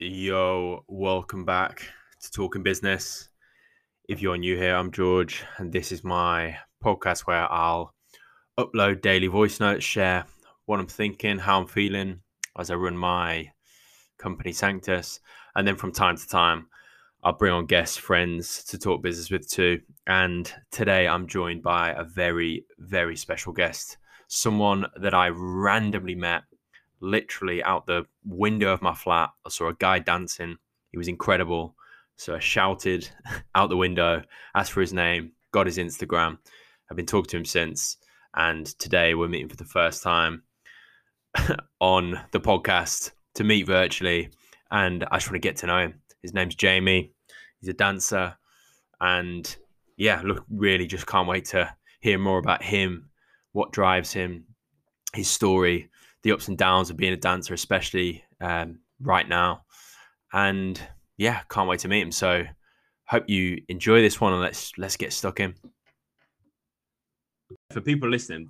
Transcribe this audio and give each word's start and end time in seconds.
Yo, 0.00 0.84
welcome 0.88 1.44
back 1.44 1.88
to 2.20 2.30
Talking 2.32 2.64
Business. 2.64 3.28
If 4.08 4.20
you're 4.20 4.36
new 4.36 4.56
here, 4.56 4.74
I'm 4.74 4.90
George, 4.90 5.44
and 5.58 5.72
this 5.72 5.92
is 5.92 6.02
my 6.02 6.56
podcast 6.84 7.20
where 7.20 7.50
I'll 7.50 7.94
upload 8.58 9.02
daily 9.02 9.28
voice 9.28 9.60
notes, 9.60 9.84
share 9.84 10.26
what 10.66 10.80
I'm 10.80 10.88
thinking, 10.88 11.38
how 11.38 11.60
I'm 11.60 11.68
feeling 11.68 12.22
as 12.58 12.72
I 12.72 12.74
run 12.74 12.96
my 12.96 13.52
company 14.18 14.50
Sanctus, 14.50 15.20
and 15.54 15.66
then 15.66 15.76
from 15.76 15.92
time 15.92 16.16
to 16.16 16.28
time, 16.28 16.66
I'll 17.22 17.38
bring 17.38 17.52
on 17.52 17.66
guests, 17.66 17.96
friends 17.96 18.64
to 18.64 18.78
talk 18.78 19.00
business 19.00 19.30
with 19.30 19.48
too. 19.48 19.80
And 20.08 20.52
today 20.72 21.06
I'm 21.06 21.28
joined 21.28 21.62
by 21.62 21.90
a 21.92 22.02
very, 22.02 22.66
very 22.80 23.14
special 23.16 23.52
guest, 23.52 23.98
someone 24.26 24.86
that 24.96 25.14
I 25.14 25.28
randomly 25.28 26.16
met 26.16 26.42
literally 27.00 27.62
out 27.62 27.86
the 27.86 28.06
window 28.24 28.72
of 28.72 28.82
my 28.82 28.94
flat. 28.94 29.30
I 29.46 29.50
saw 29.50 29.68
a 29.68 29.74
guy 29.74 29.98
dancing. 29.98 30.56
He 30.90 30.98
was 30.98 31.08
incredible. 31.08 31.74
So 32.16 32.34
I 32.34 32.38
shouted 32.38 33.08
out 33.54 33.70
the 33.70 33.76
window, 33.76 34.22
asked 34.54 34.72
for 34.72 34.80
his 34.80 34.92
name, 34.92 35.32
got 35.52 35.66
his 35.66 35.78
Instagram. 35.78 36.38
I've 36.90 36.96
been 36.96 37.06
talking 37.06 37.30
to 37.30 37.36
him 37.38 37.44
since. 37.44 37.96
And 38.36 38.66
today 38.78 39.14
we're 39.14 39.28
meeting 39.28 39.48
for 39.48 39.56
the 39.56 39.64
first 39.64 40.02
time 40.02 40.42
on 41.80 42.20
the 42.32 42.40
podcast 42.40 43.12
to 43.34 43.44
meet 43.44 43.66
virtually. 43.66 44.30
And 44.70 45.04
I 45.10 45.16
just 45.16 45.28
want 45.28 45.34
to 45.36 45.48
get 45.48 45.56
to 45.58 45.66
know 45.66 45.78
him. 45.78 46.00
His 46.22 46.34
name's 46.34 46.54
Jamie. 46.54 47.12
He's 47.60 47.68
a 47.68 47.74
dancer. 47.74 48.36
And 49.00 49.54
yeah, 49.96 50.22
look, 50.24 50.44
really 50.50 50.86
just 50.86 51.06
can't 51.06 51.28
wait 51.28 51.46
to 51.46 51.74
hear 52.00 52.18
more 52.18 52.38
about 52.38 52.62
him, 52.62 53.10
what 53.52 53.72
drives 53.72 54.12
him, 54.12 54.44
his 55.14 55.30
story, 55.30 55.90
the 56.24 56.32
ups 56.32 56.48
and 56.48 56.58
downs 56.58 56.90
of 56.90 56.96
being 56.96 57.12
a 57.12 57.16
dancer, 57.16 57.54
especially 57.54 58.24
um, 58.40 58.80
right 59.00 59.28
now. 59.28 59.64
And 60.32 60.80
yeah, 61.16 61.42
can't 61.48 61.68
wait 61.68 61.80
to 61.80 61.88
meet 61.88 62.00
him. 62.00 62.10
So 62.10 62.44
hope 63.06 63.28
you 63.28 63.62
enjoy 63.68 64.00
this 64.00 64.20
one 64.20 64.32
and 64.32 64.42
let's 64.42 64.72
let's 64.76 64.96
get 64.96 65.12
stuck 65.12 65.38
in. 65.38 65.54
For 67.70 67.80
people 67.80 68.08
listening, 68.08 68.48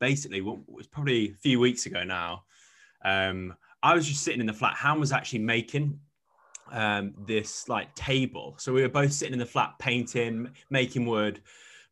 basically, 0.00 0.42
what 0.42 0.58
was 0.68 0.86
probably 0.86 1.30
a 1.30 1.34
few 1.36 1.58
weeks 1.58 1.86
ago 1.86 2.04
now. 2.04 2.42
Um, 3.04 3.54
I 3.82 3.94
was 3.94 4.06
just 4.06 4.22
sitting 4.22 4.40
in 4.40 4.46
the 4.46 4.52
flat. 4.52 4.74
Ham 4.76 4.98
was 4.98 5.12
actually 5.12 5.38
making 5.38 6.00
um, 6.72 7.14
this 7.26 7.68
like 7.68 7.94
table. 7.94 8.56
So 8.58 8.72
we 8.72 8.82
were 8.82 8.88
both 8.88 9.12
sitting 9.12 9.32
in 9.32 9.38
the 9.38 9.46
flat, 9.46 9.74
painting, 9.78 10.50
making 10.70 11.06
wood, 11.06 11.40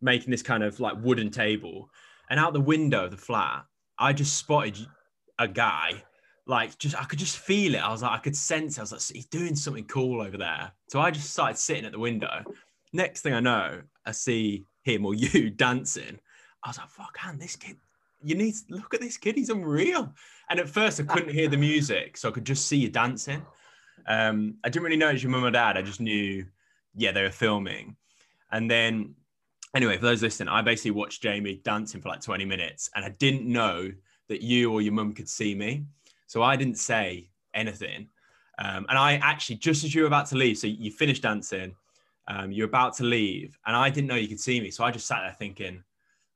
making 0.02 0.32
this 0.32 0.42
kind 0.42 0.64
of 0.64 0.80
like 0.80 0.96
wooden 1.00 1.30
table. 1.30 1.88
And 2.30 2.40
out 2.40 2.52
the 2.52 2.60
window 2.60 3.04
of 3.04 3.12
the 3.12 3.16
flat, 3.16 3.64
I 3.98 4.12
just 4.12 4.36
spotted 4.36 4.78
a 5.38 5.48
guy 5.48 6.02
like 6.46 6.78
just 6.78 6.96
I 6.96 7.04
could 7.04 7.18
just 7.18 7.38
feel 7.38 7.74
it. 7.74 7.78
I 7.78 7.90
was 7.90 8.02
like, 8.02 8.12
I 8.12 8.18
could 8.18 8.36
sense. 8.36 8.76
It. 8.76 8.80
I 8.80 8.82
was 8.82 8.92
like, 8.92 9.16
he's 9.16 9.26
doing 9.26 9.56
something 9.56 9.84
cool 9.84 10.20
over 10.20 10.36
there. 10.36 10.72
So 10.88 11.00
I 11.00 11.10
just 11.10 11.30
started 11.30 11.56
sitting 11.56 11.84
at 11.84 11.92
the 11.92 11.98
window. 11.98 12.44
Next 12.92 13.22
thing 13.22 13.34
I 13.34 13.40
know, 13.40 13.82
I 14.04 14.12
see 14.12 14.64
him 14.82 15.06
or 15.06 15.14
you 15.14 15.50
dancing. 15.56 16.18
I 16.62 16.68
was 16.68 16.78
like, 16.78 16.88
fuck, 16.88 17.18
man, 17.24 17.38
this 17.38 17.56
kid. 17.56 17.76
You 18.22 18.34
need 18.34 18.54
to 18.54 18.76
look 18.76 18.94
at 18.94 19.00
this 19.00 19.16
kid. 19.16 19.36
He's 19.36 19.50
unreal. 19.50 20.12
And 20.48 20.60
at 20.60 20.68
first, 20.68 21.00
I 21.00 21.02
couldn't 21.04 21.32
hear 21.32 21.48
the 21.48 21.56
music, 21.56 22.16
so 22.16 22.28
I 22.28 22.32
could 22.32 22.46
just 22.46 22.66
see 22.66 22.78
you 22.78 22.88
dancing. 22.88 23.44
Um, 24.06 24.54
I 24.64 24.68
didn't 24.68 24.84
really 24.84 24.96
know 24.96 25.10
it 25.10 25.14
was 25.14 25.22
your 25.22 25.32
mum 25.32 25.44
or 25.44 25.50
dad. 25.50 25.76
I 25.76 25.82
just 25.82 26.00
knew, 26.00 26.46
yeah, 26.94 27.12
they 27.12 27.22
were 27.22 27.30
filming. 27.30 27.96
And 28.50 28.70
then, 28.70 29.14
anyway, 29.74 29.96
for 29.96 30.06
those 30.06 30.22
listening, 30.22 30.48
I 30.48 30.62
basically 30.62 30.92
watched 30.92 31.22
Jamie 31.22 31.60
dancing 31.64 32.00
for 32.00 32.08
like 32.08 32.22
20 32.22 32.46
minutes, 32.46 32.90
and 32.94 33.04
I 33.04 33.10
didn't 33.10 33.46
know 33.46 33.90
that 34.28 34.42
you 34.42 34.72
or 34.72 34.82
your 34.82 34.92
mum 34.92 35.12
could 35.12 35.28
see 35.28 35.54
me. 35.54 35.84
So 36.26 36.42
I 36.42 36.56
didn't 36.56 36.78
say 36.78 37.30
anything. 37.54 38.08
Um, 38.58 38.86
and 38.88 38.98
I 38.98 39.14
actually, 39.16 39.56
just 39.56 39.84
as 39.84 39.94
you 39.94 40.02
were 40.02 40.06
about 40.06 40.26
to 40.26 40.36
leave, 40.36 40.58
so 40.58 40.66
you 40.66 40.90
finished 40.90 41.22
dancing, 41.22 41.74
um, 42.28 42.52
you're 42.52 42.68
about 42.68 42.96
to 42.96 43.04
leave, 43.04 43.58
and 43.66 43.76
I 43.76 43.90
didn't 43.90 44.08
know 44.08 44.14
you 44.14 44.28
could 44.28 44.40
see 44.40 44.60
me. 44.60 44.70
So 44.70 44.84
I 44.84 44.90
just 44.90 45.06
sat 45.06 45.20
there 45.22 45.36
thinking, 45.38 45.82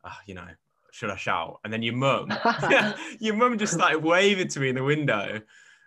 oh, 0.04 0.16
you 0.26 0.34
know, 0.34 0.46
should 0.90 1.10
I 1.10 1.16
shout? 1.16 1.60
And 1.64 1.72
then 1.72 1.82
your 1.82 1.94
mum, 1.94 2.32
your 3.20 3.34
mum 3.34 3.56
just 3.56 3.74
started 3.74 4.02
waving 4.02 4.48
to 4.48 4.60
me 4.60 4.68
in 4.68 4.74
the 4.74 4.82
window 4.82 5.40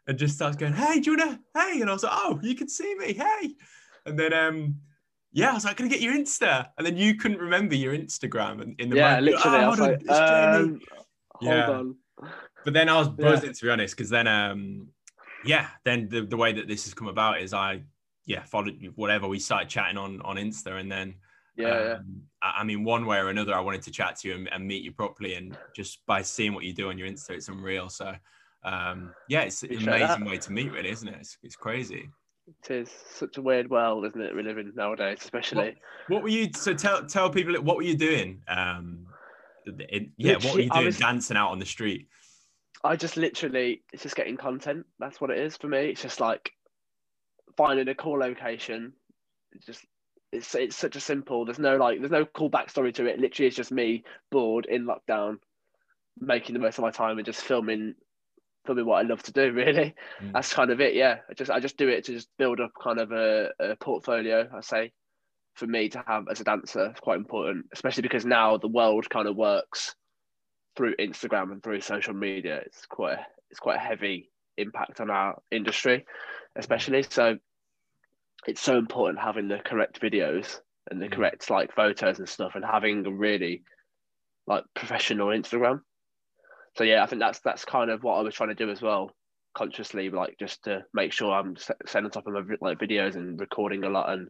and 0.08 0.18
just 0.18 0.36
starts 0.36 0.56
going, 0.56 0.74
hey, 0.74 1.00
do 1.00 1.12
you 1.12 1.18
wanna, 1.18 1.40
hey? 1.56 1.82
And 1.82 1.90
I 1.90 1.94
was 1.94 2.04
like, 2.04 2.14
oh, 2.16 2.40
you 2.42 2.56
can 2.56 2.68
see 2.68 2.96
me, 2.96 3.14
hey. 3.14 3.56
And 4.06 4.18
then, 4.18 4.34
um, 4.34 4.78
yeah, 5.32 5.52
I 5.52 5.54
was 5.54 5.66
like, 5.66 5.78
can 5.78 5.86
I 5.86 5.90
get 5.90 6.02
your 6.02 6.14
Insta? 6.14 6.68
And 6.78 6.86
then 6.86 6.98
you 6.98 7.16
couldn't 7.16 7.40
remember 7.40 7.76
your 7.76 7.96
Instagram 7.96 8.62
in, 8.62 8.76
in 8.80 8.90
the 8.90 8.98
yeah, 8.98 9.20
moment. 9.20 9.26
literally. 9.26 9.58
Oh, 9.58 9.62
I 9.62 9.68
was 9.68 9.80
like, 9.80 10.10
um, 10.10 10.80
hold 11.42 11.56
yeah. 11.56 11.70
on. 11.70 11.96
But 12.64 12.74
then 12.74 12.90
I 12.90 12.98
was 12.98 13.10
buzzing 13.10 13.50
yeah. 13.50 13.54
to 13.54 13.66
be 13.66 13.72
honest, 13.72 13.96
because 13.96 14.10
then 14.10 14.28
um 14.28 14.88
yeah, 15.44 15.68
then 15.84 16.08
the, 16.10 16.22
the 16.22 16.38
way 16.38 16.54
that 16.54 16.68
this 16.68 16.84
has 16.86 16.94
come 16.94 17.08
about 17.08 17.42
is 17.42 17.54
I 17.54 17.84
yeah 18.26 18.44
followed 18.44 18.78
whatever 18.96 19.28
we 19.28 19.40
started 19.40 19.70
chatting 19.70 19.98
on 19.98 20.22
on 20.22 20.36
Insta, 20.36 20.80
and 20.80 20.92
then 20.92 21.16
yeah, 21.58 21.68
um, 21.68 22.22
yeah. 22.42 22.52
I, 22.58 22.64
mean 22.64 22.84
one 22.84 23.06
way 23.06 23.18
or 23.18 23.30
another, 23.30 23.54
I 23.54 23.60
wanted 23.60 23.82
to 23.84 23.92
chat 23.92 24.16
to 24.20 24.30
you 24.30 24.36
and, 24.36 24.50
and, 24.54 24.66
meet 24.66 24.84
you 24.84 24.94
properly, 24.94 25.34
and 25.36 25.58
just 25.76 26.06
by 26.06 26.22
seeing 26.22 26.54
what 26.54 26.64
you 26.64 26.74
do 26.74 26.90
on 26.90 26.98
your 26.98 27.10
Insta, 27.10 27.32
it's 27.32 27.50
unreal. 27.50 27.90
So 27.90 28.14
um 28.64 29.12
yeah, 29.28 29.42
it's 29.42 29.64
an 29.64 29.88
amazing 29.88 30.26
way 30.26 30.38
to 30.38 30.52
meet, 30.52 30.72
really, 30.72 30.90
isn't 30.90 31.08
it? 31.08 31.18
It's, 31.20 31.38
it's 31.44 31.56
crazy. 31.56 32.10
It 32.48 32.74
is 32.74 32.90
such 33.14 33.38
a 33.38 33.42
weird 33.42 33.70
world, 33.70 34.06
isn't 34.06 34.22
it? 34.22 34.36
We 34.36 34.44
live 34.44 34.58
in 34.58 34.74
nowadays, 34.76 35.20
especially. 35.22 35.66
What, 35.66 35.76
what 36.08 36.24
were 36.24 36.30
you? 36.30 36.50
So 36.54 36.74
tell 36.74 37.06
tell 37.06 37.30
people 37.30 37.56
what 37.62 37.78
were 37.78 37.84
you 37.84 37.96
doing? 37.96 38.42
Um, 38.48 39.08
in, 39.66 40.12
yeah, 40.18 40.34
Literally, 40.34 40.46
what 40.46 40.56
were 40.56 40.62
you 40.62 40.70
doing? 40.70 40.86
Was, 40.86 40.98
dancing 40.98 41.38
out 41.38 41.52
on 41.52 41.60
the 41.60 41.66
street. 41.66 42.08
I 42.84 42.96
just 42.96 43.18
literally, 43.18 43.84
it's 43.94 44.04
just 44.04 44.16
getting 44.16 44.38
content. 44.38 44.86
That's 45.00 45.22
what 45.22 45.30
it 45.30 45.38
is 45.38 45.58
for 45.58 45.68
me. 45.68 45.90
It's 45.90 46.02
just 46.02 46.20
like 46.20 46.52
finding 47.56 47.88
a 47.88 47.96
cool 47.96 48.20
location. 48.20 48.94
It's 49.54 49.66
just 49.66 49.86
it's 50.32 50.56
it's 50.56 50.76
such 50.76 50.96
a 50.96 51.00
simple. 51.02 51.46
There's 51.46 51.60
no 51.60 51.78
like 51.78 52.00
there's 52.00 52.12
no 52.12 52.26
cool 52.26 52.50
backstory 52.50 52.94
to 52.96 53.06
it. 53.06 53.20
Literally, 53.20 53.48
it's 53.48 53.56
just 53.56 53.72
me 53.72 54.04
bored 54.32 54.66
in 54.66 54.86
lockdown, 54.86 55.38
making 56.20 56.54
the 56.54 56.60
most 56.60 56.78
of 56.78 56.84
my 56.84 56.92
time 56.92 57.18
and 57.18 57.26
just 57.26 57.42
filming 57.42 57.96
filming 58.66 58.86
what 58.86 59.04
I 59.04 59.08
love 59.08 59.24
to 59.24 59.32
do. 59.32 59.54
Really, 59.54 59.96
mm. 60.22 60.34
that's 60.34 60.54
kind 60.54 60.72
of 60.72 60.80
it. 60.82 60.96
Yeah, 60.96 61.18
I 61.30 61.34
just 61.34 61.52
I 61.52 61.60
just 61.60 61.78
do 61.78 61.88
it 61.90 62.06
to 62.06 62.14
just 62.14 62.30
build 62.38 62.60
up 62.60 62.72
kind 62.82 63.00
of 63.00 63.12
a, 63.12 63.50
a 63.60 63.76
portfolio. 63.76 64.50
I 64.56 64.62
say 64.62 64.92
for 65.62 65.68
me 65.68 65.88
to 65.90 66.04
have 66.08 66.26
as 66.28 66.42
a 66.42 66.44
dancer, 66.44 66.88
it's 66.88 67.00
quite 67.00 67.20
important, 67.20 67.68
especially 67.72 68.02
because 68.02 68.26
now 68.26 68.58
the 68.58 68.68
world 68.68 69.08
kind 69.12 69.28
of 69.28 69.36
works 69.36 69.96
through 70.76 70.96
Instagram 70.96 71.52
and 71.52 71.62
through 71.62 71.82
social 71.82 72.16
media. 72.16 72.64
It's 72.66 72.88
quite 72.88 73.20
a, 73.20 73.26
it's 73.52 73.60
quite 73.60 73.76
a 73.76 73.80
heavy 73.80 74.32
impact 74.58 75.00
on 75.00 75.12
our 75.12 75.40
industry, 75.52 76.08
especially. 76.56 77.04
So 77.04 77.38
it's 78.48 78.60
so 78.60 78.76
important 78.80 79.20
having 79.20 79.50
the 79.50 79.60
correct 79.60 80.02
videos 80.02 80.62
and 80.90 81.00
the 81.00 81.06
mm. 81.06 81.12
correct 81.12 81.48
like 81.52 81.76
photos 81.76 82.18
and 82.18 82.28
stuff, 82.28 82.54
and 82.56 82.66
having 82.66 83.06
a 83.06 83.12
really 83.12 83.62
like 84.48 84.64
professional 84.74 85.28
Instagram. 85.28 85.82
So 86.76 86.84
yeah, 86.84 87.04
I 87.04 87.06
think 87.06 87.22
that's 87.22 87.40
that's 87.42 87.66
kind 87.66 87.92
of 87.92 88.02
what 88.02 88.16
I 88.16 88.22
was 88.22 88.34
trying 88.34 88.50
to 88.50 88.56
do 88.56 88.72
as 88.72 88.82
well, 88.82 89.12
consciously, 89.54 90.10
like 90.10 90.38
just 90.40 90.64
to 90.64 90.82
make 90.92 91.14
sure 91.14 91.32
I'm 91.32 91.56
setting 91.56 92.06
on 92.06 92.10
top 92.10 92.26
of 92.26 92.34
my 92.34 92.42
like 92.62 92.80
videos 92.80 93.14
and 93.14 93.40
recording 93.40 93.84
a 93.84 93.90
lot 93.90 94.10
and 94.10 94.30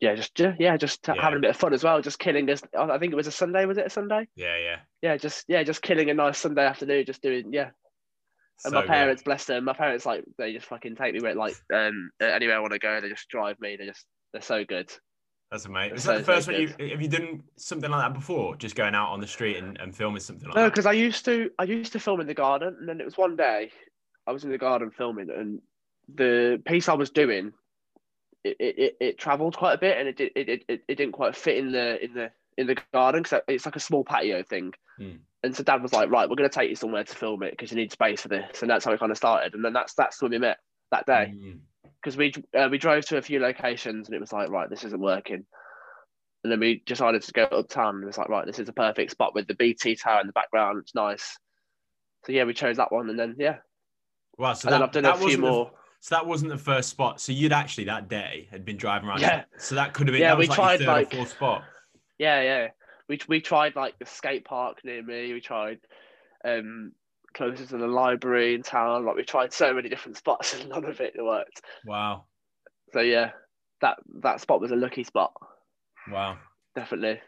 yeah, 0.00 0.14
just 0.14 0.40
yeah, 0.58 0.76
just 0.78 1.06
yeah. 1.06 1.14
having 1.20 1.38
a 1.38 1.40
bit 1.40 1.50
of 1.50 1.56
fun 1.56 1.74
as 1.74 1.84
well. 1.84 2.00
Just 2.00 2.18
killing 2.18 2.46
this. 2.46 2.62
I 2.76 2.98
think 2.98 3.12
it 3.12 3.16
was 3.16 3.26
a 3.26 3.32
Sunday. 3.32 3.66
Was 3.66 3.76
it 3.76 3.86
a 3.86 3.90
Sunday? 3.90 4.28
Yeah, 4.34 4.56
yeah. 4.56 4.76
Yeah, 5.02 5.16
just 5.18 5.44
yeah, 5.46 5.62
just 5.62 5.82
killing 5.82 6.08
a 6.08 6.14
nice 6.14 6.38
Sunday 6.38 6.64
afternoon. 6.64 7.04
Just 7.04 7.22
doing 7.22 7.52
yeah. 7.52 7.70
And 8.64 8.72
so 8.72 8.80
my 8.80 8.86
parents, 8.86 9.22
good. 9.22 9.26
bless 9.26 9.44
them, 9.44 9.64
my 9.64 9.72
parents 9.72 10.04
like 10.04 10.24
they 10.38 10.52
just 10.52 10.66
fucking 10.66 10.96
take 10.96 11.14
me 11.14 11.20
where 11.20 11.34
like 11.34 11.54
um 11.72 12.10
anywhere 12.20 12.56
I 12.56 12.60
want 12.60 12.72
to 12.72 12.78
go. 12.78 13.00
They 13.00 13.10
just 13.10 13.28
drive 13.28 13.60
me. 13.60 13.76
They 13.76 13.86
just 13.86 14.06
they're 14.32 14.42
so 14.42 14.64
good. 14.64 14.90
That's 15.50 15.66
amazing. 15.66 15.96
Is 15.96 16.04
that 16.04 16.18
the 16.18 16.24
first 16.24 16.46
so 16.46 16.52
one 16.52 16.62
you 16.62 16.88
have 16.90 17.02
you 17.02 17.08
done 17.08 17.42
something 17.56 17.90
like 17.90 18.00
that 18.00 18.14
before? 18.14 18.56
Just 18.56 18.76
going 18.76 18.94
out 18.94 19.10
on 19.10 19.20
the 19.20 19.26
street 19.26 19.58
and, 19.58 19.78
and 19.80 19.94
filming 19.94 20.20
something 20.20 20.48
like 20.48 20.54
no, 20.54 20.62
that? 20.62 20.66
No, 20.66 20.70
because 20.70 20.86
I 20.86 20.92
used 20.92 21.24
to 21.26 21.50
I 21.58 21.64
used 21.64 21.92
to 21.92 22.00
film 22.00 22.20
in 22.20 22.26
the 22.26 22.34
garden, 22.34 22.76
and 22.78 22.88
then 22.88 23.00
it 23.00 23.04
was 23.04 23.18
one 23.18 23.36
day 23.36 23.70
I 24.26 24.32
was 24.32 24.44
in 24.44 24.50
the 24.50 24.58
garden 24.58 24.90
filming, 24.90 25.28
and 25.30 25.60
the 26.14 26.62
piece 26.64 26.88
I 26.88 26.94
was 26.94 27.10
doing 27.10 27.52
it, 28.44 28.56
it, 28.58 28.96
it 29.00 29.18
travelled 29.18 29.56
quite 29.56 29.74
a 29.74 29.78
bit 29.78 29.98
and 29.98 30.08
it, 30.08 30.16
did, 30.16 30.32
it, 30.34 30.64
it, 30.68 30.82
it 30.88 30.94
didn't 30.96 31.12
quite 31.12 31.36
fit 31.36 31.58
in 31.58 31.72
the 31.72 32.02
in 32.02 32.14
the 32.14 32.30
in 32.56 32.66
the 32.66 32.76
garden 32.92 33.22
because 33.22 33.40
it's 33.48 33.64
like 33.64 33.76
a 33.76 33.80
small 33.80 34.04
patio 34.04 34.42
thing. 34.42 34.72
Mm. 34.98 35.18
And 35.42 35.56
so 35.56 35.62
Dad 35.62 35.82
was 35.82 35.92
like, 35.92 36.10
"Right, 36.10 36.28
we're 36.28 36.36
going 36.36 36.48
to 36.48 36.54
take 36.54 36.68
you 36.68 36.76
somewhere 36.76 37.04
to 37.04 37.14
film 37.14 37.42
it 37.42 37.52
because 37.52 37.70
you 37.70 37.76
need 37.76 37.92
space 37.92 38.20
for 38.20 38.28
this." 38.28 38.60
And 38.60 38.70
that's 38.70 38.84
how 38.84 38.92
it 38.92 39.00
kind 39.00 39.10
of 39.10 39.16
started. 39.16 39.54
And 39.54 39.64
then 39.64 39.72
that's 39.72 39.94
that's 39.94 40.20
when 40.20 40.32
we 40.32 40.38
met 40.38 40.58
that 40.90 41.06
day 41.06 41.32
because 42.02 42.16
mm. 42.16 42.18
we 42.54 42.60
uh, 42.60 42.68
we 42.70 42.78
drove 42.78 43.06
to 43.06 43.16
a 43.16 43.22
few 43.22 43.40
locations 43.40 44.08
and 44.08 44.14
it 44.14 44.20
was 44.20 44.32
like, 44.32 44.50
"Right, 44.50 44.68
this 44.68 44.84
isn't 44.84 45.00
working." 45.00 45.46
And 46.42 46.50
then 46.50 46.60
we 46.60 46.82
decided 46.86 47.22
to 47.22 47.32
go 47.32 47.44
uptown 47.44 47.96
and 47.96 48.04
it 48.04 48.06
was 48.06 48.18
like, 48.18 48.28
"Right, 48.28 48.46
this 48.46 48.58
is 48.58 48.68
a 48.68 48.74
perfect 48.74 49.12
spot 49.12 49.34
with 49.34 49.46
the 49.46 49.54
BT 49.54 49.96
tower 49.96 50.20
in 50.20 50.26
the 50.26 50.32
background. 50.34 50.78
It's 50.82 50.94
nice." 50.94 51.38
So 52.26 52.32
yeah, 52.32 52.44
we 52.44 52.52
chose 52.52 52.76
that 52.76 52.92
one, 52.92 53.08
and 53.08 53.18
then 53.18 53.36
yeah. 53.38 53.56
Wow, 54.36 54.52
so 54.52 54.68
and 54.68 54.74
that, 54.74 54.92
then 54.92 55.04
I've 55.04 55.16
done 55.16 55.22
a 55.22 55.28
few 55.28 55.38
more. 55.38 55.70
So 56.00 56.14
that 56.14 56.26
wasn't 56.26 56.50
the 56.50 56.58
first 56.58 56.88
spot. 56.88 57.20
So 57.20 57.32
you'd 57.32 57.52
actually 57.52 57.84
that 57.84 58.08
day 58.08 58.48
had 58.50 58.64
been 58.64 58.78
driving 58.78 59.08
around. 59.08 59.20
Yeah. 59.20 59.44
So 59.58 59.74
that 59.74 59.92
could 59.92 60.08
have 60.08 60.12
been. 60.12 60.22
Yeah, 60.22 60.34
we 60.34 60.46
like 60.46 60.56
tried 60.56 60.80
like 60.80 61.12
fourth 61.12 61.30
spot. 61.30 61.62
Yeah, 62.18 62.40
yeah. 62.40 62.68
We 63.08 63.20
we 63.28 63.40
tried 63.40 63.76
like 63.76 63.98
the 63.98 64.06
skate 64.06 64.44
park 64.44 64.78
near 64.82 65.02
me. 65.02 65.32
We 65.32 65.40
tried 65.40 65.78
um 66.44 66.92
closest 67.34 67.70
to 67.70 67.76
the 67.76 67.86
library 67.86 68.54
in 68.54 68.62
town. 68.62 69.04
Like 69.04 69.16
we 69.16 69.24
tried 69.24 69.52
so 69.52 69.74
many 69.74 69.88
different 69.88 70.16
spots 70.16 70.54
and 70.58 70.70
none 70.70 70.86
of 70.86 71.00
it 71.00 71.14
worked. 71.18 71.60
Wow. 71.84 72.24
So 72.92 73.00
yeah, 73.00 73.32
that 73.82 73.98
that 74.22 74.40
spot 74.40 74.60
was 74.60 74.70
a 74.70 74.76
lucky 74.76 75.04
spot. 75.04 75.32
Wow. 76.10 76.38
Definitely. 76.74 77.20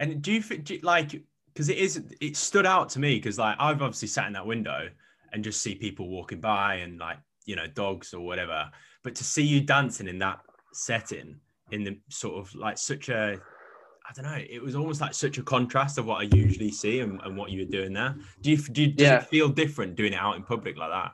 And 0.00 0.22
do 0.22 0.32
you 0.32 0.40
think 0.40 0.70
like 0.82 1.22
because 1.52 1.68
it 1.68 1.78
is 1.78 2.02
it 2.20 2.36
stood 2.36 2.66
out 2.66 2.88
to 2.90 2.98
me 2.98 3.16
because 3.16 3.38
like 3.38 3.56
I've 3.58 3.82
obviously 3.82 4.08
sat 4.08 4.26
in 4.26 4.32
that 4.34 4.46
window 4.46 4.88
and 5.32 5.44
just 5.44 5.60
see 5.60 5.74
people 5.74 6.08
walking 6.08 6.40
by 6.40 6.76
and 6.76 6.98
like 6.98 7.18
you 7.46 7.56
know 7.56 7.66
dogs 7.66 8.12
or 8.12 8.20
whatever, 8.20 8.70
but 9.02 9.14
to 9.14 9.24
see 9.24 9.42
you 9.42 9.60
dancing 9.60 10.08
in 10.08 10.18
that 10.18 10.40
setting 10.72 11.40
in 11.70 11.82
the 11.84 11.98
sort 12.10 12.36
of 12.36 12.54
like 12.54 12.76
such 12.78 13.08
a 13.08 13.40
I 14.08 14.12
don't 14.14 14.24
know. 14.24 14.38
It 14.48 14.62
was 14.62 14.76
almost 14.76 15.00
like 15.00 15.14
such 15.14 15.38
a 15.38 15.42
contrast 15.42 15.98
of 15.98 16.06
what 16.06 16.20
I 16.20 16.28
usually 16.36 16.70
see 16.70 17.00
and, 17.00 17.20
and 17.22 17.36
what 17.36 17.50
you 17.50 17.64
were 17.64 17.70
doing 17.70 17.92
there. 17.92 18.14
Do 18.40 18.52
you 18.52 18.56
do? 18.56 18.82
You, 18.82 18.92
does 18.92 19.06
Yeah. 19.08 19.16
it 19.18 19.24
feel 19.24 19.48
different 19.48 19.96
doing 19.96 20.12
it 20.12 20.18
out 20.20 20.36
in 20.36 20.44
public 20.44 20.76
like 20.76 20.90
that? 20.90 21.10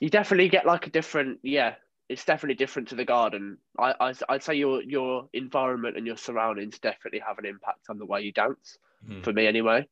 You 0.00 0.08
definitely 0.10 0.48
get 0.48 0.66
like 0.66 0.86
a 0.88 0.90
different 0.90 1.38
yeah. 1.42 1.76
It's 2.08 2.24
definitely 2.24 2.56
different 2.56 2.88
to 2.88 2.96
the 2.96 3.04
garden. 3.04 3.58
I, 3.78 3.94
I 4.00 4.14
I'd 4.28 4.42
say 4.42 4.54
your 4.54 4.82
your 4.82 5.28
environment 5.34 5.96
and 5.96 6.04
your 6.06 6.16
surroundings 6.16 6.78
definitely 6.80 7.20
have 7.20 7.38
an 7.38 7.46
impact 7.46 7.86
on 7.88 7.98
the 7.98 8.06
way 8.06 8.22
you 8.22 8.32
dance. 8.32 8.78
Mhm. 9.08 9.22
for 9.22 9.32
me 9.32 9.46
anyway. 9.46 9.86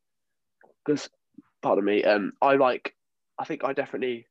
Because, 0.85 1.09
pardon 1.61 1.85
me, 1.85 2.03
um, 2.03 2.33
I 2.43 2.56
like, 2.56 2.97
I 3.38 3.45
think 3.45 3.62
I 3.62 3.73
definitely 3.73 4.27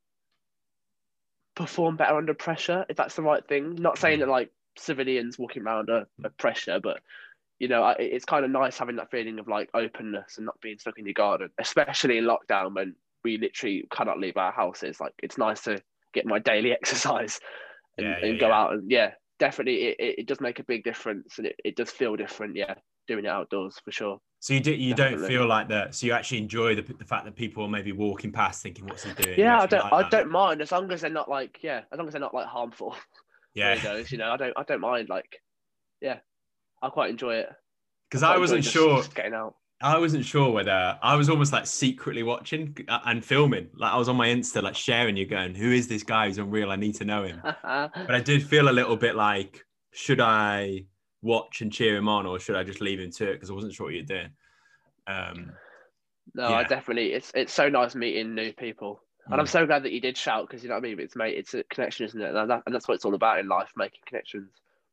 perform 1.55 1.97
better 1.97 2.15
under 2.15 2.33
pressure, 2.33 2.85
if 2.89 2.97
that's 2.97 3.15
the 3.15 3.21
right 3.21 3.45
thing. 3.47 3.75
Not 3.75 3.97
saying 3.97 4.17
mm. 4.17 4.21
that 4.21 4.29
like 4.29 4.51
civilians 4.77 5.37
walking 5.37 5.63
around 5.63 5.89
are, 5.89 6.07
are 6.23 6.29
mm. 6.29 6.37
pressure, 6.37 6.79
but 6.81 7.01
you 7.59 7.67
know, 7.67 7.83
I, 7.83 7.93
it's 7.99 8.25
kind 8.25 8.43
of 8.43 8.49
nice 8.49 8.79
having 8.79 8.95
that 8.95 9.11
feeling 9.11 9.37
of 9.37 9.47
like 9.47 9.69
openness 9.75 10.37
and 10.37 10.47
not 10.47 10.59
being 10.61 10.79
stuck 10.79 10.97
in 10.97 11.05
your 11.05 11.13
garden, 11.13 11.51
especially 11.59 12.17
in 12.17 12.25
lockdown 12.25 12.73
when 12.73 12.95
we 13.23 13.37
literally 13.37 13.85
cannot 13.91 14.19
leave 14.19 14.35
our 14.37 14.51
houses. 14.51 14.99
Like, 14.99 15.13
it's 15.21 15.37
nice 15.37 15.61
to 15.65 15.79
get 16.11 16.25
my 16.25 16.39
daily 16.39 16.71
exercise 16.81 17.39
and, 17.97 18.07
Yeah, 18.07 18.15
yeah, 18.19 18.25
and 18.25 18.39
go 18.39 18.47
yeah. 18.47 18.59
out 18.59 18.73
and 18.73 18.89
yeah, 18.89 19.11
definitely, 19.37 19.89
it, 19.89 19.95
it, 19.99 20.19
it 20.19 20.27
does 20.27 20.41
make 20.41 20.57
a 20.57 20.63
big 20.63 20.83
difference 20.83 21.37
and 21.37 21.47
it, 21.47 21.55
it 21.63 21.75
does 21.75 21.91
feel 21.91 22.15
different. 22.15 22.55
Yeah, 22.55 22.73
doing 23.11 23.25
it 23.25 23.29
outdoors 23.29 23.79
for 23.83 23.91
sure. 23.91 24.17
So 24.39 24.53
you 24.55 24.59
do, 24.59 24.73
you 24.73 24.95
don't 24.95 25.19
feel 25.27 25.45
like 25.45 25.67
that. 25.69 25.93
So 25.93 26.07
you 26.07 26.13
actually 26.13 26.39
enjoy 26.39 26.73
the, 26.75 26.81
the 26.81 27.05
fact 27.05 27.25
that 27.25 27.35
people 27.35 27.63
are 27.63 27.69
maybe 27.69 27.91
walking 27.91 28.31
past 28.31 28.63
thinking, 28.63 28.85
"What's 28.87 29.03
he 29.03 29.13
doing?" 29.13 29.37
Yeah, 29.39 29.59
I 29.61 29.65
don't. 29.67 29.83
like 29.83 29.93
I 29.93 30.01
that? 30.01 30.11
don't 30.11 30.31
mind 30.31 30.61
as 30.61 30.71
long 30.71 30.91
as 30.91 31.01
they're 31.01 31.11
not 31.11 31.29
like 31.29 31.59
yeah, 31.61 31.81
as 31.91 31.97
long 31.99 32.07
as 32.07 32.13
they're 32.13 32.21
not 32.21 32.33
like 32.33 32.47
harmful. 32.47 32.95
Yeah, 33.53 34.01
you 34.09 34.17
know, 34.17 34.31
I 34.31 34.37
don't. 34.37 34.53
I 34.55 34.63
don't 34.63 34.79
mind. 34.79 35.09
Like, 35.09 35.41
yeah, 35.99 36.19
I 36.81 36.87
quite 36.87 37.09
enjoy 37.09 37.35
it. 37.35 37.49
because 38.09 38.21
quite 38.21 38.35
I 38.35 38.37
wasn't 38.37 38.63
just- 38.63 38.73
sure. 38.73 38.97
just 38.99 39.13
getting 39.13 39.33
out. 39.33 39.55
I 39.83 39.97
wasn't 39.97 40.23
sure 40.23 40.51
whether 40.51 40.97
I 41.01 41.15
was 41.15 41.27
almost 41.29 41.51
like 41.51 41.65
secretly 41.67 42.23
watching 42.23 42.77
uh, 42.87 42.99
and 43.05 43.25
filming. 43.25 43.67
Like 43.75 43.91
I 43.91 43.97
was 43.97 44.07
on 44.07 44.15
my 44.15 44.27
Insta, 44.29 44.61
like 44.63 44.75
sharing 44.75 45.17
you, 45.17 45.25
going, 45.25 45.53
"Who 45.53 45.69
is 45.71 45.87
this 45.89 46.03
guy? 46.03 46.27
Who's 46.27 46.37
unreal. 46.37 46.71
I 46.71 46.77
need 46.77 46.95
to 46.95 47.03
know 47.05 47.23
him." 47.23 47.41
But 47.63 48.15
I 48.15 48.21
did 48.21 48.41
feel 48.47 48.69
a 48.69 48.71
little 48.79 48.95
bit 48.95 49.15
like, 49.15 49.65
should 49.91 50.21
I 50.21 50.85
watch 51.21 51.61
and 51.61 51.71
cheer 51.71 51.95
him 51.95 52.07
on, 52.07 52.25
or 52.25 52.39
should 52.39 52.55
I 52.55 52.63
just 52.63 52.81
leave 52.81 52.99
him 52.99 53.11
to 53.11 53.29
it? 53.29 53.33
Because 53.33 53.49
I 53.49 53.53
wasn't 53.53 53.73
sure 53.73 53.87
what 53.87 53.93
you're 53.93 54.03
doing. 54.03 54.29
Um, 55.07 55.51
no, 56.33 56.53
I 56.53 56.63
definitely. 56.63 57.13
It's 57.13 57.31
it's 57.35 57.53
so 57.53 57.67
nice 57.69 57.95
meeting 57.95 58.35
new 58.35 58.53
people, 58.53 59.01
and 59.27 59.39
I'm 59.39 59.45
Mm. 59.47 59.49
so 59.51 59.65
glad 59.65 59.83
that 59.83 59.91
you 59.91 59.99
did 60.01 60.17
shout 60.17 60.47
because 60.47 60.63
you 60.63 60.69
know 60.69 60.75
what 60.75 60.85
I 60.85 60.89
mean. 60.89 60.99
It's 60.99 61.15
mate, 61.15 61.37
it's 61.37 61.53
a 61.53 61.63
connection, 61.65 62.05
isn't 62.05 62.21
it? 62.21 62.33
And, 62.35 62.49
that, 62.49 62.63
and 62.65 62.73
that's 62.73 62.87
what 62.87 62.95
it's 62.95 63.05
all 63.05 63.15
about 63.15 63.39
in 63.39 63.47
life, 63.47 63.71
making 63.75 64.01
connections. 64.05 64.49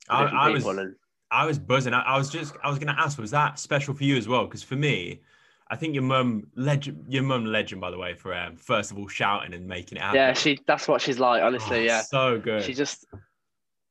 I, 0.08 0.24
I 0.24 0.48
was, 0.50 0.64
and 0.66 0.94
I 1.30 1.44
was 1.44 1.58
buzzing. 1.58 1.92
I, 1.92 2.00
I 2.02 2.16
was 2.18 2.30
just, 2.30 2.54
I 2.64 2.70
was 2.70 2.78
going 2.78 2.94
to 2.94 2.98
ask, 3.00 3.18
was 3.18 3.30
that 3.32 3.58
special 3.58 3.92
for 3.94 4.04
you 4.04 4.16
as 4.16 4.26
well? 4.26 4.46
Because 4.46 4.62
for 4.62 4.76
me, 4.76 5.20
I 5.70 5.76
think 5.76 5.92
your 5.92 6.02
mum, 6.02 6.46
legend, 6.56 7.04
your 7.08 7.22
mum, 7.24 7.44
legend, 7.44 7.82
by 7.82 7.90
the 7.90 7.98
way, 7.98 8.14
for 8.14 8.34
um, 8.34 8.56
first 8.56 8.90
of 8.90 8.96
all 8.98 9.06
shouting 9.06 9.52
and 9.52 9.66
making 9.66 9.98
it 9.98 10.00
happen. 10.00 10.16
yeah, 10.16 10.32
she. 10.32 10.58
That's 10.66 10.88
what 10.88 11.02
she's 11.02 11.18
like. 11.18 11.42
Honestly, 11.42 11.80
Oh, 11.80 11.82
yeah. 11.82 12.00
so 12.00 12.38
good. 12.40 12.62
She 12.62 12.72
just 12.72 13.06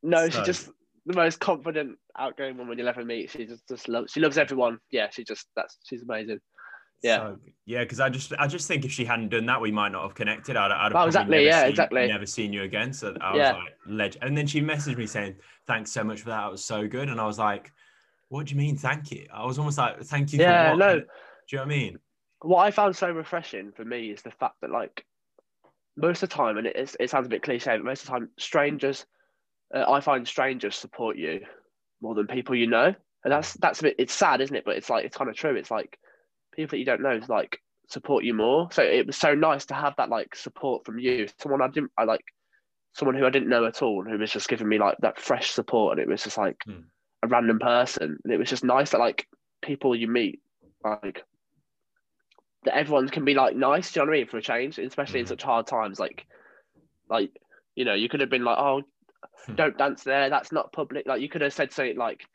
no, 0.02 0.28
So- 0.28 0.40
she 0.40 0.46
just 0.46 0.70
the 1.08 1.16
most 1.16 1.40
confident, 1.40 1.98
outgoing 2.18 2.58
woman 2.58 2.78
you'll 2.78 2.88
ever 2.88 3.04
meet. 3.04 3.32
She 3.32 3.46
just 3.46 3.68
just 3.68 3.88
loves. 3.88 4.12
She 4.12 4.20
loves 4.20 4.38
everyone. 4.38 4.80
Yeah, 4.92 5.08
she 5.10 5.24
just 5.24 5.48
that's 5.56 5.78
she's 5.84 6.04
amazing. 6.04 6.40
Yeah. 7.02 7.18
So, 7.18 7.38
yeah, 7.66 7.84
because 7.84 8.00
I 8.00 8.10
just 8.10 8.34
I 8.38 8.48
just 8.48 8.68
think 8.68 8.84
if 8.84 8.92
she 8.92 9.06
hadn't 9.06 9.30
done 9.30 9.46
that, 9.46 9.62
we 9.62 9.72
might 9.72 9.92
not 9.92 10.04
have 10.04 10.16
connected. 10.16 10.56
I'd, 10.56 10.72
I'd 10.72 10.92
have 10.92 10.96
Oh, 10.96 11.06
exactly, 11.06 11.38
never 11.38 11.48
yeah, 11.48 11.62
seen, 11.62 11.70
exactly. 11.70 12.08
never 12.08 12.26
seen 12.26 12.54
you 12.54 12.64
again. 12.64 12.92
So 12.92 13.16
I 13.22 13.32
was 13.32 13.40
Yeah. 13.40 13.54
like, 13.54 13.74
legend. 13.88 14.24
And 14.24 14.38
then 14.38 14.48
she 14.48 14.62
messaged 14.62 14.98
me 14.98 15.06
saying, 15.06 15.36
"Thanks 15.66 15.92
so 15.92 16.04
much 16.04 16.22
for 16.22 16.30
that. 16.30 16.48
It 16.48 16.52
was 16.52 16.66
so 16.66 16.88
good." 16.88 17.10
And 17.10 17.22
I 17.22 17.26
was 17.26 17.40
like, 17.40 17.72
"What 18.30 18.48
do 18.48 18.56
you 18.56 18.60
mean, 18.60 18.78
thank 18.78 19.12
you?" 19.12 19.28
I 19.34 19.46
was 19.46 19.58
almost 19.60 19.78
like, 19.78 20.02
"Thank 20.02 20.34
you." 20.34 20.40
Yeah, 20.40 20.64
for 20.64 20.70
what? 20.72 20.80
no. 20.80 21.00
Do 21.00 21.06
you 21.52 21.58
know 21.58 21.64
what 21.64 21.66
I 21.66 21.78
mean? 21.78 22.00
what 22.42 22.64
I 22.64 22.72
found 22.72 22.96
so 22.96 23.10
refreshing 23.10 23.72
for 23.72 23.84
me 23.84 24.12
is 24.12 24.22
the 24.22 24.32
fact 24.32 24.56
that 24.62 24.70
like 24.70 25.06
most 25.96 26.22
of 26.22 26.30
the 26.30 26.36
time, 26.36 26.58
and 26.58 26.68
it, 26.68 26.96
it 27.00 27.10
sounds 27.10 27.26
a 27.26 27.30
bit 27.30 27.42
cliche, 27.42 27.76
but 27.78 27.86
most 27.86 28.02
of 28.02 28.08
the 28.08 28.12
time, 28.12 28.30
strangers, 28.38 29.06
uh, 29.74 29.90
I 29.92 30.00
find 30.02 30.28
strangers 30.28 30.76
support 30.76 31.18
you 31.18 31.42
more 32.02 32.16
than 32.16 32.28
people 32.28 32.56
you 32.56 32.68
know, 32.68 32.94
and 33.24 33.34
that's 33.34 33.54
that's 33.54 33.80
a 33.80 33.84
bit. 33.84 33.96
It's 34.00 34.14
sad, 34.14 34.42
isn't 34.42 34.56
it? 34.56 34.66
But 34.66 34.78
it's 34.78 34.90
like 34.90 35.06
it's 35.06 35.18
kind 35.18 35.30
of 35.30 35.36
true. 35.36 35.56
It's 35.56 35.72
like 35.72 36.00
people 36.54 36.72
that 36.72 36.80
you 36.80 36.86
don't 36.86 37.02
know 37.02 37.20
like 37.28 37.60
support 37.90 38.24
you 38.24 38.34
more. 38.34 38.70
So 38.72 38.84
it 38.84 39.08
was 39.08 39.18
so 39.18 39.34
nice 39.34 39.66
to 39.68 39.74
have 39.74 39.96
that 39.98 40.10
like 40.10 40.36
support 40.36 40.86
from 40.86 41.00
you, 41.00 41.28
someone 41.40 41.62
I 41.62 41.68
didn't, 41.68 41.92
I 41.98 42.04
like, 42.04 42.24
someone 42.94 43.16
who 43.16 43.26
I 43.26 43.30
didn't 43.30 43.50
know 43.50 43.66
at 43.66 43.82
all, 43.82 44.04
who 44.04 44.18
was 44.18 44.32
just 44.32 44.50
giving 44.50 44.68
me 44.68 44.78
like 44.78 44.98
that 45.00 45.20
fresh 45.20 45.52
support, 45.52 45.94
and 45.94 46.02
it 46.02 46.10
was 46.12 46.24
just 46.24 46.38
like 46.38 46.62
Hmm. 46.66 46.82
a 47.24 47.28
random 47.28 47.60
person, 47.60 48.18
and 48.24 48.34
it 48.34 48.38
was 48.38 48.50
just 48.50 48.64
nice 48.64 48.92
that 48.92 49.00
like 49.00 49.28
people 49.62 49.96
you 49.96 50.08
meet 50.08 50.42
like 50.84 51.24
that 52.64 52.76
everyone 52.76 53.08
can 53.10 53.26
be 53.26 53.34
like 53.34 53.56
nice. 53.56 53.92
Do 53.92 54.00
you 54.00 54.06
know 54.06 54.12
what 54.12 54.16
I 54.16 54.20
mean? 54.20 54.28
For 54.28 54.38
a 54.38 54.42
change, 54.42 54.80
especially 54.80 55.20
in 55.22 55.26
Mhm. 55.26 55.30
such 55.30 55.44
hard 55.44 55.68
times, 55.68 56.00
like, 56.00 56.26
like 57.10 57.32
you 57.76 57.86
know, 57.86 57.94
you 57.94 58.10
could 58.10 58.22
have 58.22 58.30
been 58.30 58.44
like, 58.44 58.58
oh, 58.58 58.82
Hmm. 58.82 58.88
Don't 59.56 59.78
dance 59.78 60.04
there. 60.04 60.30
That's 60.30 60.52
not 60.52 60.72
public. 60.72 61.06
Like 61.08 61.22
you 61.22 61.30
could 61.30 61.42
have 61.42 61.54
said 61.54 61.72
something 61.72 61.98
like, 61.98 62.26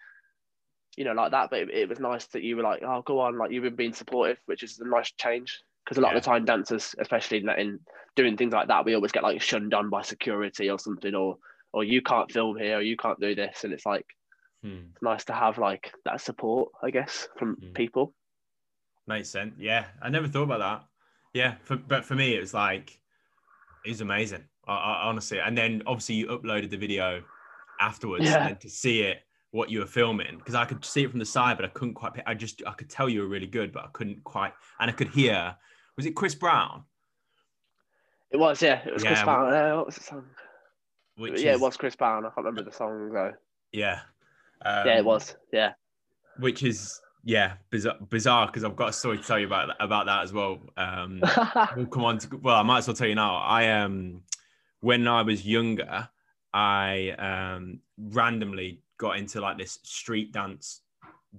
you 0.96 1.04
know, 1.04 1.12
like 1.12 1.30
that. 1.32 1.50
But 1.50 1.60
it, 1.60 1.70
it 1.70 1.88
was 1.88 2.00
nice 2.00 2.26
that 2.28 2.42
you 2.42 2.56
were 2.56 2.62
like, 2.62 2.82
oh, 2.82 3.02
go 3.02 3.20
on. 3.20 3.38
Like 3.38 3.50
you've 3.50 3.62
been 3.64 3.76
being 3.76 3.92
supportive, 3.94 4.38
which 4.46 4.62
is 4.62 4.78
a 4.78 4.84
nice 4.86 5.10
change. 5.12 5.60
Because 5.84 5.98
a 5.98 6.00
lot 6.00 6.16
of 6.16 6.22
the 6.22 6.26
time, 6.30 6.44
dancers, 6.44 6.94
especially 6.98 7.38
in, 7.38 7.48
in 7.50 7.80
doing 8.14 8.36
things 8.36 8.52
like 8.52 8.68
that, 8.68 8.84
we 8.84 8.94
always 8.94 9.10
get 9.12 9.24
like 9.24 9.42
shunned 9.42 9.74
on 9.74 9.90
by 9.90 10.02
security 10.02 10.70
or 10.70 10.78
something, 10.78 11.14
or 11.14 11.38
or 11.72 11.82
you 11.82 12.02
can't 12.02 12.30
film 12.30 12.56
here, 12.56 12.76
or 12.78 12.82
you 12.82 12.96
can't 12.96 13.18
do 13.20 13.34
this, 13.34 13.64
and 13.64 13.72
it's 13.72 13.86
like 13.86 14.06
Hmm. 14.62 14.82
it's 14.92 15.02
nice 15.02 15.24
to 15.24 15.32
have 15.32 15.58
like 15.58 15.92
that 16.04 16.20
support, 16.20 16.70
I 16.84 16.90
guess, 16.90 17.26
from 17.36 17.56
Hmm. 17.56 17.72
people. 17.72 18.14
Makes 19.08 19.30
sense. 19.30 19.54
Yeah, 19.58 19.86
I 20.00 20.08
never 20.08 20.28
thought 20.28 20.44
about 20.44 20.60
that. 20.60 20.84
Yeah, 21.34 21.56
for, 21.62 21.76
but 21.76 22.04
for 22.04 22.14
me, 22.14 22.36
it 22.36 22.40
was 22.40 22.54
like 22.54 23.00
it 23.84 23.88
was 23.88 24.00
amazing. 24.00 24.44
I, 24.66 24.72
I, 24.74 25.08
honestly, 25.08 25.38
and 25.40 25.56
then 25.56 25.82
obviously 25.86 26.16
you 26.16 26.26
uploaded 26.28 26.70
the 26.70 26.76
video 26.76 27.22
afterwards, 27.80 28.24
Yeah. 28.24 28.46
and 28.48 28.60
to 28.60 28.68
see 28.70 29.02
it, 29.02 29.18
what 29.50 29.70
you 29.70 29.80
were 29.80 29.86
filming, 29.86 30.38
because 30.38 30.54
I 30.54 30.64
could 30.64 30.84
see 30.84 31.02
it 31.04 31.10
from 31.10 31.18
the 31.18 31.26
side, 31.26 31.56
but 31.58 31.66
I 31.66 31.68
couldn't 31.68 31.94
quite. 31.94 32.12
I 32.26 32.34
just 32.34 32.62
I 32.66 32.72
could 32.72 32.88
tell 32.88 33.08
you 33.08 33.20
were 33.20 33.26
really 33.28 33.46
good, 33.46 33.72
but 33.72 33.84
I 33.84 33.88
couldn't 33.92 34.22
quite, 34.24 34.52
and 34.80 34.90
I 34.90 34.94
could 34.94 35.08
hear. 35.08 35.54
Was 35.96 36.06
it 36.06 36.12
Chris 36.16 36.34
Brown? 36.34 36.84
It 38.30 38.38
was, 38.38 38.62
yeah, 38.62 38.80
it 38.86 38.94
was 38.94 39.02
Chris 39.02 39.18
Yeah, 39.18 39.24
Brown. 39.24 39.52
Uh, 39.52 39.76
what 39.76 39.86
was 39.86 39.96
the 39.96 40.04
song? 40.04 40.24
Which 41.18 41.40
yeah, 41.42 41.50
is- 41.52 41.60
it 41.60 41.62
was 41.62 41.76
Chris 41.76 41.94
Brown. 41.96 42.24
I 42.24 42.28
can't 42.30 42.38
remember 42.38 42.62
the 42.62 42.72
song 42.74 43.12
though. 43.12 43.32
Yeah. 43.72 44.00
Um, 44.64 44.86
yeah, 44.86 44.98
it 44.98 45.04
was. 45.04 45.36
Yeah. 45.52 45.72
Which 46.38 46.62
is 46.62 47.00
yeah 47.24 47.52
bizarre 47.70 47.96
bizarre 48.08 48.46
because 48.46 48.64
I've 48.64 48.74
got 48.74 48.88
a 48.88 48.92
story 48.92 49.18
to 49.18 49.22
tell 49.22 49.38
you 49.38 49.46
about 49.46 49.68
that, 49.68 49.76
about 49.84 50.06
that 50.06 50.22
as 50.22 50.32
well. 50.32 50.58
Um, 50.76 51.20
we'll 51.76 51.86
come 51.86 52.04
on 52.04 52.18
to 52.18 52.36
well 52.38 52.56
i 52.56 52.62
might 52.62 52.78
as 52.78 52.88
well 52.88 52.96
tell 52.96 53.06
you 53.06 53.14
now 53.14 53.36
i 53.36 53.68
um 53.80 54.22
when 54.82 55.08
i 55.08 55.22
was 55.22 55.46
younger 55.46 56.08
i 56.52 57.10
um 57.18 57.80
randomly 57.98 58.82
got 58.98 59.16
into 59.16 59.40
like 59.40 59.58
this 59.58 59.78
street 59.82 60.32
dance 60.32 60.82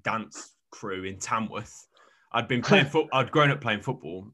dance 0.03 0.55
crew 0.69 1.03
in 1.03 1.17
tamworth. 1.17 1.87
I'd 2.31 2.47
been 2.47 2.61
playing 2.61 2.85
foot 2.93 3.07
i'd 3.13 3.31
grown 3.31 3.51
up 3.51 3.61
playing 3.61 3.81
football 3.81 4.27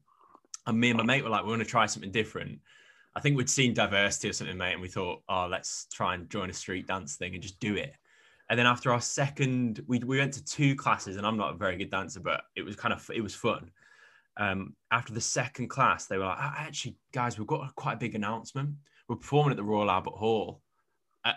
and 0.66 0.78
me 0.78 0.90
and 0.90 0.98
my 0.98 1.04
mate 1.04 1.22
were 1.22 1.30
like 1.30 1.44
we 1.44 1.50
want 1.50 1.62
to 1.62 1.68
try 1.68 1.86
something 1.86 2.10
different. 2.10 2.58
I 3.14 3.20
think 3.20 3.36
we'd 3.36 3.50
seen 3.50 3.74
diversity 3.74 4.30
or 4.30 4.32
something 4.32 4.56
mate 4.56 4.72
and 4.72 4.82
we 4.82 4.88
thought 4.88 5.22
oh 5.28 5.46
let's 5.50 5.86
try 5.92 6.14
and 6.14 6.30
join 6.30 6.50
a 6.50 6.52
street 6.52 6.86
dance 6.86 7.16
thing 7.16 7.34
and 7.34 7.42
just 7.42 7.60
do 7.60 7.76
it. 7.76 7.94
And 8.48 8.58
then 8.58 8.66
after 8.66 8.90
our 8.90 9.00
second 9.00 9.82
we, 9.86 9.98
we 9.98 10.18
went 10.18 10.34
to 10.34 10.44
two 10.44 10.74
classes 10.74 11.16
and 11.16 11.26
i'm 11.26 11.36
not 11.36 11.54
a 11.54 11.56
very 11.56 11.76
good 11.76 11.90
dancer 11.90 12.20
but 12.20 12.42
it 12.56 12.62
was 12.62 12.74
kind 12.74 12.92
of 12.92 13.08
it 13.14 13.20
was 13.20 13.34
fun. 13.34 13.70
Um, 14.36 14.74
after 14.90 15.12
the 15.12 15.20
second 15.20 15.68
class, 15.68 16.06
they 16.06 16.16
were 16.16 16.24
like, 16.24 16.38
"Ah, 16.38 16.54
actually, 16.56 16.96
guys, 17.12 17.36
we've 17.36 17.46
got 17.46 17.74
quite 17.74 17.94
a 17.94 17.98
big 17.98 18.14
announcement. 18.14 18.70
We're 19.10 19.16
performing 19.16 19.50
at 19.50 19.56
the 19.56 19.64
Royal 19.64 19.90
Albert 19.90 20.14
Hall. 20.14 20.62
Uh, 21.24 21.32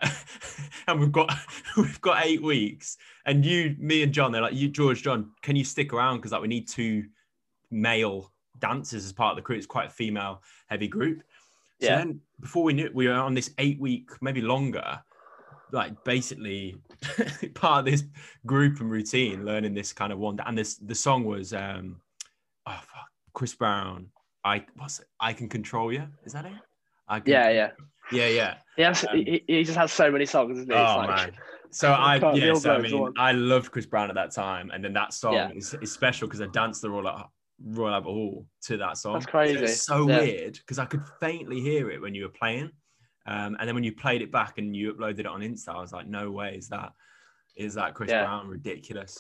and 0.88 1.00
we've 1.00 1.12
got 1.12 1.36
we've 1.78 2.00
got 2.02 2.24
eight 2.24 2.44
weeks. 2.44 2.98
And 3.26 3.44
you, 3.44 3.76
me, 3.80 4.04
and 4.04 4.14
John, 4.14 4.32
they're 4.32 4.44
like, 4.44 4.54
you, 4.54 4.70
George, 4.70 5.02
John, 5.02 5.32
can 5.42 5.56
you 5.56 5.64
stick 5.66 5.92
around? 5.92 6.18
Because 6.18 6.34
like 6.34 6.42
we 6.44 6.48
need 6.48 6.68
two 6.68 7.06
male 7.72 8.32
dancers 8.60 9.06
as 9.06 9.12
part 9.12 9.32
of 9.32 9.38
the 9.38 9.42
crew. 9.42 9.56
It's 9.56 9.66
quite 9.66 9.88
a 9.88 9.90
female 9.90 10.44
heavy 10.68 10.88
group. 10.88 11.24
So 11.82 11.88
Yeah. 11.88 11.96
then 11.98 12.22
before 12.40 12.64
we 12.64 12.74
knew 12.74 12.86
it, 12.86 12.94
we 12.94 13.08
were 13.08 13.16
on 13.16 13.34
this 13.34 13.50
eight 13.58 13.80
week, 13.80 14.12
maybe 14.22 14.42
longer, 14.42 15.02
like 15.72 16.04
basically 16.04 16.76
part 17.56 17.80
of 17.80 17.86
this 17.92 18.04
group 18.46 18.82
and 18.82 18.92
routine, 18.92 19.46
learning 19.46 19.74
this 19.74 19.94
kind 19.94 20.14
of 20.14 20.20
one. 20.20 20.40
And 20.46 20.56
this 20.56 20.76
the 20.76 20.94
song 20.94 21.24
was 21.24 21.54
um 21.54 22.00
oh 22.68 22.72
fuck, 22.80 23.08
Chris 23.34 23.56
Brown. 23.56 24.10
I 24.46 24.64
what's 24.76 25.00
it? 25.00 25.08
I 25.20 25.34
can 25.34 25.50
control 25.50 25.92
you. 25.92 26.08
Is 26.24 26.34
that 26.34 26.46
it? 26.46 26.54
I 27.08 27.20
can, 27.20 27.32
Yeah, 27.32 27.50
yeah. 27.50 27.72
yeah, 28.12 28.28
yeah. 28.28 28.56
He, 28.76 28.82
has, 28.84 29.04
Um, 29.04 29.18
he, 29.18 29.44
he 29.48 29.64
just 29.64 29.78
has 29.78 29.92
so 29.92 30.10
many 30.12 30.26
songs, 30.26 30.58
isn't 30.58 30.72
he? 30.72 30.76
Oh 30.78 30.96
like, 30.98 31.10
man. 31.10 31.32
So 31.72 31.92
I 31.92 32.20
Can't 32.20 32.38
yeah, 32.38 32.54
so 32.54 32.74
I 32.76 32.82
mean. 32.82 33.14
I 33.18 33.32
loved 33.32 33.72
Chris 33.72 33.88
Brown 33.88 34.10
at 34.10 34.14
that 34.16 34.32
time, 34.32 34.70
and 34.70 34.84
then 34.86 34.94
that 34.94 35.12
song 35.12 35.34
Yeah. 35.34 35.50
is, 35.56 35.74
is 35.82 35.92
special 35.92 36.28
because 36.28 36.40
I 36.40 36.46
danced 36.46 36.84
the 36.84 36.90
Royal 36.92 37.32
Royal 37.66 37.96
Albert 37.96 38.10
Hall 38.12 38.46
to 38.66 38.78
that 38.78 38.96
song. 39.00 39.14
That's 39.14 39.26
So 39.26 39.32
crazy. 39.32 39.64
it's 39.64 39.82
so 39.82 40.08
Yeah. 40.08 40.20
weird 40.20 40.54
because 40.54 40.78
I 40.78 40.86
could 40.86 41.02
faintly 41.20 41.62
hear 41.62 41.90
it 41.90 42.00
when 42.00 42.14
you 42.14 42.24
were 42.26 42.30
playing, 42.30 42.70
um, 43.26 43.58
and 43.60 43.68
then 43.68 43.74
when 43.74 43.84
you 43.84 43.92
played 43.92 44.22
it 44.22 44.32
back 44.32 44.60
and 44.60 44.76
you 44.76 44.94
uploaded 44.94 45.22
it 45.22 45.26
on 45.26 45.42
Insta, 45.42 45.70
I 45.70 45.82
was 45.82 45.92
like, 45.92 46.06
no 46.06 46.30
way, 46.30 46.56
is 46.58 46.70
that 46.70 46.92
is 47.56 47.74
that 47.74 47.96
Chris 47.96 48.12
Yeah. 48.12 48.22
Brown? 48.24 48.48
Ridiculous. 48.50 49.20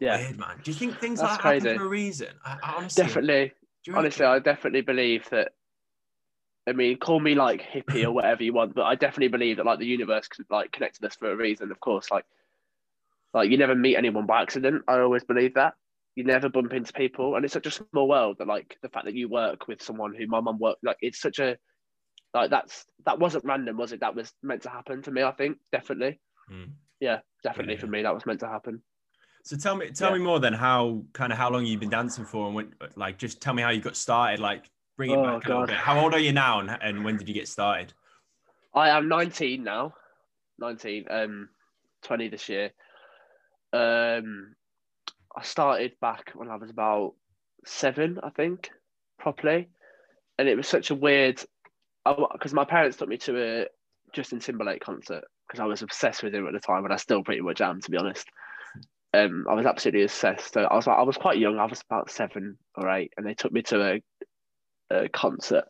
yeah, 0.00 0.16
Weird 0.16 0.38
man. 0.38 0.56
Do 0.62 0.70
you 0.70 0.74
think 0.74 0.98
things 0.98 1.20
That's 1.20 1.32
like 1.44 1.60
that 1.60 1.68
happen 1.68 1.80
for 1.80 1.84
a 1.84 1.88
reason? 1.88 2.28
I, 2.46 2.56
I 2.62 2.74
honestly, 2.76 3.04
definitely. 3.04 3.52
Honestly. 3.92 4.24
I 4.24 4.38
definitely 4.38 4.80
believe 4.80 5.28
that. 5.30 5.52
I 6.68 6.72
mean, 6.72 6.98
call 6.98 7.18
me 7.20 7.34
like 7.34 7.62
hippie 7.62 8.04
or 8.04 8.12
whatever 8.12 8.42
you 8.42 8.52
want, 8.52 8.74
but 8.74 8.84
I 8.84 8.94
definitely 8.94 9.28
believe 9.28 9.56
that 9.56 9.66
like 9.66 9.78
the 9.78 9.86
universe 9.86 10.28
could 10.28 10.46
like 10.50 10.70
connected 10.72 11.04
us 11.04 11.16
for 11.16 11.30
a 11.32 11.36
reason. 11.36 11.70
Of 11.70 11.80
course, 11.80 12.10
like 12.10 12.24
like 13.34 13.50
you 13.50 13.56
never 13.56 13.74
meet 13.74 13.96
anyone 13.96 14.26
by 14.26 14.42
accident. 14.42 14.82
I 14.88 14.98
always 14.98 15.24
believe 15.24 15.54
that 15.54 15.74
you 16.14 16.24
never 16.24 16.48
bump 16.48 16.72
into 16.72 16.92
people, 16.92 17.36
and 17.36 17.44
it's 17.44 17.54
such 17.54 17.66
a 17.66 17.70
small 17.70 18.08
world 18.08 18.36
that 18.38 18.48
like 18.48 18.76
the 18.82 18.88
fact 18.88 19.06
that 19.06 19.14
you 19.14 19.28
work 19.28 19.68
with 19.68 19.82
someone 19.82 20.14
who 20.14 20.26
my 20.26 20.40
mum 20.40 20.58
worked 20.58 20.84
like 20.84 20.98
it's 21.00 21.20
such 21.20 21.38
a 21.38 21.56
like 22.34 22.50
that's 22.50 22.84
that 23.06 23.18
wasn't 23.18 23.44
random, 23.44 23.76
was 23.76 23.92
it? 23.92 24.00
That 24.00 24.14
was 24.14 24.32
meant 24.42 24.62
to 24.62 24.70
happen 24.70 25.02
to 25.02 25.10
me. 25.10 25.22
I 25.22 25.32
think 25.32 25.58
definitely, 25.72 26.20
Mm. 26.50 26.72
yeah, 27.00 27.20
definitely 27.42 27.74
Yeah. 27.74 27.80
for 27.80 27.86
me 27.86 28.02
that 28.02 28.14
was 28.14 28.26
meant 28.26 28.40
to 28.40 28.48
happen. 28.48 28.82
So 29.44 29.56
tell 29.56 29.76
me, 29.76 29.90
tell 29.90 30.10
Yeah. 30.10 30.18
me 30.18 30.24
more 30.24 30.40
then. 30.40 30.52
How 30.52 31.04
kind 31.14 31.32
of 31.32 31.38
how 31.38 31.50
long 31.50 31.64
you've 31.64 31.80
been 31.80 31.88
dancing 31.88 32.26
for, 32.26 32.46
and 32.46 32.54
when, 32.54 32.74
like, 32.96 33.16
just 33.16 33.40
tell 33.40 33.54
me 33.54 33.62
how 33.62 33.70
you 33.70 33.80
got 33.80 33.96
started. 33.96 34.40
Like, 34.40 34.68
bring 34.98 35.12
it 35.12 35.16
Oh, 35.16 35.22
back 35.22 35.44
a 35.46 35.48
little 35.48 35.60
God. 35.62 35.68
bit. 35.68 35.76
How 35.76 35.98
old 36.00 36.12
are 36.12 36.18
you 36.18 36.32
now, 36.32 36.58
and, 36.60 36.76
and 36.82 37.04
when 37.04 37.16
did 37.16 37.28
you 37.28 37.32
get 37.34 37.48
started? 37.48 37.94
I 38.74 38.90
am 38.90 39.08
19 39.08 39.62
now. 39.64 39.94
19, 40.58 41.06
um, 41.08 41.48
20 42.02 42.28
this 42.28 42.48
year. 42.48 42.72
Um, 43.72 44.56
I 45.34 45.42
started 45.42 45.92
back 46.00 46.32
when 46.34 46.50
I 46.50 46.56
was 46.56 46.68
about 46.68 47.14
seven, 47.64 48.18
I 48.22 48.30
think, 48.30 48.70
properly. 49.18 49.68
And 50.38 50.48
it 50.48 50.56
was 50.56 50.66
such 50.68 50.90
a 50.90 50.94
weird, 50.94 51.42
because 52.04 52.52
my 52.52 52.64
parents 52.64 52.96
took 52.96 53.08
me 53.08 53.18
to 53.18 53.62
a 53.62 53.66
Justin 54.12 54.40
Timberlake 54.40 54.80
concert 54.80 55.24
because 55.46 55.60
I 55.60 55.64
was 55.66 55.82
obsessed 55.82 56.22
with 56.22 56.34
him 56.34 56.46
at 56.46 56.52
the 56.52 56.60
time, 56.60 56.84
and 56.84 56.92
I 56.92 56.96
still 56.96 57.22
pretty 57.22 57.40
much 57.40 57.60
am, 57.60 57.80
to 57.80 57.90
be 57.90 57.96
honest. 57.96 58.26
Um, 59.14 59.46
I 59.48 59.54
was 59.54 59.64
absolutely 59.64 60.02
obsessed. 60.02 60.52
So 60.52 60.62
I 60.62 60.74
was 60.74 60.86
like, 60.86 60.98
I 60.98 61.02
was 61.02 61.16
quite 61.16 61.38
young. 61.38 61.58
I 61.58 61.64
was 61.66 61.82
about 61.88 62.10
seven 62.10 62.58
or 62.74 62.90
eight, 62.90 63.12
and 63.16 63.24
they 63.24 63.34
took 63.34 63.52
me 63.52 63.62
to 63.62 63.80
a, 63.94 64.02
a 64.90 65.08
concert 65.08 65.64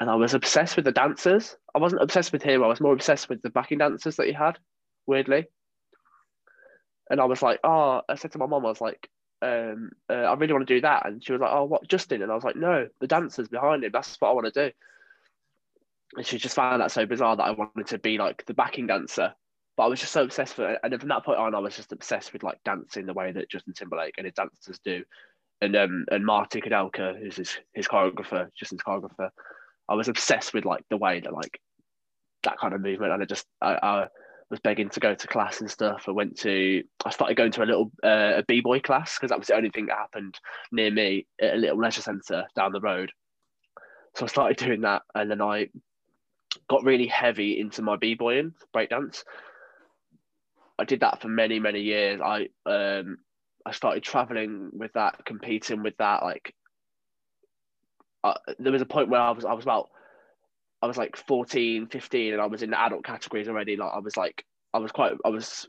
and 0.00 0.08
I 0.08 0.14
was 0.14 0.32
obsessed 0.32 0.76
with 0.76 0.86
the 0.86 0.92
dancers. 0.92 1.56
I 1.74 1.78
wasn't 1.78 2.02
obsessed 2.02 2.32
with 2.32 2.42
him. 2.42 2.64
I 2.64 2.68
was 2.68 2.80
more 2.80 2.94
obsessed 2.94 3.28
with 3.28 3.42
the 3.42 3.50
backing 3.50 3.78
dancers 3.78 4.16
that 4.16 4.26
he 4.26 4.32
had, 4.32 4.58
weirdly. 5.06 5.46
And 7.10 7.20
I 7.20 7.26
was 7.26 7.42
like, 7.42 7.60
oh, 7.64 8.00
I 8.08 8.14
said 8.14 8.32
to 8.32 8.38
my 8.38 8.46
mom, 8.46 8.64
I 8.64 8.70
was 8.70 8.80
like, 8.80 9.10
um, 9.42 9.90
uh, 10.08 10.14
I 10.14 10.34
really 10.34 10.54
want 10.54 10.66
to 10.66 10.74
do 10.74 10.80
that. 10.80 11.06
And 11.06 11.22
she 11.22 11.32
was 11.32 11.40
like, 11.42 11.50
oh, 11.52 11.64
what, 11.64 11.86
Justin? 11.86 12.22
And 12.22 12.32
I 12.32 12.34
was 12.34 12.44
like, 12.44 12.56
no, 12.56 12.88
the 13.00 13.06
dancers 13.06 13.48
behind 13.48 13.84
him. 13.84 13.90
That's 13.92 14.16
what 14.20 14.30
I 14.30 14.32
want 14.32 14.52
to 14.52 14.68
do. 14.68 14.74
And 16.16 16.26
she 16.26 16.38
just 16.38 16.56
found 16.56 16.80
that 16.80 16.92
so 16.92 17.04
bizarre 17.04 17.36
that 17.36 17.42
I 17.42 17.50
wanted 17.50 17.88
to 17.88 17.98
be 17.98 18.16
like 18.16 18.46
the 18.46 18.54
backing 18.54 18.86
dancer. 18.86 19.34
But 19.76 19.84
I 19.84 19.88
was 19.88 20.00
just 20.00 20.12
so 20.12 20.22
obsessed 20.22 20.56
with 20.56 20.70
it. 20.70 20.80
And 20.82 20.98
from 20.98 21.10
that 21.10 21.26
point 21.26 21.38
on, 21.38 21.54
I 21.54 21.58
was 21.58 21.76
just 21.76 21.92
obsessed 21.92 22.32
with 22.32 22.42
like 22.42 22.64
dancing 22.64 23.04
the 23.04 23.12
way 23.12 23.32
that 23.32 23.50
Justin 23.50 23.74
Timberlake 23.74 24.14
and 24.16 24.24
his 24.24 24.34
dancers 24.34 24.78
do. 24.82 25.04
And 25.62 25.76
um, 25.76 26.06
and 26.10 26.24
Marty 26.24 26.60
Kudelka, 26.60 27.18
who's 27.18 27.36
his, 27.36 27.58
his 27.74 27.86
choreographer, 27.86 28.48
Justin's 28.58 28.82
choreographer, 28.82 29.30
I 29.88 29.94
was 29.94 30.08
obsessed 30.08 30.54
with 30.54 30.64
like 30.64 30.84
the 30.88 30.96
way 30.96 31.20
that 31.20 31.32
like 31.32 31.60
that 32.44 32.58
kind 32.58 32.74
of 32.74 32.80
movement, 32.80 33.12
and 33.12 33.22
I 33.22 33.26
just 33.26 33.46
I, 33.60 33.78
I 33.82 34.06
was 34.50 34.60
begging 34.60 34.88
to 34.90 35.00
go 35.00 35.14
to 35.14 35.26
class 35.28 35.60
and 35.60 35.70
stuff. 35.70 36.04
I 36.08 36.12
went 36.12 36.38
to 36.38 36.82
I 37.04 37.10
started 37.10 37.36
going 37.36 37.52
to 37.52 37.62
a 37.62 37.64
little 37.64 37.92
uh, 38.02 38.34
a 38.36 38.44
b 38.46 38.60
boy 38.60 38.80
class 38.80 39.16
because 39.16 39.30
that 39.30 39.38
was 39.38 39.48
the 39.48 39.54
only 39.56 39.70
thing 39.70 39.86
that 39.86 39.98
happened 39.98 40.38
near 40.72 40.90
me 40.90 41.26
at 41.40 41.54
a 41.54 41.56
little 41.56 41.78
leisure 41.78 42.02
centre 42.02 42.46
down 42.56 42.72
the 42.72 42.80
road. 42.80 43.12
So 44.16 44.24
I 44.24 44.28
started 44.28 44.56
doing 44.56 44.80
that, 44.82 45.02
and 45.14 45.30
then 45.30 45.40
I 45.40 45.68
got 46.68 46.84
really 46.84 47.06
heavy 47.06 47.60
into 47.60 47.82
my 47.82 47.96
b 47.96 48.14
boying 48.14 48.54
breakdance. 48.74 49.24
I 50.78 50.84
did 50.84 51.00
that 51.00 51.20
for 51.20 51.28
many 51.28 51.60
many 51.60 51.80
years. 51.80 52.20
I 52.20 52.48
um 52.66 53.18
I 53.66 53.72
started 53.72 54.02
traveling 54.02 54.70
with 54.72 54.92
that, 54.94 55.24
competing 55.24 55.82
with 55.82 55.96
that, 55.98 56.22
like 56.22 56.54
uh, 58.22 58.34
there 58.58 58.72
was 58.72 58.82
a 58.82 58.86
point 58.86 59.08
where 59.08 59.20
I 59.20 59.30
was 59.30 59.44
I 59.44 59.52
was 59.52 59.64
about 59.64 59.90
I 60.82 60.86
was 60.86 60.96
like 60.96 61.16
14, 61.16 61.88
15 61.88 62.32
and 62.32 62.42
I 62.42 62.46
was 62.46 62.62
in 62.62 62.70
the 62.70 62.80
adult 62.80 63.04
categories 63.04 63.48
already. 63.48 63.76
Like 63.76 63.92
I 63.94 63.98
was 63.98 64.16
like 64.16 64.44
I 64.72 64.78
was 64.78 64.92
quite 64.92 65.12
I 65.24 65.28
was 65.28 65.66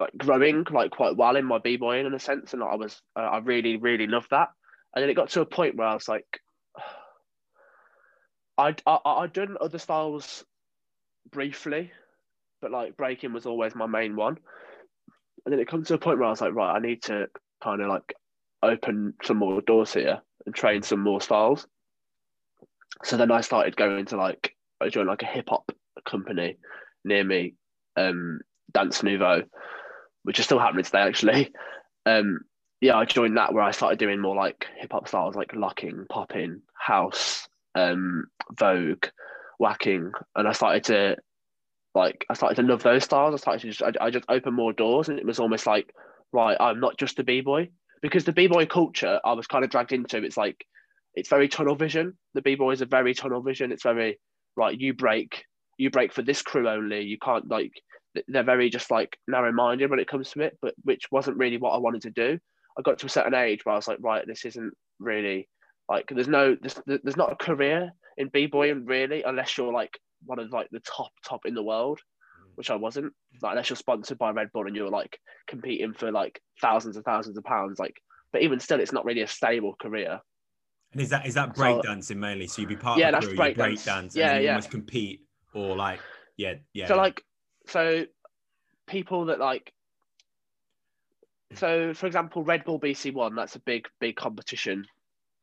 like 0.00 0.12
growing 0.16 0.64
like 0.70 0.90
quite 0.90 1.16
well 1.16 1.36
in 1.36 1.44
my 1.44 1.58
b-boying 1.58 2.06
in 2.06 2.14
a 2.14 2.18
sense 2.18 2.52
and 2.52 2.62
like, 2.62 2.72
I 2.72 2.76
was 2.76 3.00
uh, 3.16 3.20
I 3.20 3.38
really 3.38 3.76
really 3.76 4.06
loved 4.06 4.30
that. 4.30 4.48
And 4.94 5.02
then 5.02 5.10
it 5.10 5.14
got 5.14 5.30
to 5.30 5.40
a 5.40 5.46
point 5.46 5.76
where 5.76 5.86
I 5.86 5.94
was 5.94 6.08
like 6.08 6.26
I'd 8.58 8.82
I, 8.86 8.98
I'd 9.04 9.32
done 9.32 9.56
other 9.60 9.78
styles 9.78 10.44
briefly, 11.30 11.92
but 12.60 12.70
like 12.70 12.96
breaking 12.96 13.32
was 13.32 13.46
always 13.46 13.74
my 13.74 13.86
main 13.86 14.16
one. 14.16 14.38
And 15.44 15.52
then 15.52 15.60
it 15.60 15.68
comes 15.68 15.88
to 15.88 15.94
a 15.94 15.98
point 15.98 16.18
where 16.18 16.26
I 16.26 16.30
was 16.30 16.40
like, 16.40 16.54
right, 16.54 16.76
I 16.76 16.78
need 16.78 17.02
to 17.04 17.26
kind 17.62 17.80
of 17.82 17.88
like 17.88 18.14
open 18.62 19.14
some 19.22 19.38
more 19.38 19.60
doors 19.60 19.92
here 19.92 20.20
and 20.46 20.54
train 20.54 20.82
some 20.82 21.00
more 21.00 21.20
styles. 21.20 21.66
So 23.04 23.16
then 23.16 23.30
I 23.32 23.40
started 23.40 23.76
going 23.76 24.06
to 24.06 24.16
like 24.16 24.54
I 24.80 24.88
joined 24.88 25.08
like 25.08 25.22
a 25.22 25.26
hip 25.26 25.48
hop 25.48 25.70
company 26.04 26.56
near 27.04 27.24
me, 27.24 27.54
um, 27.96 28.40
Dance 28.72 29.02
Nouveau, 29.02 29.42
which 30.22 30.38
is 30.38 30.44
still 30.44 30.58
happening 30.58 30.84
today 30.84 31.02
actually. 31.02 31.52
Um, 32.04 32.40
yeah, 32.80 32.96
I 32.96 33.04
joined 33.04 33.36
that 33.36 33.54
where 33.54 33.62
I 33.62 33.70
started 33.70 34.00
doing 34.00 34.20
more 34.20 34.34
like 34.34 34.66
hip 34.76 34.90
hop 34.90 35.06
styles 35.06 35.36
like 35.36 35.54
locking, 35.54 36.04
popping, 36.10 36.62
house, 36.74 37.46
um, 37.76 38.24
Vogue, 38.58 39.04
waacking, 39.60 40.10
and 40.34 40.48
I 40.48 40.50
started 40.50 40.82
to 40.86 41.16
like 41.94 42.24
I 42.30 42.34
started 42.34 42.56
to 42.56 42.62
love 42.62 42.82
those 42.82 43.04
styles. 43.04 43.34
I 43.34 43.36
started 43.36 43.60
to 43.62 43.68
just 43.68 43.82
I, 43.82 44.06
I 44.06 44.10
just 44.10 44.24
opened 44.28 44.56
more 44.56 44.72
doors, 44.72 45.08
and 45.08 45.18
it 45.18 45.26
was 45.26 45.38
almost 45.38 45.66
like 45.66 45.92
right, 46.32 46.56
I'm 46.58 46.80
not 46.80 46.98
just 46.98 47.18
a 47.18 47.24
b 47.24 47.40
boy 47.40 47.68
because 48.00 48.24
the 48.24 48.32
b 48.32 48.46
boy 48.46 48.66
culture 48.66 49.20
I 49.24 49.32
was 49.34 49.46
kind 49.46 49.64
of 49.64 49.70
dragged 49.70 49.92
into. 49.92 50.22
It's 50.22 50.36
like 50.36 50.64
it's 51.14 51.28
very 51.28 51.48
tunnel 51.48 51.74
vision. 51.74 52.16
The 52.34 52.42
b 52.42 52.54
boys 52.54 52.82
are 52.82 52.86
very 52.86 53.14
tunnel 53.14 53.42
vision. 53.42 53.72
It's 53.72 53.82
very 53.82 54.18
right. 54.56 54.78
You 54.78 54.94
break, 54.94 55.44
you 55.78 55.90
break 55.90 56.12
for 56.12 56.22
this 56.22 56.42
crew 56.42 56.68
only. 56.68 57.02
You 57.02 57.18
can't 57.18 57.48
like 57.48 57.72
they're 58.28 58.42
very 58.42 58.70
just 58.70 58.90
like 58.90 59.16
narrow 59.26 59.52
minded 59.52 59.90
when 59.90 60.00
it 60.00 60.08
comes 60.08 60.30
to 60.30 60.40
it, 60.40 60.58
but 60.60 60.74
which 60.84 61.04
wasn't 61.10 61.38
really 61.38 61.58
what 61.58 61.70
I 61.70 61.78
wanted 61.78 62.02
to 62.02 62.10
do. 62.10 62.38
I 62.78 62.82
got 62.82 62.98
to 62.98 63.06
a 63.06 63.10
certain 63.10 63.34
age 63.34 63.64
where 63.64 63.74
I 63.74 63.76
was 63.76 63.88
like, 63.88 63.98
right, 64.00 64.26
this 64.26 64.44
isn't 64.44 64.72
really 64.98 65.48
like 65.88 66.08
there's 66.08 66.28
no 66.28 66.56
there's, 66.60 66.80
there's 66.86 67.16
not 67.16 67.32
a 67.32 67.36
career 67.36 67.90
in 68.16 68.28
b 68.28 68.46
boying 68.46 68.86
really 68.86 69.22
unless 69.22 69.58
you're 69.58 69.72
like 69.72 69.98
one 70.26 70.38
of 70.38 70.50
like 70.52 70.68
the 70.70 70.80
top 70.80 71.10
top 71.24 71.40
in 71.46 71.54
the 71.54 71.62
world, 71.62 72.00
which 72.56 72.70
I 72.70 72.76
wasn't. 72.76 73.12
Like 73.42 73.52
unless 73.52 73.70
you're 73.70 73.76
sponsored 73.76 74.18
by 74.18 74.30
Red 74.30 74.48
Bull 74.52 74.66
and 74.66 74.76
you're 74.76 74.88
like 74.90 75.18
competing 75.46 75.92
for 75.94 76.10
like 76.12 76.40
thousands 76.60 76.96
and 76.96 77.04
thousands 77.04 77.36
of 77.38 77.44
pounds, 77.44 77.78
like. 77.78 77.94
But 78.32 78.40
even 78.40 78.60
still, 78.60 78.80
it's 78.80 78.92
not 78.94 79.04
really 79.04 79.20
a 79.20 79.26
stable 79.26 79.74
career. 79.78 80.18
And 80.92 81.02
is 81.02 81.10
that 81.10 81.26
is 81.26 81.34
that 81.34 81.54
So- 81.54 81.62
breakdancing 81.62 82.16
mainly? 82.16 82.46
So 82.46 82.62
you'd 82.62 82.68
be 82.68 82.76
part 82.76 82.98
Yeah, 82.98 83.08
of 83.08 83.12
the 83.12 83.20
that's 83.20 83.26
crew, 83.28 83.36
breakdance. 83.36 83.56
break 83.56 83.84
dance, 83.84 84.16
Yeah, 84.16 84.28
then 84.28 84.36
you 84.40 84.44
yeah. 84.44 84.50
almost 84.52 84.70
compete 84.70 85.20
or 85.52 85.76
like 85.76 86.00
yeah, 86.38 86.54
yeah. 86.72 86.86
So 86.88 86.96
like, 86.96 87.22
so 87.66 88.06
people 88.86 89.26
that 89.26 89.38
like, 89.38 89.70
so 91.54 91.92
for 91.92 92.06
example, 92.06 92.42
Red 92.42 92.64
Bull 92.64 92.80
BC 92.80 93.12
One, 93.12 93.34
that's 93.34 93.56
a 93.56 93.60
big 93.60 93.86
big 94.00 94.16
competition 94.16 94.86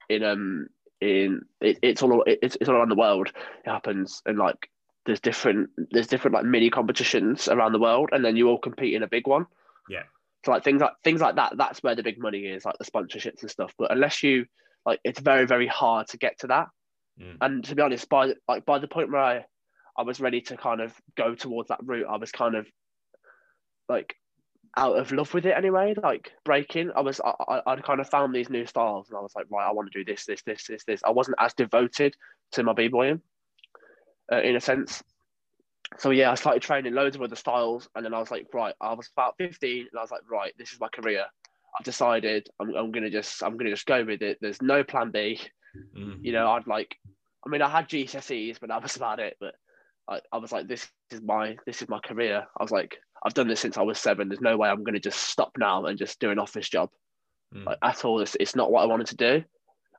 in 0.10 0.24
um 0.24 0.68
in 1.02 1.42
it, 1.62 1.80
it's 1.82 2.02
all 2.02 2.24
it's, 2.26 2.58
it's 2.60 2.70
all 2.70 2.76
around 2.76 2.90
the 2.90 2.96
world. 2.96 3.32
It 3.66 3.70
happens 3.70 4.22
and 4.26 4.38
like 4.38 4.70
there's 5.06 5.20
different 5.20 5.70
there's 5.92 6.08
different 6.08 6.36
like 6.36 6.46
mini 6.46 6.70
competitions 6.70 7.48
around 7.48 7.72
the 7.72 7.80
world, 7.80 8.10
and 8.12 8.24
then 8.24 8.36
you 8.36 8.48
all 8.48 8.58
compete 8.58 8.94
in 8.94 9.04
a 9.04 9.08
big 9.08 9.28
one. 9.28 9.48
Yeah. 9.90 10.04
So 10.46 10.52
like 10.52 10.64
things 10.64 10.82
like 10.82 10.94
things 11.04 11.22
like 11.22 11.36
that, 11.36 11.54
that's 11.58 11.82
where 11.82 11.96
the 11.96 12.04
big 12.04 12.20
money 12.20 12.46
is, 12.46 12.66
like 12.66 12.78
the 12.78 12.86
sponsorships 12.86 13.42
and 13.42 13.52
stuff. 13.52 13.74
But 13.78 13.92
unless 13.92 14.24
you 14.24 14.46
like, 14.86 15.00
it's 15.04 15.20
very 15.20 15.46
very 15.46 15.68
hard 15.68 16.08
to 16.10 16.18
get 16.18 16.40
to 16.40 16.48
that. 16.48 16.68
Mm. 17.20 17.38
And 17.42 17.64
to 17.66 17.76
be 17.76 17.82
honest, 17.82 18.08
by 18.10 18.34
like 18.48 18.66
by 18.66 18.80
the 18.80 18.88
point 18.88 19.12
where 19.12 19.22
I 19.22 19.46
I 19.98 20.04
was 20.04 20.20
ready 20.20 20.42
to 20.42 20.58
kind 20.58 20.82
of 20.82 20.94
go 21.18 21.36
towards 21.36 21.70
that 21.70 21.80
route, 21.84 22.08
I 22.10 22.18
was 22.18 22.32
kind 22.32 22.56
of 22.56 22.68
like 23.88 24.16
out 24.78 24.98
of 24.98 25.12
love 25.12 25.34
with 25.34 25.46
it 25.46 25.56
anyway. 25.58 25.94
Like 26.02 26.32
breaking, 26.46 26.92
I 26.96 27.02
was 27.02 27.20
I, 27.20 27.34
I 27.48 27.62
I'd 27.68 27.84
kind 27.84 28.00
of 28.00 28.10
found 28.10 28.34
these 28.34 28.50
new 28.50 28.66
styles, 28.66 29.10
and 29.10 29.18
I 29.18 29.22
was 29.22 29.36
like, 29.36 29.46
right, 29.50 29.68
I 29.68 29.72
want 29.72 29.92
to 29.92 30.00
do 30.00 30.06
this, 30.10 30.26
this, 30.26 30.42
this, 30.44 30.66
this, 30.68 30.84
this. 30.84 31.04
I 31.04 31.12
wasn't 31.12 31.38
as 31.40 31.54
devoted 31.54 32.16
to 32.52 32.64
my 32.64 32.74
b-boying, 32.74 33.22
uh, 34.32 34.42
in 34.42 34.56
a 34.56 34.62
sense. 34.62 35.04
So 35.98 36.12
yeah, 36.12 36.32
I 36.32 36.36
started 36.36 36.62
training 36.62 36.94
loads 36.94 37.16
of 37.16 37.22
other 37.22 37.36
styles, 37.36 37.90
and 37.96 38.06
then 38.06 38.14
I 38.14 38.20
was 38.20 38.32
like, 38.32 38.48
right, 38.54 38.76
I 38.80 38.94
was 38.94 39.10
about 39.16 39.38
fifteen, 39.38 39.88
and 39.92 39.98
I 39.98 40.02
was 40.02 40.12
like, 40.12 40.30
right, 40.30 40.54
this 40.58 40.72
is 40.72 40.80
my 40.80 40.90
career. 40.90 41.26
I've 41.78 41.86
decided 41.86 42.48
I'm, 42.60 42.76
I'm 42.76 42.92
gonna 42.92 43.10
just 43.10 43.44
I'm 43.44 43.58
gonna 43.58 43.72
just 43.72 43.86
go 43.86 44.04
with 44.04 44.22
it. 44.22 44.38
There's 44.42 44.62
no 44.62 44.84
plan 44.84 45.12
B. 45.12 45.40
Mm. 45.98 46.20
You 46.22 46.32
know, 46.32 46.50
I'd 46.52 46.68
like 46.68 46.96
I 47.46 47.50
mean 47.50 47.62
I 47.62 47.70
had 47.70 47.90
GCSEs, 47.90 48.60
but 48.60 48.70
that 48.70 48.84
was 48.84 48.96
about 48.96 49.20
it. 49.20 49.38
But 49.40 49.56
I, 50.08 50.20
I 50.32 50.38
was 50.38 50.52
like, 50.52 50.68
this 50.68 50.88
is 51.12 51.22
my 51.22 51.58
this 51.66 51.82
is 51.82 51.90
my 51.90 52.00
career. 52.00 52.46
I 52.58 52.64
was 52.64 52.72
like, 52.72 52.98
I've 53.24 53.34
done 53.34 53.48
this 53.48 53.60
since 53.60 53.78
I 53.78 53.82
was 53.82 54.00
seven. 54.00 54.30
There's 54.30 54.42
no 54.42 54.58
way 54.58 54.70
I'm 54.70 54.84
gonna 54.84 55.00
just 55.00 55.20
stop 55.20 55.52
now 55.58 55.86
and 55.86 55.98
just 55.98 56.20
do 56.20 56.32
an 56.32 56.40
office 56.40 56.70
job. 56.70 56.90
Mm. 57.54 57.66
Like 57.66 57.78
at 57.84 58.06
all. 58.06 58.22
It's, 58.22 58.36
it's 58.40 58.56
not 58.56 58.72
what 58.72 58.84
I 58.84 58.86
wanted 58.86 59.08
to 59.08 59.16
do. 59.16 59.44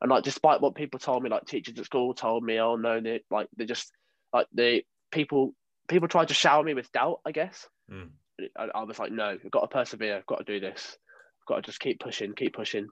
And 0.01 0.11
like 0.11 0.25
despite 0.25 0.61
what 0.61 0.75
people 0.75 0.99
told 0.99 1.23
me, 1.23 1.31
like 1.31 1.45
teachers 1.45 1.79
at 1.79 1.85
school 1.85 2.15
told 2.15 2.43
me, 2.43 2.59
oh 2.59 2.77
no, 2.77 3.01
they 3.01 3.21
like 3.31 3.49
they 3.57 3.67
just 3.67 3.93
like 4.33 4.47
the 4.55 4.83
people 5.11 5.55
people 5.89 6.09
tried 6.09 6.29
to 6.29 6.35
shower 6.35 6.63
me 6.63 6.75
with 6.75 6.91
doubt, 6.93 7.21
I 7.27 7.33
guess. 7.33 7.69
Mm. 7.91 8.11
I, 8.57 8.69
I 8.75 8.85
was 8.85 8.99
like, 8.99 9.13
no, 9.13 9.37
I've 9.45 9.51
got 9.51 9.61
to 9.61 9.69
persevere, 9.69 10.17
I've 10.17 10.27
got 10.27 10.39
to 10.39 10.53
do 10.53 10.61
this, 10.61 10.97
I've 11.43 11.47
got 11.47 11.57
to 11.57 11.63
just 11.63 11.81
keep 11.81 12.01
pushing, 12.01 12.33
keep 12.33 12.55
pushing. 12.55 12.89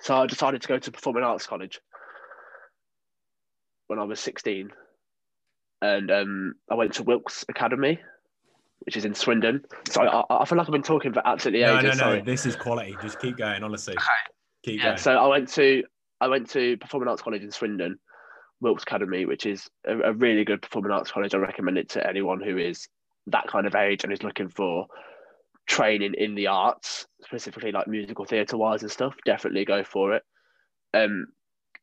So 0.00 0.16
I 0.16 0.26
decided 0.26 0.62
to 0.62 0.68
go 0.68 0.78
to 0.78 0.90
Performing 0.90 1.22
Arts 1.22 1.46
College 1.46 1.80
when 3.86 3.98
I 3.98 4.04
was 4.04 4.20
16. 4.20 4.70
And 5.82 6.10
um, 6.10 6.54
I 6.70 6.74
went 6.74 6.94
to 6.94 7.02
Wilkes 7.02 7.44
Academy, 7.48 8.00
which 8.80 8.96
is 8.96 9.04
in 9.04 9.14
Swindon. 9.14 9.64
So 9.90 10.02
I, 10.02 10.24
I 10.42 10.44
feel 10.44 10.58
like 10.58 10.66
I've 10.66 10.72
been 10.72 10.82
talking 10.82 11.12
for 11.12 11.26
absolutely 11.26 11.60
No, 11.62 11.74
ages. 11.78 11.84
no, 11.84 11.90
no. 11.90 11.94
sorry. 11.96 12.20
This 12.22 12.46
is 12.46 12.56
quality. 12.56 12.96
Just 13.02 13.18
keep 13.18 13.36
going. 13.36 13.62
Honestly, 13.62 13.94
Okay. 13.94 14.04
keep 14.64 14.78
Yeah, 14.80 14.84
going. 14.86 14.98
so 14.98 15.12
I 15.16 15.26
went 15.26 15.48
to 15.50 15.84
I 16.20 16.28
went 16.28 16.50
to 16.50 16.76
Performing 16.78 17.08
Arts 17.08 17.22
College 17.22 17.42
in 17.42 17.50
Swindon, 17.50 17.98
Wilkes 18.60 18.82
Academy, 18.82 19.24
which 19.26 19.46
is 19.46 19.68
a, 19.86 19.98
a 19.98 20.12
really 20.12 20.44
good 20.44 20.60
performing 20.62 20.92
arts 20.92 21.10
college. 21.10 21.34
I 21.34 21.38
recommend 21.38 21.78
it 21.78 21.88
to 21.90 22.06
anyone 22.06 22.40
who 22.42 22.58
is 22.58 22.88
that 23.28 23.46
kind 23.46 23.66
of 23.66 23.74
age 23.74 24.04
and 24.04 24.12
is 24.12 24.22
looking 24.22 24.48
for 24.48 24.86
training 25.66 26.14
in 26.18 26.34
the 26.34 26.48
arts, 26.48 27.06
specifically 27.24 27.72
like 27.72 27.86
musical 27.86 28.24
theatre 28.24 28.56
wise 28.56 28.82
and 28.82 28.90
stuff. 28.90 29.14
Definitely 29.24 29.64
go 29.64 29.84
for 29.84 30.14
it. 30.14 30.22
Um, 30.92 31.26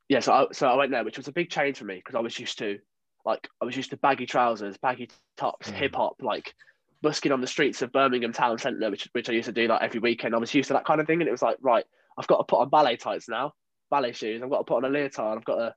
yeah, 0.10 0.20
so 0.20 0.34
I, 0.34 0.46
so 0.51 0.68
I 0.68 0.75
went 0.75 0.92
there, 0.92 1.04
which 1.04 1.18
was 1.18 1.27
a 1.27 1.32
big 1.34 1.50
change 1.50 1.77
for 1.77 1.86
me 1.86 1.96
because 1.96 2.16
I 2.16 2.20
was 2.20 2.38
used 2.39 2.58
to 2.60 2.77
like 3.25 3.48
I 3.62 3.66
was 3.66 3.75
used 3.75 3.89
to 3.92 3.98
baggy 3.98 4.25
trousers, 4.25 4.77
baggy 4.77 5.10
tops, 5.36 5.70
Mm. 5.70 5.74
hip 5.74 5.96
hop, 5.96 6.16
like 6.22 6.54
busking 7.01 7.32
on 7.32 7.42
the 7.42 7.48
streets 7.48 7.82
of 7.82 7.92
Birmingham 7.92 8.34
town 8.34 8.58
centre, 8.58 8.89
which 8.89 9.08
which 9.13 9.30
I 9.30 9.34
used 9.34 9.46
to 9.48 9.51
do 9.51 9.68
like 9.68 9.82
every 9.82 10.00
weekend. 10.00 10.36
I 10.36 10.38
was 10.39 10.54
used 10.54 10.68
to 10.68 10.74
that 10.74 10.86
kind 10.86 11.00
of 11.01 11.08
thing, 11.08 11.22
and 11.22 11.27
it 11.27 11.32
was 11.32 11.42
like 11.42 11.58
right, 11.62 11.86
I've 12.18 12.27
got 12.27 12.38
to 12.38 12.44
put 12.44 12.60
on 12.60 12.70
ballet 12.70 12.98
tights 12.98 13.30
now, 13.30 13.54
ballet 13.89 14.12
shoes. 14.13 14.42
I've 14.44 14.50
got 14.50 14.60
to 14.60 14.63
put 14.63 14.77
on 14.77 14.86
a 14.86 14.89
leotard. 14.89 15.38
I've 15.38 15.46
got 15.46 15.56
to, 15.56 15.75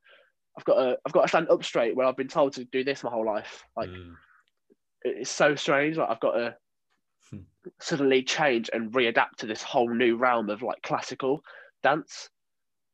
I've 0.59 0.65
got 0.65 0.75
to, 0.75 0.99
I've 1.07 1.13
got 1.13 1.23
to 1.23 1.29
stand 1.29 1.49
up 1.49 1.65
straight. 1.65 1.95
Where 1.97 2.07
I've 2.07 2.17
been 2.17 2.29
told 2.29 2.55
to 2.55 2.65
do 2.65 2.85
this 2.85 3.05
my 3.05 3.11
whole 3.11 3.27
life. 3.27 3.65
Like 3.77 3.91
Mm. 3.91 4.15
it's 5.03 5.31
so 5.31 5.55
strange. 5.55 5.97
Like 5.97 6.11
I've 6.11 6.21
got 6.21 6.33
to 6.33 6.57
Hmm. 7.31 7.39
suddenly 7.79 8.23
change 8.23 8.71
and 8.73 8.91
readapt 8.93 9.37
to 9.39 9.47
this 9.47 9.63
whole 9.63 9.89
new 9.89 10.17
realm 10.17 10.49
of 10.51 10.63
like 10.63 10.83
classical 10.83 11.45
dance, 11.83 12.31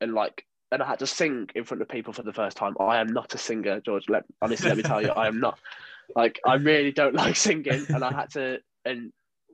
and 0.00 0.12
like, 0.12 0.44
and 0.72 0.82
I 0.82 0.86
had 0.86 0.98
to 0.98 1.06
sing 1.06 1.48
in 1.54 1.64
front 1.64 1.80
of 1.82 1.88
people 1.88 2.12
for 2.12 2.22
the 2.22 2.32
first 2.32 2.56
time. 2.56 2.74
I 2.80 2.98
am 2.98 3.06
not 3.06 3.34
a 3.34 3.38
singer, 3.38 3.80
George. 3.80 4.08
Let 4.08 4.24
honestly, 4.42 4.68
let 4.68 4.76
me 4.76 4.82
tell 4.82 5.00
you, 5.00 5.10
I 5.10 5.28
am 5.28 5.38
not. 5.40 5.58
Like, 6.14 6.40
I 6.46 6.54
really 6.54 6.92
don't 6.92 7.14
like 7.24 7.36
singing, 7.36 7.86
and 7.88 8.04
I 8.04 8.12
had 8.12 8.30
to, 8.32 8.58
and 8.84 9.12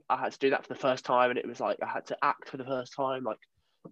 I 0.09 0.17
had 0.17 0.33
to 0.33 0.39
do 0.39 0.51
that 0.51 0.63
for 0.67 0.73
the 0.73 0.81
first 0.81 1.05
time, 1.05 1.31
and 1.31 1.39
it 1.39 1.47
was 1.49 1.61
like 1.61 1.79
I 1.83 1.87
had 1.87 2.07
to 2.09 2.17
act 2.23 2.49
for 2.49 2.57
the 2.57 2.65
first 2.65 2.95
time. 2.95 3.25
Like, 3.25 3.39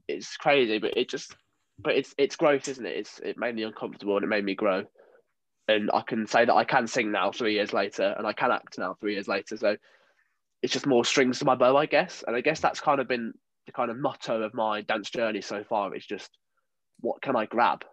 it's 0.08 0.36
crazy, 0.36 0.78
but 0.78 0.96
it 0.96 1.08
just, 1.08 1.34
but 1.82 1.94
it's 1.94 2.14
it's 2.18 2.36
growth, 2.36 2.68
isn't 2.68 2.86
it? 2.86 2.96
It's 2.96 3.18
it 3.20 3.38
made 3.38 3.54
me 3.54 3.62
uncomfortable 3.62 4.16
and 4.16 4.24
it 4.24 4.28
made 4.28 4.44
me 4.44 4.54
grow 4.54 4.84
and 5.70 5.90
I 5.94 6.02
can 6.02 6.26
say 6.26 6.44
that 6.44 6.54
I 6.54 6.64
can 6.64 6.86
sing 6.86 7.12
now 7.12 7.30
three 7.30 7.54
years 7.54 7.72
later, 7.72 8.14
and 8.18 8.26
I 8.26 8.32
can 8.32 8.50
act 8.50 8.78
now 8.78 8.96
three 9.00 9.14
years 9.14 9.28
later. 9.28 9.56
So 9.56 9.76
it's 10.62 10.72
just 10.72 10.86
more 10.86 11.04
strings 11.04 11.38
to 11.38 11.44
my 11.44 11.54
bow, 11.54 11.76
I 11.76 11.86
guess. 11.86 12.24
And 12.26 12.34
I 12.34 12.40
guess 12.40 12.60
that's 12.60 12.80
kind 12.80 13.00
of 13.00 13.08
been 13.08 13.32
the 13.66 13.72
kind 13.72 13.90
of 13.90 13.96
motto 13.98 14.42
of 14.42 14.52
my 14.52 14.80
dance 14.82 15.10
journey 15.10 15.40
so 15.40 15.62
far. 15.64 15.94
It's 15.94 16.06
just 16.06 16.30
what 17.00 17.22
can 17.22 17.36
I 17.36 17.46
grab, 17.46 17.84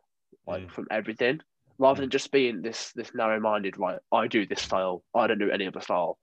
like 0.48 0.64
Mm. 0.64 0.72
from 0.72 0.88
everything, 0.90 1.42
rather 1.80 2.02
than 2.02 2.10
just 2.10 2.32
being 2.32 2.62
this 2.62 2.92
this 2.94 3.14
narrow 3.14 3.40
minded. 3.40 3.78
Right, 3.78 4.00
I 4.12 4.28
do 4.28 4.46
this 4.46 4.62
style. 4.62 5.04
I 5.16 5.28
don't 5.28 5.40
do 5.40 5.52
any 5.52 5.68
other 5.68 5.82
style. 5.82 6.18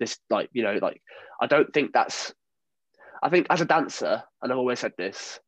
This 0.00 0.18
like 0.30 0.50
you 0.52 0.62
know 0.62 0.78
like 0.80 1.00
I 1.40 1.46
don't 1.46 1.72
think 1.72 1.92
that's. 1.92 2.34
I 3.22 3.30
think 3.30 3.46
as 3.48 3.60
a 3.60 3.64
dancer, 3.64 4.22
and 4.42 4.52
I've 4.52 4.58
always 4.58 4.80
said 4.80 4.92
this, 4.98 5.40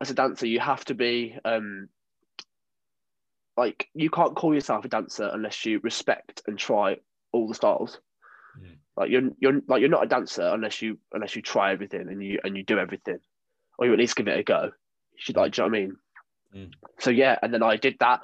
as 0.00 0.10
a 0.10 0.14
dancer, 0.14 0.46
you 0.46 0.60
have 0.60 0.84
to 0.86 0.94
be 0.94 1.36
um, 1.44 1.88
like 3.56 3.88
you 3.94 4.10
can't 4.10 4.36
call 4.36 4.54
yourself 4.54 4.84
a 4.84 4.88
dancer 4.88 5.30
unless 5.32 5.64
you 5.64 5.80
respect 5.82 6.42
and 6.46 6.58
try 6.58 6.96
all 7.32 7.48
the 7.48 7.54
styles. 7.54 8.00
Mm. 8.60 8.76
Like 8.96 9.10
you're 9.10 9.30
you're 9.38 9.60
like 9.66 9.80
you're 9.80 9.88
not 9.88 10.04
a 10.04 10.08
dancer 10.08 10.42
unless 10.42 10.82
you 10.82 10.98
unless 11.12 11.36
you 11.36 11.42
try 11.42 11.72
everything 11.72 12.08
and 12.08 12.22
you 12.22 12.38
and 12.44 12.56
you 12.56 12.64
do 12.64 12.78
everything, 12.78 13.18
or 13.78 13.86
you 13.86 13.92
at 13.92 13.98
least 13.98 14.16
give 14.16 14.28
it 14.28 14.38
a 14.38 14.42
go. 14.42 14.64
You 14.64 15.18
should 15.18 15.36
like, 15.36 15.52
do 15.52 15.62
you 15.62 15.68
know 15.68 15.72
what 15.72 15.78
I 15.78 15.80
mean? 15.80 15.96
So 16.98 17.10
yeah, 17.10 17.38
and 17.42 17.52
then 17.52 17.62
I 17.62 17.76
did 17.76 17.96
that, 18.00 18.20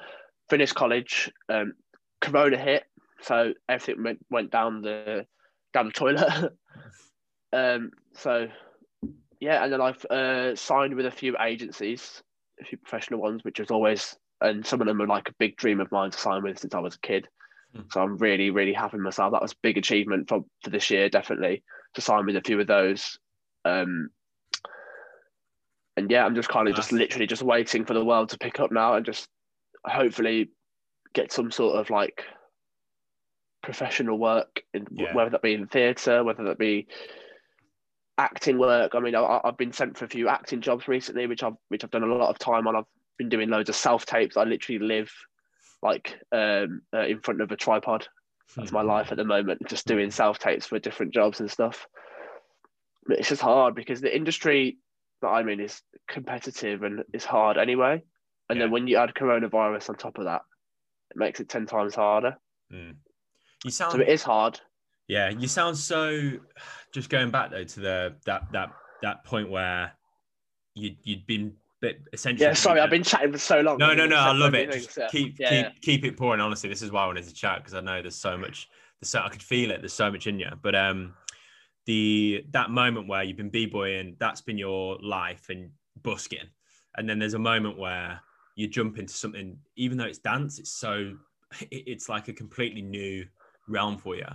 finished 0.53 0.75
college. 0.75 1.31
Um, 1.49 1.73
Corona 2.21 2.57
hit, 2.57 2.83
so 3.21 3.53
everything 3.67 4.03
went 4.03 4.19
went 4.29 4.51
down 4.51 4.83
the 4.83 5.25
down 5.73 5.87
the 5.87 5.91
toilet. 5.91 6.53
um, 7.53 7.89
so 8.13 8.47
yeah, 9.39 9.63
and 9.63 9.73
then 9.73 9.81
I've 9.81 10.05
uh, 10.05 10.55
signed 10.55 10.93
with 10.93 11.07
a 11.07 11.11
few 11.11 11.35
agencies, 11.41 12.21
a 12.61 12.65
few 12.65 12.77
professional 12.77 13.19
ones, 13.19 13.43
which 13.43 13.59
was 13.59 13.71
always, 13.71 14.15
and 14.41 14.63
some 14.63 14.79
of 14.79 14.85
them 14.85 15.01
are 15.01 15.07
like 15.07 15.27
a 15.27 15.35
big 15.39 15.57
dream 15.57 15.81
of 15.81 15.91
mine 15.91 16.11
to 16.11 16.17
sign 16.19 16.43
with 16.43 16.59
since 16.59 16.75
I 16.75 16.79
was 16.79 16.95
a 16.95 16.99
kid. 16.99 17.27
Mm. 17.75 17.91
So 17.91 18.03
I'm 18.03 18.17
really, 18.17 18.51
really 18.51 18.73
happy 18.73 18.97
with 18.97 19.03
myself. 19.03 19.31
That 19.31 19.41
was 19.41 19.53
a 19.53 19.63
big 19.63 19.79
achievement 19.79 20.29
for, 20.29 20.45
for 20.63 20.69
this 20.69 20.91
year, 20.91 21.09
definitely, 21.09 21.63
to 21.95 22.01
sign 22.01 22.27
with 22.27 22.35
a 22.35 22.41
few 22.41 22.61
of 22.61 22.67
those. 22.67 23.17
Um, 23.65 24.09
and 25.97 26.09
yeah, 26.11 26.23
I'm 26.25 26.35
just 26.35 26.49
kind 26.49 26.67
of 26.67 26.75
just 26.75 26.91
literally 26.91 27.27
just 27.27 27.43
waiting 27.43 27.85
for 27.85 27.95
the 27.95 28.05
world 28.05 28.29
to 28.29 28.37
pick 28.37 28.59
up 28.59 28.71
now 28.71 28.93
and 28.93 29.05
just 29.05 29.27
hopefully 29.85 30.49
get 31.13 31.31
some 31.31 31.51
sort 31.51 31.77
of 31.77 31.89
like 31.89 32.23
professional 33.61 34.17
work, 34.17 34.63
in, 34.73 34.87
Yeah. 34.91 35.13
whether 35.13 35.31
that 35.31 35.41
be 35.41 35.53
in 35.53 35.67
theatre, 35.67 36.23
whether 36.23 36.43
that 36.45 36.57
be 36.57 36.87
acting 38.17 38.57
work. 38.57 38.95
I 38.95 38.99
mean, 38.99 39.15
I, 39.15 39.41
I've 39.43 39.57
been 39.57 39.73
sent 39.73 39.97
for 39.97 40.05
a 40.05 40.09
few 40.09 40.27
acting 40.27 40.61
jobs 40.61 40.87
recently, 40.87 41.27
which 41.27 41.43
I've 41.43 41.55
which 41.69 41.83
I've 41.83 41.91
done 41.91 42.03
a 42.03 42.07
lot 42.13 42.29
of 42.29 42.39
time 42.39 42.67
on. 42.67 42.75
I've 42.75 42.85
been 43.17 43.29
doing 43.29 43.49
loads 43.49 43.69
of 43.69 43.75
self 43.75 44.05
tapes. 44.05 44.37
I 44.37 44.43
literally 44.43 44.79
live 44.79 45.11
like 45.81 46.17
um, 46.31 46.81
uh, 46.93 47.05
in 47.05 47.19
front 47.21 47.41
of 47.41 47.51
a 47.51 47.55
tripod. 47.55 48.07
That's 48.55 48.71
my 48.71 48.81
life 48.83 49.11
at 49.11 49.17
the 49.17 49.23
moment, 49.23 49.67
just 49.67 49.87
doing 49.87 50.11
self 50.11 50.37
tapes 50.37 50.67
for 50.67 50.77
different 50.77 51.13
jobs 51.13 51.39
and 51.39 51.49
stuff. 51.49 51.87
But 53.05 53.19
it's 53.19 53.29
just 53.29 53.41
hard 53.41 53.75
because 53.75 53.99
the 53.99 54.15
industry 54.15 54.77
that 55.21 55.29
I'm 55.29 55.49
in 55.49 55.59
is 55.59 55.81
competitive 56.07 56.83
and 56.83 57.03
it's 57.13 57.25
hard 57.25 57.57
anyway. 57.57 58.03
And 58.49 58.57
Yeah. 58.57 58.65
then 58.65 58.71
when 58.71 58.87
you 58.87 58.97
add 58.97 59.13
coronavirus 59.13 59.89
on 59.89 59.95
top 59.95 60.17
of 60.17 60.25
that, 60.25 60.41
it 61.11 61.17
makes 61.17 61.39
it 61.39 61.49
10 61.49 61.65
times 61.65 61.95
harder. 61.95 62.37
Mm. 62.71 62.95
You 63.63 63.71
sound 63.71 63.93
So 63.93 63.99
it 63.99 64.09
is 64.09 64.23
hard. 64.23 64.59
Yeah, 65.07 65.29
you 65.29 65.47
sound 65.47 65.77
so. 65.77 66.31
Just 66.93 67.09
going 67.09 67.29
back 67.31 67.51
though 67.51 67.63
to 67.63 67.79
the 67.79 68.15
that 68.25 68.51
that 68.51 68.71
that 69.01 69.23
point 69.25 69.49
where 69.49 69.91
you 70.75 70.95
you'd 71.03 71.25
been 71.25 71.55
bit 71.81 72.01
essentially. 72.13 72.45
Yeah, 72.47 72.53
sorry, 72.53 72.79
I've 72.79 72.89
been 72.89 73.03
chatting 73.03 73.31
for 73.31 73.37
so 73.37 73.59
long. 73.61 73.77
No, 73.77 73.93
no, 73.93 74.05
no. 74.05 74.15
I 74.15 74.31
love 74.31 74.55
it. 74.55 74.71
things, 74.71 74.85
Just 74.85 74.97
yeah. 74.97 75.07
keep 75.09 75.39
Yeah, 75.39 75.49
keep 75.49 75.65
yeah. 75.65 75.71
keep 75.81 76.05
it 76.05 76.17
pouring. 76.17 76.39
Honestly, 76.41 76.69
this 76.69 76.81
is 76.81 76.91
why 76.91 77.03
I 77.03 77.07
wanted 77.07 77.25
to 77.25 77.33
chat 77.33 77.57
because 77.57 77.73
I 77.73 77.81
know 77.81 78.01
there's 78.01 78.15
so 78.15 78.37
much. 78.37 78.69
There's 79.01 79.09
so 79.09 79.19
I 79.19 79.29
could 79.29 79.43
feel 79.43 79.71
it. 79.71 79.81
There's 79.81 79.93
so 79.93 80.09
much 80.09 80.25
in 80.27 80.39
you. 80.39 80.49
But 80.61 80.75
um, 80.75 81.13
the 81.85 82.45
that 82.51 82.69
moment 82.69 83.07
where 83.07 83.23
you've 83.23 83.37
been 83.37 83.49
b-boying, 83.49 84.15
that's 84.19 84.41
been 84.41 84.57
your 84.57 84.97
life 85.01 85.47
and 85.49 85.71
busking, 86.01 86.47
and 86.95 87.09
then 87.09 87.19
there's 87.19 87.33
a 87.33 87.39
moment 87.39 87.77
where 87.77 88.21
you 88.55 88.67
jump 88.67 88.99
into 88.99 89.13
something, 89.13 89.57
even 89.75 89.97
though 89.97 90.05
it's 90.05 90.19
dance, 90.19 90.59
it's 90.59 90.71
so 90.71 91.13
it's 91.71 92.09
like 92.09 92.27
a 92.27 92.33
completely 92.33 92.81
new 92.81 93.25
realm 93.67 93.97
for 93.97 94.15
you. 94.15 94.25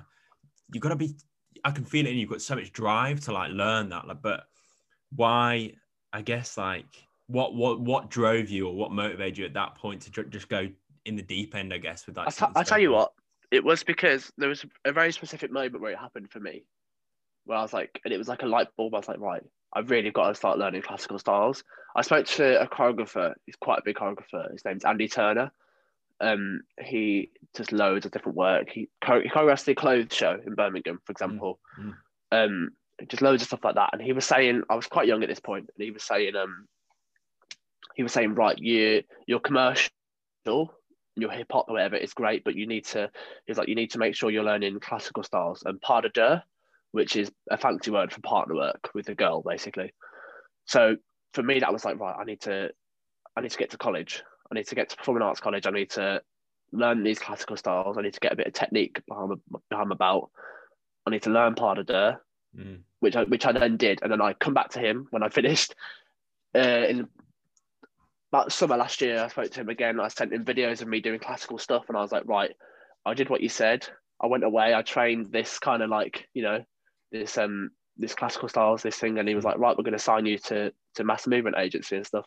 You've 0.72 0.82
got 0.82 0.90
to 0.90 0.96
be. 0.96 1.16
I 1.64 1.70
can 1.70 1.84
feel 1.84 2.06
it, 2.06 2.10
and 2.10 2.20
you've 2.20 2.30
got 2.30 2.42
so 2.42 2.54
much 2.54 2.72
drive 2.72 3.20
to 3.22 3.32
like 3.32 3.50
learn 3.50 3.88
that. 3.90 4.06
Like, 4.06 4.22
but 4.22 4.44
why? 5.14 5.72
I 6.12 6.22
guess 6.22 6.56
like 6.56 6.86
what 7.26 7.54
what 7.54 7.80
what 7.80 8.10
drove 8.10 8.48
you 8.48 8.66
or 8.66 8.74
what 8.74 8.92
motivated 8.92 9.38
you 9.38 9.44
at 9.44 9.54
that 9.54 9.74
point 9.74 10.02
to 10.02 10.10
ju- 10.10 10.28
just 10.28 10.48
go 10.48 10.68
in 11.04 11.16
the 11.16 11.22
deep 11.22 11.54
end? 11.54 11.72
I 11.72 11.78
guess 11.78 12.06
with 12.06 12.16
like. 12.16 12.28
I 12.28 12.30
t- 12.30 12.52
I 12.56 12.62
tell 12.62 12.78
you 12.78 12.92
what, 12.92 13.12
it 13.50 13.62
was 13.62 13.82
because 13.82 14.32
there 14.38 14.48
was 14.48 14.64
a 14.84 14.92
very 14.92 15.12
specific 15.12 15.50
moment 15.50 15.80
where 15.82 15.92
it 15.92 15.98
happened 15.98 16.30
for 16.30 16.40
me, 16.40 16.64
where 17.44 17.58
I 17.58 17.62
was 17.62 17.72
like, 17.72 18.00
and 18.04 18.12
it 18.12 18.18
was 18.18 18.28
like 18.28 18.42
a 18.42 18.46
light 18.46 18.68
bulb. 18.76 18.94
I 18.94 18.98
was 18.98 19.08
like, 19.08 19.20
right, 19.20 19.42
I've 19.72 19.90
really 19.90 20.10
got 20.10 20.28
to 20.28 20.34
start 20.34 20.58
learning 20.58 20.82
classical 20.82 21.18
styles. 21.18 21.62
I 21.96 22.02
spoke 22.02 22.26
to 22.26 22.60
a 22.60 22.66
choreographer. 22.66 23.34
He's 23.46 23.56
quite 23.56 23.80
a 23.80 23.84
big 23.84 23.96
choreographer. 23.96 24.50
His 24.52 24.64
name's 24.64 24.84
Andy 24.84 25.08
Turner. 25.08 25.52
Um, 26.20 26.62
he 26.80 27.30
does 27.54 27.70
loads 27.70 28.06
of 28.06 28.12
different 28.12 28.36
work. 28.36 28.70
He, 28.70 28.80
he 28.80 28.88
choreographed 29.04 29.64
the 29.64 29.74
Clothes 29.74 30.14
show 30.14 30.38
in 30.44 30.54
Birmingham, 30.54 31.00
for 31.04 31.12
example. 31.12 31.60
mm. 31.80 31.94
Um, 32.30 32.70
just 33.06 33.22
loads 33.22 33.42
of 33.42 33.48
stuff 33.48 33.64
like 33.64 33.76
that. 33.76 33.90
And 33.92 34.02
he 34.02 34.12
was 34.12 34.24
saying, 34.24 34.62
I 34.68 34.74
was 34.74 34.86
quite 34.86 35.06
young 35.06 35.22
at 35.22 35.28
this 35.28 35.40
point, 35.40 35.70
and 35.74 35.84
he 35.84 35.90
was 35.90 36.02
saying, 36.02 36.34
um, 36.34 36.66
he 37.94 38.02
was 38.02 38.12
saying, 38.12 38.34
right, 38.34 38.58
you 38.58 39.02
you're 39.26 39.40
commercial, 39.40 39.90
your 40.44 41.30
hip 41.30 41.48
hop 41.50 41.66
or 41.68 41.74
whatever 41.74 41.96
is 41.96 42.14
great, 42.14 42.44
but 42.44 42.54
you 42.54 42.66
need 42.66 42.84
to, 42.86 43.10
he's 43.46 43.58
like, 43.58 43.68
you 43.68 43.74
need 43.74 43.90
to 43.92 43.98
make 43.98 44.14
sure 44.14 44.30
you're 44.30 44.44
learning 44.44 44.80
classical 44.80 45.22
styles 45.22 45.62
and 45.64 45.80
pas 45.80 46.02
de 46.02 46.08
deux, 46.10 46.40
which 46.92 47.16
is 47.16 47.30
a 47.50 47.56
fancy 47.56 47.90
word 47.90 48.12
for 48.12 48.20
partner 48.20 48.54
work 48.54 48.90
with 48.94 49.08
a 49.08 49.14
girl, 49.14 49.42
basically. 49.42 49.92
So 50.66 50.96
for 51.34 51.42
me, 51.42 51.60
that 51.60 51.72
was 51.72 51.84
like 51.84 51.98
right. 51.98 52.16
I 52.18 52.24
need 52.24 52.40
to, 52.42 52.70
I 53.36 53.40
need 53.40 53.50
to 53.50 53.58
get 53.58 53.70
to 53.70 53.78
college. 53.78 54.22
I 54.50 54.54
need 54.54 54.66
to 54.68 54.74
get 54.74 54.88
to 54.90 54.96
performing 54.96 55.22
arts 55.22 55.40
college. 55.40 55.66
I 55.66 55.70
need 55.70 55.90
to 55.90 56.22
learn 56.72 57.02
these 57.02 57.18
classical 57.18 57.56
styles. 57.56 57.98
I 57.98 58.02
need 58.02 58.14
to 58.14 58.20
get 58.20 58.32
a 58.32 58.36
bit 58.36 58.46
of 58.46 58.52
technique 58.52 59.02
behind 59.06 59.30
my, 59.30 59.58
behind 59.70 59.88
my 59.88 59.96
belt. 59.96 60.30
I 61.06 61.10
need 61.10 61.22
to 61.22 61.30
learn 61.30 61.54
pas 61.54 61.76
de 61.76 61.84
deux, 61.84 62.16
Mm. 62.56 62.78
which 63.00 63.14
I 63.14 63.24
which 63.24 63.44
I 63.44 63.52
then 63.52 63.76
did, 63.76 64.00
and 64.02 64.10
then 64.10 64.22
I 64.22 64.32
come 64.32 64.54
back 64.54 64.70
to 64.70 64.80
him 64.80 65.06
when 65.10 65.22
I 65.22 65.28
finished. 65.38 65.74
Uh, 66.54 66.86
in 66.88 67.08
about 68.32 68.52
summer 68.52 68.76
last 68.78 69.02
year, 69.02 69.22
I 69.22 69.28
spoke 69.28 69.50
to 69.50 69.60
him 69.60 69.68
again. 69.68 70.00
I 70.00 70.08
sent 70.08 70.32
him 70.32 70.46
videos 70.46 70.80
of 70.80 70.88
me 70.88 71.00
doing 71.00 71.20
classical 71.20 71.58
stuff, 71.58 71.84
and 71.88 71.96
I 71.96 72.00
was 72.00 72.10
like, 72.10 72.24
right, 72.26 72.50
I 73.04 73.12
did 73.14 73.28
what 73.28 73.42
you 73.42 73.50
said. 73.50 73.86
I 74.20 74.26
went 74.28 74.44
away. 74.44 74.74
I 74.74 74.80
trained 74.82 75.30
this 75.30 75.58
kind 75.58 75.82
of 75.82 75.90
like 75.90 76.26
you 76.32 76.42
know 76.42 76.64
this 77.12 77.38
um 77.38 77.70
this 77.96 78.14
classical 78.14 78.48
styles, 78.48 78.82
this 78.82 78.96
thing, 78.96 79.18
and 79.18 79.28
he 79.28 79.34
was 79.34 79.44
like, 79.44 79.58
right, 79.58 79.76
we're 79.76 79.84
going 79.84 79.92
to 79.92 79.98
sign 79.98 80.24
you 80.24 80.38
to 80.38 80.72
to 80.94 81.04
mass 81.04 81.26
movement 81.26 81.56
agency 81.58 81.96
and 81.96 82.06
stuff. 82.06 82.26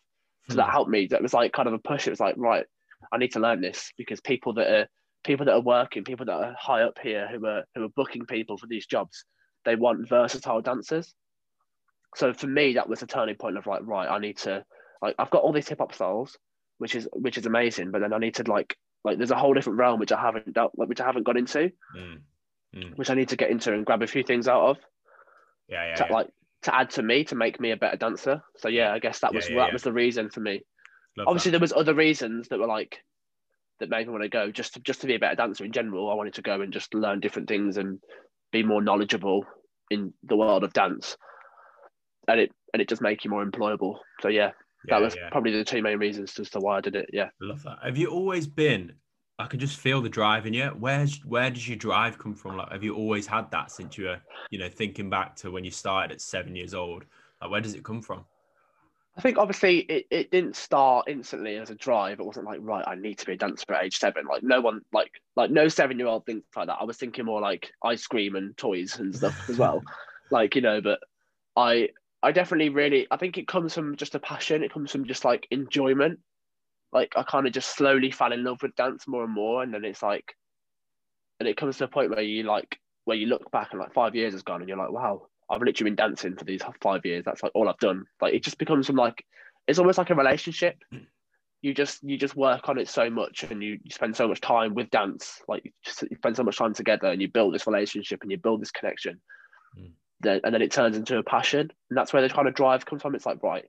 So 0.50 0.56
that 0.56 0.72
helped 0.72 0.90
me. 0.90 1.08
That 1.08 1.22
was 1.22 1.34
like 1.34 1.54
kind 1.54 1.68
of 1.68 1.74
a 1.74 1.80
push. 1.80 2.08
It 2.08 2.10
was 2.10 2.20
like, 2.20 2.36
right, 2.38 2.66
I 3.12 3.18
need 3.18 3.34
to 3.34 3.40
learn 3.40 3.62
this 3.62 3.92
because 3.98 4.20
people 4.20 4.54
that 4.56 4.68
are 4.68 4.88
people 5.24 5.46
that 5.46 5.54
are 5.54 5.62
working, 5.62 6.04
people 6.04 6.26
that 6.26 6.34
are 6.34 6.56
high 6.60 6.82
up 6.82 6.98
here 7.02 7.28
who 7.32 7.46
are 7.46 7.64
who 7.76 7.84
are 7.86 7.90
booking 7.90 8.26
people 8.26 8.58
for 8.58 8.68
these 8.68 8.86
jobs, 8.86 9.24
they 9.66 9.76
want 9.76 10.10
versatile 10.10 10.62
dancers. 10.62 11.14
So 12.16 12.34
for 12.34 12.48
me, 12.48 12.74
that 12.74 12.90
was 12.90 13.02
a 13.02 13.08
turning 13.08 13.36
point 13.36 13.58
of 13.58 13.68
like, 13.68 13.82
right, 13.84 14.10
I 14.10 14.20
need 14.20 14.38
to 14.40 14.66
like 15.02 15.16
I've 15.18 15.30
got 15.30 15.44
all 15.44 15.54
these 15.54 15.70
hip 15.70 15.80
hop 15.80 15.94
styles, 15.94 16.38
which 16.80 16.96
is 16.96 17.08
which 17.14 17.38
is 17.38 17.46
amazing, 17.46 17.92
but 17.92 18.02
then 18.02 18.14
I 18.14 18.18
need 18.18 18.36
to 18.36 18.52
like 18.52 18.76
like 19.04 19.18
there's 19.18 19.32
a 19.32 19.38
whole 19.38 19.54
different 19.54 19.80
realm 19.80 20.00
which 20.00 20.12
I 20.12 20.20
haven't 20.20 20.54
dealt 20.54 20.74
like 20.76 20.90
which 20.90 21.02
I 21.02 21.06
haven't 21.06 21.24
got 21.24 21.38
into, 21.38 21.72
Mm. 21.96 22.22
Mm. 22.76 22.98
which 22.98 23.10
I 23.10 23.16
need 23.16 23.28
to 23.30 23.36
get 23.36 23.50
into 23.50 23.74
and 23.74 23.86
grab 23.86 24.02
a 24.02 24.08
few 24.08 24.24
things 24.24 24.48
out 24.48 24.64
of 24.64 24.78
Yeah, 25.68 25.90
yeah, 25.90 25.96
to 25.96 26.06
yeah. 26.08 26.14
like 26.14 26.28
to 26.62 26.76
add 26.76 26.90
to 26.92 27.04
me 27.04 27.26
to 27.26 27.36
make 27.36 27.60
me 27.60 27.72
a 27.72 27.78
better 27.78 27.98
dancer. 27.98 28.42
So 28.58 28.70
yeah, 28.70 28.94
I 28.94 29.00
guess 29.00 29.20
that 29.20 29.34
was 29.34 29.50
yeah, 29.50 29.58
that 29.58 29.68
yeah. 29.68 29.74
was 29.74 29.84
the 29.84 29.92
reason 29.92 30.30
for 30.30 30.40
me. 30.40 30.62
Love 31.18 31.28
Obviously, 31.28 31.52
that. 31.52 31.58
there 31.58 31.64
was 31.64 31.74
other 31.74 31.94
reasons 31.94 32.48
that 32.48 32.60
were 32.60 32.68
like 32.68 33.00
that 33.80 33.90
made 33.90 34.08
me 34.08 34.12
want 34.12 34.24
to 34.24 34.30
go 34.30 34.52
just 34.52 34.76
to, 34.76 34.80
just 34.80 35.02
to 35.02 35.08
be 35.08 35.16
a 35.16 35.20
better 35.20 35.36
dancer 35.36 35.66
in 35.66 35.72
general. 35.74 36.10
I 36.10 36.14
wanted 36.14 36.36
to 36.36 36.42
go 36.42 36.62
and 36.62 36.72
just 36.72 36.94
learn 36.94 37.20
different 37.20 37.50
things 37.50 37.78
and 37.78 38.00
be 38.52 38.64
more 38.64 38.82
knowledgeable 38.82 39.46
in 39.90 40.14
the 40.24 40.38
world 40.38 40.64
of 40.64 40.72
dance, 40.72 41.18
and 42.28 42.40
it 42.40 42.52
and 42.74 42.82
it 42.82 42.88
just 42.88 43.02
make 43.02 43.26
you 43.26 43.32
more 43.32 43.46
employable. 43.46 43.98
So 44.22 44.30
yeah, 44.30 44.52
yeah, 44.86 44.96
that 44.96 45.02
was 45.02 45.16
yeah. 45.16 45.30
probably 45.30 45.52
the 45.52 45.66
two 45.66 45.82
main 45.82 45.98
reasons 45.98 46.40
as 46.40 46.50
to 46.52 46.60
why 46.60 46.78
I 46.78 46.82
did 46.82 46.96
it. 46.96 47.10
Yeah. 47.12 47.26
I 47.42 47.46
love 47.46 47.64
that. 47.64 47.80
Have 47.84 47.98
you 47.98 48.08
always 48.08 48.48
been? 48.48 48.94
I 49.42 49.48
can 49.48 49.60
just 49.60 49.78
feel 49.78 50.02
the 50.02 50.10
drive 50.10 50.46
in 50.46 50.54
you. 50.54 50.68
Where's 50.68 51.24
where 51.26 51.50
does 51.50 51.68
your 51.68 51.78
drive 51.78 52.18
come 52.18 52.36
from? 52.36 52.58
Like, 52.58 52.72
have 52.72 52.84
you 52.84 52.96
always 52.96 53.26
had 53.26 53.50
that 53.52 53.72
since 53.72 53.98
you 53.98 54.06
were, 54.06 54.20
you 54.50 54.60
know, 54.60 54.70
thinking 54.70 55.10
back 55.10 55.36
to 55.38 55.52
when 55.52 55.64
you 55.64 55.72
started 55.72 56.12
at 56.12 56.22
seven 56.22 56.56
years 56.56 56.74
old? 56.74 57.06
Like, 57.42 57.52
where 57.52 57.62
does 57.62 57.74
it 57.74 57.84
come 57.84 58.02
from? 58.02 58.26
I 59.18 59.22
think 59.22 59.38
obviously 59.38 59.80
it, 59.80 60.06
it 60.10 60.32
didn't 60.32 60.56
start 60.56 61.10
instantly 61.10 61.58
as 61.58 61.70
a 61.70 61.76
drive. 61.76 62.20
It 62.20 62.26
wasn't 62.26 62.46
like 62.46 62.60
right, 62.62 62.88
I 62.88 62.96
need 62.96 63.18
to 63.18 63.26
be 63.26 63.34
a 63.34 63.38
dancer 63.38 63.74
at 63.74 63.84
age 63.84 63.98
seven. 63.98 64.26
Like 64.26 64.42
no 64.44 64.62
one 64.62 64.82
like 64.94 65.12
like 65.36 65.52
no 65.52 65.68
seven 65.68 66.00
year 66.00 66.08
old 66.08 66.26
thinks 66.26 66.48
like 66.56 66.68
that. 66.68 66.78
I 66.80 66.86
was 66.86 66.98
thinking 66.98 67.26
more 67.26 67.42
like 67.42 67.72
ice 67.84 68.08
cream 68.08 68.36
and 68.36 68.56
toys 68.56 69.00
and 69.00 69.14
stuff 69.14 69.50
as 69.50 69.58
well. 69.58 69.82
like 70.32 70.56
you 70.56 70.62
know, 70.62 70.80
but 70.80 71.00
I 71.58 71.90
I 72.24 72.32
definitely 72.32 72.70
really 72.70 73.08
I 73.12 73.18
think 73.18 73.38
it 73.38 73.48
comes 73.48 73.74
from 73.74 73.98
just 73.98 74.16
a 74.16 74.20
passion. 74.20 74.64
It 74.64 74.72
comes 74.72 74.92
from 74.92 75.06
just 75.06 75.26
like 75.26 75.46
enjoyment. 75.52 76.20
Like 76.94 77.14
I 77.16 77.24
kind 77.24 77.48
of 77.48 77.54
just 77.54 77.76
slowly 77.76 78.12
fell 78.12 78.34
in 78.34 78.44
love 78.44 78.62
with 78.62 78.76
dance 78.76 79.08
more 79.08 79.24
and 79.24 79.34
more, 79.34 79.64
and 79.64 79.74
then 79.74 79.86
it's 79.86 80.04
like, 80.04 80.36
and 81.40 81.48
it 81.48 81.58
comes 81.58 81.78
to 81.78 81.86
a 81.86 81.88
point 81.88 82.12
where 82.12 82.22
you 82.22 82.44
like 82.44 82.78
where 83.06 83.18
you 83.18 83.28
look 83.28 83.50
back 83.52 83.70
and 83.72 83.80
like 83.80 83.94
five 83.94 84.16
years 84.16 84.34
has 84.34 84.44
gone, 84.44 84.62
and 84.62 84.68
you're 84.68 84.78
like, 84.78 84.92
wow, 84.92 85.28
I've 85.50 85.62
literally 85.62 85.92
been 85.92 85.96
dancing 85.96 86.36
for 86.36 86.46
these 86.46 86.62
five 86.82 87.06
years. 87.06 87.24
That's 87.26 87.44
like 87.44 87.52
all 87.56 87.70
I've 87.70 87.78
done. 87.78 88.06
Like 88.22 88.34
it 88.34 88.44
just 88.44 88.58
becomes 88.58 88.88
from 88.88 88.96
like 88.96 89.24
it's 89.68 89.80
almost 89.80 89.98
like 89.98 90.10
a 90.10 90.16
relationship. 90.16 90.78
You 91.64 91.76
just 91.76 92.02
you 92.02 92.18
just 92.18 92.36
work 92.36 92.70
on 92.70 92.80
it 92.80 92.90
so 92.90 93.08
much, 93.08 93.44
and 93.44 93.62
you, 93.62 93.78
you 93.84 93.92
spend 93.92 94.16
so 94.16 94.28
much 94.28 94.42
time 94.42 94.74
with 94.74 94.90
dance. 94.90 95.44
Like 95.48 95.64
you, 95.64 95.72
just, 95.86 96.02
you 96.02 96.18
spend 96.18 96.36
so 96.36 96.42
much 96.42 96.58
time 96.58 96.74
together, 96.74 97.06
and 97.10 97.22
you 97.22 97.28
build 97.28 97.54
this 97.54 97.68
relationship, 97.68 98.24
and 98.24 98.32
you 98.32 98.40
build 98.40 98.64
this 98.64 98.72
connection. 98.72 99.22
Mm. 99.78 99.92
Then 100.22 100.42
and 100.44 100.56
then 100.56 100.64
it 100.64 100.72
turns 100.72 100.98
into 100.98 101.20
a 101.20 101.24
passion, 101.24 101.70
and 101.92 101.96
that's 101.96 102.14
where 102.14 102.24
the 102.24 102.34
kind 102.34 102.48
of 102.48 102.56
drive 102.56 102.88
comes 102.88 103.04
from. 103.04 103.14
It's 103.14 103.28
like 103.28 103.44
right, 103.44 103.66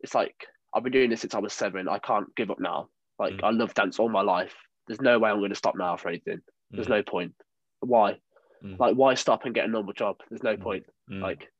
it's 0.00 0.14
like 0.14 0.34
I've 0.74 0.82
been 0.82 0.92
doing 0.92 1.10
this 1.10 1.20
since 1.20 1.34
I 1.34 1.38
was 1.38 1.52
seven. 1.52 1.88
I 1.88 1.98
can't 1.98 2.34
give 2.36 2.50
up 2.50 2.58
now. 2.60 2.88
Like 3.18 3.34
Mm. 3.34 3.44
I 3.44 3.50
love 3.50 3.74
dance 3.74 3.98
all 3.98 4.08
my 4.08 4.22
life. 4.22 4.54
There's 4.86 5.00
no 5.00 5.18
way 5.18 5.30
I'm 5.30 5.38
going 5.38 5.50
to 5.50 5.54
stop 5.56 5.76
now 5.76 5.96
for 5.96 6.08
anything. 6.08 6.40
There's 6.70 6.88
Mm. 6.88 6.90
no 6.90 7.02
point. 7.04 7.34
Why? 7.80 8.18
Mm. 8.62 8.78
Like 8.78 8.96
why 8.96 9.14
stop 9.14 9.44
and 9.44 9.54
get 9.54 9.66
a 9.66 9.68
normal 9.68 9.92
job? 9.92 10.20
There's 10.28 10.42
no 10.42 10.56
Mm. 10.56 10.60
point. 10.62 10.86
Mm. 11.10 11.22
Like, 11.22 11.50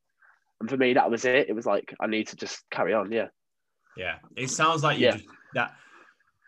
and 0.60 0.68
for 0.68 0.76
me, 0.76 0.94
that 0.94 1.10
was 1.10 1.24
it. 1.24 1.48
It 1.48 1.52
was 1.54 1.66
like 1.66 1.94
I 2.00 2.06
need 2.06 2.26
to 2.28 2.36
just 2.36 2.68
carry 2.70 2.92
on. 2.92 3.12
Yeah. 3.12 3.28
Yeah, 3.96 4.18
it 4.36 4.50
sounds 4.50 4.82
like 4.82 4.98
you 4.98 5.06
Yeah. 5.06 5.12
just 5.12 5.28
that. 5.52 5.76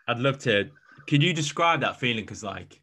I'd 0.09 0.19
love 0.19 0.39
to. 0.41 0.71
Could 1.07 1.23
you 1.23 1.33
describe 1.33 1.81
that 1.83 2.01
feeling? 2.01 2.25
Because 2.25 2.43
like, 2.43 2.81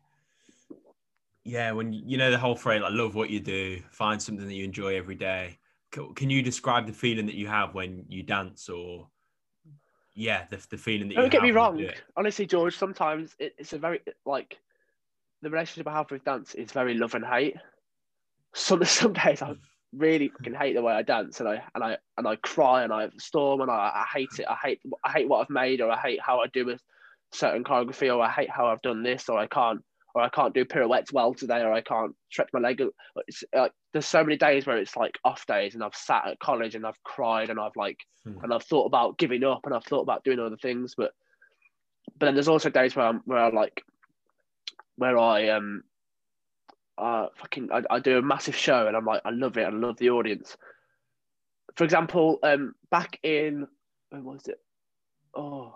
yeah, 1.44 1.72
when 1.72 1.92
you 1.92 2.02
you 2.06 2.18
know 2.18 2.32
the 2.32 2.38
whole 2.38 2.56
phrase, 2.56 2.82
like, 2.82 2.94
love 2.94 3.16
what 3.16 3.30
you 3.30 3.40
do, 3.42 3.82
find 3.92 4.22
something 4.22 4.48
that 4.48 4.54
you 4.54 4.64
enjoy 4.64 4.96
every 4.96 5.16
day. 5.16 5.60
Can 5.92 6.30
you 6.30 6.42
describe 6.42 6.88
the 6.88 6.94
feeling 6.94 7.26
that 7.28 7.36
you 7.36 7.48
have 7.48 7.76
when 7.76 8.06
you 8.08 8.24
dance, 8.24 8.70
or 8.70 9.10
yeah, 10.16 10.46
the, 10.50 10.66
the 10.70 10.78
feeling 10.78 11.08
that 11.08 11.16
you 11.16 11.22
Don't 11.22 11.32
get 11.32 11.42
me 11.42 11.52
wrong. 11.52 11.78
you 11.78 11.86
do 11.86 11.92
it? 11.92 12.02
Honestly, 12.16 12.46
George, 12.46 12.78
sometimes 12.78 13.36
it, 13.40 13.56
it's 13.58 13.74
a 13.74 13.78
very 13.78 14.02
like 14.26 14.60
the 15.42 15.50
relationship 15.50 15.88
I 15.88 15.94
have 15.94 16.12
with 16.12 16.24
dance 16.24 16.54
is 16.56 16.72
very 16.72 16.94
love 16.94 17.16
and 17.16 17.26
hate. 17.26 17.56
Some 18.54 18.84
some 18.86 19.14
days 19.14 19.42
I 19.42 19.56
really 19.96 20.30
fucking 20.30 20.54
hate 20.54 20.74
the 20.74 20.82
way 20.82 20.94
I 20.94 21.02
dance, 21.02 21.40
and 21.40 21.50
I 21.50 21.64
and 21.74 21.84
I 21.84 21.98
and 22.18 22.28
I 22.28 22.36
cry 22.38 22.84
and 22.84 22.94
I 22.94 23.10
storm 23.18 23.62
and 23.62 23.72
I, 23.72 23.92
I 23.94 24.06
hate 24.14 24.40
it. 24.40 24.46
I 24.48 24.56
hate 24.56 24.82
I 25.04 25.12
hate 25.12 25.28
what 25.28 25.42
I've 25.42 25.50
made, 25.50 25.82
or 25.82 25.90
I 25.90 26.00
hate 26.00 26.22
how 26.22 26.40
I 26.40 26.48
do 26.54 26.70
a 26.70 26.78
certain 27.32 27.64
choreography, 27.64 28.16
or 28.16 28.22
I 28.22 28.30
hate 28.30 28.50
how 28.50 28.68
I've 28.68 28.82
done 28.84 29.02
this, 29.02 29.30
or 29.30 29.40
I 29.40 29.48
can't, 29.48 29.82
or 30.14 30.22
I 30.22 30.30
can't 30.30 30.54
do 30.54 30.66
pirouettes 30.66 31.12
well 31.12 31.34
today, 31.34 31.62
or 31.62 31.74
I 31.74 31.82
can't 31.82 32.16
stretch 32.32 32.50
my 32.54 32.60
leg. 32.60 32.82
It's 33.28 33.44
like 33.54 33.72
there's 33.92 34.06
so 34.06 34.24
many 34.24 34.38
days 34.38 34.66
where 34.66 34.78
it's 34.78 34.96
like 34.96 35.18
off 35.24 35.46
days, 35.48 35.74
and 35.74 35.84
I've 35.84 35.96
sat 35.96 36.28
at 36.28 36.40
college 36.40 36.76
and 36.76 36.86
I've 36.86 37.02
cried 37.04 37.50
and 37.50 37.60
I've 37.60 37.76
like 37.76 38.00
Hmm. 38.24 38.38
and 38.42 38.54
I've 38.54 38.64
thought 38.64 38.86
about 38.86 39.18
giving 39.18 39.44
up 39.44 39.66
and 39.66 39.76
I've 39.76 39.84
thought 39.84 40.02
about 40.02 40.24
doing 40.24 40.40
other 40.40 40.56
things, 40.56 40.96
but 40.96 41.12
but 42.18 42.28
then 42.28 42.36
there's 42.36 42.48
also 42.48 42.70
days 42.70 42.96
where 42.96 43.06
I'm 43.06 43.22
where 43.26 43.40
I 43.40 43.50
like 43.50 43.84
where 44.96 45.18
I 45.18 45.50
um 45.50 45.84
uh 46.98 47.28
fucking 47.36 47.70
I, 47.72 47.82
I 47.90 48.00
do 48.00 48.18
a 48.18 48.22
massive 48.22 48.56
show 48.56 48.88
and 48.88 48.96
I'm 48.96 49.06
like 49.06 49.22
I 49.26 49.32
love 49.32 49.58
it 49.58 49.66
I 49.66 49.72
love 49.72 49.98
the 49.98 50.12
audience. 50.12 50.56
For 51.76 51.84
example, 51.84 52.40
um 52.44 52.76
back 52.92 53.20
in 53.24 53.68
when 54.10 54.24
was 54.24 54.48
it? 54.48 54.60
Oh 55.36 55.76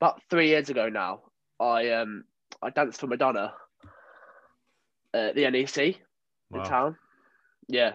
about 0.00 0.20
three 0.28 0.48
years 0.48 0.68
ago 0.68 0.88
now, 0.88 1.20
I 1.60 1.90
um 1.90 2.24
I 2.64 2.70
danced 2.70 3.00
for 3.00 3.06
Madonna 3.06 3.52
at 5.12 5.34
the 5.34 5.50
NEC 5.50 5.78
in 5.78 6.62
town. 6.64 6.96
Yeah. 7.68 7.94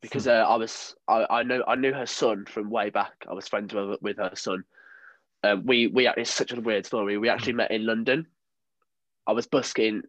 Because 0.00 0.28
uh, 0.28 0.44
I 0.48 0.56
was 0.56 0.94
I, 1.08 1.26
I 1.28 1.42
know 1.42 1.64
I 1.66 1.74
knew 1.74 1.92
her 1.92 2.06
son 2.06 2.44
from 2.46 2.70
way 2.70 2.90
back. 2.90 3.12
I 3.28 3.34
was 3.34 3.48
friends 3.48 3.74
with, 3.74 4.00
with 4.00 4.18
her 4.18 4.32
son. 4.34 4.64
Um, 5.42 5.64
we 5.66 5.86
we 5.88 6.08
it's 6.08 6.32
such 6.32 6.52
a 6.52 6.60
weird 6.60 6.86
story. 6.86 7.18
We 7.18 7.28
actually 7.28 7.54
met 7.54 7.70
in 7.70 7.86
London. 7.86 8.26
I 9.26 9.32
was 9.32 9.46
busking 9.46 10.02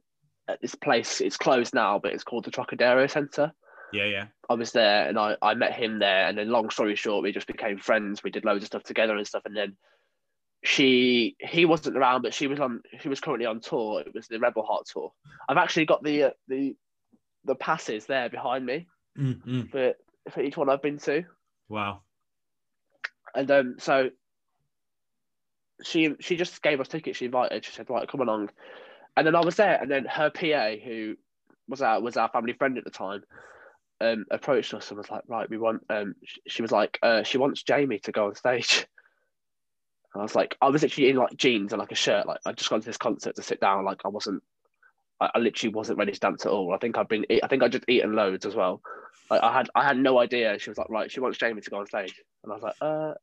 at 0.48 0.62
this 0.62 0.76
place. 0.76 1.22
It's 1.22 1.38
closed 1.38 1.74
now, 1.74 2.00
but 2.00 2.14
it's 2.14 2.24
called 2.24 2.46
the 2.46 2.52
Trocadero 2.52 3.08
Centre. 3.08 3.54
Yeah, 3.92 4.06
yeah. 4.06 4.26
I 4.50 4.54
was 4.54 4.72
there 4.72 5.08
and 5.08 5.18
I, 5.18 5.36
I 5.42 5.54
met 5.56 5.74
him 5.74 6.00
there. 6.00 6.28
And 6.28 6.38
then, 6.38 6.50
long 6.50 6.70
story 6.70 6.96
short, 6.96 7.24
we 7.24 7.32
just 7.32 7.48
became 7.48 7.78
friends. 7.78 8.24
We 8.24 8.32
did 8.32 8.46
loads 8.46 8.64
of 8.64 8.68
stuff 8.68 8.84
together 8.84 9.16
and 9.16 9.26
stuff. 9.26 9.44
And 9.46 9.56
then 9.56 9.76
she, 10.64 11.36
he 11.40 11.66
wasn't 11.66 11.98
around, 11.98 12.22
but 12.22 12.34
she 12.34 12.48
was 12.48 12.60
on. 12.60 12.82
She 13.02 13.10
was 13.10 13.20
currently 13.20 13.46
on 13.46 13.62
tour. 13.62 14.02
It 14.02 14.14
was 14.14 14.28
the 14.28 14.40
Rebel 14.40 14.64
Heart 14.64 14.88
tour. 14.92 15.14
I've 15.48 15.58
actually 15.58 15.86
got 15.86 16.04
the 16.04 16.24
uh, 16.24 16.30
the 16.48 16.76
the 17.46 17.56
passes 17.56 18.06
there 18.06 18.30
behind 18.30 18.66
me 18.66 18.88
Mm, 19.18 19.42
mm. 19.46 19.72
for 19.72 19.94
for 20.32 20.42
each 20.42 20.58
one 20.58 20.70
I've 20.70 20.82
been 20.82 21.00
to. 21.00 21.24
Wow. 21.68 22.02
And 23.36 23.50
um, 23.52 23.76
so 23.80 24.10
she 25.84 26.16
she 26.20 26.36
just 26.36 26.62
gave 26.62 26.80
us 26.80 26.88
tickets. 26.88 27.18
She 27.18 27.26
invited. 27.26 27.66
She 27.66 27.72
said, 27.72 27.90
"Right, 27.90 28.08
come 28.08 28.22
along." 28.22 28.50
And 29.16 29.26
then 29.26 29.36
I 29.36 29.42
was 29.44 29.56
there, 29.56 29.82
and 29.82 29.90
then 29.90 30.06
her 30.06 30.30
PA, 30.30 30.76
who 30.84 31.16
was 31.68 31.82
our 31.82 32.02
was 32.02 32.18
our 32.18 32.30
family 32.30 32.54
friend 32.54 32.78
at 32.78 32.84
the 32.84 32.90
time, 32.90 33.24
um, 34.02 34.26
approached 34.32 34.74
us 34.74 34.90
and 34.90 34.98
was 34.98 35.10
like, 35.10 35.24
"Right, 35.28 35.50
we 35.50 35.58
want." 35.58 35.84
Um, 35.90 36.16
sh- 36.24 36.38
she 36.48 36.62
was 36.62 36.72
like, 36.72 37.00
uh, 37.02 37.24
"She 37.24 37.38
wants 37.38 37.64
Jamie 37.64 38.00
to 38.00 38.12
go 38.12 38.28
on 38.28 38.36
stage." 38.36 38.86
And 40.14 40.22
I 40.22 40.24
was 40.24 40.36
like, 40.36 40.58
I 40.62 40.70
was 40.70 40.84
actually 40.84 41.10
in 41.10 41.18
like 41.18 41.38
jeans 41.38 41.72
and 41.72 41.80
like 41.80 41.92
a 41.92 41.96
shirt. 41.96 42.26
Like 42.26 42.40
I 42.46 42.52
just 42.54 42.70
gone 42.70 42.80
to 42.80 42.86
this 42.86 42.98
concert 42.98 43.36
to 43.36 43.44
sit 43.44 43.62
down. 43.62 43.86
Like 43.86 44.02
I 44.06 44.08
wasn't. 44.08 44.42
I, 45.22 45.30
I 45.36 45.40
literally 45.40 45.74
wasn't 45.74 46.00
ready 46.00 46.12
to 46.12 46.20
dance 46.20 46.46
at 46.46 46.52
all. 46.52 46.74
I 46.74 46.78
think 46.78 46.98
I've 46.98 47.08
been. 47.10 47.26
I 47.44 47.48
think 47.48 47.62
I 47.62 47.68
just 47.68 47.86
eaten 47.88 48.14
loads 48.14 48.46
as 48.46 48.56
well. 48.56 48.82
Like 49.30 49.44
I 49.44 49.54
had. 49.54 49.70
I 49.76 49.84
had 49.84 49.98
no 49.98 50.20
idea. 50.20 50.58
She 50.58 50.70
was 50.70 50.78
like, 50.78 50.90
"Right, 50.90 51.12
she 51.12 51.20
wants 51.20 51.38
Jamie 51.38 51.62
to 51.62 51.70
go 51.70 51.78
on 51.78 51.86
stage," 51.86 52.16
and 52.44 52.52
I 52.52 52.56
was 52.56 52.64
like, 52.64 52.76
"Uh, 52.82 53.14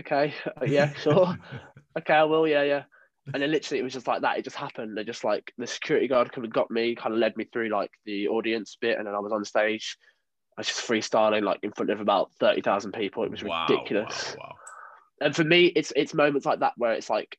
okay, 0.00 0.32
yeah, 0.66 0.94
sure." 0.94 1.36
okay, 1.98 2.14
I 2.14 2.24
will, 2.24 2.48
yeah, 2.48 2.62
yeah. 2.62 2.84
And 3.34 3.42
then 3.42 3.50
literally 3.50 3.80
it 3.80 3.82
was 3.82 3.92
just 3.92 4.06
like 4.06 4.22
that. 4.22 4.38
It 4.38 4.44
just 4.44 4.56
happened. 4.56 4.96
They 4.96 5.04
just 5.04 5.24
like 5.24 5.52
the 5.58 5.66
security 5.66 6.08
guard 6.08 6.32
kind 6.32 6.46
of 6.46 6.52
got 6.52 6.70
me, 6.70 6.94
kind 6.94 7.12
of 7.12 7.20
led 7.20 7.36
me 7.36 7.44
through 7.44 7.68
like 7.68 7.90
the 8.06 8.28
audience 8.28 8.78
bit, 8.80 8.96
and 8.96 9.06
then 9.06 9.14
I 9.14 9.18
was 9.18 9.32
on 9.32 9.44
stage. 9.44 9.98
I 10.56 10.62
was 10.62 10.68
just 10.68 10.80
freestyling 10.80 11.42
like 11.42 11.60
in 11.62 11.72
front 11.72 11.90
of 11.90 12.00
about 12.00 12.32
thirty 12.40 12.62
thousand 12.62 12.92
people. 12.92 13.24
It 13.24 13.30
was 13.30 13.44
Wow, 13.44 13.66
ridiculous. 13.68 14.34
Wow, 14.38 14.46
wow. 14.48 14.56
And 15.20 15.34
for 15.34 15.44
me, 15.44 15.66
it's 15.66 15.92
it's 15.96 16.14
moments 16.14 16.46
like 16.46 16.60
that 16.60 16.74
where 16.76 16.92
it's 16.92 17.10
like 17.10 17.38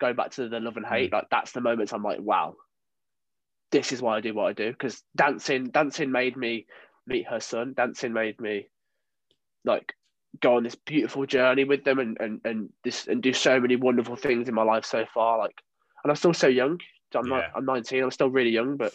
going 0.00 0.16
back 0.16 0.30
to 0.32 0.48
the 0.48 0.60
love 0.60 0.76
and 0.76 0.86
Mm. 0.86 0.90
hate. 0.90 1.12
Like 1.12 1.28
that's 1.30 1.52
the 1.52 1.60
moments 1.60 1.92
I'm 1.92 2.02
like, 2.02 2.20
wow, 2.20 2.56
this 3.70 3.92
is 3.92 4.00
why 4.00 4.16
I 4.16 4.20
do 4.20 4.34
what 4.34 4.46
I 4.46 4.52
do. 4.52 4.70
Because 4.70 5.02
dancing, 5.16 5.70
dancing 5.70 6.10
made 6.10 6.36
me 6.36 6.66
meet 7.06 7.26
her 7.28 7.40
son. 7.40 7.74
Dancing 7.74 8.12
made 8.12 8.40
me 8.40 8.68
like 9.64 9.94
go 10.40 10.56
on 10.56 10.62
this 10.62 10.74
beautiful 10.74 11.26
journey 11.26 11.64
with 11.64 11.84
them 11.84 11.98
and 11.98 12.16
and 12.20 12.40
and 12.44 12.70
this 12.84 13.06
and 13.06 13.22
do 13.22 13.32
so 13.32 13.60
many 13.60 13.76
wonderful 13.76 14.16
things 14.16 14.48
in 14.48 14.54
my 14.54 14.62
life 14.62 14.84
so 14.84 15.04
far. 15.12 15.38
Like, 15.38 15.60
and 16.04 16.10
I'm 16.10 16.16
still 16.16 16.34
so 16.34 16.48
young. 16.48 16.80
I'm 17.14 17.28
not. 17.28 17.38
Yeah. 17.38 17.50
I'm 17.54 17.64
19. 17.64 18.04
I'm 18.04 18.10
still 18.10 18.30
really 18.30 18.50
young, 18.50 18.76
but 18.76 18.94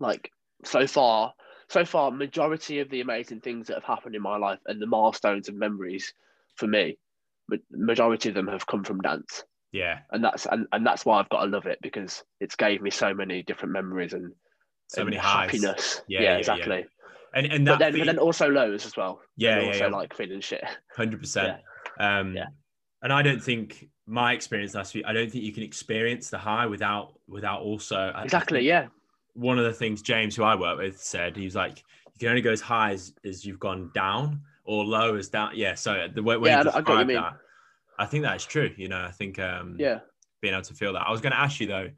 like 0.00 0.30
so 0.64 0.86
far, 0.86 1.34
so 1.68 1.84
far, 1.84 2.10
majority 2.10 2.80
of 2.80 2.88
the 2.90 3.00
amazing 3.00 3.40
things 3.40 3.66
that 3.66 3.74
have 3.74 3.84
happened 3.84 4.14
in 4.14 4.22
my 4.22 4.36
life 4.36 4.60
and 4.66 4.80
the 4.80 4.86
milestones 4.86 5.48
and 5.48 5.58
memories 5.58 6.14
for 6.58 6.66
me, 6.66 6.98
ma- 7.48 7.56
majority 7.70 8.28
of 8.28 8.34
them 8.34 8.48
have 8.48 8.66
come 8.66 8.84
from 8.84 9.00
dance, 9.00 9.44
Yeah. 9.72 10.00
and 10.10 10.22
that's 10.22 10.46
and, 10.46 10.66
and 10.72 10.86
that's 10.86 11.04
why 11.06 11.18
I've 11.18 11.28
got 11.30 11.44
to 11.44 11.50
love 11.50 11.66
it 11.66 11.78
because 11.82 12.22
it's 12.40 12.56
gave 12.56 12.82
me 12.82 12.90
so 12.90 13.14
many 13.14 13.42
different 13.42 13.72
memories 13.72 14.12
and, 14.12 14.32
So 14.88 15.00
and 15.02 15.10
many 15.10 15.16
highs. 15.16 15.46
happiness. 15.50 16.02
Yeah, 16.08 16.20
Yeah, 16.20 16.24
yeah, 16.24 16.32
yeah. 16.32 16.38
exactly. 16.38 16.86
And 17.34 17.46
and 17.46 17.64
But 17.64 17.72
that 17.72 17.78
then, 17.78 17.92
feel- 17.92 18.00
but 18.02 18.06
then 18.06 18.18
also 18.18 18.48
lows 18.50 18.84
as 18.86 18.96
well. 18.96 19.20
yeah, 19.36 19.54
and 19.54 19.62
yeah, 19.62 19.68
also 19.68 19.84
yeah. 19.84 19.96
like 19.96 20.14
feeling 20.14 20.40
shit. 20.40 20.64
Hundred 20.96 21.20
percent. 21.20 21.58
Um, 22.00 22.34
Yeah. 22.36 22.46
And 23.02 23.12
I 23.12 23.22
don't 23.22 23.40
think 23.42 23.88
my 24.06 24.32
experience 24.32 24.74
last 24.74 24.92
week. 24.94 25.04
I 25.06 25.12
don't 25.12 25.30
think 25.30 25.44
you 25.44 25.52
can 25.52 25.62
experience 25.62 26.30
the 26.30 26.38
high 26.38 26.66
without 26.66 27.14
without 27.28 27.60
also 27.60 28.12
Exactly. 28.24 28.60
Yeah. 28.66 28.88
One 29.34 29.56
of 29.58 29.64
the 29.64 29.72
things 29.72 30.02
James, 30.02 30.34
who 30.34 30.42
I 30.42 30.56
work 30.56 30.78
with, 30.78 30.98
said 31.00 31.36
he 31.36 31.44
was 31.44 31.54
like, 31.54 31.78
you 31.78 32.18
can 32.18 32.30
only 32.30 32.40
go 32.42 32.50
as 32.50 32.60
high 32.60 32.90
as, 32.90 33.12
as 33.24 33.44
you've 33.44 33.60
gone 33.60 33.92
down 33.94 34.40
or 34.68 34.84
low 34.84 35.16
as 35.16 35.28
down. 35.30 35.52
Yeah. 35.54 35.74
So 35.74 36.06
the 36.14 36.22
way 36.22 36.36
when 36.36 36.50
Yeah, 36.52 36.62
you 36.62 36.70
I- 36.70 36.72
I 36.74 36.80
describe 36.80 37.08
that, 37.08 37.36
I 37.98 38.06
think 38.06 38.22
that's 38.22 38.44
true. 38.44 38.70
You 38.76 38.88
know, 38.88 39.00
I 39.00 39.10
think 39.10 39.38
um, 39.38 39.76
Yeah. 39.78 40.00
being 40.42 40.54
able 40.54 40.62
to 40.64 40.74
feel 40.74 40.92
that. 40.92 41.02
I 41.06 41.10
was 41.10 41.20
going 41.20 41.32
to 41.32 41.38
ask 41.40 41.58
you 41.58 41.66
though, 41.66 41.88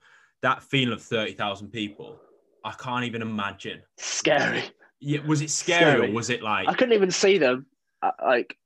that 0.42 0.62
feeling 0.62 0.94
of 0.94 1.02
thirty 1.02 1.32
thousand 1.34 1.70
people. 1.72 2.18
I 2.64 2.72
can't 2.72 3.04
even 3.04 3.22
imagine. 3.22 3.82
Scary. 3.98 4.62
Yeah, 5.00 5.20
was 5.26 5.40
it 5.42 5.50
scary, 5.50 5.92
Scary. 5.92 6.10
or 6.10 6.14
was 6.14 6.30
it 6.30 6.42
like? 6.42 6.68
I 6.68 6.74
couldn't 6.74 6.94
even 6.94 7.10
see 7.10 7.38
them. 7.38 7.66
I, 8.02 8.12
like, 8.24 8.56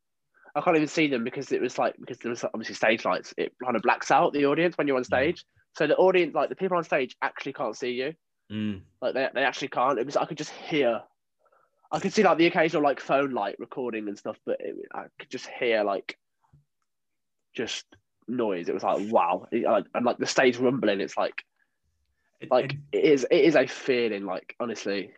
I 0.54 0.60
can't 0.60 0.76
even 0.76 0.88
see 0.88 1.06
them 1.08 1.24
because 1.24 1.50
it 1.52 1.60
was 1.60 1.78
like 1.78 1.94
because 1.98 2.18
there 2.18 2.30
was 2.30 2.44
obviously 2.44 2.74
stage 2.74 3.04
lights. 3.04 3.32
It 3.36 3.52
kind 3.62 3.74
of 3.76 3.82
blacks 3.82 4.10
out 4.10 4.32
the 4.32 4.46
audience 4.46 4.76
when 4.76 4.86
you're 4.86 4.96
on 4.96 5.04
stage. 5.04 5.44
So 5.76 5.86
the 5.86 5.96
audience, 5.96 6.34
like 6.34 6.48
the 6.50 6.56
people 6.56 6.76
on 6.76 6.84
stage, 6.84 7.16
actually 7.22 7.52
can't 7.54 7.76
see 7.76 7.90
you. 7.92 8.14
Mm, 8.52 8.82
Like 9.00 9.14
they, 9.14 9.28
they 9.34 9.42
actually 9.44 9.68
can't. 9.68 9.98
It 9.98 10.06
was 10.06 10.16
I 10.16 10.26
could 10.26 10.38
just 10.38 10.50
hear. 10.50 11.00
I 11.92 12.00
could 12.00 12.12
see 12.12 12.22
like 12.22 12.38
the 12.38 12.46
occasional 12.46 12.82
like 12.82 13.00
phone 13.00 13.32
light 13.32 13.56
recording 13.58 14.08
and 14.08 14.18
stuff, 14.18 14.36
but 14.44 14.56
it, 14.60 14.74
I 14.92 15.04
could 15.18 15.30
just 15.30 15.46
hear 15.46 15.84
like 15.84 16.18
just 17.54 17.84
noise. 18.26 18.68
It 18.68 18.74
was 18.74 18.82
like 18.82 19.10
wow, 19.12 19.46
It- 19.52 19.64
like, 19.64 19.84
and 19.94 20.04
like 20.04 20.18
the 20.18 20.26
stage 20.26 20.56
rumbling. 20.58 21.00
It's 21.00 21.16
like 21.16 21.44
it- 22.40 22.50
like 22.50 22.74
it- 22.74 22.78
it 22.98 23.04
is 23.04 23.26
it 23.30 23.44
is 23.44 23.54
a 23.54 23.66
feeling. 23.66 24.24
Like 24.24 24.56
honestly, 24.58 25.12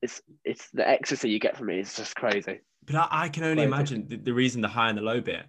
it's 0.00 0.20
it's 0.44 0.68
the 0.70 0.88
ecstasy 0.88 1.30
you 1.30 1.38
get 1.38 1.56
from 1.56 1.70
it. 1.70 1.78
It's 1.78 1.96
just 1.96 2.16
crazy. 2.16 2.60
But 2.84 2.96
I, 2.96 3.08
I 3.12 3.28
can 3.28 3.44
only 3.44 3.62
Crazy. 3.62 3.66
imagine 3.66 4.08
the, 4.08 4.16
the 4.16 4.32
reason 4.34 4.60
the 4.60 4.68
high 4.68 4.88
and 4.88 4.98
the 4.98 5.02
low 5.02 5.20
bit. 5.20 5.44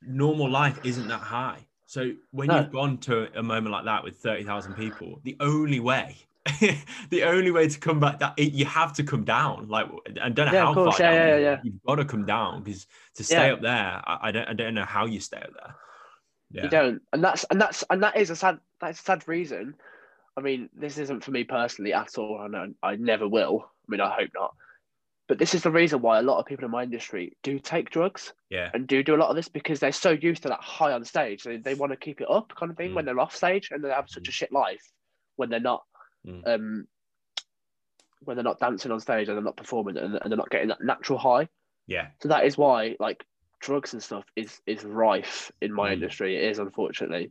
Normal 0.00 0.48
life 0.50 0.78
isn't 0.84 1.08
that 1.08 1.20
high. 1.20 1.66
So 1.86 2.12
when 2.30 2.48
No. 2.48 2.60
you've 2.60 2.72
gone 2.72 2.96
to 2.98 3.28
a 3.38 3.42
moment 3.42 3.72
like 3.72 3.84
that 3.84 4.02
with 4.04 4.16
thirty 4.16 4.44
thousand 4.44 4.74
people, 4.74 5.20
the 5.24 5.36
only 5.40 5.80
way, 5.80 6.16
the 7.10 7.22
only 7.24 7.50
way 7.50 7.68
to 7.68 7.78
come 7.78 8.00
back 8.00 8.18
that 8.18 8.38
you 8.38 8.64
have 8.66 8.92
to 8.94 9.02
come 9.02 9.24
down. 9.24 9.68
Like 9.68 9.86
I 10.20 10.28
don't 10.28 10.46
know 10.46 10.52
Yeah, 10.52 10.64
how 10.66 10.74
far 10.74 10.86
Yeah, 10.86 10.98
down 10.98 11.14
yeah, 11.14 11.36
yeah. 11.38 11.60
you've 11.62 11.82
got 11.86 11.94
to 11.96 12.04
come 12.04 12.26
down 12.26 12.62
because 12.62 12.86
to 13.16 13.24
stay 13.24 13.50
up 13.50 13.62
there, 13.62 14.02
I, 14.04 14.18
I 14.28 14.32
don't 14.32 14.48
I 14.48 14.52
don't 14.52 14.74
know 14.74 14.84
how 14.84 15.06
you 15.06 15.20
stay 15.20 15.38
up 15.38 15.52
there. 15.54 15.74
Yeah. 16.50 16.64
You 16.64 16.68
don't, 16.70 17.02
and 17.12 17.24
that's 17.24 17.44
and 17.44 17.60
that's 17.60 17.82
and 17.90 18.02
that 18.02 18.16
is 18.16 18.30
a 18.30 18.36
sad 18.36 18.58
that's 18.80 19.00
a 19.00 19.02
sad 19.02 19.26
reason. 19.26 19.74
I 20.36 20.40
mean, 20.40 20.68
this 20.74 20.98
isn't 20.98 21.24
for 21.24 21.30
me 21.30 21.44
personally 21.44 21.92
at 21.94 22.18
all, 22.18 22.42
and 22.42 22.56
I, 22.82 22.88
I 22.90 22.96
never 22.96 23.26
will. 23.28 23.64
I 23.64 23.90
mean, 23.90 24.00
I 24.00 24.10
hope 24.10 24.30
not. 24.34 24.54
But 25.26 25.38
this 25.38 25.54
is 25.54 25.62
the 25.62 25.70
reason 25.70 26.02
why 26.02 26.18
a 26.18 26.22
lot 26.22 26.38
of 26.38 26.44
people 26.46 26.66
in 26.66 26.70
my 26.70 26.82
industry 26.82 27.34
do 27.42 27.58
take 27.58 27.88
drugs 27.88 28.34
Yeah. 28.50 28.68
and 28.74 28.86
do 28.86 29.02
do 29.02 29.14
a 29.14 29.16
lot 29.16 29.30
of 29.30 29.36
this 29.36 29.48
because 29.48 29.80
they're 29.80 29.90
so 29.92 30.10
used 30.10 30.42
to 30.42 30.48
that 30.50 30.60
high 30.60 30.92
on 30.92 31.02
stage. 31.04 31.44
They, 31.44 31.56
they 31.56 31.74
want 31.74 31.92
to 31.92 31.96
keep 31.96 32.20
it 32.20 32.28
up, 32.30 32.52
kind 32.54 32.70
of 32.70 32.76
thing, 32.76 32.90
Mm. 32.90 32.94
when 32.94 33.04
they're 33.06 33.18
off 33.20 33.34
stage, 33.34 33.70
and 33.70 33.82
they 33.82 33.88
have 33.88 34.10
such 34.10 34.28
a 34.28 34.32
shit 34.32 34.52
life 34.52 34.82
when 35.36 35.48
they're 35.48 35.60
not, 35.60 35.82
Mm. 36.26 36.42
um, 36.46 36.88
when 38.22 38.36
they're 38.36 38.44
not 38.44 38.58
dancing 38.58 38.90
on 38.90 39.00
stage 39.00 39.28
and 39.28 39.36
they're 39.36 39.44
not 39.44 39.56
performing 39.56 39.98
and, 39.98 40.14
and 40.14 40.30
they're 40.30 40.38
not 40.38 40.50
getting 40.50 40.68
that 40.68 40.82
natural 40.82 41.18
high. 41.18 41.48
Yeah. 41.86 42.06
So 42.22 42.28
that 42.28 42.46
is 42.46 42.56
why 42.56 42.96
like 42.98 43.24
drugs 43.60 43.92
and 43.92 44.02
stuff 44.02 44.24
is 44.36 44.60
is 44.66 44.84
rife 44.84 45.52
in 45.60 45.72
my 45.72 45.90
Mm. 45.90 45.94
industry. 45.94 46.36
It 46.36 46.44
is 46.50 46.58
unfortunately, 46.58 47.30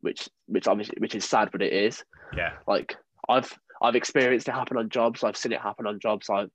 which 0.00 0.28
which 0.46 0.66
obviously 0.66 0.96
which 0.98 1.14
is 1.14 1.24
sad, 1.24 1.50
but 1.52 1.62
it 1.62 1.72
is. 1.72 2.04
Yeah. 2.36 2.54
Like 2.66 2.96
I've 3.28 3.56
I've 3.80 3.96
experienced 3.96 4.48
it 4.48 4.52
happen 4.52 4.76
on 4.76 4.88
jobs. 4.88 5.22
I've 5.22 5.36
seen 5.36 5.52
it 5.52 5.60
happen 5.60 5.86
on 5.86 6.00
jobs. 6.00 6.28
I 6.28 6.46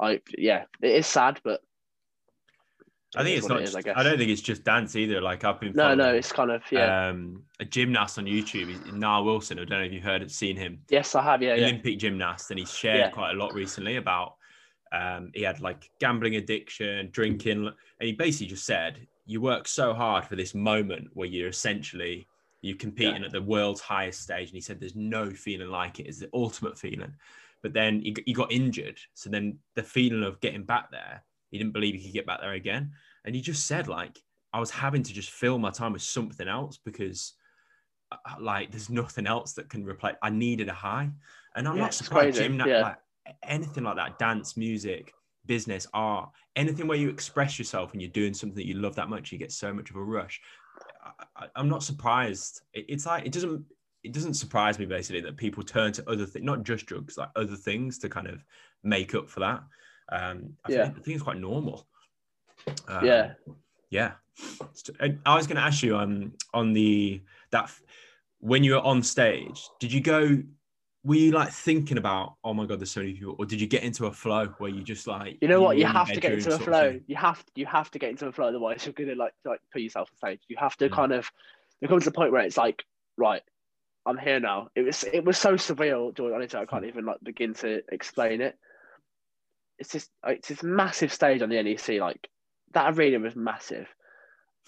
I 0.00 0.20
yeah, 0.36 0.64
it 0.82 0.90
is 0.90 1.06
sad, 1.06 1.40
but 1.44 1.60
I 3.14 3.22
think 3.22 3.36
it's 3.36 3.48
not. 3.48 3.60
it 3.60 3.64
is, 3.64 3.74
just, 3.74 3.88
I 3.88 3.92
I, 4.00 4.02
don't 4.02 4.16
think 4.16 4.30
it's 4.30 4.40
just 4.40 4.64
dance 4.64 4.96
either. 4.96 5.20
Like 5.20 5.44
I've 5.44 5.60
been. 5.60 5.72
No, 5.74 5.94
no, 5.94 6.14
it's 6.14 6.32
kind 6.32 6.50
of 6.50 6.62
yeah. 6.70 7.08
Um, 7.08 7.42
a 7.60 7.64
gymnast 7.64 8.18
on 8.18 8.24
YouTube, 8.24 8.92
Nile 8.94 9.24
Wilson. 9.24 9.58
I 9.58 9.64
don't 9.64 9.80
know 9.80 9.84
if 9.84 9.92
you've 9.92 10.02
heard 10.02 10.28
seen 10.30 10.56
him. 10.56 10.80
yes, 10.88 11.14
I 11.14 11.22
have. 11.22 11.42
Yeah, 11.42 11.54
yeah, 11.54 11.64
Olympic 11.66 11.98
gymnast, 11.98 12.50
and 12.50 12.58
he's 12.58 12.72
shared 12.72 12.98
Yeah. 12.98 13.10
quite 13.10 13.32
a 13.32 13.34
lot 13.34 13.52
recently 13.52 13.96
about 13.96 14.36
um, 14.92 15.30
he 15.34 15.42
had 15.42 15.60
like 15.60 15.90
gambling 16.00 16.36
addiction, 16.36 17.10
drinking, 17.12 17.66
and 17.66 18.06
he 18.06 18.12
basically 18.12 18.46
just 18.46 18.64
said, 18.64 19.06
"You 19.26 19.40
work 19.40 19.68
so 19.68 19.92
hard 19.92 20.24
for 20.24 20.36
this 20.36 20.54
moment 20.54 21.08
where 21.12 21.28
you're 21.28 21.48
essentially 21.48 22.26
you're 22.62 22.76
competing 22.76 23.24
at 23.24 23.32
the 23.32 23.42
world's 23.42 23.80
highest 23.80 24.22
stage." 24.22 24.48
And 24.48 24.54
he 24.54 24.60
said, 24.60 24.80
"There's 24.80 24.96
no 24.96 25.30
feeling 25.30 25.68
like 25.68 26.00
it. 26.00 26.06
It's 26.06 26.20
the 26.20 26.30
ultimate 26.32 26.78
feeling." 26.78 27.12
But 27.62 27.74
then 27.74 28.00
he, 28.00 28.16
he 28.26 28.32
got 28.32 28.50
injured, 28.50 28.98
so 29.14 29.30
then 29.30 29.58
the 29.76 29.82
feeling 29.82 30.24
of 30.24 30.40
getting 30.40 30.64
back 30.64 30.90
there, 30.90 31.22
he 31.52 31.58
didn't 31.58 31.72
believe 31.72 31.94
he 31.94 32.02
could 32.02 32.12
get 32.14 32.26
back 32.26 32.40
there 32.40 32.54
again, 32.54 32.90
and 33.24 33.34
he 33.36 33.40
just 33.40 33.66
said 33.68 33.86
like, 33.86 34.18
"I 34.52 34.58
was 34.58 34.72
having 34.72 35.04
to 35.04 35.12
just 35.12 35.30
fill 35.30 35.58
my 35.60 35.70
time 35.70 35.92
with 35.92 36.02
something 36.02 36.48
else 36.48 36.78
because." 36.84 37.34
uh, 38.10 38.16
Like 38.40 38.70
there's 38.72 38.90
nothing 38.90 39.26
else 39.26 39.52
that 39.54 39.70
can 39.70 39.84
replace. 39.84 40.16
I 40.22 40.30
needed 40.30 40.68
a 40.68 40.74
high, 40.74 41.10
and 41.54 41.68
I'm 41.68 41.76
Yeah, 41.76 41.82
not 41.82 41.94
surprised. 41.94 42.38
Gymna- 42.40 42.66
yeah. 42.66 42.82
like, 42.82 42.98
anything 43.44 43.84
like 43.84 43.96
that 43.96 44.18
dance 44.18 44.56
music 44.56 45.14
business 45.46 45.86
art 45.94 46.30
anything 46.56 46.86
where 46.88 46.98
you 46.98 47.08
express 47.08 47.58
yourself 47.58 47.92
and 47.92 48.02
you're 48.02 48.10
doing 48.10 48.34
something 48.34 48.56
that 48.56 48.66
you 48.66 48.74
love 48.74 48.94
that 48.96 49.08
much 49.08 49.30
you 49.32 49.38
get 49.38 49.52
so 49.52 49.72
much 49.72 49.90
of 49.90 49.96
a 49.96 50.02
rush 50.02 50.40
I, 51.36 51.46
i'm 51.56 51.68
not 51.68 51.82
surprised 51.82 52.62
it, 52.74 52.86
it's 52.88 53.06
like 53.06 53.24
it 53.26 53.32
doesn't 53.32 53.64
it 54.02 54.12
doesn't 54.12 54.34
surprise 54.34 54.78
me 54.78 54.86
basically 54.86 55.20
that 55.22 55.36
people 55.36 55.62
turn 55.62 55.92
to 55.92 56.10
other 56.10 56.26
things 56.26 56.44
not 56.44 56.64
just 56.64 56.86
drugs 56.86 57.16
like 57.16 57.30
other 57.36 57.56
things 57.56 57.98
to 57.98 58.08
kind 58.08 58.26
of 58.26 58.44
make 58.82 59.14
up 59.14 59.28
for 59.30 59.40
that 59.40 59.62
um 60.12 60.56
i, 60.64 60.70
Yeah. 60.70 60.84
think, 60.84 60.98
I 60.98 61.00
think 61.00 61.14
it's 61.16 61.22
quite 61.24 61.38
normal 61.38 61.86
um, 62.88 63.04
Yeah. 63.04 63.32
yeah 63.90 64.12
and 65.00 65.18
i 65.26 65.34
was 65.34 65.46
going 65.46 65.56
to 65.56 65.62
ask 65.62 65.82
you 65.82 65.96
um 65.96 66.32
on 66.54 66.72
the 66.72 67.22
that 67.50 67.70
when 68.40 68.64
you 68.64 68.72
were 68.74 68.80
on 68.80 69.02
stage 69.02 69.60
did 69.80 69.92
you 69.92 70.00
go 70.00 70.42
were 71.04 71.16
you 71.16 71.32
like 71.32 71.50
thinking 71.50 71.98
about 71.98 72.34
oh 72.44 72.54
my 72.54 72.64
god 72.64 72.78
there's 72.80 72.92
so 72.92 73.00
many 73.00 73.14
people 73.14 73.34
or 73.38 73.44
did 73.44 73.60
you 73.60 73.66
get 73.66 73.82
into 73.82 74.06
a 74.06 74.12
flow 74.12 74.46
where 74.58 74.70
you 74.70 74.82
just 74.82 75.06
like 75.06 75.38
You 75.40 75.48
know 75.48 75.60
what? 75.60 75.76
You 75.76 75.86
have 75.86 76.06
to 76.12 76.20
get 76.20 76.32
into 76.32 76.54
a 76.54 76.58
flow. 76.58 77.00
You 77.06 77.16
have 77.16 77.44
you 77.56 77.66
have 77.66 77.90
to 77.90 77.98
get 77.98 78.10
into 78.10 78.26
a 78.28 78.32
flow, 78.32 78.46
otherwise 78.46 78.86
you're 78.86 78.92
gonna 78.92 79.16
like 79.16 79.34
like 79.44 79.60
put 79.72 79.82
yourself 79.82 80.08
on 80.12 80.16
stage. 80.18 80.40
You 80.48 80.56
have 80.58 80.76
to 80.76 80.88
Mm. 80.88 80.92
kind 80.94 81.12
of. 81.12 81.30
There 81.80 81.88
comes 81.88 82.06
a 82.06 82.12
point 82.12 82.30
where 82.30 82.42
it's 82.42 82.56
like, 82.56 82.84
right, 83.16 83.42
I'm 84.06 84.16
here 84.16 84.38
now. 84.38 84.68
It 84.76 84.82
was 84.82 85.02
it 85.02 85.24
was 85.24 85.36
so 85.38 85.54
surreal, 85.54 86.14
Jordan. 86.14 86.36
Honestly, 86.36 86.60
I 86.60 86.66
can't 86.66 86.84
even 86.84 87.04
like 87.04 87.18
begin 87.22 87.54
to 87.54 87.82
explain 87.90 88.40
it. 88.40 88.56
It's 89.82 89.90
just 89.90 90.10
it's 90.28 90.46
this 90.46 90.62
massive 90.62 91.12
stage 91.12 91.42
on 91.42 91.48
the 91.48 91.60
NEC. 91.60 92.00
Like 92.00 92.28
that 92.72 92.96
arena 92.96 93.18
was 93.18 93.34
massive, 93.34 93.88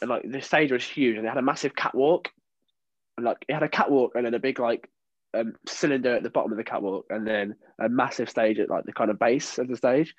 and 0.00 0.10
like 0.10 0.24
the 0.28 0.42
stage 0.42 0.72
was 0.72 0.82
huge, 0.84 1.14
and 1.14 1.24
they 1.24 1.28
had 1.28 1.38
a 1.38 1.42
massive 1.42 1.76
catwalk, 1.76 2.30
and 3.16 3.24
like 3.24 3.36
it 3.48 3.54
had 3.54 3.62
a 3.62 3.68
catwalk 3.68 4.16
and 4.16 4.26
then 4.26 4.34
a 4.34 4.40
big 4.40 4.58
like 4.58 4.90
um, 5.32 5.52
cylinder 5.68 6.16
at 6.16 6.24
the 6.24 6.30
bottom 6.30 6.50
of 6.50 6.58
the 6.58 6.64
catwalk, 6.64 7.06
and 7.10 7.24
then 7.24 7.54
a 7.80 7.88
massive 7.88 8.28
stage 8.28 8.58
at 8.58 8.68
like 8.68 8.86
the 8.86 8.92
kind 8.92 9.08
of 9.08 9.20
base 9.20 9.58
of 9.58 9.68
the 9.68 9.76
stage. 9.76 10.16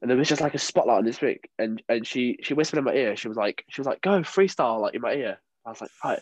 And 0.00 0.08
there 0.08 0.16
was 0.16 0.28
just 0.28 0.40
like 0.40 0.54
a 0.54 0.58
spotlight 0.58 0.98
on 0.98 1.04
this 1.04 1.18
big, 1.18 1.40
and 1.58 1.82
and 1.88 2.06
she 2.06 2.38
she 2.44 2.54
whispered 2.54 2.78
in 2.78 2.84
my 2.84 2.94
ear. 2.94 3.16
She 3.16 3.26
was 3.26 3.36
like, 3.36 3.64
she 3.68 3.80
was 3.80 3.88
like, 3.88 4.00
"Go 4.00 4.20
freestyle!" 4.20 4.80
Like 4.80 4.94
in 4.94 5.00
my 5.00 5.14
ear. 5.14 5.40
I 5.66 5.70
was 5.70 5.80
like, 5.80 5.90
"Right, 6.04 6.20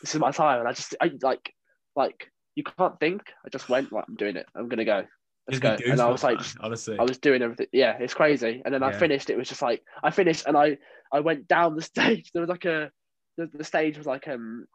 this 0.00 0.14
is 0.14 0.20
my 0.20 0.30
time." 0.30 0.60
And 0.60 0.68
I 0.68 0.72
just, 0.72 0.96
I 0.98 1.10
like, 1.20 1.52
like 1.94 2.32
you 2.54 2.64
can't 2.64 2.98
think. 2.98 3.20
I 3.44 3.50
just 3.50 3.68
went, 3.68 3.92
like 3.92 4.06
I'm 4.08 4.16
doing 4.16 4.36
it. 4.36 4.46
I'm 4.56 4.70
gonna 4.70 4.86
go. 4.86 5.04
Let's 5.50 5.58
go. 5.60 5.76
And 5.90 6.00
I 6.00 6.08
was 6.08 6.22
like, 6.22 6.38
just, 6.38 6.58
honestly 6.60 6.98
I 6.98 7.02
was 7.02 7.18
doing 7.18 7.42
everything. 7.42 7.66
Yeah, 7.72 7.96
it's 7.98 8.14
crazy. 8.14 8.62
And 8.64 8.72
then 8.72 8.82
I 8.82 8.92
finished. 8.92 9.30
It 9.30 9.36
was 9.36 9.48
just 9.48 9.62
like 9.62 9.82
I 10.02 10.10
finished, 10.10 10.46
and 10.46 10.56
I 10.56 10.78
I 11.12 11.20
went 11.20 11.48
down 11.48 11.76
the 11.76 11.82
stage. 11.94 12.30
There 12.32 12.42
was 12.42 12.50
like 12.50 12.64
a 12.64 12.90
the, 13.36 13.50
the 13.52 13.64
stage 13.64 13.96
was 13.96 14.06
like 14.06 14.28
um, 14.28 14.66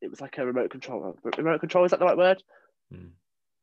it 0.00 0.10
was 0.10 0.20
like 0.20 0.38
a 0.38 0.46
remote 0.46 0.70
control. 0.70 1.16
Remote 1.36 1.60
control 1.60 1.84
is 1.84 1.90
that 1.90 2.00
the 2.00 2.06
right 2.06 2.16
word? 2.16 2.42
Hmm. 2.92 3.08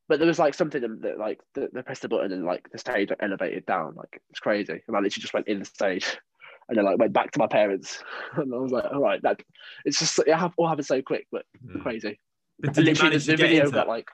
but 0.10 0.20
there 0.20 0.28
was 0.28 0.38
like 0.38 0.54
something 0.54 0.82
that, 0.82 1.02
that 1.02 1.18
like 1.18 1.40
the, 1.56 1.70
they 1.72 1.82
pressed 1.82 2.02
the 2.02 2.10
button 2.10 2.34
and 2.34 2.44
like 2.44 2.70
the 2.72 2.78
stage 2.78 3.10
elevated 3.22 3.66
down. 3.66 3.96
Like 3.96 4.22
it's 4.30 4.40
crazy. 4.40 4.82
And 4.88 4.98
I 4.98 5.00
literally 5.00 5.22
just 5.22 5.34
went 5.34 5.48
in 5.48 5.60
the 5.60 5.66
stage 5.66 6.18
and 6.70 6.78
then 6.78 6.86
like 6.86 6.98
went 6.98 7.14
back 7.14 7.32
to 7.32 7.40
my 7.40 7.48
parents. 7.48 8.04
and 8.36 8.54
I 8.54 8.58
was 8.58 8.72
like, 8.72 8.86
all 8.86 9.00
right, 9.00 9.22
that 9.24 9.42
it's 9.86 10.00
just 10.00 10.20
it 10.20 10.36
all 10.58 10.68
happened 10.68 10.86
so 10.86 11.02
quick, 11.02 11.28
but 11.32 11.46
mm. 11.66 11.82
crazy. 11.82 12.20
But 12.60 12.74
did 12.74 12.86
you 12.86 13.04
manage 13.04 13.26
the, 13.26 13.32
the 13.32 13.38
video 13.38 13.72
got 13.72 13.88
like 13.88 14.08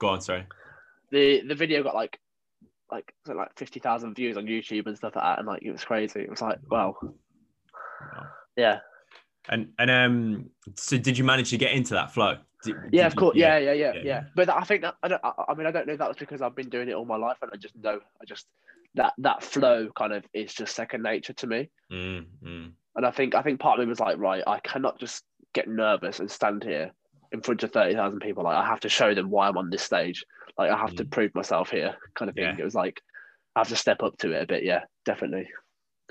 go 0.00 0.08
on, 0.08 0.20
sorry. 0.20 0.46
The 1.10 1.42
the 1.46 1.54
video 1.54 1.82
got 1.82 1.94
like 1.94 2.18
like 2.90 3.12
like 3.26 3.50
fifty 3.56 3.80
thousand 3.80 4.14
views 4.14 4.36
on 4.36 4.46
YouTube 4.46 4.86
and 4.86 4.96
stuff 4.96 5.16
like 5.16 5.24
that, 5.24 5.38
and 5.38 5.46
like 5.48 5.62
it 5.62 5.70
was 5.70 5.84
crazy. 5.84 6.20
It 6.20 6.30
was 6.30 6.42
like, 6.42 6.58
wow. 6.70 6.96
wow. 7.02 8.26
Yeah. 8.56 8.78
And 9.48 9.68
and 9.78 9.90
um, 9.90 10.50
so 10.74 10.98
did 10.98 11.16
you 11.16 11.24
manage 11.24 11.50
to 11.50 11.58
get 11.58 11.72
into 11.72 11.94
that 11.94 12.12
flow? 12.12 12.38
Did, 12.64 12.76
yeah, 12.90 13.04
did 13.04 13.12
of 13.12 13.16
course. 13.16 13.36
You, 13.36 13.42
yeah, 13.42 13.58
yeah, 13.58 13.72
yeah, 13.72 13.92
yeah, 13.94 14.02
yeah, 14.04 14.24
But 14.34 14.48
I 14.48 14.62
think 14.62 14.82
that, 14.82 14.96
I 15.02 15.08
don't. 15.08 15.22
I, 15.24 15.54
mean, 15.54 15.66
I 15.66 15.70
don't 15.70 15.86
know 15.86 15.92
if 15.92 15.98
that 16.00 16.08
was 16.08 16.16
because 16.16 16.42
I've 16.42 16.56
been 16.56 16.68
doing 16.68 16.88
it 16.88 16.94
all 16.94 17.04
my 17.04 17.16
life, 17.16 17.36
and 17.42 17.50
I 17.54 17.56
just 17.56 17.76
know. 17.76 18.00
I 18.20 18.24
just 18.24 18.46
that 18.94 19.12
that 19.18 19.42
flow 19.42 19.88
kind 19.96 20.12
of 20.12 20.24
is 20.34 20.52
just 20.52 20.74
second 20.74 21.02
nature 21.02 21.34
to 21.34 21.46
me. 21.46 21.70
Mm, 21.92 22.26
mm. 22.44 22.72
And 22.96 23.06
I 23.06 23.10
think 23.10 23.34
I 23.34 23.42
think 23.42 23.60
part 23.60 23.78
of 23.78 23.84
me 23.84 23.88
was 23.88 24.00
like, 24.00 24.18
right, 24.18 24.42
I 24.46 24.58
cannot 24.60 24.98
just 24.98 25.22
get 25.54 25.68
nervous 25.68 26.18
and 26.18 26.30
stand 26.30 26.64
here 26.64 26.92
in 27.32 27.40
front 27.40 27.62
of 27.62 27.72
thirty 27.72 27.94
thousand 27.94 28.20
people. 28.20 28.44
Like 28.44 28.56
I 28.56 28.66
have 28.66 28.80
to 28.80 28.88
show 28.88 29.14
them 29.14 29.30
why 29.30 29.48
I'm 29.48 29.58
on 29.58 29.70
this 29.70 29.82
stage. 29.82 30.24
Like 30.58 30.70
I 30.70 30.78
have 30.78 30.90
mm. 30.90 30.98
to 30.98 31.04
prove 31.04 31.34
myself 31.34 31.70
here, 31.70 31.96
kind 32.14 32.28
of 32.28 32.34
thing. 32.34 32.44
Yeah. 32.44 32.56
It 32.58 32.64
was 32.64 32.74
like 32.74 33.00
I 33.54 33.60
have 33.60 33.68
to 33.68 33.76
step 33.76 34.02
up 34.02 34.16
to 34.18 34.32
it 34.32 34.42
a 34.42 34.46
bit. 34.46 34.64
Yeah, 34.64 34.82
definitely. 35.04 35.48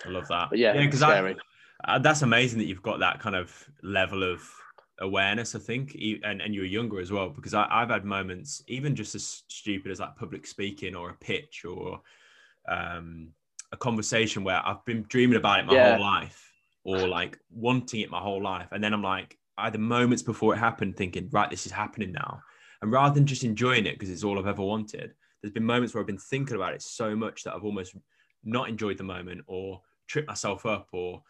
I 0.05 0.09
love 0.09 0.27
that. 0.27 0.49
But 0.49 0.59
yeah, 0.59 0.73
yeah, 0.73 0.85
because 0.85 1.01
uh, 1.03 1.99
that's 1.99 2.21
amazing 2.21 2.59
that 2.59 2.65
you've 2.65 2.81
got 2.81 2.99
that 2.99 3.19
kind 3.19 3.35
of 3.35 3.53
level 3.83 4.23
of 4.23 4.41
awareness. 4.99 5.55
I 5.55 5.59
think, 5.59 5.97
and 6.23 6.41
and 6.41 6.53
you're 6.53 6.65
younger 6.65 6.99
as 6.99 7.11
well. 7.11 7.29
Because 7.29 7.53
I, 7.53 7.67
I've 7.69 7.89
had 7.89 8.05
moments, 8.05 8.63
even 8.67 8.95
just 8.95 9.15
as 9.15 9.43
stupid 9.47 9.91
as 9.91 9.99
like 9.99 10.15
public 10.15 10.47
speaking 10.47 10.95
or 10.95 11.09
a 11.09 11.15
pitch 11.15 11.65
or 11.65 12.01
um, 12.67 13.29
a 13.71 13.77
conversation 13.77 14.43
where 14.43 14.61
I've 14.65 14.83
been 14.85 15.05
dreaming 15.07 15.37
about 15.37 15.59
it 15.59 15.65
my 15.65 15.73
yeah. 15.73 15.91
whole 15.91 16.01
life, 16.01 16.51
or 16.83 17.07
like 17.07 17.37
wanting 17.51 18.01
it 18.01 18.11
my 18.11 18.19
whole 18.19 18.41
life, 18.41 18.69
and 18.71 18.83
then 18.83 18.93
I'm 18.93 19.03
like, 19.03 19.37
either 19.57 19.77
moments 19.77 20.23
before 20.23 20.53
it 20.53 20.57
happened, 20.57 20.97
thinking, 20.97 21.29
right, 21.31 21.49
this 21.49 21.65
is 21.65 21.71
happening 21.71 22.11
now, 22.11 22.41
and 22.81 22.91
rather 22.91 23.13
than 23.13 23.25
just 23.25 23.43
enjoying 23.43 23.85
it 23.85 23.93
because 23.93 24.09
it's 24.09 24.23
all 24.23 24.37
I've 24.37 24.47
ever 24.47 24.61
wanted, 24.61 25.13
there's 25.41 25.53
been 25.53 25.63
moments 25.63 25.93
where 25.93 26.01
I've 26.01 26.07
been 26.07 26.17
thinking 26.17 26.55
about 26.55 26.73
it 26.73 26.81
so 26.81 27.15
much 27.15 27.43
that 27.43 27.53
I've 27.53 27.63
almost 27.63 27.95
not 28.43 28.69
enjoyed 28.69 28.97
the 28.97 29.03
moment 29.03 29.41
or 29.47 29.81
tripped 30.07 30.27
myself 30.27 30.65
up 30.65 30.87
or 30.91 31.21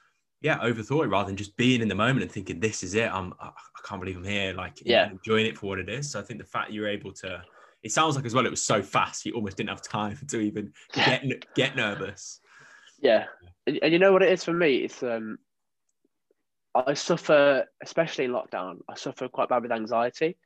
yeah, 0.42 0.60
overthought 0.60 1.06
it 1.06 1.10
rather 1.10 1.28
than 1.28 1.38
just 1.38 1.58
being 1.58 1.82
in 1.82 1.88
the 1.88 1.96
moment 1.96 2.22
and 2.22 2.32
thinking, 2.32 2.60
this 2.60 2.84
is 2.84 2.94
it. 2.94 3.10
I'm, 3.12 3.34
I 3.40 3.52
can't 3.84 4.00
believe 4.02 4.18
I'm 4.18 4.24
here. 4.24 4.54
Like, 4.54 4.78
yeah, 4.86 5.10
enjoying 5.10 5.46
it 5.46 5.58
for 5.58 5.68
what 5.68 5.80
it 5.80 5.90
is. 5.90 6.12
So 6.12 6.20
I 6.20 6.24
think 6.24 6.40
the 6.40 6.46
fact 6.46 6.72
you're 6.72 6.88
able 6.88 7.14
to, 7.14 7.42
it 7.84 7.92
sounds 7.92 8.16
like 8.16 8.26
as 8.26 8.34
well, 8.34 8.46
it 8.46 8.52
was 8.52 8.62
so 8.62 8.84
fast. 8.84 9.26
You 9.26 9.34
almost 9.34 9.58
didn't 9.58 9.70
have 9.70 9.82
time 9.82 10.18
to 10.28 10.40
even 10.40 10.72
get, 10.94 11.24
get 11.56 11.76
nervous. 11.76 12.42
Yeah. 13.00 13.26
And, 13.66 13.80
and 13.82 13.94
you 13.94 14.00
know 14.00 14.12
what 14.12 14.24
it 14.24 14.32
is 14.32 14.44
for 14.44 14.54
me? 14.54 14.78
It's, 14.78 15.02
um, 15.02 15.40
I 16.76 16.94
suffer, 16.94 17.66
especially 17.82 18.26
in 18.26 18.32
lockdown, 18.32 18.80
I 18.90 18.96
suffer 18.96 19.30
quite 19.30 19.50
bad 19.50 19.64
with 19.64 19.72
anxiety. 19.72 20.38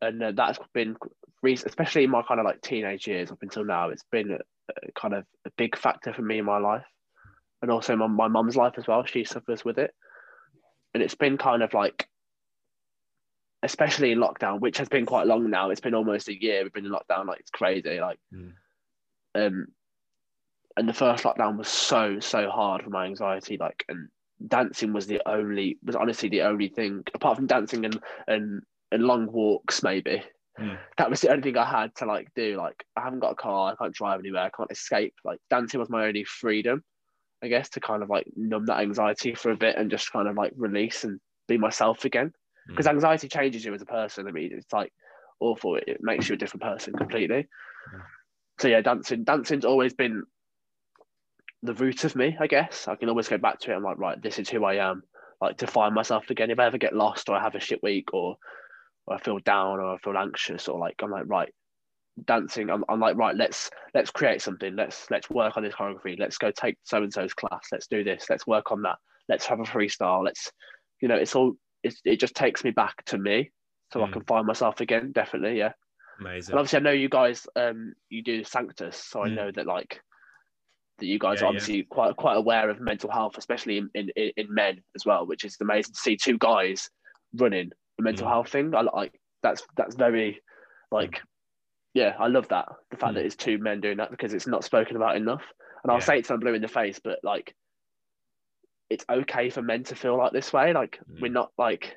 And 0.00 0.22
uh, 0.22 0.32
that's 0.32 0.58
been, 0.72 0.96
especially 1.44 2.04
in 2.04 2.10
my 2.10 2.22
kind 2.22 2.40
of 2.40 2.46
like 2.46 2.60
teenage 2.60 3.06
years 3.08 3.30
up 3.30 3.38
until 3.42 3.64
now, 3.64 3.90
it's 3.90 4.04
been 4.10 4.30
a, 4.30 4.38
a 4.70 4.92
kind 4.92 5.14
of 5.14 5.24
a 5.44 5.50
big 5.56 5.76
factor 5.76 6.12
for 6.12 6.22
me 6.22 6.38
in 6.38 6.44
my 6.44 6.58
life 6.58 6.84
and 7.60 7.70
also 7.70 7.96
my, 7.96 8.06
my 8.06 8.28
mum's 8.28 8.56
life 8.56 8.74
as 8.76 8.86
well. 8.86 9.04
She 9.04 9.24
suffers 9.24 9.64
with 9.64 9.78
it. 9.78 9.92
And 10.94 11.02
it's 11.02 11.14
been 11.14 11.38
kind 11.38 11.62
of 11.62 11.74
like, 11.74 12.06
especially 13.62 14.12
in 14.12 14.18
lockdown, 14.18 14.60
which 14.60 14.78
has 14.78 14.88
been 14.88 15.06
quite 15.06 15.26
long 15.26 15.48
now. 15.50 15.70
It's 15.70 15.80
been 15.80 15.94
almost 15.94 16.28
a 16.28 16.40
year. 16.40 16.62
We've 16.62 16.72
been 16.72 16.86
in 16.86 16.92
lockdown. 16.92 17.26
Like, 17.26 17.40
it's 17.40 17.50
crazy. 17.50 18.00
Like, 18.00 18.18
mm. 18.34 18.52
um, 19.34 19.66
and 20.76 20.88
the 20.88 20.92
first 20.92 21.24
lockdown 21.24 21.56
was 21.56 21.68
so, 21.68 22.20
so 22.20 22.50
hard 22.50 22.82
for 22.82 22.90
my 22.90 23.06
anxiety. 23.06 23.56
Like, 23.58 23.84
and 23.88 24.08
dancing 24.48 24.92
was 24.92 25.06
the 25.06 25.20
only, 25.26 25.78
was 25.84 25.96
honestly 25.96 26.28
the 26.28 26.42
only 26.42 26.68
thing, 26.68 27.04
apart 27.14 27.36
from 27.36 27.46
dancing 27.46 27.84
and, 27.84 28.00
and, 28.26 28.62
and 28.90 29.04
long 29.04 29.30
walks, 29.30 29.82
maybe. 29.82 30.22
Mm. 30.60 30.78
That 30.98 31.10
was 31.10 31.20
the 31.20 31.30
only 31.30 31.42
thing 31.42 31.56
I 31.56 31.64
had 31.64 31.94
to 31.96 32.06
like 32.06 32.28
do. 32.34 32.56
Like, 32.56 32.84
I 32.96 33.02
haven't 33.02 33.20
got 33.20 33.32
a 33.32 33.36
car, 33.36 33.72
I 33.72 33.76
can't 33.76 33.94
drive 33.94 34.20
anywhere, 34.20 34.42
I 34.42 34.50
can't 34.50 34.70
escape. 34.70 35.14
Like, 35.24 35.38
dancing 35.50 35.80
was 35.80 35.90
my 35.90 36.06
only 36.06 36.24
freedom. 36.24 36.82
I 37.44 37.48
guess, 37.48 37.68
to 37.70 37.80
kind 37.80 38.04
of 38.04 38.08
like 38.08 38.24
numb 38.36 38.66
that 38.66 38.78
anxiety 38.78 39.34
for 39.34 39.50
a 39.50 39.56
bit 39.56 39.74
and 39.76 39.90
just 39.90 40.12
kind 40.12 40.28
of 40.28 40.36
like 40.36 40.52
release 40.56 41.02
and 41.02 41.18
be 41.48 41.58
myself 41.58 42.04
again. 42.04 42.32
Because 42.68 42.86
mm. 42.86 42.90
anxiety 42.90 43.26
changes 43.26 43.64
you 43.64 43.74
as 43.74 43.82
a 43.82 43.84
person. 43.84 44.28
I 44.28 44.30
mean, 44.30 44.50
it's 44.52 44.72
like 44.72 44.92
awful. 45.40 45.74
It, 45.74 45.84
it 45.88 45.98
makes 46.00 46.28
you 46.28 46.36
a 46.36 46.38
different 46.38 46.62
person 46.62 46.94
completely. 46.94 47.48
Mm. 47.92 48.02
So 48.60 48.68
yeah, 48.68 48.80
dancing, 48.80 49.24
dancing's 49.24 49.64
always 49.64 49.92
been 49.92 50.22
the 51.62 51.74
root 51.74 52.04
of 52.04 52.16
me. 52.16 52.36
I 52.40 52.46
guess 52.46 52.88
I 52.88 52.96
can 52.96 53.08
always 53.08 53.28
go 53.28 53.38
back 53.38 53.58
to 53.60 53.72
it. 53.72 53.74
I'm 53.74 53.82
like, 53.82 53.98
right, 53.98 54.20
this 54.20 54.38
is 54.38 54.48
who 54.48 54.64
I 54.64 54.74
am. 54.90 55.02
Like 55.40 55.58
to 55.58 55.66
find 55.66 55.94
myself 55.94 56.30
again. 56.30 56.50
If 56.50 56.58
I 56.58 56.66
ever 56.66 56.78
get 56.78 56.94
lost 56.94 57.28
or 57.28 57.36
I 57.36 57.42
have 57.42 57.54
a 57.54 57.60
shit 57.60 57.82
week 57.82 58.12
or, 58.12 58.36
or 59.06 59.14
I 59.16 59.18
feel 59.18 59.38
down 59.40 59.80
or 59.80 59.94
I 59.94 59.98
feel 59.98 60.16
anxious 60.16 60.68
or 60.68 60.78
like 60.78 60.96
I'm 61.02 61.10
like, 61.10 61.24
right, 61.26 61.52
dancing 62.26 62.70
I'm, 62.70 62.84
I'm 62.88 63.00
like 63.00 63.16
right 63.16 63.34
let's 63.34 63.70
let's 63.94 64.10
create 64.10 64.42
something 64.42 64.76
let's 64.76 65.10
let's 65.10 65.30
work 65.30 65.56
on 65.56 65.62
this 65.62 65.74
choreography 65.74 66.18
let's 66.18 66.36
go 66.36 66.50
take 66.50 66.76
so 66.82 67.02
and 67.02 67.12
so's 67.12 67.32
class 67.32 67.68
let's 67.72 67.86
do 67.86 68.04
this 68.04 68.26
let's 68.28 68.46
work 68.46 68.70
on 68.70 68.82
that 68.82 68.96
let's 69.28 69.46
have 69.46 69.60
a 69.60 69.64
freestyle 69.64 70.24
let's 70.24 70.52
you 71.00 71.08
know 71.08 71.14
it's 71.14 71.34
all 71.34 71.54
it's, 71.82 72.00
it 72.04 72.20
just 72.20 72.34
takes 72.34 72.64
me 72.64 72.70
back 72.70 73.02
to 73.06 73.18
me 73.18 73.50
so 73.92 74.00
mm. 74.00 74.08
I 74.08 74.12
can 74.12 74.24
find 74.24 74.46
myself 74.46 74.80
again 74.80 75.12
definitely 75.12 75.58
yeah 75.58 75.72
amazing 76.20 76.52
and 76.52 76.58
obviously 76.58 76.78
I 76.78 76.82
know 76.82 76.90
you 76.90 77.08
guys 77.08 77.46
um 77.56 77.94
you 78.10 78.22
do 78.22 78.44
Sanctus 78.44 78.96
so 78.96 79.20
mm. 79.20 79.26
I 79.26 79.28
know 79.34 79.50
that 79.50 79.66
like 79.66 80.00
that 80.98 81.06
you 81.06 81.18
guys 81.18 81.40
yeah, 81.40 81.44
are 81.44 81.48
obviously 81.48 81.78
yeah. 81.78 81.84
quite 81.90 82.16
quite 82.16 82.36
aware 82.36 82.70
of 82.70 82.80
mental 82.80 83.10
health 83.10 83.36
especially 83.38 83.78
in, 83.78 83.90
in 83.94 84.10
in 84.16 84.52
men 84.52 84.80
as 84.94 85.04
well 85.04 85.26
which 85.26 85.44
is 85.44 85.56
amazing 85.60 85.92
to 85.92 86.00
see 86.00 86.16
two 86.16 86.38
guys 86.38 86.88
running 87.34 87.70
the 87.98 88.04
mental 88.04 88.26
mm. 88.26 88.30
health 88.30 88.48
thing 88.48 88.74
I 88.74 88.82
like 88.82 89.18
that's 89.42 89.62
that's 89.76 89.96
very 89.96 90.40
like 90.90 91.20
yeah, 91.94 92.14
I 92.18 92.28
love 92.28 92.48
that. 92.48 92.68
The 92.90 92.96
fact 92.96 93.12
mm. 93.12 93.16
that 93.16 93.26
it's 93.26 93.36
two 93.36 93.58
men 93.58 93.80
doing 93.80 93.98
that 93.98 94.10
because 94.10 94.32
it's 94.32 94.46
not 94.46 94.64
spoken 94.64 94.96
about 94.96 95.16
enough. 95.16 95.44
And 95.82 95.90
I'll 95.90 95.98
yeah. 95.98 96.04
say 96.04 96.18
it 96.18 96.24
to 96.26 96.32
them 96.32 96.40
blue 96.40 96.54
in 96.54 96.62
the 96.62 96.68
face, 96.68 97.00
but 97.02 97.18
like, 97.22 97.54
it's 98.88 99.04
okay 99.10 99.50
for 99.50 99.62
men 99.62 99.84
to 99.84 99.94
feel 99.94 100.16
like 100.16 100.32
this 100.32 100.52
way. 100.52 100.72
Like, 100.72 100.98
mm. 101.10 101.20
we're 101.20 101.32
not 101.32 101.50
like, 101.58 101.96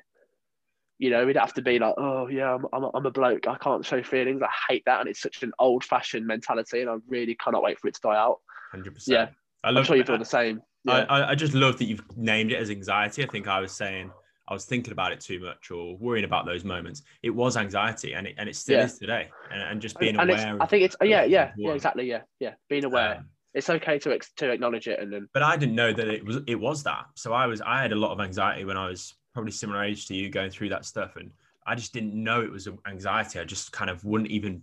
you 0.98 1.10
know, 1.10 1.24
we'd 1.24 1.36
have 1.36 1.54
to 1.54 1.62
be 1.62 1.78
like, 1.78 1.94
oh 1.98 2.26
yeah, 2.26 2.54
I'm, 2.54 2.66
I'm, 2.72 2.84
a, 2.84 2.90
I'm 2.94 3.06
a 3.06 3.10
bloke. 3.10 3.46
I 3.48 3.56
can't 3.56 3.84
show 3.84 4.02
feelings. 4.02 4.42
I 4.42 4.72
hate 4.72 4.82
that, 4.86 5.00
and 5.00 5.08
it's 5.08 5.20
such 5.20 5.42
an 5.42 5.52
old-fashioned 5.58 6.26
mentality, 6.26 6.80
and 6.80 6.90
I 6.90 6.96
really 7.08 7.34
cannot 7.36 7.62
wait 7.62 7.78
for 7.78 7.88
it 7.88 7.94
to 7.94 8.00
die 8.02 8.16
out. 8.16 8.38
Hundred 8.70 8.94
percent. 8.94 9.14
Yeah, 9.14 9.26
I 9.64 9.70
love 9.70 9.82
I'm 9.82 9.84
sure 9.84 9.96
you 9.96 10.04
feel 10.04 10.18
the 10.18 10.24
same. 10.24 10.60
Yeah. 10.84 11.04
I, 11.08 11.30
I 11.30 11.34
just 11.34 11.54
love 11.54 11.78
that 11.78 11.86
you've 11.86 12.02
named 12.16 12.52
it 12.52 12.56
as 12.56 12.70
anxiety. 12.70 13.24
I 13.24 13.26
think 13.26 13.48
I 13.48 13.60
was 13.60 13.72
saying 13.72 14.10
I 14.48 14.54
was 14.54 14.64
thinking 14.64 14.92
about 14.92 15.12
it 15.12 15.20
too 15.20 15.40
much 15.40 15.70
or 15.70 15.96
worrying 15.96 16.24
about 16.24 16.46
those 16.46 16.62
moments. 16.62 17.02
It 17.22 17.30
was 17.30 17.56
anxiety, 17.56 18.14
and 18.14 18.26
it 18.26 18.34
and 18.38 18.48
it 18.48 18.54
still 18.54 18.78
yeah. 18.78 18.84
is 18.84 18.98
today. 18.98 19.28
And, 19.50 19.62
and 19.62 19.80
just 19.80 19.98
being 19.98 20.16
and 20.16 20.30
aware. 20.30 20.56
I 20.60 20.66
think 20.66 20.84
it's 20.84 20.96
yeah, 21.02 21.24
yeah, 21.24 21.50
yeah, 21.56 21.72
exactly, 21.72 22.08
yeah, 22.08 22.20
yeah. 22.38 22.54
Being 22.68 22.84
aware. 22.84 23.16
Um, 23.16 23.28
it's 23.54 23.70
okay 23.70 23.98
to 23.98 24.18
to 24.36 24.50
acknowledge 24.50 24.86
it 24.86 25.00
and 25.00 25.12
then. 25.12 25.28
But 25.32 25.42
I 25.42 25.56
didn't 25.56 25.74
know 25.74 25.92
that 25.92 26.06
it 26.08 26.24
was 26.24 26.38
it 26.46 26.54
was 26.54 26.82
that. 26.84 27.06
So 27.14 27.32
I 27.32 27.46
was 27.46 27.60
I 27.60 27.82
had 27.82 27.92
a 27.92 27.96
lot 27.96 28.12
of 28.12 28.20
anxiety 28.20 28.64
when 28.64 28.76
I 28.76 28.88
was 28.88 29.14
probably 29.32 29.52
similar 29.52 29.82
age 29.82 30.06
to 30.06 30.14
you, 30.14 30.30
going 30.30 30.50
through 30.50 30.68
that 30.68 30.84
stuff, 30.84 31.16
and 31.16 31.32
I 31.66 31.74
just 31.74 31.92
didn't 31.92 32.14
know 32.14 32.42
it 32.42 32.50
was 32.50 32.68
anxiety. 32.86 33.40
I 33.40 33.44
just 33.44 33.72
kind 33.72 33.90
of 33.90 34.04
wouldn't 34.04 34.30
even. 34.30 34.62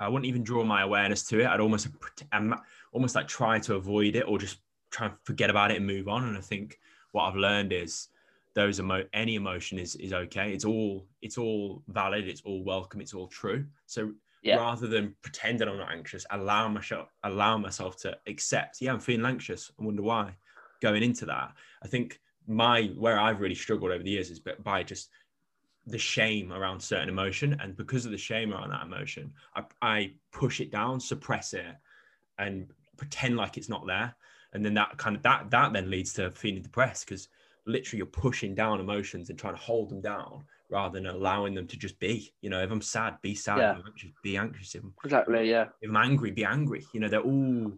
I 0.00 0.08
wouldn't 0.08 0.26
even 0.26 0.42
draw 0.42 0.64
my 0.64 0.82
awareness 0.82 1.22
to 1.28 1.40
it. 1.40 1.46
I'd 1.46 1.60
almost, 1.60 1.86
almost 2.94 3.14
like 3.14 3.28
try 3.28 3.58
to 3.58 3.74
avoid 3.74 4.16
it 4.16 4.22
or 4.26 4.38
just 4.38 4.58
try 4.90 5.08
and 5.08 5.16
forget 5.24 5.50
about 5.50 5.70
it 5.70 5.76
and 5.76 5.86
move 5.86 6.08
on. 6.08 6.24
And 6.24 6.38
I 6.38 6.40
think 6.40 6.78
what 7.12 7.24
I've 7.24 7.36
learned 7.36 7.72
is 7.72 8.08
those 8.54 8.78
emo 8.78 9.04
any 9.12 9.34
emotion 9.34 9.78
is 9.78 9.96
is 9.96 10.12
okay. 10.12 10.52
It's 10.52 10.64
all 10.64 11.06
it's 11.20 11.36
all 11.36 11.82
valid. 11.88 12.28
It's 12.28 12.40
all 12.42 12.64
welcome. 12.64 13.00
It's 13.00 13.12
all 13.12 13.26
true. 13.26 13.66
So 13.86 14.12
yeah. 14.42 14.56
rather 14.56 14.86
than 14.86 15.16
pretending 15.22 15.66
i'm 15.68 15.78
not 15.78 15.90
anxious 15.90 16.26
allow 16.30 16.68
myself 16.68 17.08
allow 17.22 17.56
myself 17.56 17.96
to 17.96 18.14
accept 18.26 18.78
yeah 18.82 18.92
i'm 18.92 19.00
feeling 19.00 19.26
anxious. 19.26 19.70
I 19.80 19.84
wonder 19.84 20.02
why 20.02 20.36
going 20.82 21.02
into 21.02 21.24
that. 21.26 21.54
I 21.82 21.88
think 21.88 22.20
my 22.46 22.92
where 22.98 23.18
i've 23.18 23.40
really 23.40 23.54
struggled 23.54 23.90
over 23.90 24.04
the 24.04 24.10
years 24.10 24.30
is 24.30 24.40
by 24.62 24.82
just 24.82 25.10
the 25.86 25.98
shame 25.98 26.50
around 26.52 26.80
certain 26.80 27.10
emotion. 27.10 27.58
And 27.60 27.76
because 27.76 28.06
of 28.06 28.10
the 28.10 28.18
shame 28.18 28.52
around 28.52 28.70
that 28.70 28.86
emotion 28.86 29.32
I, 29.56 29.62
I 29.82 30.12
push 30.30 30.60
it 30.60 30.70
down 30.70 31.00
suppress 31.00 31.54
it 31.54 31.74
and 32.38 32.66
pretend 33.04 33.36
like 33.36 33.56
it's 33.56 33.68
not 33.68 33.86
there 33.86 34.14
and 34.54 34.64
then 34.64 34.74
that 34.74 34.96
kind 34.96 35.16
of 35.16 35.22
that 35.22 35.50
that 35.50 35.72
then 35.72 35.90
leads 35.90 36.12
to 36.14 36.30
feeling 36.30 36.62
depressed 36.62 37.06
because 37.06 37.28
literally 37.66 37.98
you're 37.98 38.06
pushing 38.06 38.54
down 38.54 38.80
emotions 38.80 39.30
and 39.30 39.38
trying 39.38 39.54
to 39.54 39.60
hold 39.60 39.90
them 39.90 40.00
down 40.00 40.44
rather 40.70 40.98
than 40.98 41.06
allowing 41.06 41.54
them 41.54 41.66
to 41.66 41.76
just 41.76 41.98
be. 41.98 42.32
You 42.40 42.50
know, 42.50 42.62
if 42.62 42.70
I'm 42.70 42.80
sad, 42.80 43.16
be 43.22 43.34
sad. 43.34 43.58
Yeah. 43.58 43.76
Anxious, 43.86 44.10
be 44.22 44.36
anxious. 44.36 44.74
If 44.74 44.82
I'm, 44.82 44.94
exactly, 45.04 45.50
yeah. 45.50 45.66
If 45.80 45.90
I'm 45.90 45.96
angry, 45.96 46.30
be 46.30 46.44
angry. 46.44 46.84
You 46.92 47.00
know, 47.00 47.08
they're 47.08 47.20
all 47.20 47.72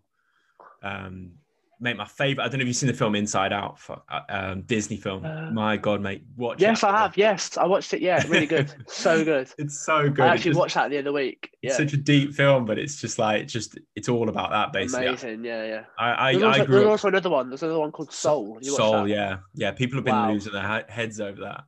um, 0.83 1.33
mate, 1.81 1.97
my 1.97 2.05
favorite. 2.05 2.45
I 2.45 2.49
don't 2.49 2.59
know 2.59 2.63
if 2.63 2.67
you've 2.69 2.77
seen 2.77 2.87
the 2.87 2.95
film 2.95 3.15
Inside 3.15 3.53
Out, 3.53 3.79
fuck, 3.79 4.05
uh, 4.11 4.21
um, 4.29 4.63
Disney 4.63 4.97
film. 4.97 5.25
Uh, 5.25 5.51
my 5.51 5.77
God, 5.77 6.01
mate, 6.01 6.25
watch. 6.37 6.61
Yes, 6.61 6.83
it. 6.83 6.87
I 6.87 6.99
have. 6.99 7.17
Yes, 7.17 7.57
I 7.57 7.67
watched 7.67 7.93
it. 7.95 8.01
Yeah, 8.01 8.23
really 8.29 8.47
good. 8.47 8.73
so 8.89 9.25
good. 9.25 9.49
It's 9.59 9.85
so 9.85 10.09
good. 10.09 10.25
I 10.25 10.35
actually 10.35 10.51
just- 10.51 10.59
watched 10.61 10.75
that 10.75 10.91
the 10.91 10.99
other 10.99 11.13
week. 11.13 11.51
It's 11.63 11.73
Yeah, 11.73 11.85
such 11.85 11.93
a 11.93 11.97
deep 11.97 12.35
film, 12.35 12.65
but 12.65 12.79
it's 12.79 13.01
just 13.01 13.19
like 13.19 13.47
just 13.47 13.79
it's 13.95 14.09
all 14.09 14.29
about 14.29 14.51
that 14.51 14.73
basically. 14.73 15.07
amazing. 15.07 15.45
Yeah, 15.45 15.65
yeah. 15.67 15.85
I 15.99 16.33
There's, 16.33 16.43
also, 16.45 16.63
I 16.63 16.65
grew 16.65 16.75
there's 16.75 16.85
up 16.87 16.91
also 16.93 17.09
another 17.09 17.31
one. 17.31 17.49
There's 17.51 17.63
another 17.63 17.81
one 17.81 17.93
called 17.93 18.13
Soul. 18.13 18.59
You 18.63 18.73
Soul, 18.73 19.09
yeah, 19.09 19.39
yeah. 19.55 19.73
People 19.73 19.97
have 19.99 20.05
been 20.05 20.15
Wow. 20.15 20.33
losing 20.33 20.53
their 20.53 20.85
heads 20.89 21.21
over 21.21 21.41
that. 21.43 21.65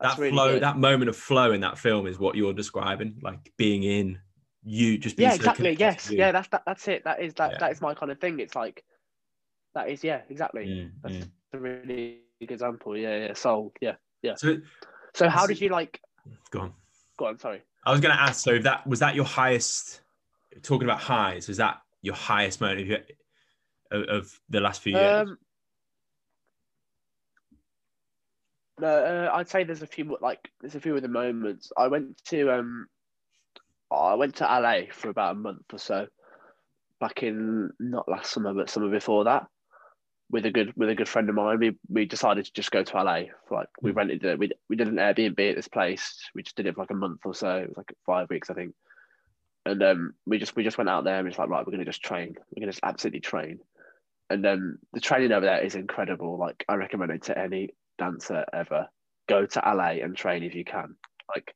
That's 0.00 0.16
that 0.16 0.20
really 0.20 0.32
flow, 0.34 0.52
good. 0.54 0.62
that 0.62 0.78
moment 0.78 1.08
of 1.08 1.16
flow 1.16 1.52
in 1.52 1.60
that 1.60 1.78
film 1.78 2.06
is 2.06 2.18
what 2.18 2.34
you're 2.34 2.52
describing, 2.52 3.18
like 3.22 3.52
being 3.56 3.84
in 3.84 4.18
you, 4.64 4.98
just 4.98 5.16
being 5.16 5.28
yeah, 5.28 5.34
so 5.34 5.36
exactly. 5.36 5.76
Yes, 5.78 6.10
yeah. 6.10 6.32
That's 6.32 6.48
that. 6.48 6.62
That's 6.66 6.88
it. 6.88 7.04
That 7.04 7.22
is 7.22 7.34
that. 7.34 7.52
Yeah. 7.52 7.58
That 7.58 7.72
is 7.72 7.80
my 7.80 7.94
kind 7.94 8.10
of 8.10 8.20
thing. 8.20 8.40
It's 8.40 8.56
like 8.56 8.82
that 9.74 9.88
is 9.88 10.04
yeah, 10.04 10.22
exactly. 10.28 10.66
Mm, 10.66 10.90
That's 11.02 11.16
mm. 11.16 11.30
a 11.54 11.58
really 11.58 12.20
good 12.40 12.50
example. 12.50 12.96
Yeah, 12.96 13.26
yeah. 13.26 13.32
So 13.34 13.72
Yeah. 13.80 13.96
yeah. 14.22 14.34
So 14.36 14.58
So 15.14 15.28
how 15.28 15.46
did 15.46 15.60
you 15.60 15.68
like? 15.68 16.00
go 16.50 16.60
on. 16.60 16.72
Go 17.18 17.26
on. 17.26 17.38
Sorry. 17.38 17.62
I 17.84 17.90
was 17.90 18.00
going 18.00 18.14
to 18.14 18.20
ask. 18.20 18.42
So 18.42 18.58
that 18.58 18.86
was 18.86 19.00
that 19.00 19.14
your 19.14 19.24
highest? 19.24 20.00
Talking 20.62 20.86
about 20.86 21.00
highs, 21.00 21.48
was 21.48 21.56
that 21.56 21.80
your 22.02 22.14
highest 22.14 22.60
moment 22.60 22.92
of, 22.92 23.00
of, 23.90 24.08
of 24.08 24.40
the 24.50 24.60
last 24.60 24.82
few 24.82 24.92
years? 24.92 25.28
Um, 25.28 25.38
no, 28.78 28.88
uh, 28.88 29.30
I'd 29.32 29.48
say 29.48 29.64
there's 29.64 29.80
a 29.82 29.86
few 29.86 30.18
like 30.20 30.50
there's 30.60 30.74
a 30.74 30.80
few 30.80 30.94
of 30.94 31.02
the 31.02 31.08
moments. 31.08 31.72
I 31.76 31.88
went 31.88 32.22
to 32.26 32.52
um, 32.52 32.86
I 33.90 34.14
went 34.14 34.36
to 34.36 34.44
LA 34.44 34.92
for 34.92 35.08
about 35.08 35.32
a 35.32 35.38
month 35.38 35.72
or 35.72 35.78
so, 35.78 36.06
back 37.00 37.22
in 37.22 37.70
not 37.78 38.08
last 38.08 38.32
summer 38.32 38.52
but 38.52 38.70
summer 38.70 38.90
before 38.90 39.24
that, 39.24 39.46
with 40.32 40.46
a 40.46 40.50
good 40.50 40.72
with 40.76 40.88
a 40.88 40.94
good 40.94 41.08
friend 41.08 41.28
of 41.28 41.34
mine. 41.34 41.60
We 41.60 41.76
we 41.88 42.06
decided 42.06 42.46
to 42.46 42.52
just 42.52 42.72
go 42.72 42.82
to 42.82 42.96
LA. 42.96 43.24
Like 43.50 43.68
we 43.80 43.92
Hmm. 43.92 43.98
rented 43.98 44.24
it. 44.24 44.38
We 44.38 44.50
we 44.68 44.76
did 44.76 44.88
an 44.88 44.96
Airbnb 44.96 45.50
at 45.50 45.56
this 45.56 45.68
place. 45.68 46.28
We 46.34 46.42
just 46.42 46.56
did 46.56 46.66
it 46.66 46.74
for 46.74 46.80
like 46.80 46.90
a 46.90 46.94
month 46.94 47.20
or 47.24 47.34
so. 47.34 47.58
It 47.58 47.68
was 47.68 47.76
like 47.76 47.92
five 48.06 48.30
weeks 48.30 48.50
I 48.50 48.54
think. 48.54 48.74
And 49.64 49.80
um, 49.82 50.14
we 50.26 50.38
just 50.38 50.56
we 50.56 50.64
just 50.64 50.78
went 50.78 50.90
out 50.90 51.04
there 51.04 51.18
and 51.18 51.28
it's 51.28 51.38
like 51.38 51.50
right, 51.50 51.64
we're 51.64 51.70
gonna 51.70 51.84
just 51.84 52.02
train. 52.02 52.34
We're 52.50 52.62
gonna 52.62 52.72
just 52.72 52.82
absolutely 52.82 53.20
train. 53.20 53.60
And 54.30 54.44
um, 54.46 54.78
the 54.94 55.00
training 55.00 55.32
over 55.32 55.44
there 55.44 55.62
is 55.62 55.74
incredible. 55.74 56.38
Like 56.38 56.64
I 56.68 56.74
recommend 56.76 57.12
it 57.12 57.24
to 57.24 57.38
any 57.38 57.74
dancer 57.98 58.44
ever. 58.52 58.88
Go 59.28 59.44
to 59.46 59.60
LA 59.60 60.02
and 60.02 60.16
train 60.16 60.42
if 60.42 60.54
you 60.54 60.64
can. 60.64 60.96
Like 61.28 61.54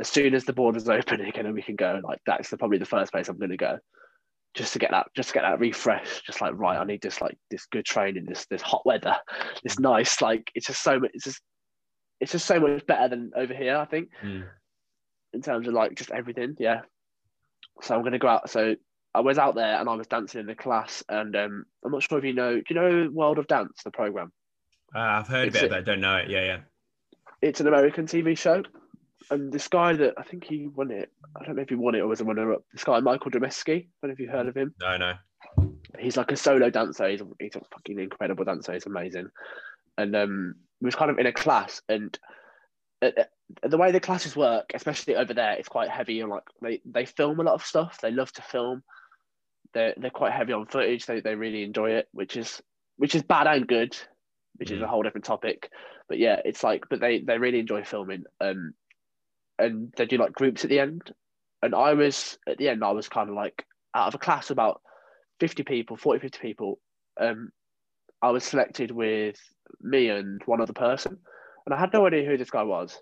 as 0.00 0.08
soon 0.08 0.34
as 0.34 0.44
the 0.44 0.52
borders 0.52 0.88
open 0.88 1.20
again 1.20 1.46
and 1.46 1.54
we 1.54 1.62
can 1.62 1.76
go, 1.76 2.00
like 2.02 2.20
that's 2.26 2.50
the, 2.50 2.58
probably 2.58 2.78
the 2.78 2.84
first 2.84 3.12
place 3.12 3.28
I'm 3.28 3.38
gonna 3.38 3.56
go. 3.56 3.78
Just 4.56 4.72
to 4.72 4.78
get 4.78 4.90
that, 4.90 5.08
just 5.14 5.28
to 5.28 5.34
get 5.34 5.42
that 5.42 5.60
refresh. 5.60 6.22
Just 6.22 6.40
like 6.40 6.54
right, 6.56 6.78
I 6.78 6.84
need 6.84 7.02
this 7.02 7.20
like 7.20 7.36
this 7.50 7.66
good 7.66 7.84
training, 7.84 8.24
this 8.26 8.46
this 8.46 8.62
hot 8.62 8.84
weather, 8.86 9.14
this 9.62 9.78
nice. 9.78 10.20
Like 10.22 10.50
it's 10.54 10.66
just 10.66 10.82
so 10.82 10.98
much. 10.98 11.10
It's 11.14 11.24
just 11.24 11.42
it's 12.20 12.32
just 12.32 12.46
so 12.46 12.58
much 12.58 12.86
better 12.86 13.08
than 13.08 13.30
over 13.36 13.52
here. 13.54 13.76
I 13.76 13.84
think 13.84 14.08
Mm. 14.24 14.44
in 15.34 15.42
terms 15.42 15.68
of 15.68 15.74
like 15.74 15.94
just 15.94 16.10
everything. 16.10 16.56
Yeah. 16.58 16.80
So 17.82 17.94
I'm 17.94 18.02
gonna 18.02 18.18
go 18.18 18.28
out. 18.28 18.48
So 18.48 18.74
I 19.14 19.20
was 19.20 19.36
out 19.38 19.54
there 19.54 19.78
and 19.78 19.88
I 19.88 19.94
was 19.94 20.06
dancing 20.06 20.40
in 20.40 20.46
the 20.46 20.54
class, 20.54 21.04
and 21.08 21.36
um, 21.36 21.64
I'm 21.84 21.92
not 21.92 22.02
sure 22.02 22.18
if 22.18 22.24
you 22.24 22.32
know. 22.32 22.56
Do 22.56 22.64
you 22.70 22.76
know 22.76 23.10
World 23.12 23.38
of 23.38 23.46
Dance, 23.46 23.82
the 23.84 23.90
program? 23.90 24.32
Uh, 24.94 25.00
I've 25.00 25.28
heard 25.28 25.48
It's 25.48 25.58
of 25.58 25.64
it, 25.64 25.68
but 25.70 25.78
I 25.78 25.82
don't 25.82 26.00
know 26.00 26.16
it. 26.16 26.30
Yeah, 26.30 26.44
yeah. 26.44 26.58
It's 27.42 27.60
an 27.60 27.66
American 27.66 28.06
TV 28.06 28.36
show, 28.38 28.62
and 29.30 29.52
this 29.52 29.68
guy 29.68 29.92
that 29.94 30.14
I 30.16 30.22
think 30.22 30.44
he 30.44 30.68
won 30.68 30.90
it. 30.90 31.10
I 31.34 31.44
don't 31.44 31.56
know 31.56 31.62
if 31.62 31.68
he 31.68 31.74
won 31.74 31.94
it 31.94 32.00
or 32.00 32.06
was 32.06 32.20
a 32.20 32.24
runner-up. 32.24 32.62
This 32.72 32.84
guy 32.84 33.00
Michael 33.00 33.30
Dameski. 33.30 33.70
I 33.70 33.86
don't 34.02 34.10
know 34.10 34.12
if 34.12 34.20
you've 34.20 34.30
heard 34.30 34.48
of 34.48 34.56
him. 34.56 34.74
No, 34.80 34.96
no. 34.96 35.14
He's 35.98 36.16
like 36.16 36.32
a 36.32 36.36
solo 36.36 36.70
dancer. 36.70 37.08
He's 37.08 37.20
a, 37.22 37.26
he's 37.38 37.56
a 37.56 37.60
fucking 37.72 37.98
incredible 37.98 38.44
dancer. 38.44 38.72
He's 38.72 38.86
amazing. 38.86 39.28
And 39.98 40.14
um, 40.14 40.54
we 40.80 40.86
was 40.86 40.94
kind 40.94 41.10
of 41.10 41.18
in 41.18 41.26
a 41.26 41.32
class, 41.32 41.80
and 41.88 42.18
uh, 43.00 43.10
uh, 43.16 43.68
the 43.68 43.78
way 43.78 43.92
the 43.92 44.00
classes 44.00 44.36
work, 44.36 44.72
especially 44.74 45.16
over 45.16 45.32
there, 45.32 45.52
it's 45.52 45.68
quite 45.68 45.88
heavy. 45.88 46.20
And 46.20 46.30
like 46.30 46.42
they 46.60 46.80
they 46.84 47.06
film 47.06 47.40
a 47.40 47.44
lot 47.44 47.54
of 47.54 47.64
stuff. 47.64 47.98
They 48.02 48.10
love 48.10 48.30
to 48.32 48.42
film. 48.42 48.82
They're 49.72 49.94
they're 49.96 50.10
quite 50.10 50.32
heavy 50.32 50.52
on 50.52 50.66
footage. 50.66 51.06
They 51.06 51.20
they 51.20 51.34
really 51.34 51.62
enjoy 51.62 51.92
it, 51.92 52.08
which 52.12 52.36
is 52.36 52.60
which 52.96 53.14
is 53.14 53.22
bad 53.22 53.46
and 53.46 53.66
good, 53.66 53.96
which 54.56 54.70
is 54.70 54.80
Mm. 54.80 54.84
a 54.84 54.88
whole 54.88 55.02
different 55.02 55.24
topic. 55.24 55.70
But 56.08 56.18
yeah, 56.18 56.40
it's 56.44 56.62
like, 56.62 56.84
but 56.90 57.00
they 57.00 57.20
they 57.20 57.38
really 57.38 57.60
enjoy 57.60 57.84
filming. 57.84 58.24
Um, 58.40 58.74
and 59.58 59.92
they 59.96 60.06
do 60.06 60.18
like 60.18 60.32
groups 60.32 60.64
at 60.64 60.70
the 60.70 60.80
end. 60.80 61.12
And 61.62 61.74
I 61.74 61.94
was 61.94 62.38
at 62.48 62.58
the 62.58 62.68
end, 62.68 62.84
I 62.84 62.92
was 62.92 63.08
kind 63.08 63.28
of 63.28 63.34
like 63.34 63.64
out 63.94 64.08
of 64.08 64.14
a 64.14 64.18
class 64.18 64.50
about 64.50 64.80
50 65.40 65.62
people, 65.64 65.96
40, 65.96 66.20
50 66.20 66.38
people. 66.38 66.78
Um, 67.20 67.50
I 68.22 68.30
was 68.30 68.44
selected 68.44 68.90
with 68.90 69.36
me 69.80 70.08
and 70.08 70.40
one 70.46 70.60
other 70.60 70.72
person. 70.72 71.18
And 71.64 71.74
I 71.74 71.78
had 71.78 71.92
no 71.92 72.06
idea 72.06 72.24
who 72.24 72.36
this 72.36 72.50
guy 72.50 72.62
was. 72.62 72.98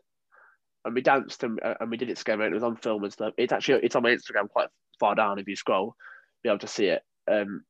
And 0.84 0.94
we 0.94 1.00
danced 1.00 1.42
and, 1.42 1.58
uh, 1.62 1.74
and 1.80 1.90
we 1.90 1.96
did 1.96 2.10
it 2.10 2.16
together. 2.16 2.42
And 2.42 2.52
it 2.52 2.54
was 2.54 2.62
on 2.62 2.76
film 2.76 3.04
and 3.04 3.12
stuff. 3.12 3.34
It's 3.36 3.52
actually 3.52 3.80
it's 3.82 3.96
on 3.96 4.02
my 4.02 4.10
Instagram 4.10 4.48
quite 4.48 4.68
far 5.00 5.14
down 5.14 5.38
if 5.38 5.48
you 5.48 5.56
scroll, 5.56 5.96
be 6.42 6.48
able 6.48 6.58
to 6.60 6.66
see 6.66 6.86
it. 6.86 7.02
Um, 7.30 7.64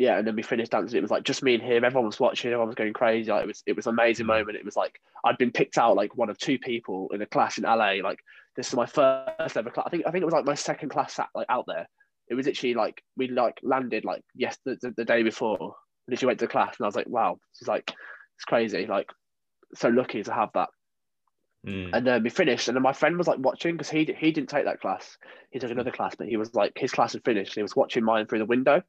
yeah, 0.00 0.16
and 0.16 0.26
then 0.26 0.34
we 0.34 0.42
finished 0.42 0.72
dancing. 0.72 0.96
It 0.96 1.02
was 1.02 1.10
like 1.10 1.24
just 1.24 1.42
me 1.42 1.54
and 1.54 1.62
him. 1.62 1.84
Everyone 1.84 2.06
was 2.06 2.18
watching. 2.18 2.48
Everyone 2.48 2.68
was 2.68 2.74
going 2.74 2.94
crazy. 2.94 3.30
Like, 3.30 3.44
it 3.44 3.46
was 3.48 3.62
it 3.66 3.76
was 3.76 3.86
an 3.86 3.92
amazing 3.92 4.24
Mm. 4.24 4.28
moment. 4.28 4.56
It 4.56 4.64
was 4.64 4.74
like 4.74 4.98
I'd 5.26 5.36
been 5.36 5.52
picked 5.52 5.76
out 5.76 5.94
like 5.94 6.16
one 6.16 6.30
of 6.30 6.38
two 6.38 6.58
people 6.58 7.10
in 7.12 7.20
a 7.20 7.26
class 7.26 7.58
in 7.58 7.64
LA. 7.64 7.96
Like 8.02 8.18
this 8.56 8.68
is 8.68 8.74
my 8.74 8.86
first 8.86 9.58
ever 9.58 9.68
class. 9.68 9.86
I 9.86 9.90
think 9.90 10.04
I 10.06 10.10
think 10.10 10.22
it 10.22 10.24
was 10.24 10.32
like 10.32 10.46
my 10.46 10.54
second 10.54 10.88
class 10.88 11.12
sat 11.12 11.28
like 11.34 11.48
out 11.50 11.66
there. 11.68 11.86
It 12.28 12.34
was 12.34 12.46
literally 12.46 12.72
like 12.72 13.02
we 13.18 13.28
like 13.28 13.60
landed 13.62 14.06
like 14.06 14.22
yes 14.34 14.56
the, 14.64 14.78
the, 14.80 14.94
the 14.96 15.04
day 15.04 15.22
before. 15.22 15.74
Literally 16.08 16.30
went 16.30 16.40
to 16.40 16.46
class 16.48 16.76
and 16.78 16.86
I 16.86 16.88
was 16.88 16.96
like 16.96 17.08
wow, 17.08 17.38
She's 17.58 17.68
like 17.68 17.92
it's 18.36 18.44
crazy. 18.46 18.86
Like 18.86 19.10
so 19.74 19.90
lucky 19.90 20.22
to 20.22 20.32
have 20.32 20.48
that. 20.54 20.70
Mm. 21.66 21.90
And 21.92 22.06
then 22.06 22.22
we 22.22 22.30
finished, 22.30 22.68
and 22.68 22.74
then 22.74 22.82
my 22.82 22.94
friend 22.94 23.18
was 23.18 23.26
like 23.26 23.38
watching 23.38 23.74
because 23.74 23.90
he 23.90 24.06
he 24.18 24.32
didn't 24.32 24.48
take 24.48 24.64
that 24.64 24.80
class. 24.80 25.18
He 25.50 25.58
took 25.58 25.70
another 25.70 25.90
class, 25.90 26.14
but 26.14 26.26
he 26.26 26.38
was 26.38 26.54
like 26.54 26.72
his 26.76 26.90
class 26.90 27.12
had 27.12 27.22
finished. 27.22 27.50
And 27.50 27.56
he 27.56 27.62
was 27.62 27.76
watching 27.76 28.02
mine 28.02 28.24
through 28.26 28.38
the 28.38 28.46
window, 28.46 28.82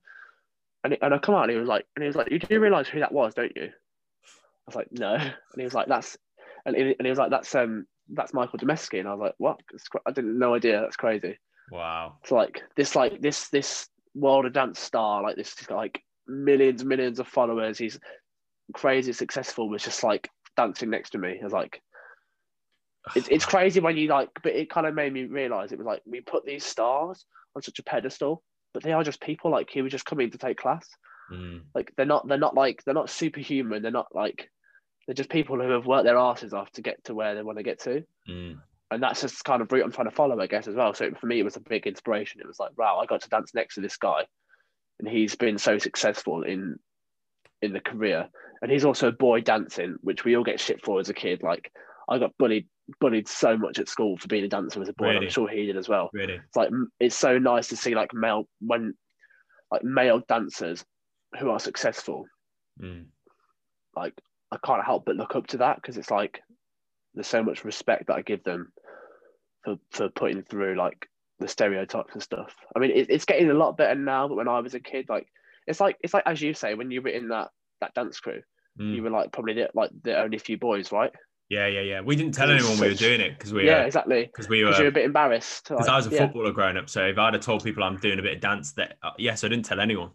and 0.83 0.97
and 1.01 1.13
I 1.13 1.17
come 1.17 1.35
out 1.35 1.43
and 1.43 1.51
he 1.51 1.57
was 1.57 1.67
like, 1.69 1.85
and 1.95 2.03
he 2.03 2.07
was 2.07 2.15
like, 2.15 2.31
you 2.31 2.39
do 2.39 2.59
realize 2.59 2.87
who 2.87 2.99
that 2.99 3.13
was, 3.13 3.33
don't 3.33 3.55
you? 3.55 3.65
I 3.65 4.67
was 4.67 4.75
like, 4.75 4.87
no, 4.91 5.13
and 5.15 5.33
he 5.57 5.63
was 5.63 5.73
like, 5.73 5.87
that's, 5.87 6.17
and 6.65 6.75
he, 6.75 6.81
and 6.81 7.01
he 7.05 7.09
was 7.09 7.19
like, 7.19 7.29
that's 7.29 7.53
um 7.55 7.85
that's 8.13 8.33
Michael 8.33 8.59
Dameski, 8.59 8.99
and 8.99 9.07
I 9.07 9.13
was 9.13 9.21
like, 9.21 9.35
what? 9.37 9.59
I 10.05 10.11
didn't 10.11 10.37
no 10.37 10.55
idea. 10.55 10.81
That's 10.81 10.95
crazy. 10.95 11.37
Wow. 11.71 12.17
It's 12.21 12.31
like 12.31 12.63
this 12.75 12.95
like 12.95 13.21
this 13.21 13.49
this 13.49 13.87
world 14.13 14.45
of 14.45 14.53
dance 14.53 14.79
star, 14.79 15.23
like 15.23 15.35
this 15.35 15.69
like 15.69 16.01
millions 16.27 16.83
millions 16.83 17.19
of 17.19 17.27
followers. 17.27 17.77
He's 17.77 17.99
crazy 18.73 19.13
successful. 19.13 19.69
Was 19.69 19.83
just 19.83 20.03
like 20.03 20.29
dancing 20.57 20.89
next 20.89 21.11
to 21.11 21.17
me. 21.17 21.37
I 21.39 21.43
was 21.43 21.53
like 21.53 21.81
it's, 23.15 23.27
it's 23.29 23.45
crazy 23.45 23.79
when 23.79 23.97
you 23.97 24.07
like 24.07 24.29
but 24.43 24.53
it 24.53 24.69
kind 24.69 24.87
of 24.87 24.93
made 24.93 25.13
me 25.13 25.25
realize 25.25 25.71
it 25.71 25.77
was 25.77 25.87
like 25.87 26.01
we 26.05 26.21
put 26.21 26.45
these 26.45 26.65
stars 26.65 27.25
on 27.55 27.61
such 27.61 27.79
a 27.79 27.83
pedestal 27.83 28.43
but 28.73 28.83
they 28.83 28.93
are 28.93 29.03
just 29.03 29.21
people 29.21 29.51
like 29.51 29.69
he 29.69 29.81
was 29.81 29.91
just 29.91 30.05
coming 30.05 30.31
to 30.31 30.37
take 30.37 30.57
class. 30.57 30.87
Mm. 31.31 31.61
like 31.73 31.93
they're 31.95 32.05
not 32.05 32.27
they're 32.27 32.37
not 32.37 32.55
like 32.55 32.83
they're 32.83 32.93
not 32.93 33.09
superhuman 33.09 33.81
they're 33.81 33.89
not 33.89 34.13
like 34.13 34.49
they're 35.07 35.15
just 35.15 35.29
people 35.29 35.61
who 35.61 35.69
have 35.69 35.85
worked 35.85 36.03
their 36.03 36.17
asses 36.17 36.53
off 36.53 36.69
to 36.73 36.81
get 36.81 37.01
to 37.05 37.13
where 37.13 37.35
they 37.35 37.41
want 37.41 37.57
to 37.57 37.63
get 37.63 37.79
to. 37.83 38.03
Mm. 38.27 38.59
and 38.89 39.01
that's 39.01 39.21
just 39.21 39.45
kind 39.45 39.61
of 39.61 39.71
route 39.71 39.85
i'm 39.85 39.93
trying 39.93 40.09
to 40.09 40.15
follow 40.15 40.39
i 40.41 40.47
guess 40.47 40.67
as 40.67 40.75
well. 40.75 40.93
So 40.93 41.11
for 41.19 41.27
me 41.27 41.39
it 41.39 41.43
was 41.43 41.55
a 41.55 41.61
big 41.61 41.87
inspiration. 41.87 42.41
It 42.41 42.47
was 42.47 42.59
like 42.59 42.77
wow 42.77 42.99
i 43.01 43.05
got 43.05 43.21
to 43.21 43.29
dance 43.29 43.53
next 43.53 43.75
to 43.75 43.81
this 43.81 43.95
guy 43.97 44.25
and 44.99 45.07
he's 45.07 45.35
been 45.35 45.57
so 45.57 45.77
successful 45.77 46.43
in 46.43 46.77
in 47.61 47.71
the 47.73 47.79
career. 47.79 48.27
And 48.61 48.69
he's 48.71 48.85
also 48.85 49.07
a 49.07 49.13
boy 49.13 49.41
dancing 49.41 49.97
which 50.01 50.25
we 50.25 50.35
all 50.35 50.43
get 50.43 50.59
shit 50.59 50.83
for 50.83 50.99
as 50.99 51.09
a 51.09 51.13
kid. 51.13 51.43
Like 51.43 51.71
i 52.09 52.19
got 52.19 52.37
bullied 52.37 52.67
bullied 52.99 53.27
so 53.27 53.57
much 53.57 53.79
at 53.79 53.87
school 53.87 54.17
for 54.17 54.27
being 54.27 54.43
a 54.43 54.47
dancer 54.47 54.81
as 54.81 54.89
a 54.89 54.93
boy 54.93 55.05
and 55.05 55.13
Really? 55.15 55.25
i'm 55.27 55.31
sure 55.31 55.47
he 55.47 55.65
did 55.65 55.77
as 55.77 55.87
well 55.89 56.09
Really. 56.13 56.33
it's 56.35 56.55
like 56.55 56.69
it's 56.99 57.15
so 57.15 57.37
nice 57.37 57.67
to 57.69 57.75
see 57.75 57.95
like 57.95 58.13
male 58.13 58.47
when 58.59 58.93
like 59.71 59.83
male 59.83 60.21
dancers 60.27 60.83
who 61.39 61.49
are 61.49 61.59
successful 61.59 62.25
Mm. 62.81 63.05
like 63.95 64.13
I 64.51 64.57
can't 64.65 64.83
help 64.83 65.05
but 65.05 65.15
look 65.15 65.35
up 65.35 65.47
to 65.47 65.57
that 65.57 65.75
because 65.75 65.97
it's 65.97 66.09
like 66.11 66.41
there's 67.13 67.27
so 67.27 67.43
much 67.43 67.63
respect 67.63 68.07
that 68.07 68.15
I 68.15 68.21
give 68.21 68.43
them 68.43 68.71
for 69.63 69.75
for 69.91 70.09
putting 70.09 70.43
through 70.43 70.75
like 70.75 71.07
the 71.39 71.47
stereotypes 71.47 72.13
and 72.13 72.21
stuff. 72.23 72.53
I 72.75 72.79
mean, 72.79 72.91
it, 72.91 73.09
it's 73.09 73.25
getting 73.25 73.49
a 73.49 73.53
lot 73.53 73.77
better 73.77 73.95
now, 73.95 74.27
but 74.27 74.37
when 74.37 74.47
I 74.47 74.59
was 74.59 74.73
a 74.73 74.79
kid, 74.79 75.07
like 75.09 75.27
it's 75.67 75.79
like 75.79 75.97
it's 76.01 76.13
like 76.13 76.23
as 76.25 76.41
you 76.41 76.53
say, 76.53 76.73
when 76.73 76.91
you 76.91 77.01
were 77.01 77.09
in 77.09 77.27
that 77.29 77.49
that 77.81 77.93
dance 77.93 78.19
crew, 78.19 78.41
Mm. 78.79 78.95
you 78.95 79.03
were 79.03 79.09
like 79.09 79.31
probably 79.33 79.53
the, 79.55 79.69
like 79.73 79.91
the 80.03 80.17
only 80.19 80.37
few 80.37 80.57
boys, 80.57 80.91
right? 80.93 81.11
Yeah, 81.51 81.67
yeah, 81.67 81.81
yeah. 81.81 81.99
We 81.99 82.15
didn't 82.15 82.33
tell 82.33 82.49
anyone 82.49 82.79
we 82.79 82.87
were 82.87 82.93
doing 82.93 83.19
it 83.19 83.37
because 83.37 83.51
we 83.51 83.65
yeah, 83.65 83.79
uh, 83.79 83.85
exactly. 83.85 84.23
because 84.23 84.47
we 84.47 84.63
Because 84.63 84.79
you're 84.79 84.87
a 84.87 84.91
bit 84.91 85.03
embarrassed. 85.03 85.67
because 85.67 85.85
like, 85.85 85.93
I 85.93 85.97
was 85.97 86.07
a 86.07 86.11
yeah, 86.11 86.19
footballer 86.19 86.53
growing 86.53 86.77
up. 86.77 86.89
So 86.89 87.05
if 87.05 87.17
I'd 87.17 87.33
have 87.33 87.43
told 87.43 87.61
people 87.61 87.83
I'm 87.83 87.97
doing 87.97 88.19
a 88.19 88.21
bit 88.21 88.35
of 88.35 88.39
dance, 88.39 88.71
that 88.75 88.95
uh, 89.03 89.11
yes, 89.17 89.43
I 89.43 89.49
didn't 89.49 89.65
tell 89.65 89.81
anyone. 89.81 90.11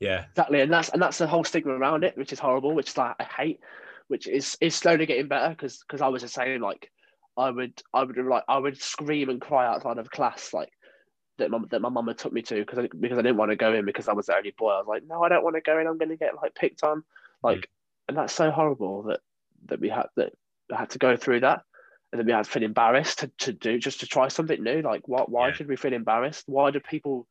Yeah. 0.00 0.26
Exactly, 0.32 0.60
and 0.60 0.70
that's 0.70 0.90
and 0.90 1.00
that's 1.00 1.16
the 1.16 1.26
whole 1.26 1.44
stigma 1.44 1.72
around 1.72 2.04
it, 2.04 2.14
which 2.18 2.30
is 2.30 2.38
horrible, 2.38 2.74
which 2.74 2.88
is 2.90 2.98
like 2.98 3.16
I 3.18 3.24
hate, 3.24 3.60
which 4.08 4.28
is 4.28 4.58
is 4.60 4.74
slowly 4.74 5.06
getting 5.06 5.28
better 5.28 5.48
because 5.48 5.78
because 5.78 6.02
I 6.02 6.08
was 6.08 6.20
the 6.20 6.28
same. 6.28 6.60
Like 6.60 6.92
I 7.38 7.48
would 7.48 7.82
I 7.94 8.04
would 8.04 8.18
like 8.18 8.44
I 8.46 8.58
would 8.58 8.76
scream 8.76 9.30
and 9.30 9.40
cry 9.40 9.66
outside 9.66 9.96
of 9.96 10.10
class 10.10 10.52
like 10.52 10.68
that 11.38 11.50
my, 11.50 11.58
that 11.70 11.80
my 11.80 11.88
mum 11.88 12.08
had 12.08 12.18
took 12.18 12.34
me 12.34 12.42
to 12.42 12.54
because 12.54 12.80
I, 12.80 12.88
because 13.00 13.16
I 13.16 13.22
didn't 13.22 13.38
want 13.38 13.50
to 13.50 13.56
go 13.56 13.72
in 13.72 13.86
because 13.86 14.08
I 14.08 14.12
was 14.12 14.26
the 14.26 14.36
only 14.36 14.52
boy. 14.58 14.72
I 14.72 14.78
was 14.80 14.86
like, 14.86 15.04
no, 15.06 15.22
I 15.22 15.30
don't 15.30 15.42
want 15.42 15.56
to 15.56 15.62
go 15.62 15.78
in. 15.78 15.86
I'm 15.86 15.96
going 15.96 16.10
to 16.10 16.16
get 16.18 16.36
like 16.36 16.54
picked 16.54 16.84
on, 16.84 17.02
like, 17.42 17.60
mm. 17.60 17.64
and 18.08 18.16
that's 18.18 18.34
so 18.34 18.50
horrible 18.50 19.04
that 19.04 19.20
that 19.68 19.80
we 19.80 19.88
had 19.88 20.08
that 20.16 20.34
I 20.72 20.78
had 20.78 20.90
to 20.90 20.98
go 20.98 21.16
through 21.16 21.40
that, 21.40 21.62
and 22.12 22.18
then 22.18 22.26
we 22.26 22.32
had 22.32 22.44
to 22.44 22.50
feel 22.50 22.62
embarrassed 22.62 23.20
to, 23.20 23.30
to 23.38 23.52
do 23.52 23.78
just 23.78 24.00
to 24.00 24.06
try 24.06 24.28
something 24.28 24.62
new. 24.62 24.82
Like, 24.82 25.06
what? 25.08 25.30
Why 25.30 25.48
yeah. 25.48 25.54
should 25.54 25.68
we 25.68 25.76
feel 25.76 25.92
embarrassed? 25.92 26.44
Why 26.46 26.70
do 26.70 26.80
people 26.80 27.26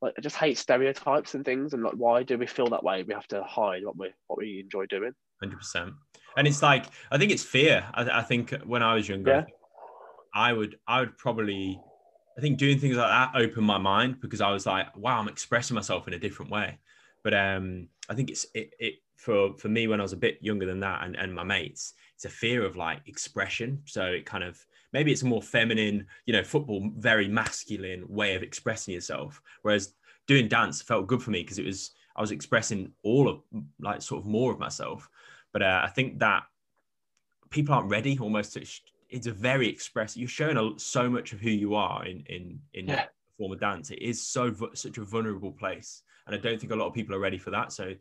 like? 0.00 0.14
I 0.18 0.20
just 0.20 0.36
hate 0.36 0.58
stereotypes 0.58 1.34
and 1.34 1.44
things, 1.44 1.74
and 1.74 1.82
like, 1.82 1.94
why 1.94 2.22
do 2.22 2.38
we 2.38 2.46
feel 2.46 2.68
that 2.70 2.84
way? 2.84 3.02
We 3.02 3.14
have 3.14 3.28
to 3.28 3.42
hide 3.44 3.84
what 3.84 3.96
we 3.96 4.10
what 4.26 4.38
we 4.38 4.60
enjoy 4.60 4.86
doing. 4.86 5.12
Hundred 5.40 5.58
percent. 5.58 5.94
And 6.36 6.46
it's 6.46 6.62
like 6.62 6.86
I 7.10 7.18
think 7.18 7.32
it's 7.32 7.42
fear. 7.42 7.84
I, 7.94 8.20
I 8.20 8.22
think 8.22 8.52
when 8.64 8.82
I 8.82 8.94
was 8.94 9.08
younger, 9.08 9.46
yeah. 9.46 9.54
I 10.34 10.52
would 10.52 10.78
I 10.86 11.00
would 11.00 11.16
probably 11.16 11.80
I 12.36 12.40
think 12.40 12.58
doing 12.58 12.78
things 12.78 12.96
like 12.96 13.08
that 13.08 13.40
opened 13.40 13.66
my 13.66 13.78
mind 13.78 14.20
because 14.20 14.40
I 14.40 14.50
was 14.50 14.66
like, 14.66 14.94
wow, 14.96 15.18
I'm 15.18 15.28
expressing 15.28 15.74
myself 15.74 16.06
in 16.06 16.14
a 16.14 16.18
different 16.18 16.50
way. 16.50 16.78
But 17.24 17.34
um, 17.34 17.88
I 18.08 18.14
think 18.14 18.30
it's 18.30 18.46
it, 18.54 18.74
it 18.78 18.94
for 19.16 19.56
for 19.56 19.68
me 19.68 19.88
when 19.88 20.00
I 20.00 20.02
was 20.02 20.12
a 20.12 20.18
bit 20.18 20.38
younger 20.42 20.66
than 20.66 20.80
that 20.80 21.04
and, 21.04 21.16
and 21.16 21.34
my 21.34 21.42
mates, 21.42 21.94
it's 22.16 22.24
a 22.24 22.30
fear 22.30 22.64
of 22.64 22.76
like 22.76 23.02
expression. 23.06 23.80
So 23.84 24.06
it 24.06 24.26
kind 24.26 24.42
of 24.42 24.64
maybe 24.92 25.12
it's 25.12 25.22
a 25.22 25.26
more 25.26 25.42
feminine, 25.42 26.06
you 26.24 26.32
know, 26.32 26.42
football 26.42 26.90
very 26.96 27.28
masculine 27.28 28.04
way 28.08 28.34
of 28.34 28.42
expressing 28.42 28.94
yourself. 28.94 29.40
Whereas 29.62 29.94
doing 30.26 30.48
dance 30.48 30.82
felt 30.82 31.06
good 31.06 31.22
for 31.22 31.30
me 31.30 31.42
because 31.42 31.58
it 31.58 31.66
was 31.66 31.92
I 32.16 32.22
was 32.22 32.30
expressing 32.30 32.92
all 33.02 33.28
of 33.28 33.40
like 33.78 34.00
sort 34.00 34.22
of 34.22 34.26
more 34.26 34.50
of 34.50 34.58
myself. 34.58 35.08
But 35.52 35.62
uh, 35.62 35.82
I 35.84 35.88
think 35.88 36.18
that 36.20 36.44
people 37.50 37.74
aren't 37.74 37.90
ready 37.90 38.18
almost 38.18 38.54
to 38.54 38.66
it's 39.08 39.26
a 39.26 39.32
very 39.32 39.68
express 39.68 40.16
You're 40.16 40.28
showing 40.28 40.56
a, 40.56 40.78
so 40.78 41.08
much 41.08 41.32
of 41.32 41.40
who 41.40 41.50
you 41.50 41.74
are 41.74 42.04
in 42.06 42.24
in 42.26 42.58
in 42.74 42.88
yeah. 42.88 43.04
form 43.38 43.52
of 43.52 43.60
dance. 43.60 43.90
It 43.90 44.00
is 44.00 44.26
so 44.26 44.54
such 44.74 44.98
a 44.98 45.04
vulnerable 45.04 45.52
place, 45.52 46.02
and 46.26 46.34
I 46.34 46.38
don't 46.38 46.58
think 46.60 46.72
a 46.72 46.76
lot 46.76 46.88
of 46.88 46.94
people 46.94 47.14
are 47.14 47.20
ready 47.20 47.38
for 47.38 47.50
that. 47.50 47.72
So, 47.72 47.92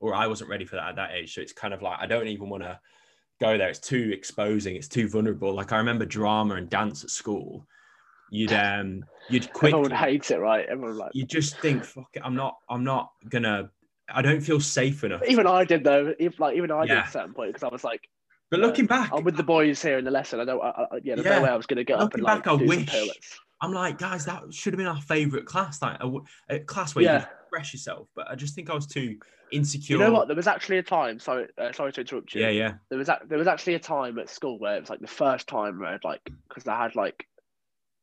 or 0.00 0.14
I 0.14 0.26
wasn't 0.26 0.50
ready 0.50 0.64
for 0.64 0.76
that 0.76 0.88
at 0.90 0.96
that 0.96 1.12
age. 1.12 1.34
So 1.34 1.40
it's 1.40 1.52
kind 1.52 1.72
of 1.72 1.82
like 1.82 1.98
I 2.00 2.06
don't 2.06 2.28
even 2.28 2.48
want 2.48 2.62
to 2.64 2.78
go 3.40 3.58
there. 3.58 3.68
It's 3.68 3.78
too 3.78 4.10
exposing. 4.12 4.76
It's 4.76 4.88
too 4.88 5.08
vulnerable. 5.08 5.52
Like 5.52 5.72
I 5.72 5.78
remember 5.78 6.04
drama 6.04 6.54
and 6.54 6.68
dance 6.68 7.04
at 7.04 7.10
school. 7.10 7.66
You'd 8.30 8.52
um 8.52 9.04
you'd 9.28 9.52
quickly 9.52 9.80
everyone 9.80 9.98
hates 9.98 10.30
it, 10.30 10.38
right? 10.38 10.66
Everyone 10.68 10.96
like 10.96 11.10
you 11.14 11.24
just 11.24 11.58
think, 11.58 11.84
fuck 11.84 12.08
it, 12.14 12.22
I'm 12.24 12.34
not 12.34 12.58
I'm 12.68 12.84
not 12.84 13.12
gonna 13.28 13.70
I 14.12 14.22
don't 14.22 14.40
feel 14.40 14.60
safe 14.60 15.04
enough. 15.04 15.22
Even 15.26 15.46
I 15.46 15.64
did 15.64 15.84
though. 15.84 16.14
If 16.18 16.38
like 16.40 16.56
even 16.56 16.70
I 16.70 16.84
yeah. 16.84 16.86
did 16.86 16.98
at 16.98 17.08
a 17.08 17.10
certain 17.10 17.34
point 17.34 17.50
because 17.50 17.62
I 17.62 17.68
was 17.68 17.84
like, 17.84 18.08
but 18.50 18.60
looking 18.60 18.86
back, 18.86 19.12
I'm 19.12 19.22
with 19.24 19.36
the 19.36 19.44
boys 19.44 19.80
here 19.80 19.98
in 19.98 20.04
the 20.04 20.10
lesson. 20.10 20.40
I 20.40 20.44
don't. 20.44 20.60
I, 20.60 20.68
I, 20.68 20.86
yeah, 21.04 21.14
there's 21.14 21.24
yeah. 21.24 21.36
no 21.36 21.42
way 21.44 21.50
I 21.50 21.56
was 21.56 21.66
going 21.66 21.76
to 21.76 21.84
get 21.84 22.00
looking 22.00 22.24
up 22.24 22.32
and 22.32 22.44
back, 22.44 22.46
like, 22.46 22.60
I 22.60 22.64
wish. 22.64 23.12
I'm 23.62 23.72
like, 23.72 23.98
guys, 23.98 24.24
that 24.24 24.42
should 24.52 24.72
have 24.72 24.78
been 24.78 24.86
our 24.86 25.00
favorite 25.02 25.44
class, 25.44 25.80
like 25.82 25.98
a, 26.00 26.10
a 26.48 26.58
class 26.60 26.94
where 26.94 27.04
yeah. 27.04 27.20
you 27.20 27.26
express 27.50 27.72
yourself. 27.72 28.08
But 28.14 28.30
I 28.30 28.34
just 28.34 28.54
think 28.54 28.70
I 28.70 28.74
was 28.74 28.86
too 28.86 29.18
insecure. 29.52 29.96
You 29.96 30.02
know 30.04 30.12
what? 30.12 30.28
There 30.28 30.36
was 30.36 30.46
actually 30.46 30.78
a 30.78 30.82
time. 30.82 31.18
Sorry, 31.18 31.48
uh, 31.58 31.72
sorry 31.72 31.92
to 31.92 32.00
interrupt 32.00 32.34
you. 32.34 32.42
Yeah, 32.42 32.50
yeah. 32.50 32.74
There 32.88 32.98
was 32.98 33.08
a, 33.08 33.20
there 33.26 33.38
was 33.38 33.48
actually 33.48 33.74
a 33.74 33.80
time 33.80 34.18
at 34.18 34.28
school 34.28 34.58
where 34.58 34.76
it 34.76 34.80
was 34.80 34.90
like 34.90 35.00
the 35.00 35.06
first 35.06 35.46
time 35.46 35.80
where 35.80 35.90
I'd 35.90 36.04
like 36.04 36.20
because 36.48 36.66
I 36.66 36.80
had 36.80 36.94
like 36.94 37.26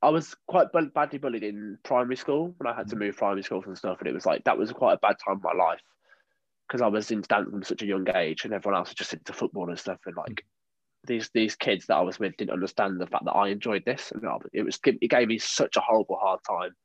I 0.01 0.09
was 0.09 0.35
quite 0.47 0.67
badly 0.93 1.19
bullied 1.19 1.43
in 1.43 1.77
primary 1.83 2.17
school 2.17 2.53
when 2.57 2.71
I 2.71 2.75
had 2.75 2.87
to 2.89 2.95
mm. 2.95 2.99
move 2.99 3.17
primary 3.17 3.43
schools 3.43 3.65
and 3.65 3.77
stuff, 3.77 3.99
and 3.99 4.07
it 4.07 4.13
was 4.13 4.25
like 4.25 4.43
that 4.43 4.57
was 4.57 4.71
quite 4.71 4.93
a 4.93 4.97
bad 4.97 5.15
time 5.23 5.37
of 5.37 5.43
my 5.43 5.53
life 5.53 5.81
because 6.67 6.81
I 6.81 6.87
was 6.87 7.11
into 7.11 7.27
dance 7.27 7.49
from 7.49 7.63
such 7.63 7.81
a 7.81 7.87
young 7.87 8.07
age, 8.15 8.43
and 8.43 8.53
everyone 8.53 8.77
else 8.77 8.89
was 8.89 8.95
just 8.95 9.13
into 9.13 9.33
football 9.33 9.69
and 9.69 9.79
stuff, 9.79 9.99
and 10.05 10.15
like 10.15 10.43
these 11.05 11.29
these 11.33 11.55
kids 11.55 11.85
that 11.87 11.95
I 11.95 12.01
was 12.01 12.19
with 12.19 12.35
didn't 12.37 12.51
understand 12.51 12.99
the 12.99 13.07
fact 13.07 13.25
that 13.25 13.31
I 13.31 13.47
enjoyed 13.47 13.85
this, 13.85 14.11
and 14.11 14.23
it 14.53 14.63
was 14.63 14.79
it 14.83 15.09
gave 15.09 15.29
me 15.29 15.39
such 15.39 15.77
a 15.77 15.81
horrible 15.81 16.17
hard 16.17 16.41
time. 16.47 16.75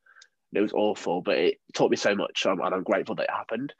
It 0.55 0.61
was 0.61 0.73
awful, 0.73 1.21
but 1.21 1.37
it 1.37 1.57
taught 1.73 1.91
me 1.91 1.97
so 1.97 2.15
much, 2.15 2.45
and 2.45 2.61
I'm 2.61 2.83
grateful 2.83 3.15
that 3.15 3.23
it 3.23 3.31
happened. 3.31 3.73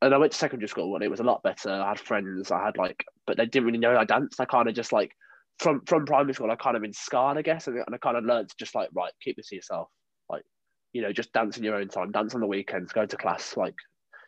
And 0.00 0.12
I 0.12 0.18
went 0.18 0.32
to 0.32 0.38
secondary 0.38 0.68
school, 0.68 0.94
and 0.94 1.04
it 1.04 1.10
was 1.10 1.20
a 1.20 1.24
lot 1.24 1.42
better. 1.42 1.70
I 1.70 1.90
had 1.90 2.00
friends, 2.00 2.50
I 2.50 2.64
had 2.64 2.76
like, 2.76 3.04
but 3.26 3.36
they 3.36 3.46
didn't 3.46 3.66
really 3.66 3.78
know 3.78 3.96
I 3.96 4.04
danced. 4.04 4.40
I 4.40 4.44
kind 4.44 4.68
of 4.68 4.74
just 4.74 4.92
like 4.92 5.12
from 5.58 5.82
from 5.86 6.06
primary 6.06 6.34
school, 6.34 6.50
I 6.50 6.56
kind 6.56 6.76
of 6.76 6.82
been 6.82 6.92
scarred, 6.92 7.38
I 7.38 7.42
guess, 7.42 7.66
and, 7.66 7.76
and 7.76 7.94
I 7.94 7.98
kind 7.98 8.16
of 8.16 8.24
learned 8.24 8.48
to 8.48 8.56
just 8.58 8.74
like 8.74 8.90
right, 8.94 9.12
keep 9.22 9.36
this 9.36 9.48
to 9.48 9.56
yourself, 9.56 9.88
like 10.28 10.42
you 10.92 11.02
know, 11.02 11.12
just 11.12 11.32
dance 11.32 11.56
in 11.56 11.64
your 11.64 11.76
own 11.76 11.88
time, 11.88 12.10
dance 12.10 12.34
on 12.34 12.40
the 12.40 12.46
weekends, 12.46 12.92
go 12.92 13.06
to 13.06 13.16
class, 13.16 13.56
like 13.56 13.74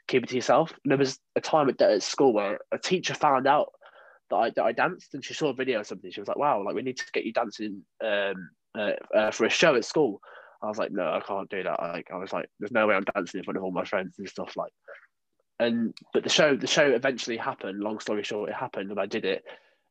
keep 0.08 0.22
it 0.22 0.28
to 0.30 0.36
yourself. 0.36 0.72
And 0.84 0.90
there 0.90 0.98
was 0.98 1.18
a 1.36 1.40
time 1.40 1.68
at, 1.68 1.80
at 1.80 2.02
school 2.02 2.32
where 2.32 2.58
a 2.72 2.78
teacher 2.78 3.14
found 3.14 3.46
out 3.46 3.72
that 4.30 4.36
I, 4.36 4.50
that 4.50 4.64
I 4.64 4.72
danced 4.72 5.14
and 5.14 5.24
she 5.24 5.34
saw 5.34 5.48
a 5.48 5.54
video 5.54 5.80
or 5.80 5.84
something. 5.84 6.10
She 6.10 6.20
was 6.20 6.28
like, 6.28 6.38
wow, 6.38 6.62
like 6.64 6.74
we 6.74 6.82
need 6.82 6.98
to 6.98 7.04
get 7.12 7.24
you 7.24 7.32
dancing 7.32 7.82
um, 8.04 8.50
uh, 8.76 8.92
uh, 9.14 9.30
for 9.30 9.46
a 9.46 9.50
show 9.50 9.74
at 9.74 9.84
school. 9.84 10.20
I 10.64 10.68
was 10.68 10.78
like, 10.78 10.92
no, 10.92 11.04
I 11.04 11.20
can't 11.20 11.50
do 11.50 11.62
that. 11.62 11.80
Like, 11.80 12.10
I 12.12 12.16
was 12.16 12.32
like, 12.32 12.48
there's 12.58 12.72
no 12.72 12.86
way 12.86 12.94
I'm 12.94 13.04
dancing 13.14 13.38
in 13.38 13.44
front 13.44 13.56
of 13.56 13.64
all 13.64 13.70
my 13.70 13.84
friends 13.84 14.14
and 14.18 14.28
stuff 14.28 14.56
like. 14.56 14.72
And 15.60 15.94
but 16.12 16.24
the 16.24 16.28
show, 16.28 16.56
the 16.56 16.66
show 16.66 16.90
eventually 16.90 17.36
happened. 17.36 17.80
Long 17.80 18.00
story 18.00 18.24
short, 18.24 18.50
it 18.50 18.56
happened, 18.56 18.90
and 18.90 18.98
I 18.98 19.06
did 19.06 19.24
it, 19.24 19.44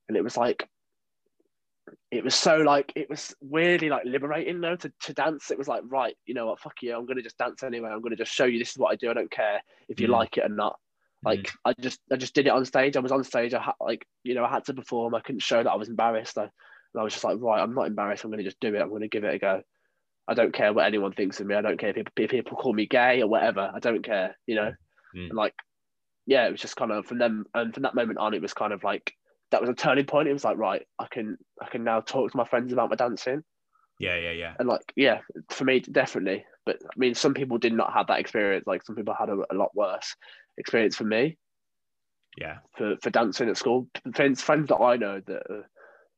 and 0.08 0.18
it 0.18 0.24
was 0.24 0.36
like, 0.36 0.68
it 2.12 2.24
was 2.24 2.36
so 2.36 2.58
like 2.58 2.92
it 2.96 3.10
was 3.10 3.34
weirdly 3.42 3.90
like 3.90 4.04
liberating 4.06 4.62
though 4.62 4.76
to, 4.76 4.92
to 5.02 5.14
dance. 5.14 5.52
It 5.52 5.58
was 5.58 5.68
like 5.68 5.84
right, 5.88 6.16
you 6.26 6.34
know 6.34 6.48
what, 6.48 6.60
fuck 6.60 6.74
you, 6.82 6.96
I'm 6.96 7.06
gonna 7.06 7.22
just 7.22 7.38
dance 7.38 7.64
anyway. 7.64 7.90
I'm 7.90 8.02
gonna 8.02 8.16
just 8.16 8.34
show 8.34 8.46
you 8.46 8.60
this 8.60 8.72
is 8.72 8.78
what 8.78 8.92
I 8.92 8.96
do. 8.96 9.10
I 9.10 9.14
don't 9.14 9.32
care 9.32 9.62
if 9.88 10.00
you 10.00 10.08
mm. 10.08 10.12
like 10.12 10.38
it 10.38 10.46
or 10.46 10.50
not. 10.50 10.78
Like 11.24 11.44
mm. 11.44 11.56
I 11.66 11.74
just 11.80 12.00
I 12.12 12.18
just 12.18 12.34
did 12.34 12.48
it 12.48 12.52
on 12.52 12.66
stage. 12.66 12.98
I 12.98 13.00
was 13.00 13.12
on 13.12 13.24
stage. 13.24 13.54
I 13.54 13.62
had 13.62 13.76
like 13.80 14.06
you 14.24 14.36
know 14.36 14.44
I 14.44 14.50
had 14.50 14.66
to 14.66 14.74
perform. 14.74 15.16
I 15.16 15.22
couldn't 15.22 15.42
show 15.42 15.64
that 15.64 15.72
I 15.72 15.76
was 15.76 15.90
embarrassed. 15.90 16.38
I, 16.38 16.50
and 16.94 17.00
I 17.00 17.04
was 17.04 17.14
just 17.14 17.24
like 17.24 17.38
right, 17.40 17.62
I'm 17.62 17.74
not 17.74 17.88
embarrassed. 17.88 18.24
I'm 18.24 18.30
going 18.32 18.40
to 18.40 18.44
just 18.44 18.60
do 18.60 18.74
it. 18.74 18.82
I'm 18.82 18.90
going 18.90 19.02
to 19.02 19.08
give 19.08 19.24
it 19.24 19.34
a 19.34 19.40
go. 19.40 19.62
I 20.28 20.34
don't 20.34 20.54
care 20.54 20.72
what 20.74 20.86
anyone 20.86 21.12
thinks 21.12 21.40
of 21.40 21.48
me. 21.48 21.56
I 21.56 21.62
don't 21.62 21.80
care 21.80 21.90
if 21.90 21.96
people, 21.96 22.24
if 22.24 22.32
people 22.32 22.58
call 22.58 22.74
me 22.74 22.86
gay 22.86 23.22
or 23.22 23.28
whatever. 23.28 23.72
I 23.74 23.80
don't 23.80 24.04
care. 24.04 24.38
You 24.48 24.56
know, 24.56 24.72
mm. 25.16 25.30
and 25.30 25.34
like 25.34 25.54
yeah, 26.26 26.48
it 26.48 26.52
was 26.52 26.62
just 26.62 26.76
kind 26.76 26.92
of 26.92 27.06
from 27.06 27.18
them 27.18 27.46
and 27.54 27.74
from 27.74 27.84
that 27.84 27.96
moment 27.96 28.20
on, 28.20 28.34
it 28.34 28.42
was 28.42 28.54
kind 28.54 28.74
of 28.74 28.84
like 28.84 29.14
that 29.52 29.62
was 29.62 29.70
a 29.70 29.74
turning 29.74 30.06
point. 30.06 30.28
It 30.28 30.34
was 30.34 30.44
like 30.44 30.58
right, 30.58 30.84
I 31.00 31.08
can 31.12 31.38
I 31.62 31.68
can 31.68 31.84
now 31.84 32.00
talk 32.00 32.32
to 32.32 32.38
my 32.38 32.46
friends 32.46 32.72
about 32.74 32.90
my 32.90 32.96
dancing. 32.96 33.44
Yeah, 34.00 34.18
yeah, 34.18 34.32
yeah. 34.32 34.54
And 34.60 34.68
like, 34.68 34.92
yeah, 34.96 35.20
for 35.50 35.66
me, 35.66 35.80
definitely. 35.80 36.46
But 36.66 36.78
I 36.84 36.98
mean, 36.98 37.14
some 37.14 37.34
people 37.34 37.58
did 37.58 37.74
not 37.74 37.94
have 37.94 38.08
that 38.08 38.20
experience. 38.20 38.66
Like, 38.66 38.84
some 38.84 38.96
people 38.96 39.14
had 39.18 39.30
a, 39.30 39.38
a 39.52 39.56
lot 39.56 39.76
worse 39.76 40.16
experience 40.58 40.96
for 40.96 41.04
me. 41.04 41.38
Yeah. 42.38 42.58
For, 42.78 42.96
for 43.02 43.12
dancing 43.12 43.50
at 43.50 43.58
school, 43.58 43.88
friends 44.16 44.42
friends 44.42 44.70
that 44.70 44.78
I 44.78 44.98
know 44.98 45.22
that 45.26 45.44
uh, 45.50 45.62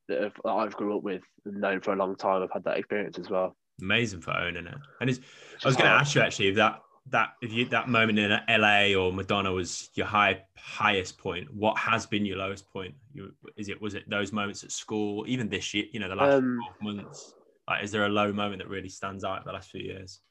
that, 0.07 0.23
have, 0.23 0.33
that 0.43 0.51
I've 0.51 0.75
grew 0.75 0.95
up 0.95 1.03
with 1.03 1.23
and 1.45 1.59
known 1.59 1.81
for 1.81 1.93
a 1.93 1.97
long 1.97 2.15
time 2.15 2.41
have 2.41 2.51
had 2.53 2.63
that 2.63 2.77
experience 2.77 3.19
as 3.19 3.29
well. 3.29 3.55
Amazing 3.81 4.21
for 4.21 4.31
owning 4.31 4.67
it. 4.67 4.77
And 5.01 5.09
it's, 5.09 5.19
I 5.63 5.67
was 5.67 5.75
going 5.75 5.89
to 5.89 5.95
ask 5.95 6.15
you 6.15 6.21
actually 6.21 6.49
if 6.49 6.55
that 6.55 6.81
that 7.11 7.33
if 7.41 7.51
you 7.51 7.65
that 7.65 7.87
moment 7.87 8.17
in 8.17 8.31
LA 8.49 8.93
or 8.95 9.13
Madonna 9.13 9.51
was 9.51 9.89
your 9.93 10.07
high 10.07 10.41
highest 10.57 11.17
point, 11.17 11.53
what 11.53 11.77
has 11.77 12.05
been 12.05 12.25
your 12.25 12.37
lowest 12.37 12.71
point? 12.71 12.95
You, 13.13 13.31
is 13.57 13.69
it 13.69 13.79
was 13.79 13.93
it 13.93 14.09
those 14.09 14.31
moments 14.31 14.63
at 14.63 14.71
school, 14.71 15.25
even 15.27 15.49
this 15.49 15.73
year? 15.73 15.85
You 15.91 15.99
know, 15.99 16.09
the 16.09 16.15
last 16.15 16.37
um, 16.37 16.59
months. 16.81 17.33
Like, 17.67 17.83
is 17.83 17.91
there 17.91 18.05
a 18.05 18.09
low 18.09 18.31
moment 18.31 18.61
that 18.61 18.69
really 18.69 18.89
stands 18.89 19.23
out 19.23 19.43
the 19.45 19.51
last 19.51 19.69
few 19.69 19.81
years? 19.81 20.21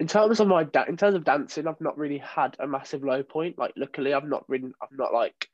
in 0.00 0.08
terms 0.08 0.40
of 0.40 0.48
my 0.48 0.64
da- 0.64 0.84
in 0.88 0.96
terms 0.96 1.14
of 1.14 1.24
dancing, 1.24 1.66
I've 1.66 1.80
not 1.80 1.96
really 1.96 2.18
had 2.18 2.56
a 2.58 2.66
massive 2.66 3.04
low 3.04 3.22
point. 3.22 3.58
Like, 3.58 3.72
luckily, 3.76 4.12
I've 4.12 4.28
not 4.28 4.46
been 4.48 4.74
I've 4.82 4.96
not 4.98 5.12
like 5.12 5.48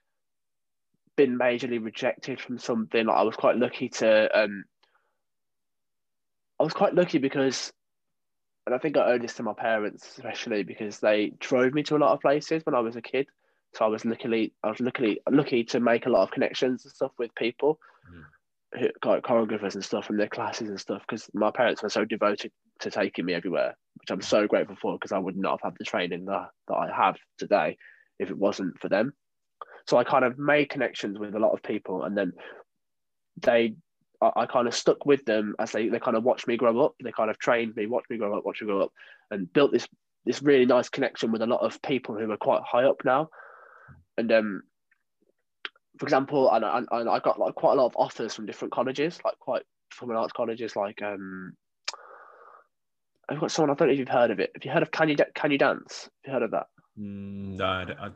been 1.21 1.39
majorly 1.39 1.85
rejected 1.85 2.41
from 2.41 2.59
something. 2.59 3.07
Like, 3.07 3.16
I 3.16 3.23
was 3.23 3.37
quite 3.37 3.57
lucky 3.57 3.89
to 3.91 4.41
um, 4.43 4.64
I 6.59 6.62
was 6.62 6.73
quite 6.73 6.95
lucky 6.95 7.18
because, 7.18 7.73
and 8.66 8.75
I 8.75 8.79
think 8.79 8.97
I 8.97 9.12
owe 9.12 9.18
this 9.18 9.35
to 9.35 9.43
my 9.43 9.55
parents 9.55 10.16
especially 10.16 10.62
because 10.62 10.99
they 10.99 11.33
drove 11.39 11.75
me 11.75 11.83
to 11.85 11.97
a 11.97 11.99
lot 11.99 12.12
of 12.12 12.21
places 12.21 12.64
when 12.64 12.75
I 12.75 12.81
was 12.81 12.97
a 12.97 13.03
kid. 13.03 13.27
So 13.75 13.85
I 13.85 13.89
was 13.89 14.05
luckily 14.05 14.53
I 14.64 14.71
was 14.71 14.81
luckily 14.81 15.21
lucky 15.31 15.64
to 15.64 15.81
make 15.81 16.07
a 16.07 16.11
lot 16.11 16.23
of 16.23 16.31
connections 16.31 16.85
and 16.85 16.93
stuff 16.93 17.12
with 17.18 17.35
people. 17.35 17.79
Mm 18.11 18.25
choreographers 19.03 19.75
and 19.75 19.85
stuff 19.85 20.07
from 20.07 20.16
their 20.16 20.29
classes 20.29 20.68
and 20.68 20.81
stuff 20.81 21.03
because 21.03 21.29
my 21.35 21.51
parents 21.51 21.83
were 21.83 21.89
so 21.89 22.05
devoted 22.05 22.53
to 22.79 22.91
taking 22.91 23.25
me 23.25 23.35
everywhere, 23.35 23.77
which 23.99 24.11
I'm 24.11 24.23
so 24.23 24.47
grateful 24.47 24.77
for 24.81 24.95
because 24.95 25.12
I 25.12 25.18
would 25.18 25.37
not 25.37 25.53
have 25.61 25.73
had 25.73 25.79
the 25.79 25.85
training 25.85 26.27
that, 26.27 26.51
that 26.68 26.75
I 26.75 26.89
have 26.95 27.16
today 27.39 27.77
if 28.18 28.31
it 28.31 28.39
wasn't 28.39 28.79
for 28.79 28.89
them. 28.89 29.12
So 29.87 29.97
I 29.97 30.05
kind 30.05 30.24
of 30.24 30.39
made 30.39 30.70
connections 30.70 31.18
with 31.18 31.35
a 31.35 31.39
lot 31.39 31.53
of 31.53 31.62
people 31.62 32.05
and 32.05 32.16
then 32.16 32.33
they 33.43 33.74
I, 34.20 34.31
I 34.37 34.47
kind 34.47 34.68
of 34.68 34.74
stuck 34.74 35.07
with 35.07 35.24
them 35.24 35.55
as 35.59 35.72
they, 35.72 35.89
they 35.89 35.99
kind 35.99 36.16
of 36.16 36.24
watched 36.24 36.47
me 36.47 36.57
grow 36.57 36.78
up. 36.81 36.95
They 37.03 37.12
kind 37.12 37.31
of 37.31 37.39
trained 37.39 37.76
me, 37.76 37.87
watched 37.87 38.11
me 38.11 38.18
grow 38.18 38.37
up, 38.37 38.45
watched 38.45 38.62
me 38.62 38.66
grow 38.66 38.83
up, 38.83 38.93
and 39.31 39.53
built 39.53 39.72
this 39.72 39.87
this 40.26 40.43
really 40.43 40.66
nice 40.66 40.91
connection 40.91 41.33
with 41.33 41.41
a 41.41 41.47
lot 41.47 41.62
of 41.62 41.81
people 41.81 42.14
who 42.14 42.31
are 42.31 42.37
quite 42.37 42.62
high 42.62 42.85
up 42.85 43.03
now. 43.05 43.31
And 44.18 44.31
um, 44.31 44.62
for 45.99 46.05
example, 46.05 46.51
and, 46.51 46.64
and, 46.64 46.87
and 46.91 47.09
I 47.09 47.18
got 47.20 47.39
like 47.39 47.55
quite 47.55 47.72
a 47.72 47.76
lot 47.76 47.87
of 47.87 47.97
offers 47.97 48.35
from 48.35 48.47
different 48.47 48.72
colleges, 48.72 49.18
like 49.24 49.39
quite 49.39 49.62
performing 49.91 50.18
arts 50.18 50.33
colleges, 50.33 50.76
like 50.76 51.01
um, 51.03 51.55
I've 53.28 53.41
got 53.41 53.51
someone 53.51 53.70
I 53.70 53.74
don't 53.74 53.89
know 53.89 53.95
if 53.95 53.99
you've 53.99 54.09
heard 54.09 54.31
of 54.31 54.41
it. 54.41 54.51
Have 54.55 54.64
you 54.64 54.70
heard 54.70 54.83
of 54.83 54.91
Can 54.91 55.09
You 55.09 55.16
Can 55.35 55.51
You 55.51 55.59
Dance? 55.59 56.11
Have 56.24 56.26
you 56.26 56.33
heard 56.33 56.43
of 56.43 56.51
that? 56.51 56.66
Mm, 56.99 57.57
no, 57.57 57.64
I 57.64 58.11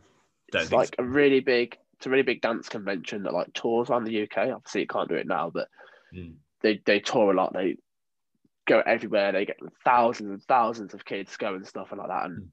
it's 0.52 0.72
like 0.72 0.94
so. 0.98 1.04
a 1.04 1.04
really 1.04 1.40
big. 1.40 1.76
It's 1.96 2.06
a 2.06 2.10
really 2.10 2.22
big 2.22 2.42
dance 2.42 2.68
convention 2.68 3.22
that 3.22 3.32
like 3.32 3.52
tours 3.54 3.88
around 3.88 4.04
the 4.04 4.22
UK. 4.22 4.50
Obviously, 4.50 4.82
you 4.82 4.86
can't 4.86 5.08
do 5.08 5.14
it 5.14 5.26
now, 5.26 5.50
but 5.50 5.68
mm. 6.14 6.34
they 6.60 6.80
they 6.84 7.00
tour 7.00 7.32
a 7.32 7.36
lot. 7.36 7.52
They 7.52 7.76
go 8.66 8.82
everywhere. 8.84 9.32
They 9.32 9.44
get 9.44 9.58
thousands 9.84 10.30
and 10.30 10.42
thousands 10.42 10.94
of 10.94 11.04
kids 11.04 11.36
going 11.36 11.56
and 11.56 11.66
stuff 11.66 11.88
and 11.92 11.98
like 11.98 12.08
that. 12.08 12.24
And 12.26 12.42
Mm. 12.44 12.50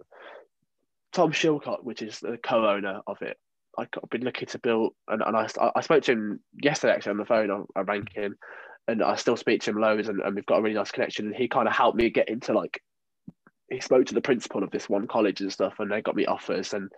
Tom 1.11 1.31
Shilcott, 1.31 1.83
which 1.83 2.01
is 2.01 2.19
the 2.19 2.37
co-owner 2.37 3.01
of 3.05 3.21
it, 3.21 3.37
I- 3.77 3.81
I've 3.81 4.09
been 4.09 4.23
looking 4.23 4.47
to 4.47 4.59
build, 4.59 4.93
and, 5.07 5.21
and 5.21 5.35
I, 5.35 5.47
I 5.75 5.81
spoke 5.81 6.03
to 6.03 6.11
him 6.11 6.39
yesterday 6.61 6.93
actually 6.93 7.11
on 7.11 7.17
the 7.17 7.25
phone. 7.25 7.51
I, 7.51 7.79
I 7.79 7.83
rang 7.83 8.07
him, 8.13 8.37
and 8.87 9.03
I 9.03 9.15
still 9.15 9.37
speak 9.37 9.61
to 9.61 9.71
him 9.71 9.77
loads, 9.77 10.09
and, 10.09 10.21
and 10.21 10.35
we've 10.35 10.45
got 10.45 10.59
a 10.59 10.61
really 10.61 10.75
nice 10.75 10.91
connection. 10.91 11.27
And 11.27 11.35
he 11.35 11.47
kind 11.47 11.67
of 11.67 11.73
helped 11.73 11.97
me 11.97 12.09
get 12.09 12.29
into 12.29 12.53
like, 12.53 12.81
he 13.69 13.79
spoke 13.79 14.05
to 14.07 14.13
the 14.13 14.21
principal 14.21 14.63
of 14.63 14.71
this 14.71 14.89
one 14.89 15.07
college 15.07 15.41
and 15.41 15.51
stuff, 15.51 15.75
and 15.79 15.91
they 15.91 16.01
got 16.01 16.15
me 16.15 16.25
offers, 16.25 16.73
and 16.73 16.89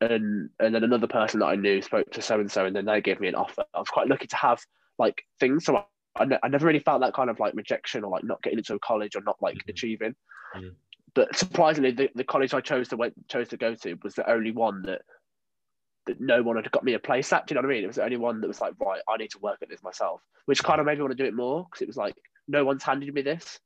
and 0.00 0.48
and 0.58 0.74
then 0.74 0.84
another 0.84 1.06
person 1.06 1.40
that 1.40 1.46
I 1.46 1.56
knew 1.56 1.82
spoke 1.82 2.10
to 2.12 2.22
so 2.22 2.40
and 2.40 2.50
so, 2.50 2.64
and 2.66 2.74
then 2.74 2.84
they 2.86 3.00
gave 3.00 3.20
me 3.20 3.28
an 3.28 3.34
offer. 3.34 3.64
I 3.74 3.78
was 3.78 3.88
quite 3.88 4.08
lucky 4.08 4.26
to 4.28 4.36
have 4.36 4.60
like 4.98 5.22
things, 5.38 5.64
so 5.64 5.76
I, 5.76 5.84
I, 6.16 6.24
ne- 6.24 6.38
I 6.42 6.48
never 6.48 6.66
really 6.66 6.78
felt 6.80 7.00
that 7.02 7.14
kind 7.14 7.30
of 7.30 7.38
like 7.40 7.54
rejection 7.54 8.04
or 8.04 8.10
like 8.10 8.24
not 8.24 8.42
getting 8.42 8.58
into 8.58 8.74
a 8.74 8.78
college 8.80 9.16
or 9.16 9.22
not 9.22 9.36
like 9.40 9.56
Mhm. 9.56 9.68
achieving. 9.68 10.14
Mhm. 10.56 10.74
But 11.14 11.36
surprisingly, 11.36 11.90
the, 11.90 12.08
the 12.14 12.24
college 12.24 12.54
I 12.54 12.60
chose 12.60 12.88
to 12.88 12.96
went, 12.96 13.14
chose 13.28 13.48
to 13.48 13.56
go 13.56 13.74
to 13.74 13.94
was 14.02 14.14
the 14.14 14.30
only 14.30 14.52
one 14.52 14.82
that 14.82 15.02
that 16.06 16.20
no 16.20 16.42
one 16.42 16.56
had 16.56 16.70
got 16.70 16.82
me 16.84 16.94
a 16.94 16.98
place 16.98 17.32
at. 17.32 17.46
Do 17.46 17.52
you 17.54 17.60
know 17.60 17.66
what 17.66 17.72
I 17.72 17.74
mean? 17.74 17.84
It 17.84 17.88
was 17.88 17.96
the 17.96 18.04
only 18.04 18.16
one 18.16 18.40
that 18.40 18.48
was 18.48 18.60
like, 18.60 18.74
right, 18.80 19.02
I 19.08 19.16
need 19.18 19.30
to 19.32 19.38
work 19.40 19.58
at 19.60 19.68
this 19.68 19.82
myself, 19.82 20.22
which 20.46 20.62
kind 20.62 20.80
of 20.80 20.86
made 20.86 20.96
me 20.96 21.02
want 21.02 21.16
to 21.16 21.22
do 21.22 21.28
it 21.28 21.34
more 21.34 21.64
because 21.64 21.82
it 21.82 21.88
was 21.88 21.96
like, 21.96 22.16
no 22.48 22.64
one's 22.64 22.82
handed 22.82 23.12
me 23.12 23.22
this. 23.22 23.60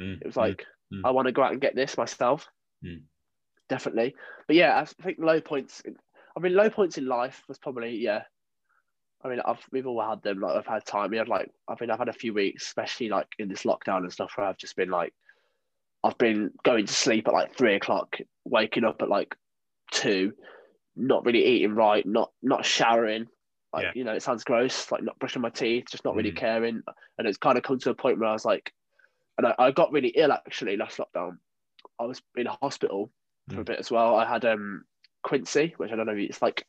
Mm, 0.00 0.20
It 0.20 0.26
was 0.26 0.34
mm, 0.34 0.38
like, 0.38 0.66
mm. 0.92 1.02
I 1.04 1.10
want 1.12 1.26
to 1.26 1.32
go 1.32 1.42
out 1.42 1.52
and 1.52 1.60
get 1.60 1.76
this 1.76 1.96
myself. 1.96 2.48
Definitely. 3.68 4.14
But 4.46 4.56
yeah, 4.56 4.78
I 4.78 4.84
think 5.02 5.18
low 5.18 5.40
points. 5.40 5.82
I 6.36 6.40
mean, 6.40 6.54
low 6.54 6.70
points 6.70 6.98
in 6.98 7.06
life 7.06 7.42
was 7.48 7.58
probably 7.58 7.96
yeah. 7.96 8.22
I 9.24 9.28
mean, 9.28 9.40
I've 9.44 9.64
we've 9.72 9.86
all 9.86 10.00
had 10.00 10.22
them. 10.22 10.40
Like 10.40 10.56
I've 10.56 10.66
had 10.66 10.84
time. 10.84 11.10
We 11.10 11.16
had 11.16 11.28
like 11.28 11.50
I 11.68 11.74
mean, 11.80 11.90
I've 11.90 11.98
had 11.98 12.08
a 12.08 12.12
few 12.12 12.32
weeks, 12.34 12.64
especially 12.66 13.08
like 13.08 13.26
in 13.38 13.48
this 13.48 13.62
lockdown 13.62 13.98
and 13.98 14.12
stuff, 14.12 14.32
where 14.36 14.46
I've 14.46 14.58
just 14.58 14.76
been 14.76 14.90
like, 14.90 15.12
I've 16.04 16.18
been 16.18 16.52
going 16.64 16.86
to 16.86 16.92
sleep 16.92 17.26
at 17.26 17.34
like 17.34 17.56
three 17.56 17.74
o'clock, 17.74 18.16
waking 18.44 18.84
up 18.84 19.02
at 19.02 19.08
like 19.08 19.34
two, 19.90 20.32
not 20.94 21.24
really 21.24 21.44
eating 21.44 21.74
right, 21.74 22.06
not 22.06 22.30
not 22.42 22.64
showering. 22.64 23.26
Like 23.72 23.84
Yeah. 23.84 23.92
you 23.96 24.04
know, 24.04 24.12
it 24.12 24.22
sounds 24.22 24.44
gross, 24.44 24.92
like 24.92 25.02
not 25.02 25.18
brushing 25.18 25.42
my 25.42 25.50
teeth, 25.50 25.86
just 25.90 26.04
not 26.04 26.14
really 26.14 26.32
Mm. 26.32 26.36
caring. 26.36 26.82
And 27.18 27.26
it's 27.26 27.38
kind 27.38 27.58
of 27.58 27.64
come 27.64 27.78
to 27.80 27.90
a 27.90 27.94
point 27.94 28.18
where 28.20 28.28
I 28.28 28.32
was 28.32 28.44
like, 28.44 28.72
and 29.38 29.46
I, 29.48 29.54
I 29.58 29.70
got 29.72 29.90
really 29.92 30.08
ill 30.10 30.32
actually 30.32 30.76
last 30.76 30.98
lockdown. 30.98 31.38
I 31.98 32.04
was 32.04 32.22
in 32.36 32.46
hospital 32.46 33.10
for 33.50 33.60
a 33.60 33.64
Mm. 33.64 33.66
bit 33.66 33.78
as 33.78 33.90
well. 33.90 34.16
I 34.16 34.26
had 34.26 34.44
um 34.44 34.84
quinsy, 35.24 35.72
which 35.76 35.90
I 35.92 35.96
don't 35.96 36.06
know, 36.06 36.14
it's 36.16 36.42
like 36.42 36.66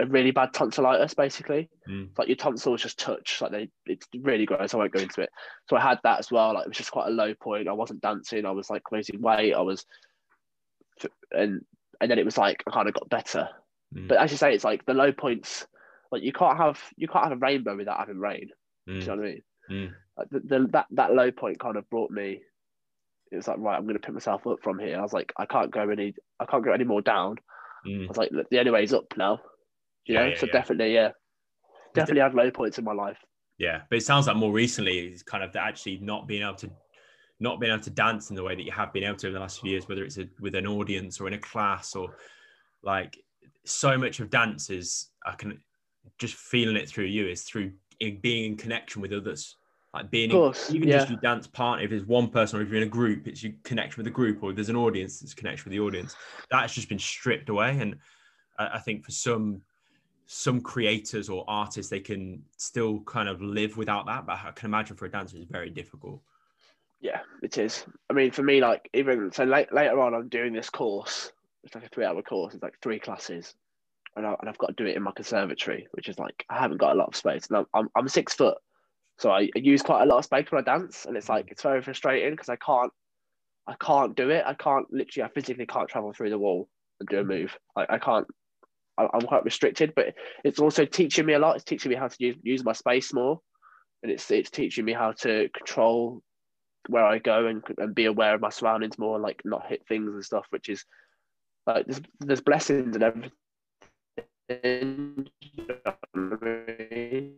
a 0.00 0.06
really 0.06 0.30
bad 0.32 0.52
tonsillitis 0.52 1.14
basically. 1.14 1.68
Mm. 1.88 2.08
It's 2.10 2.18
like 2.18 2.28
your 2.28 2.36
tonsils 2.36 2.82
just 2.82 2.98
touch, 2.98 3.40
like 3.40 3.52
they 3.52 3.68
it's 3.86 4.06
really 4.20 4.46
gross. 4.46 4.74
I 4.74 4.78
won't 4.78 4.92
go 4.92 5.00
into 5.00 5.20
it. 5.22 5.30
So 5.68 5.76
I 5.76 5.80
had 5.80 6.00
that 6.04 6.18
as 6.18 6.30
well. 6.30 6.54
Like 6.54 6.64
it 6.66 6.68
was 6.68 6.76
just 6.76 6.90
quite 6.92 7.08
a 7.08 7.10
low 7.12 7.34
point. 7.34 7.68
I 7.68 7.72
wasn't 7.72 8.00
dancing. 8.02 8.44
I 8.46 8.50
was 8.50 8.70
like 8.70 8.82
losing 8.90 9.20
weight. 9.20 9.54
I 9.54 9.60
was, 9.60 9.84
and 11.32 11.64
and 12.00 12.10
then 12.10 12.18
it 12.18 12.24
was 12.24 12.38
like 12.38 12.62
I 12.66 12.70
kind 12.70 12.88
of 12.88 12.94
got 12.94 13.08
better. 13.08 13.48
Mm. 13.94 14.08
But 14.08 14.18
as 14.18 14.30
you 14.30 14.36
say, 14.36 14.54
it's 14.54 14.64
like 14.64 14.84
the 14.86 14.94
low 14.94 15.12
points. 15.12 15.66
Like 16.10 16.22
you 16.22 16.32
can't 16.32 16.56
have 16.56 16.80
you 16.96 17.08
can't 17.08 17.24
have 17.24 17.32
a 17.32 17.36
rainbow 17.36 17.76
without 17.76 17.98
having 17.98 18.18
rain. 18.18 18.50
Do 18.86 18.92
you 18.94 19.00
Mm, 19.00 19.06
know 19.06 19.16
what 19.16 19.24
I 19.24 19.28
mean? 19.28 19.42
mm. 19.70 19.94
Like 20.16 20.28
the, 20.30 20.40
the 20.40 20.66
that 20.72 20.86
that 20.92 21.14
low 21.14 21.30
point 21.30 21.58
kind 21.58 21.76
of 21.76 21.88
brought 21.90 22.10
me. 22.10 22.42
It 23.32 23.36
was 23.36 23.48
like 23.48 23.58
right, 23.58 23.76
I'm 23.76 23.84
going 23.84 23.94
to 23.94 24.00
pick 24.00 24.14
myself 24.14 24.46
up 24.46 24.58
from 24.62 24.78
here. 24.78 24.98
I 24.98 25.02
was 25.02 25.12
like, 25.12 25.32
I 25.36 25.46
can't 25.46 25.70
go 25.70 25.88
any, 25.88 26.14
I 26.38 26.44
can't 26.46 26.64
go 26.64 26.72
any 26.72 26.84
more 26.84 27.02
down. 27.02 27.36
I 27.84 27.88
Mm. 27.88 28.08
was 28.08 28.16
like, 28.16 28.30
the 28.50 28.58
only 28.58 28.70
way 28.70 28.82
is 28.84 28.94
up 28.94 29.12
now. 29.16 29.40
You 30.06 30.14
Yeah, 30.14 30.20
know, 30.20 30.28
yeah, 30.30 30.36
so 30.36 30.46
yeah. 30.46 30.52
definitely, 30.52 30.94
yeah, 30.94 31.10
definitely 31.94 32.22
had 32.22 32.34
low 32.34 32.50
points 32.50 32.78
in 32.78 32.84
my 32.84 32.92
life. 32.94 33.18
Yeah, 33.58 33.82
but 33.88 33.96
it 33.96 34.02
sounds 34.04 34.26
like 34.26 34.36
more 34.36 34.52
recently 34.52 34.98
it's 34.98 35.22
kind 35.22 35.44
of 35.44 35.52
the 35.52 35.60
actually 35.60 35.98
not 35.98 36.26
being 36.26 36.42
able 36.42 36.54
to 36.56 36.70
not 37.40 37.60
being 37.60 37.72
able 37.72 37.82
to 37.82 37.90
dance 37.90 38.30
in 38.30 38.36
the 38.36 38.42
way 38.42 38.54
that 38.54 38.62
you 38.62 38.72
have 38.72 38.92
been 38.92 39.04
able 39.04 39.16
to 39.16 39.26
over 39.26 39.34
the 39.34 39.40
last 39.40 39.60
few 39.60 39.70
years, 39.70 39.88
whether 39.88 40.04
it's 40.04 40.18
a, 40.18 40.28
with 40.40 40.54
an 40.54 40.66
audience 40.66 41.20
or 41.20 41.26
in 41.28 41.34
a 41.34 41.38
class 41.38 41.94
or 41.94 42.16
like 42.82 43.18
so 43.64 43.98
much 43.98 44.20
of 44.20 44.30
dance 44.30 44.70
is 44.70 45.10
I 45.26 45.32
can 45.32 45.60
just 46.18 46.34
feeling 46.36 46.76
it 46.76 46.88
through 46.88 47.06
you 47.06 47.26
is 47.28 47.42
through 47.42 47.72
in 48.00 48.20
being 48.20 48.52
in 48.52 48.56
connection 48.56 49.02
with 49.02 49.12
others. 49.12 49.56
Like 49.94 50.10
being 50.10 50.32
in, 50.32 50.54
even 50.70 50.88
yeah. 50.88 50.98
just 50.98 51.10
your 51.10 51.20
dance 51.20 51.46
partner, 51.46 51.84
if 51.84 51.92
it's 51.92 52.04
one 52.04 52.28
person 52.28 52.58
or 52.58 52.62
if 52.62 52.68
you're 52.68 52.78
in 52.78 52.82
a 52.82 52.90
group, 52.90 53.28
it's 53.28 53.44
your 53.44 53.52
connection 53.62 53.98
with 53.98 54.06
the 54.06 54.10
group, 54.10 54.42
or 54.42 54.50
if 54.50 54.56
there's 54.56 54.68
an 54.68 54.74
audience, 54.74 55.22
it's 55.22 55.34
connection 55.34 55.66
with 55.66 55.72
the 55.72 55.78
audience. 55.78 56.16
That's 56.50 56.74
just 56.74 56.88
been 56.88 56.98
stripped 56.98 57.48
away. 57.48 57.78
And 57.78 57.94
I, 58.58 58.70
I 58.74 58.78
think 58.80 59.04
for 59.04 59.12
some 59.12 59.62
some 60.26 60.60
creators 60.60 61.28
or 61.28 61.44
artists, 61.46 61.90
they 61.90 62.00
can 62.00 62.42
still 62.56 63.00
kind 63.00 63.28
of 63.28 63.40
live 63.40 63.76
without 63.76 64.06
that. 64.06 64.26
But 64.26 64.40
I 64.44 64.50
can 64.50 64.66
imagine 64.66 64.96
for 64.96 65.04
a 65.04 65.10
dancer, 65.10 65.36
it's 65.36 65.48
very 65.48 65.70
difficult. 65.70 66.20
Yeah, 67.00 67.20
it 67.42 67.56
is. 67.58 67.84
I 68.10 68.14
mean, 68.14 68.32
for 68.32 68.42
me, 68.42 68.60
like 68.60 68.90
even 68.94 69.30
so 69.30 69.44
late, 69.44 69.72
later 69.72 70.00
on, 70.00 70.12
I'm 70.12 70.28
doing 70.28 70.52
this 70.52 70.70
course. 70.70 71.30
It's 71.62 71.74
like 71.74 71.84
a 71.84 71.88
three-hour 71.88 72.22
course. 72.22 72.54
It's 72.54 72.62
like 72.64 72.80
three 72.82 72.98
classes, 72.98 73.54
and, 74.16 74.26
I, 74.26 74.34
and 74.40 74.48
I've 74.48 74.58
got 74.58 74.76
to 74.76 74.82
do 74.82 74.86
it 74.86 74.96
in 74.96 75.02
my 75.04 75.12
conservatory, 75.12 75.86
which 75.92 76.08
is 76.08 76.18
like 76.18 76.44
I 76.50 76.58
haven't 76.58 76.78
got 76.78 76.94
a 76.94 76.98
lot 76.98 77.08
of 77.08 77.16
space. 77.16 77.46
And 77.46 77.58
I'm 77.58 77.66
I'm, 77.74 77.88
I'm 77.94 78.08
six 78.08 78.34
foot, 78.34 78.58
so 79.18 79.30
I, 79.30 79.48
use 79.54 79.82
quite 79.82 80.02
a 80.02 80.06
lot 80.06 80.18
of 80.18 80.24
space 80.24 80.50
when 80.50 80.62
I 80.62 80.64
dance, 80.64 81.04
and 81.06 81.16
it's 81.16 81.26
mm. 81.26 81.30
like 81.30 81.50
it's 81.50 81.62
very 81.62 81.82
frustrating 81.82 82.32
because 82.32 82.48
I 82.48 82.56
can't 82.56 82.92
I 83.66 83.74
can't 83.80 84.14
do 84.14 84.30
it. 84.30 84.44
I 84.46 84.54
can't 84.54 84.86
literally. 84.92 85.28
I 85.28 85.32
physically 85.32 85.66
can't 85.66 85.88
travel 85.88 86.12
through 86.12 86.30
the 86.30 86.38
wall 86.38 86.68
and 87.00 87.08
do 87.08 87.18
a 87.18 87.24
mm. 87.24 87.28
move. 87.28 87.56
I, 87.76 87.86
I 87.90 87.98
can't. 87.98 88.26
I, 88.98 89.06
I'm 89.12 89.22
quite 89.22 89.44
restricted, 89.44 89.92
but 89.96 90.14
it's 90.44 90.60
also 90.60 90.84
teaching 90.84 91.26
me 91.26 91.32
a 91.34 91.38
lot. 91.38 91.56
It's 91.56 91.64
teaching 91.64 91.90
me 91.90 91.96
how 91.96 92.08
to 92.08 92.16
use, 92.18 92.36
use 92.42 92.64
my 92.64 92.72
space 92.72 93.12
more, 93.14 93.40
and 94.02 94.12
it's 94.12 94.30
it's 94.30 94.50
teaching 94.50 94.84
me 94.84 94.92
how 94.92 95.12
to 95.12 95.48
control 95.56 96.22
where 96.88 97.04
I 97.04 97.18
go 97.18 97.46
and, 97.46 97.62
and 97.78 97.94
be 97.94 98.04
aware 98.04 98.34
of 98.34 98.42
my 98.42 98.50
surroundings 98.50 98.98
more, 98.98 99.18
like 99.18 99.40
not 99.44 99.66
hit 99.66 99.86
things 99.88 100.12
and 100.12 100.24
stuff, 100.24 100.46
which 100.50 100.68
is 100.68 100.84
like 101.66 101.86
there's 101.86 102.02
there's 102.20 102.40
blessings 102.42 102.94
and 102.94 103.02
everything. 103.02 103.32
You 104.50 105.66
know 105.66 105.76
what 105.84 105.98
I 106.14 106.18
mean? 106.18 107.36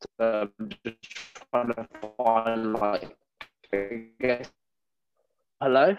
So 0.00 0.07
I'm 0.18 0.50
just 0.84 0.96
trying 1.52 1.68
to 1.68 1.88
find 2.16 2.72
like 2.74 3.16
I 3.72 4.02
guess. 4.20 4.50
Hello? 5.60 5.96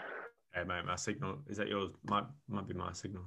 Hey, 0.53 0.63
mate, 0.63 0.85
my 0.85 0.95
signal 0.95 1.39
is 1.49 1.57
that 1.57 1.67
yours? 1.67 1.91
Might 2.05 2.25
might 2.47 2.67
be 2.67 2.73
my 2.73 2.91
signal. 2.93 3.23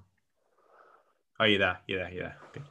Oh, 1.40 1.44
you 1.44 1.58
there? 1.58 1.78
You 1.86 1.96
there? 1.98 2.10
You 2.12 2.20
there? 2.20 2.36
Good. 2.52 2.62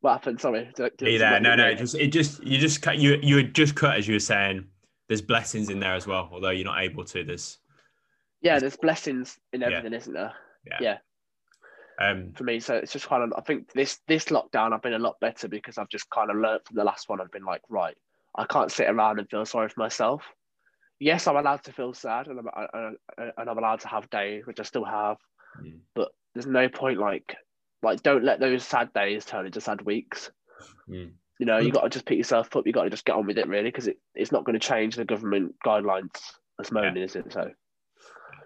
What 0.00 0.12
happened? 0.12 0.40
Sorry. 0.40 0.70
Did- 0.74 0.96
did 0.96 1.08
Are 1.08 1.10
you 1.10 1.18
there? 1.18 1.40
No, 1.40 1.54
no. 1.54 1.66
It 1.68 1.78
just 1.78 1.94
it 1.94 2.08
just 2.08 2.42
you 2.42 2.58
just 2.58 2.82
cut 2.82 2.98
you 2.98 3.18
you 3.22 3.36
had 3.38 3.54
just 3.54 3.74
cut 3.74 3.96
as 3.96 4.08
you 4.08 4.14
were 4.14 4.20
saying. 4.20 4.66
There's 5.08 5.22
blessings 5.22 5.70
in 5.70 5.80
there 5.80 5.94
as 5.94 6.06
well, 6.06 6.28
although 6.32 6.50
you're 6.50 6.64
not 6.64 6.82
able 6.82 7.04
to. 7.04 7.24
There's 7.24 7.58
Yeah, 8.42 8.58
there's 8.60 8.76
blessings 8.76 9.38
in 9.52 9.62
everything, 9.62 9.92
isn't 9.92 10.12
there? 10.12 10.32
Um 12.00 12.32
For 12.32 12.44
me, 12.44 12.60
so 12.60 12.74
it's 12.74 12.92
just 12.92 13.08
kind 13.08 13.22
of. 13.22 13.32
I 13.36 13.42
think 13.42 13.72
this 13.72 14.00
this 14.08 14.26
lockdown, 14.26 14.72
I've 14.72 14.82
been 14.82 14.94
a 14.94 14.98
lot 14.98 15.20
better 15.20 15.48
because 15.48 15.78
I've 15.78 15.88
just 15.88 16.08
kind 16.10 16.30
of 16.30 16.36
learned 16.36 16.62
from 16.66 16.76
the 16.76 16.84
last 16.84 17.08
one. 17.08 17.20
I've 17.20 17.30
been 17.30 17.44
like, 17.44 17.62
right, 17.68 17.96
I 18.36 18.44
can't 18.46 18.72
sit 18.72 18.88
around 18.88 19.18
and 19.18 19.28
feel 19.28 19.44
sorry 19.44 19.68
for 19.68 19.80
myself. 19.80 20.22
Yes, 20.98 21.26
I'm 21.26 21.36
allowed 21.36 21.64
to 21.64 21.72
feel 21.72 21.94
sad, 21.94 22.28
and 22.28 22.38
I'm 22.38 22.48
I- 22.48 22.68
I- 23.18 23.30
and 23.38 23.50
I'm 23.50 23.58
allowed 23.58 23.80
to 23.80 23.88
have 23.88 24.08
days, 24.10 24.46
which 24.46 24.60
I 24.60 24.64
still 24.64 24.84
have. 24.84 25.16
But 25.94 26.10
there's 26.34 26.46
no 26.46 26.68
point 26.68 26.98
like 26.98 27.36
like 27.82 28.02
don't 28.02 28.24
let 28.24 28.40
those 28.40 28.64
sad 28.64 28.92
days 28.92 29.24
turn 29.24 29.46
into 29.46 29.60
sad 29.60 29.82
weeks. 29.82 30.30
mm, 30.88 31.10
You 31.38 31.46
know, 31.46 31.58
you 31.58 31.72
got 31.72 31.82
to 31.82 31.88
just 31.88 32.04
pick 32.04 32.18
yourself 32.18 32.54
up. 32.54 32.66
You 32.66 32.72
got 32.72 32.84
to 32.84 32.90
just 32.90 33.04
get 33.06 33.16
on 33.16 33.26
with 33.26 33.38
it, 33.38 33.48
really, 33.48 33.68
because 33.70 33.88
it, 33.88 33.98
it's 34.14 34.30
not 34.32 34.44
going 34.44 34.58
to 34.58 34.66
change 34.66 34.96
the 34.96 35.04
government 35.06 35.54
guidelines 35.64 36.14
at 36.14 36.58
this 36.58 36.70
moment, 36.72 36.98
is 36.98 37.16
it? 37.16 37.32
So 37.32 37.50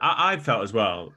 I, 0.01 0.35
I 0.35 0.37
felt 0.37 0.63
as 0.63 0.73
well. 0.73 1.13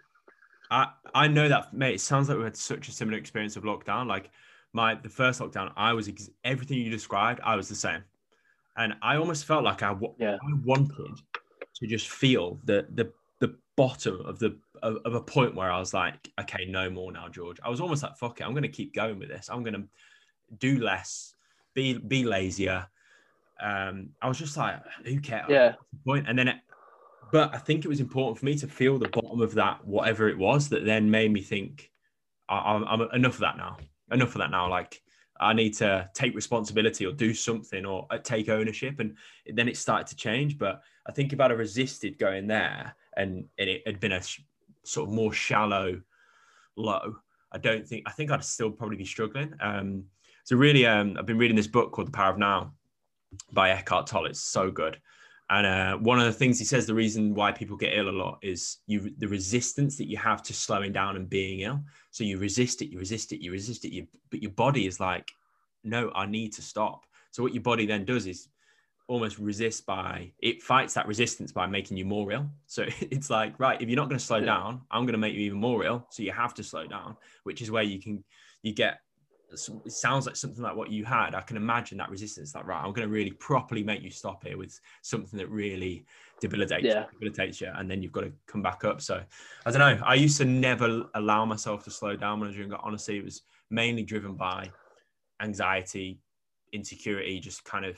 I 0.69 0.87
I 1.13 1.27
know 1.27 1.47
that 1.47 1.73
mate. 1.73 1.95
It 1.95 2.01
sounds 2.01 2.29
like 2.29 2.37
we 2.37 2.43
had 2.43 2.57
such 2.57 2.87
a 2.87 2.91
similar 2.91 3.17
experience 3.17 3.55
of 3.55 3.63
lockdown. 3.63 4.07
Like 4.07 4.29
my 4.73 4.95
the 4.95 5.09
first 5.09 5.39
lockdown, 5.39 5.71
I 5.75 5.93
was 5.93 6.07
ex- 6.07 6.29
everything 6.43 6.79
you 6.79 6.89
described. 6.89 7.39
I 7.43 7.55
was 7.55 7.69
the 7.69 7.75
same, 7.75 8.03
and 8.75 8.95
I 9.01 9.17
almost 9.17 9.45
felt 9.45 9.63
like 9.63 9.83
I 9.83 9.95
Yeah. 10.19 10.35
I 10.35 10.53
wanted 10.63 11.19
to 11.75 11.87
just 11.87 12.09
feel 12.09 12.59
the 12.65 12.87
the 12.93 13.11
the 13.39 13.55
bottom 13.75 14.21
of 14.25 14.39
the 14.39 14.57
of, 14.83 14.97
of 15.05 15.13
a 15.15 15.21
point 15.21 15.55
where 15.55 15.71
I 15.71 15.79
was 15.79 15.93
like, 15.93 16.29
okay, 16.41 16.65
no 16.65 16.89
more 16.89 17.11
now, 17.11 17.29
George. 17.29 17.59
I 17.63 17.69
was 17.69 17.81
almost 17.81 18.03
like, 18.03 18.17
fuck 18.17 18.41
it, 18.41 18.43
I'm 18.43 18.53
gonna 18.53 18.67
keep 18.67 18.93
going 18.93 19.19
with 19.19 19.29
this. 19.29 19.49
I'm 19.49 19.63
gonna 19.63 19.85
do 20.59 20.79
less, 20.79 21.33
be 21.73 21.97
be 21.97 22.23
lazier. 22.23 22.87
Um, 23.59 24.09
I 24.21 24.27
was 24.27 24.37
just 24.37 24.55
like, 24.55 24.79
who 25.03 25.19
cares? 25.19 25.45
yeah, 25.49 25.73
point. 26.05 26.25
And 26.27 26.37
then, 26.37 26.49
it, 26.49 26.57
but 27.31 27.53
I 27.53 27.57
think 27.57 27.83
it 27.83 27.87
was 27.87 27.99
important 27.99 28.37
for 28.37 28.45
me 28.45 28.55
to 28.55 28.67
feel 28.67 28.97
the 28.97 29.09
bottom 29.09 29.41
of 29.41 29.53
that, 29.55 29.85
whatever 29.85 30.29
it 30.29 30.37
was, 30.37 30.69
that 30.69 30.85
then 30.85 31.09
made 31.09 31.31
me 31.31 31.41
think, 31.41 31.91
I'm, 32.49 32.83
I'm 32.85 33.01
enough 33.13 33.35
of 33.35 33.39
that 33.41 33.57
now. 33.57 33.77
Enough 34.11 34.35
of 34.35 34.39
that 34.39 34.51
now. 34.51 34.69
Like 34.69 35.01
I 35.39 35.53
need 35.53 35.73
to 35.75 36.09
take 36.13 36.35
responsibility 36.35 37.05
or 37.05 37.11
do 37.11 37.33
something 37.33 37.85
or 37.85 38.07
uh, 38.09 38.17
take 38.17 38.49
ownership. 38.49 38.99
And 38.99 39.15
then 39.53 39.67
it 39.67 39.77
started 39.77 40.07
to 40.07 40.15
change. 40.15 40.57
But 40.57 40.81
I 41.05 41.11
think 41.11 41.33
if 41.33 41.39
I'd 41.39 41.51
have 41.51 41.59
resisted 41.59 42.17
going 42.17 42.47
there 42.47 42.95
and, 43.15 43.45
and 43.57 43.69
it 43.69 43.83
had 43.85 43.99
been 43.99 44.13
a 44.13 44.21
sh- 44.21 44.41
sort 44.83 45.09
of 45.09 45.15
more 45.15 45.33
shallow 45.33 46.01
low, 46.75 47.17
I 47.51 47.57
don't 47.57 47.87
think 47.87 48.03
I 48.05 48.11
think 48.11 48.31
I'd 48.31 48.43
still 48.43 48.71
probably 48.71 48.97
be 48.97 49.05
struggling. 49.05 49.53
Um, 49.59 50.05
So 50.43 50.55
really, 50.55 50.85
um, 50.85 51.17
I've 51.19 51.25
been 51.25 51.37
reading 51.37 51.57
this 51.57 51.67
book 51.67 51.91
called 51.91 52.07
The 52.07 52.11
Power 52.11 52.31
of 52.31 52.37
Now 52.37 52.73
by 53.51 53.71
Eckhart 53.71 54.07
Tolle. 54.07 54.27
It's 54.27 54.39
so 54.39 54.71
good. 54.71 54.97
And 55.49 55.65
uh, 55.65 55.97
one 55.97 56.19
of 56.19 56.25
the 56.25 56.33
things 56.33 56.59
he 56.59 56.65
says, 56.65 56.85
the 56.85 56.93
reason 56.93 57.33
why 57.33 57.53
people 57.53 57.77
get 57.77 57.93
ill 57.93 58.09
a 58.09 58.11
lot 58.11 58.39
is 58.41 58.79
you 58.85 59.13
the 59.17 59.27
resistance 59.27 59.97
that 59.97 60.09
you 60.09 60.17
have 60.17 60.43
to 60.43 60.53
slowing 60.53 60.91
down 60.91 61.15
and 61.15 61.29
being 61.29 61.61
ill. 61.61 61.79
So 62.11 62.25
you 62.25 62.37
resist 62.37 62.81
it, 62.81 62.91
you 62.91 62.99
resist 62.99 63.31
it, 63.31 63.41
you 63.41 63.51
resist 63.51 63.85
it, 63.85 63.93
you, 63.93 64.07
but 64.29 64.41
your 64.41 64.51
body 64.51 64.87
is 64.87 64.99
like, 64.99 65.31
no, 65.83 66.11
I 66.13 66.25
need 66.25 66.51
to 66.53 66.61
stop. 66.61 67.05
So 67.31 67.43
what 67.43 67.53
your 67.53 67.63
body 67.63 67.85
then 67.85 68.03
does 68.03 68.27
is 68.27 68.49
almost 69.07 69.39
resist 69.39 69.85
by 69.85 70.33
it 70.39 70.61
fights 70.61 70.93
that 70.95 71.07
resistance 71.07 71.53
by 71.53 71.65
making 71.65 71.95
you 71.95 72.03
more 72.03 72.29
ill. 72.31 72.49
So 72.65 72.83
it's 72.99 73.29
like, 73.29 73.57
right, 73.57 73.81
if 73.81 73.87
you're 73.87 73.95
not 73.95 74.09
going 74.09 74.19
to 74.19 74.25
slow 74.25 74.41
down, 74.41 74.81
I'm 74.91 75.03
going 75.03 75.13
to 75.13 75.17
make 75.17 75.33
you 75.33 75.41
even 75.41 75.59
more 75.59 75.85
ill. 75.85 76.05
So 76.09 76.23
you 76.23 76.33
have 76.33 76.53
to 76.55 76.63
slow 76.63 76.87
down, 76.87 77.15
which 77.43 77.61
is 77.61 77.71
where 77.71 77.83
you 77.83 78.01
can 78.01 78.23
you 78.63 78.73
get 78.73 78.99
it 79.51 79.91
sounds 79.91 80.25
like 80.25 80.35
something 80.35 80.61
like 80.61 80.75
what 80.75 80.91
you 80.91 81.05
had. 81.05 81.33
I 81.33 81.41
can 81.41 81.55
imagine 81.55 81.97
that 81.99 82.09
resistance. 82.09 82.53
Like, 82.53 82.67
right, 82.67 82.83
I'm 82.83 82.91
going 82.91 83.07
to 83.07 83.13
really 83.13 83.31
properly 83.31 83.81
make 83.81 84.01
you 84.01 84.11
stop 84.11 84.45
here 84.45 84.57
with 84.57 84.77
something 85.01 85.37
that 85.39 85.49
really 85.49 86.05
debilitates, 86.41 86.85
yeah. 86.85 87.05
debilitates 87.13 87.61
you, 87.61 87.71
and 87.75 87.89
then 87.89 88.01
you've 88.01 88.11
got 88.11 88.21
to 88.21 88.33
come 88.45 88.61
back 88.61 88.83
up. 88.83 89.01
So, 89.01 89.21
I 89.65 89.71
don't 89.71 89.79
know. 89.79 90.03
I 90.05 90.15
used 90.15 90.37
to 90.39 90.45
never 90.45 91.05
allow 91.15 91.45
myself 91.45 91.83
to 91.85 91.91
slow 91.91 92.15
down 92.17 92.39
when 92.39 92.47
I 92.47 92.49
was 92.49 92.57
younger. 92.57 92.77
Honestly, 92.81 93.17
it 93.17 93.23
was 93.23 93.43
mainly 93.69 94.03
driven 94.03 94.33
by 94.33 94.69
anxiety, 95.41 96.19
insecurity. 96.73 97.39
Just 97.39 97.63
kind 97.63 97.85
of, 97.85 97.97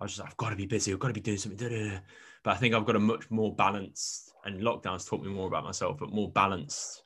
I 0.00 0.04
was 0.04 0.16
just, 0.16 0.26
I've 0.26 0.36
got 0.38 0.50
to 0.50 0.56
be 0.56 0.66
busy. 0.66 0.92
I've 0.92 0.98
got 0.98 1.08
to 1.08 1.14
be 1.14 1.20
doing 1.20 1.38
something. 1.38 1.58
Da, 1.58 1.68
da, 1.68 1.90
da. 1.90 1.98
But 2.44 2.52
I 2.52 2.56
think 2.56 2.74
I've 2.74 2.86
got 2.86 2.96
a 2.96 3.00
much 3.00 3.30
more 3.30 3.54
balanced, 3.54 4.32
and 4.46 4.60
lockdowns 4.62 5.06
taught 5.06 5.22
me 5.22 5.28
more 5.28 5.48
about 5.48 5.64
myself, 5.64 5.98
but 5.98 6.10
more 6.10 6.30
balanced 6.30 7.02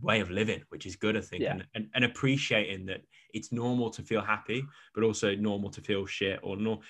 way 0.00 0.20
of 0.20 0.30
living, 0.30 0.62
which 0.68 0.86
is 0.86 0.96
good, 0.96 1.16
I 1.16 1.20
think, 1.20 1.42
yeah. 1.42 1.52
and, 1.52 1.64
and, 1.74 1.88
and 1.94 2.04
appreciating 2.04 2.86
that 2.86 3.02
it's 3.32 3.52
normal 3.52 3.90
to 3.90 4.02
feel 4.02 4.20
happy, 4.20 4.64
but 4.94 5.04
also 5.04 5.34
normal 5.34 5.70
to 5.70 5.80
feel 5.80 6.06
shit 6.06 6.40
or 6.42 6.56
no. 6.56 6.80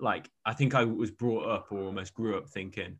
Like 0.00 0.30
I 0.44 0.54
think 0.54 0.74
I 0.74 0.84
was 0.84 1.10
brought 1.10 1.48
up 1.48 1.68
or 1.70 1.80
almost 1.80 2.14
grew 2.14 2.36
up 2.36 2.48
thinking 2.48 2.98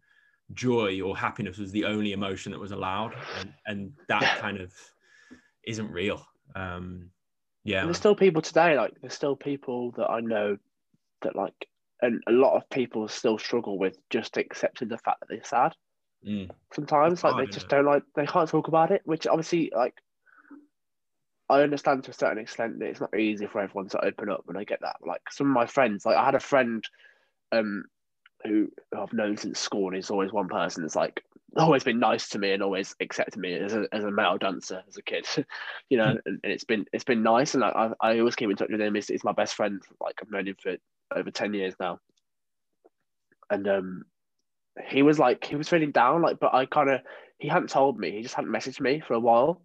joy 0.54 1.00
or 1.00 1.16
happiness 1.16 1.58
was 1.58 1.72
the 1.72 1.84
only 1.84 2.12
emotion 2.12 2.52
that 2.52 2.60
was 2.60 2.72
allowed, 2.72 3.14
and 3.38 3.52
and 3.66 3.92
that 4.08 4.38
kind 4.38 4.60
of 4.60 4.72
isn't 5.64 5.90
real. 5.90 6.26
Um, 6.54 7.10
yeah, 7.64 7.80
and 7.80 7.88
there's 7.88 7.98
still 7.98 8.16
people 8.16 8.42
today. 8.42 8.76
Like 8.76 8.94
there's 9.00 9.14
still 9.14 9.36
people 9.36 9.92
that 9.92 10.08
I 10.08 10.20
know 10.20 10.56
that 11.22 11.36
like, 11.36 11.68
and 12.02 12.22
a 12.26 12.32
lot 12.32 12.56
of 12.56 12.68
people 12.70 13.06
still 13.08 13.38
struggle 13.38 13.78
with 13.78 13.98
just 14.10 14.36
accepting 14.36 14.88
the 14.88 14.98
fact 14.98 15.20
that 15.20 15.28
they're 15.28 15.44
sad. 15.44 15.74
Mm. 16.26 16.50
Sometimes, 16.72 17.22
like 17.22 17.36
they 17.36 17.52
just 17.52 17.68
don't 17.68 17.84
like 17.84 18.02
they 18.14 18.26
can't 18.26 18.48
talk 18.48 18.68
about 18.68 18.90
it, 18.90 19.02
which 19.04 19.26
obviously, 19.26 19.70
like 19.74 19.94
I 21.48 21.62
understand 21.62 22.04
to 22.04 22.10
a 22.10 22.14
certain 22.14 22.38
extent 22.38 22.78
that 22.78 22.86
it's 22.86 23.00
not 23.00 23.16
easy 23.16 23.46
for 23.46 23.60
everyone 23.60 23.88
to 23.90 24.04
open 24.04 24.30
up, 24.30 24.44
and 24.48 24.58
I 24.58 24.64
get 24.64 24.80
that. 24.80 24.96
Like 25.04 25.22
some 25.30 25.46
of 25.46 25.54
my 25.54 25.66
friends, 25.66 26.04
like 26.04 26.16
I 26.16 26.24
had 26.24 26.34
a 26.34 26.40
friend, 26.40 26.84
um, 27.52 27.84
who, 28.44 28.70
who 28.92 29.00
I've 29.00 29.12
known 29.12 29.36
since 29.36 29.58
school, 29.58 29.86
and 29.86 29.96
he's 29.96 30.10
always 30.10 30.32
one 30.32 30.48
person 30.48 30.82
that's 30.82 30.96
like 30.96 31.22
always 31.56 31.84
been 31.84 31.98
nice 31.98 32.28
to 32.28 32.38
me 32.38 32.52
and 32.52 32.62
always 32.62 32.94
accepted 33.00 33.40
me 33.40 33.54
as 33.54 33.74
a, 33.74 33.86
as 33.92 34.04
a 34.04 34.10
male 34.10 34.36
dancer 34.38 34.82
as 34.86 34.96
a 34.96 35.02
kid, 35.02 35.26
you 35.90 35.96
know, 35.96 36.10
hmm. 36.10 36.18
and, 36.26 36.40
and, 36.42 36.52
it's 36.52 36.64
been 36.64 36.84
it's 36.92 37.04
been 37.04 37.22
nice, 37.22 37.54
and 37.54 37.62
like, 37.62 37.74
I 37.74 37.92
I 38.00 38.18
always 38.18 38.36
keep 38.36 38.50
in 38.50 38.56
touch 38.56 38.70
with 38.70 38.80
him. 38.80 38.94
He's, 38.94 39.08
he's 39.08 39.24
my 39.24 39.32
best 39.32 39.54
friend. 39.54 39.82
Like 40.00 40.16
I've 40.20 40.30
known 40.30 40.48
him 40.48 40.56
for 40.60 40.76
over 41.14 41.30
ten 41.30 41.54
years 41.54 41.74
now, 41.80 42.00
and 43.50 43.66
um, 43.68 44.04
he 44.86 45.02
was 45.02 45.18
like 45.18 45.44
he 45.44 45.56
was 45.56 45.68
feeling 45.68 45.90
down, 45.90 46.22
like, 46.22 46.38
but 46.40 46.54
I 46.54 46.66
kind 46.66 46.90
of 46.90 47.00
he 47.38 47.48
hadn't 47.48 47.70
told 47.70 47.98
me. 47.98 48.10
He 48.10 48.22
just 48.22 48.34
hadn't 48.34 48.50
messaged 48.50 48.80
me 48.80 49.00
for 49.06 49.14
a 49.14 49.20
while. 49.20 49.62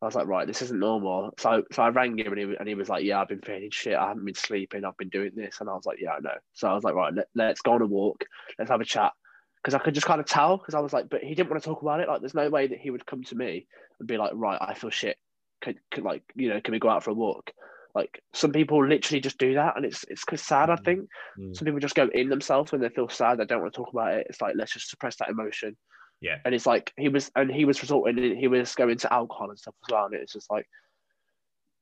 I 0.00 0.04
was 0.04 0.14
like, 0.14 0.28
right, 0.28 0.46
this 0.46 0.62
isn't 0.62 0.78
normal. 0.78 1.32
So 1.38 1.64
so 1.72 1.82
I 1.82 1.88
rang 1.88 2.16
him 2.18 2.32
and 2.32 2.38
he, 2.38 2.56
and 2.58 2.68
he 2.68 2.74
was 2.74 2.88
like, 2.88 3.04
yeah, 3.04 3.20
I've 3.20 3.28
been 3.28 3.40
feeling 3.40 3.70
shit. 3.72 3.96
I 3.96 4.08
haven't 4.08 4.24
been 4.24 4.34
sleeping. 4.34 4.84
I've 4.84 4.96
been 4.96 5.08
doing 5.08 5.32
this. 5.34 5.56
And 5.60 5.68
I 5.68 5.74
was 5.74 5.86
like, 5.86 5.98
yeah, 6.00 6.12
I 6.12 6.20
know. 6.20 6.36
So 6.52 6.68
I 6.68 6.74
was 6.74 6.84
like, 6.84 6.94
right, 6.94 7.12
let, 7.12 7.26
let's 7.34 7.62
go 7.62 7.72
on 7.72 7.82
a 7.82 7.86
walk. 7.86 8.24
Let's 8.58 8.70
have 8.70 8.80
a 8.80 8.84
chat. 8.84 9.12
Because 9.56 9.74
I 9.74 9.78
could 9.78 9.94
just 9.94 10.06
kind 10.06 10.20
of 10.20 10.26
tell. 10.26 10.56
Because 10.56 10.74
I 10.74 10.80
was 10.80 10.92
like, 10.92 11.08
but 11.08 11.22
he 11.22 11.34
didn't 11.34 11.50
want 11.50 11.60
to 11.60 11.68
talk 11.68 11.82
about 11.82 11.98
it. 11.98 12.08
Like, 12.08 12.20
there's 12.20 12.34
no 12.34 12.48
way 12.48 12.68
that 12.68 12.78
he 12.78 12.90
would 12.90 13.06
come 13.06 13.24
to 13.24 13.34
me 13.34 13.66
and 13.98 14.06
be 14.06 14.18
like, 14.18 14.30
right, 14.34 14.58
I 14.60 14.74
feel 14.74 14.90
shit. 14.90 15.16
Could, 15.60 15.78
could 15.90 16.04
like, 16.04 16.22
you 16.36 16.48
know, 16.48 16.60
can 16.60 16.70
we 16.70 16.78
go 16.78 16.88
out 16.88 17.02
for 17.02 17.10
a 17.10 17.14
walk? 17.14 17.50
Like 17.94 18.22
some 18.32 18.52
people 18.52 18.86
literally 18.86 19.20
just 19.20 19.38
do 19.38 19.54
that, 19.54 19.76
and 19.76 19.84
it's 19.84 20.04
it's 20.08 20.24
sad. 20.42 20.70
I 20.70 20.76
mm. 20.76 20.84
think 20.84 21.08
mm. 21.38 21.56
some 21.56 21.64
people 21.64 21.80
just 21.80 21.94
go 21.94 22.08
in 22.12 22.28
themselves 22.28 22.70
when 22.70 22.80
they 22.80 22.88
feel 22.88 23.08
sad. 23.08 23.38
They 23.38 23.44
don't 23.44 23.62
want 23.62 23.72
to 23.72 23.78
talk 23.78 23.92
about 23.92 24.14
it. 24.14 24.26
It's 24.28 24.40
like 24.40 24.54
let's 24.56 24.72
just 24.72 24.90
suppress 24.90 25.16
that 25.16 25.30
emotion. 25.30 25.76
Yeah. 26.20 26.36
And 26.44 26.54
it's 26.54 26.66
like 26.66 26.92
he 26.96 27.08
was, 27.08 27.30
and 27.36 27.50
he 27.50 27.64
was 27.64 27.80
resorting. 27.80 28.36
He 28.36 28.48
was 28.48 28.74
going 28.74 28.98
to 28.98 29.12
alcohol 29.12 29.50
and 29.50 29.58
stuff 29.58 29.74
as 29.86 29.92
well. 29.92 30.06
And 30.06 30.14
it's 30.14 30.32
just 30.32 30.50
like 30.50 30.66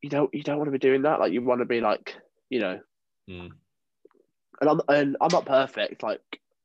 you 0.03 0.11
don't 0.11 0.33
you 0.35 0.43
don't 0.43 0.59
want 0.59 0.69
to 0.69 0.73
be 0.73 0.79
doing 0.79 1.03
that. 1.03 1.21
Like 1.21 1.33
you 1.33 1.43
want 1.43 1.61
to 1.61 1.67
be 1.67 1.81
like 1.81 2.17
you 2.51 2.61
know. 2.61 2.81
Mm. 3.29 3.51
And 4.61 4.71
I'm 4.71 4.81
and 4.89 5.17
I'm 5.21 5.33
not 5.33 5.47
perfect. 5.47 6.03
Like 6.03 6.21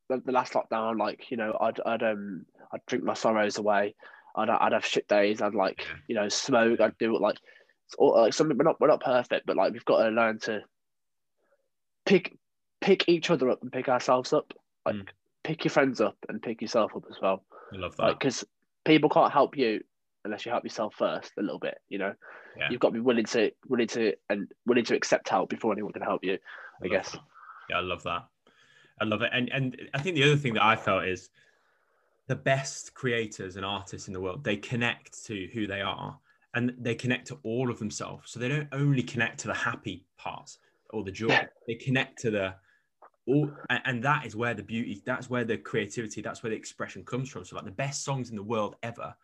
the, 0.10 0.22
the 0.26 0.32
last 0.32 0.54
lockdown, 0.54 1.00
like 1.00 1.32
you 1.32 1.38
know, 1.38 1.58
I'd 1.60 1.80
I'd 1.86 2.04
um 2.04 2.46
I'd 2.74 2.86
drink 2.88 3.04
my 3.04 3.14
sorrows 3.14 3.58
away. 3.58 3.96
I'd 4.36 4.50
I'd 4.50 4.74
have 4.74 4.86
shit 4.86 5.08
days. 5.08 5.42
I'd 5.42 5.56
like 5.56 5.86
you 6.08 6.16
know 6.16 6.30
smoke. 6.30 6.80
I'd 6.80 6.98
do 6.98 7.16
it 7.16 7.22
like 7.22 7.38
or 7.98 8.22
like 8.22 8.34
something 8.34 8.58
we're 8.58 8.64
not 8.64 8.80
we're 8.80 8.88
not 8.88 9.02
perfect, 9.02 9.46
but 9.46 9.56
like 9.56 9.74
we've 9.74 9.86
got 9.86 10.04
to 10.04 10.10
learn 10.10 10.40
to 10.40 10.62
pick 12.06 12.38
pick 12.80 13.08
each 13.08 13.30
other 13.30 13.50
up 13.50 13.62
and 13.62 13.72
pick 13.72 13.90
ourselves 13.90 14.34
up. 14.34 14.54
Like 14.86 14.96
mm. 14.96 15.08
pick 15.44 15.64
your 15.64 15.72
friends 15.72 16.02
up 16.02 16.18
and 16.30 16.42
pick 16.42 16.62
yourself 16.62 16.92
up 16.96 17.04
as 17.10 17.18
well. 17.22 17.44
I 17.74 17.78
love 17.78 17.96
that. 17.98 18.20
Because 18.20 18.44
like, 18.44 18.50
people 18.86 19.10
can't 19.10 19.32
help 19.32 19.58
you 19.58 19.82
unless 20.26 20.46
you 20.46 20.52
help 20.52 20.64
yourself 20.64 20.96
first 20.98 21.32
a 21.38 21.42
little 21.42 21.60
bit. 21.60 21.80
You 21.90 22.00
know, 22.00 22.14
yeah. 22.58 22.68
you've 22.70 22.80
got 22.80 22.90
to 22.90 22.94
be 22.94 23.00
willing 23.00 23.26
to 23.26 23.52
willing 23.68 23.88
to 23.90 24.14
and 24.30 24.48
willing 24.66 24.86
to 24.86 24.96
accept 24.96 25.30
help 25.30 25.50
before 25.50 25.74
anyone 25.74 25.94
can 25.94 26.02
help 26.02 26.24
you. 26.24 26.38
I, 26.82 26.86
I 26.86 26.88
guess. 26.90 27.12
That. 27.12 27.22
Yeah, 27.70 27.78
I 27.78 27.82
love 27.82 28.04
that. 28.04 28.26
I 29.00 29.06
love 29.06 29.22
it. 29.22 29.32
And 29.34 29.50
and 29.50 29.82
I 29.94 30.00
think 30.00 30.16
the 30.16 30.24
other 30.24 30.38
thing 30.38 30.54
that 30.56 30.64
I 30.64 30.76
felt 30.76 31.06
is 31.06 31.30
the 32.28 32.36
best 32.36 32.94
creators 32.94 33.56
and 33.56 33.66
artists 33.66 34.08
in 34.08 34.14
the 34.14 34.22
world 34.22 34.44
they 34.44 34.56
connect 34.56 35.26
to 35.26 35.48
who 35.54 35.68
they 35.68 35.82
are 35.82 36.18
and 36.54 36.74
they 36.78 36.96
connect 36.96 37.28
to 37.28 37.40
all 37.44 37.70
of 37.70 37.80
themselves. 37.80 38.32
So 38.32 38.40
they 38.40 38.50
don't 38.50 38.68
only 38.72 39.04
connect 39.04 39.40
to 39.42 39.48
the 39.48 39.54
happy 39.54 40.06
parts 40.18 40.58
or 40.90 41.04
the 41.04 41.12
joy, 41.12 41.28
yeah. 41.30 41.46
they 41.68 41.76
connect 41.76 42.20
to 42.22 42.32
the 42.32 42.56
all, 43.28 43.52
and 43.70 44.04
that 44.04 44.26
is 44.26 44.36
where 44.36 44.54
the 44.54 44.64
beauty, 44.64 45.02
that's 45.06 45.30
where 45.30 45.44
the 45.44 45.58
creativity, 45.58 46.22
that's 46.22 46.44
where 46.44 46.50
the 46.50 46.56
expression 46.56 47.04
comes 47.04 47.30
from. 47.30 47.46
So, 47.46 47.56
like 47.56 47.66
the 47.66 47.72
best 47.72 48.04
songs 48.04 48.30
in 48.30 48.36
the 48.36 48.44
world 48.44 48.76
ever, 48.84 49.16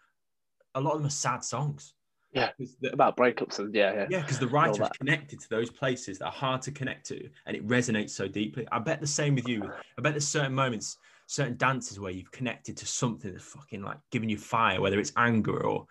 a 0.75 0.81
lot 0.81 0.93
of 0.93 0.99
them 0.99 1.07
are 1.07 1.11
sad 1.11 1.43
songs. 1.43 1.93
Yeah, 2.31 2.51
the, 2.81 2.93
about 2.93 3.17
breakups 3.17 3.59
and 3.59 3.73
yeah, 3.73 3.93
yeah, 3.93 4.07
yeah, 4.09 4.21
because 4.21 4.37
the 4.37 4.47
writer 4.47 4.83
is 4.83 4.89
connected 4.89 5.39
to 5.39 5.49
those 5.49 5.69
places 5.69 6.19
that 6.19 6.25
are 6.25 6.31
hard 6.31 6.61
to 6.63 6.71
connect 6.71 7.07
to, 7.07 7.29
and 7.45 7.55
it 7.55 7.67
resonates 7.67 8.11
so 8.11 8.27
deeply. 8.27 8.67
I 8.71 8.79
bet 8.79 9.01
the 9.01 9.07
same 9.07 9.33
with 9.33 9.47
you. 9.47 9.63
I 9.97 10.01
bet 10.01 10.13
there's 10.13 10.27
certain 10.27 10.53
moments, 10.53 10.97
certain 11.25 11.57
dances 11.57 11.99
where 11.99 12.11
you've 12.11 12.31
connected 12.31 12.77
to 12.77 12.85
something 12.85 13.31
that's 13.31 13.45
fucking 13.45 13.81
like 13.81 13.97
giving 14.11 14.29
you 14.29 14.37
fire, 14.37 14.79
whether 14.79 14.99
it's 14.99 15.13
anger 15.17 15.65
or 15.65 15.87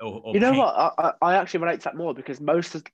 or, 0.00 0.20
or 0.24 0.34
you 0.34 0.40
know 0.40 0.52
what? 0.52 0.94
I, 0.98 1.12
I 1.22 1.36
actually 1.36 1.60
relate 1.60 1.80
to 1.80 1.84
that 1.84 1.96
more 1.96 2.14
because 2.14 2.40
most 2.40 2.74
of 2.74 2.84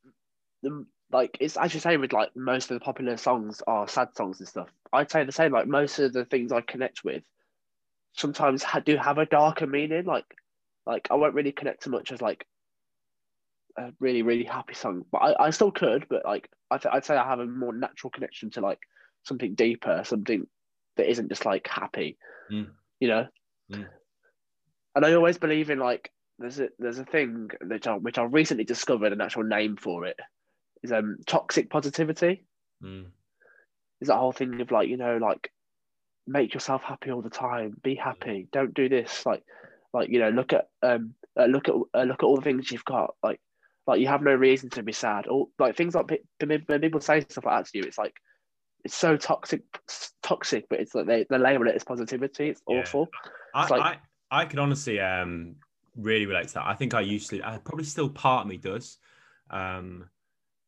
the 0.62 0.86
like 1.12 1.36
it's 1.40 1.56
as 1.56 1.72
you 1.72 1.80
say 1.80 1.96
with 1.96 2.12
like 2.12 2.34
most 2.34 2.70
of 2.70 2.78
the 2.78 2.84
popular 2.84 3.16
songs 3.16 3.62
are 3.66 3.86
sad 3.86 4.14
songs 4.14 4.40
and 4.40 4.48
stuff. 4.48 4.68
I'd 4.92 5.10
say 5.10 5.24
the 5.24 5.32
same. 5.32 5.52
Like 5.52 5.66
most 5.66 5.98
of 5.98 6.12
the 6.12 6.24
things 6.24 6.52
I 6.52 6.60
connect 6.60 7.04
with 7.04 7.22
sometimes 8.14 8.62
ha- 8.62 8.80
do 8.80 8.96
have 8.96 9.18
a 9.18 9.26
darker 9.26 9.66
meaning. 9.66 10.04
Like 10.04 10.24
like 10.86 11.08
I 11.10 11.14
won't 11.14 11.34
really 11.34 11.52
connect 11.52 11.84
to 11.84 11.90
much 11.90 12.12
as 12.12 12.20
like 12.20 12.46
a 13.78 13.92
really 14.00 14.22
really 14.22 14.44
happy 14.44 14.74
song, 14.74 15.04
but 15.12 15.18
I, 15.18 15.46
I 15.46 15.50
still 15.50 15.70
could. 15.70 16.06
But 16.08 16.24
like 16.24 16.48
I 16.70 16.78
th- 16.78 16.92
I'd 16.92 17.04
say 17.04 17.16
I 17.16 17.28
have 17.28 17.40
a 17.40 17.46
more 17.46 17.72
natural 17.72 18.10
connection 18.10 18.50
to 18.52 18.60
like 18.60 18.80
something 19.22 19.54
deeper, 19.54 20.02
something 20.04 20.46
that 20.96 21.08
isn't 21.08 21.28
just 21.28 21.44
like 21.44 21.68
happy. 21.68 22.18
Mm. 22.50 22.68
You 22.98 23.08
know. 23.08 23.26
Mm. 23.70 23.86
And 24.94 25.04
I 25.04 25.12
always 25.12 25.38
believe 25.38 25.70
in 25.70 25.78
like 25.78 26.10
there's 26.38 26.60
a 26.60 26.68
there's 26.78 26.98
a 26.98 27.04
thing 27.04 27.50
which 27.62 27.86
I 27.86 27.94
which 27.94 28.18
I 28.18 28.24
recently 28.24 28.64
discovered 28.64 29.12
an 29.12 29.20
actual 29.20 29.44
name 29.44 29.76
for 29.76 30.04
it 30.04 30.18
is 30.82 30.92
um 30.92 31.18
toxic 31.26 31.70
positivity. 31.70 32.44
Mm. 32.82 33.06
Is 34.00 34.08
that 34.08 34.16
whole 34.16 34.32
thing 34.32 34.60
of 34.60 34.70
like 34.70 34.88
you 34.88 34.96
know 34.96 35.16
like 35.16 35.50
make 36.26 36.52
yourself 36.54 36.82
happy 36.82 37.10
all 37.10 37.22
the 37.22 37.30
time, 37.30 37.76
be 37.82 37.94
happy, 37.94 38.48
don't 38.52 38.74
do 38.74 38.88
this 38.88 39.24
like 39.24 39.42
like 39.92 40.10
you 40.10 40.18
know 40.18 40.30
look 40.30 40.52
at 40.52 40.68
um 40.82 41.14
uh, 41.38 41.46
look 41.46 41.68
at 41.68 41.74
uh, 41.94 42.02
look 42.02 42.22
at 42.22 42.26
all 42.26 42.36
the 42.36 42.42
things 42.42 42.70
you've 42.70 42.84
got 42.84 43.14
like 43.22 43.40
like 43.86 44.00
you 44.00 44.06
have 44.08 44.22
no 44.22 44.34
reason 44.34 44.68
to 44.70 44.82
be 44.82 44.92
sad 44.92 45.26
or 45.28 45.48
like 45.58 45.76
things 45.76 45.94
like 45.94 46.10
when 46.40 46.80
people 46.80 47.00
say 47.00 47.20
stuff 47.20 47.44
like 47.44 47.64
that 47.64 47.70
to 47.70 47.78
you 47.78 47.84
it's 47.84 47.98
like 47.98 48.14
it's 48.84 48.94
so 48.94 49.16
toxic 49.16 49.62
toxic 50.22 50.66
but 50.68 50.80
it's 50.80 50.94
like 50.94 51.06
they, 51.06 51.26
they 51.28 51.38
label 51.38 51.66
it 51.68 51.74
as 51.74 51.84
positivity 51.84 52.48
it's 52.48 52.62
yeah. 52.68 52.78
awful 52.80 53.08
it's 53.54 53.70
I, 53.70 53.76
like, 53.76 53.98
I, 54.30 54.42
I 54.42 54.44
could 54.46 54.58
honestly 54.58 54.98
um 55.00 55.56
really 55.96 56.26
relate 56.26 56.48
to 56.48 56.54
that. 56.54 56.66
I 56.66 56.74
think 56.74 56.94
I 56.94 57.00
used 57.00 57.30
to, 57.30 57.42
I 57.42 57.58
probably 57.58 57.84
still 57.84 58.08
part 58.08 58.42
of 58.42 58.48
me 58.48 58.56
does. 58.56 58.98
Um, 59.50 60.08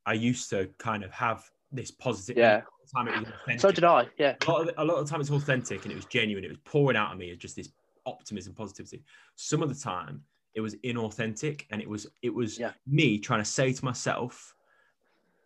I 0.06 0.14
used 0.14 0.50
to 0.50 0.70
kind 0.78 1.04
of 1.04 1.10
have 1.12 1.44
this 1.70 1.90
positive. 1.90 2.36
Yeah. 2.36 2.62
Time 2.96 3.08
it 3.08 3.28
was 3.46 3.60
so 3.60 3.70
did 3.70 3.84
I. 3.84 4.06
Yeah. 4.18 4.36
A 4.46 4.50
lot, 4.50 4.66
of, 4.66 4.74
a 4.78 4.84
lot 4.84 4.94
of 4.94 5.06
the 5.06 5.10
time 5.10 5.20
it's 5.20 5.30
authentic 5.30 5.84
and 5.84 5.92
it 5.92 5.94
was 5.94 6.06
genuine. 6.06 6.42
It 6.42 6.48
was 6.48 6.58
pouring 6.64 6.96
out 6.96 7.12
of 7.12 7.18
me 7.18 7.30
as 7.30 7.36
just 7.36 7.54
this 7.54 7.68
optimism, 8.06 8.54
positivity. 8.54 9.02
Some 9.36 9.62
of 9.62 9.68
the 9.68 9.74
time 9.74 10.22
it 10.54 10.62
was 10.62 10.74
inauthentic 10.76 11.66
and 11.70 11.82
it 11.82 11.88
was 11.88 12.06
it 12.22 12.34
was 12.34 12.58
yeah. 12.58 12.72
me 12.86 13.18
trying 13.18 13.40
to 13.40 13.44
say 13.44 13.74
to 13.74 13.84
myself, 13.84 14.54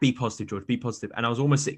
be 0.00 0.12
positive, 0.12 0.46
George, 0.46 0.66
be 0.66 0.76
positive. 0.76 1.10
And 1.16 1.26
I 1.26 1.28
was 1.28 1.40
almost 1.40 1.68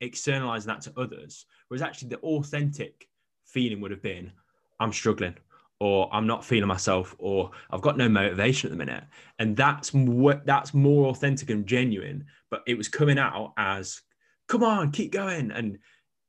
externalizing 0.00 0.68
that 0.68 0.82
to 0.82 0.92
others, 0.96 1.46
whereas 1.66 1.82
actually 1.82 2.10
the 2.10 2.18
authentic 2.18 3.08
feeling 3.44 3.80
would 3.80 3.90
have 3.90 4.02
been, 4.02 4.30
I'm 4.78 4.92
struggling, 4.92 5.34
or 5.80 6.08
I'm 6.12 6.26
not 6.26 6.44
feeling 6.44 6.68
myself, 6.68 7.14
or 7.18 7.50
I've 7.70 7.80
got 7.80 7.96
no 7.96 8.08
motivation 8.08 8.68
at 8.68 8.72
the 8.72 8.84
minute. 8.84 9.04
And 9.38 9.56
that's 9.56 9.94
what 9.94 10.44
that's 10.44 10.74
more 10.74 11.08
authentic 11.08 11.50
and 11.50 11.66
genuine. 11.66 12.26
But 12.50 12.62
it 12.66 12.76
was 12.76 12.88
coming 12.88 13.18
out 13.18 13.52
as, 13.56 14.02
come 14.48 14.64
on, 14.64 14.90
keep 14.90 15.12
going. 15.12 15.50
And 15.52 15.78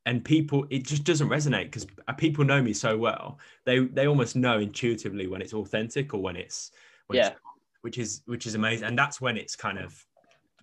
and 0.06 0.24
people, 0.24 0.66
it 0.70 0.86
just 0.86 1.04
doesn't 1.04 1.28
resonate 1.28 1.64
because 1.64 1.86
people 2.16 2.44
know 2.44 2.62
me 2.62 2.72
so 2.72 2.96
well. 2.96 3.38
They 3.66 3.80
they 3.80 4.06
almost 4.06 4.36
know 4.36 4.58
intuitively 4.58 5.26
when 5.26 5.42
it's 5.42 5.54
authentic 5.54 6.14
or 6.14 6.22
when 6.22 6.36
it's 6.36 6.70
when 7.08 7.18
yeah. 7.18 7.28
It's, 7.28 7.36
which 7.82 7.98
is 7.98 8.22
which 8.26 8.46
is 8.46 8.54
amazing. 8.54 8.86
And 8.86 8.98
that's 8.98 9.20
when 9.20 9.36
it's 9.36 9.56
kind 9.56 9.78
of 9.78 10.04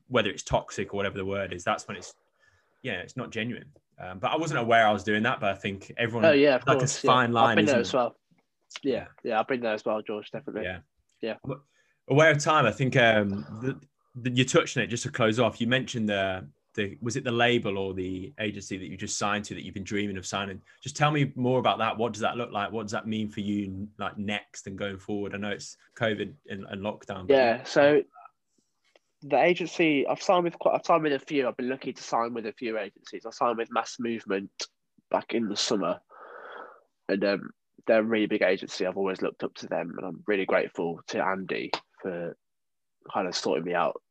whether 0.07 0.29
it's 0.29 0.43
toxic 0.43 0.93
or 0.93 0.97
whatever 0.97 1.17
the 1.17 1.25
word 1.25 1.51
is, 1.51 1.63
that's 1.63 1.87
when 1.87 1.97
it's 1.97 2.13
yeah, 2.83 2.99
it's 2.99 3.17
not 3.17 3.31
genuine. 3.31 3.65
Um, 3.99 4.19
but 4.19 4.31
I 4.31 4.37
wasn't 4.37 4.59
aware 4.59 4.87
I 4.87 4.91
was 4.91 5.03
doing 5.03 5.23
that. 5.23 5.39
But 5.39 5.49
I 5.49 5.55
think 5.55 5.91
everyone, 5.97 6.25
oh 6.25 6.31
yeah, 6.31 6.55
of 6.55 6.67
like 6.67 6.79
course, 6.79 7.03
a 7.03 7.07
fine 7.07 7.31
yeah. 7.31 7.41
line. 7.41 7.49
I've 7.49 7.55
been 7.57 7.65
there 7.65 7.79
as 7.79 7.93
well. 7.93 8.15
Yeah, 8.83 9.05
yeah, 9.23 9.39
I've 9.39 9.47
been 9.47 9.61
there 9.61 9.73
as 9.73 9.85
well, 9.85 10.01
George. 10.01 10.31
Definitely. 10.31 10.63
Yeah, 10.63 10.79
yeah. 11.21 11.35
Aware 12.09 12.31
of 12.31 12.39
time, 12.39 12.65
I 12.65 12.71
think 12.71 12.95
um, 12.95 13.45
the, 13.61 13.79
the, 14.21 14.35
you 14.35 14.45
touched 14.45 14.77
on 14.77 14.83
it 14.83 14.87
just 14.87 15.03
to 15.03 15.11
close 15.11 15.39
off. 15.39 15.59
You 15.59 15.67
mentioned 15.67 16.09
the 16.09 16.47
the 16.77 16.97
was 17.01 17.17
it 17.17 17.23
the 17.23 17.31
label 17.31 17.77
or 17.77 17.93
the 17.93 18.31
agency 18.39 18.77
that 18.77 18.85
you 18.85 18.95
just 18.95 19.17
signed 19.17 19.43
to 19.45 19.55
that 19.55 19.63
you've 19.65 19.73
been 19.73 19.83
dreaming 19.83 20.17
of 20.17 20.25
signing? 20.25 20.61
Just 20.81 20.95
tell 20.95 21.11
me 21.11 21.33
more 21.35 21.59
about 21.59 21.79
that. 21.79 21.97
What 21.97 22.13
does 22.13 22.21
that 22.21 22.37
look 22.37 22.51
like? 22.51 22.71
What 22.71 22.83
does 22.83 22.91
that 22.93 23.07
mean 23.07 23.29
for 23.29 23.41
you, 23.41 23.87
like 23.97 24.17
next 24.17 24.67
and 24.67 24.77
going 24.77 24.99
forward? 24.99 25.33
I 25.35 25.37
know 25.37 25.49
it's 25.49 25.75
COVID 25.97 26.33
and, 26.49 26.65
and 26.69 26.81
lockdown. 26.81 27.25
Yeah, 27.29 27.63
so 27.63 28.03
the 29.23 29.41
agency 29.41 30.07
I've 30.07 30.21
signed 30.21 30.43
with 30.43 30.57
quite 30.59 30.75
I've 30.75 30.85
signed 30.85 31.03
with 31.03 31.13
a 31.13 31.19
few. 31.19 31.47
I've 31.47 31.57
been 31.57 31.69
lucky 31.69 31.91
to 31.91 32.03
sign 32.03 32.33
with 32.33 32.45
a 32.45 32.53
few 32.53 32.77
agencies. 32.77 33.25
I 33.25 33.31
signed 33.31 33.57
with 33.57 33.71
Mass 33.71 33.97
Movement 33.99 34.51
back 35.09 35.33
in 35.33 35.49
the 35.49 35.57
summer, 35.57 35.99
and 37.09 37.23
um, 37.25 37.49
they're 37.87 37.99
a 37.99 38.03
really 38.03 38.27
big 38.27 38.41
agency. 38.41 38.85
I've 38.85 38.97
always 38.97 39.21
looked 39.21 39.43
up 39.43 39.55
to 39.55 39.67
them, 39.67 39.95
and 39.97 40.05
I'm 40.05 40.23
really 40.27 40.45
grateful 40.45 40.99
to 41.07 41.25
Andy 41.25 41.71
for 42.01 42.35
kind 43.11 43.27
of 43.27 43.35
sorting 43.35 43.65
me 43.65 43.73
out 43.73 44.01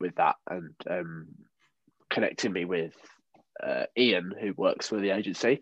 with 0.00 0.14
that 0.16 0.36
and 0.48 0.74
um, 0.90 1.26
connecting 2.10 2.52
me 2.52 2.64
with 2.64 2.94
uh, 3.62 3.84
Ian, 3.96 4.32
who 4.40 4.52
works 4.56 4.88
for 4.88 4.98
the 4.98 5.10
agency. 5.10 5.60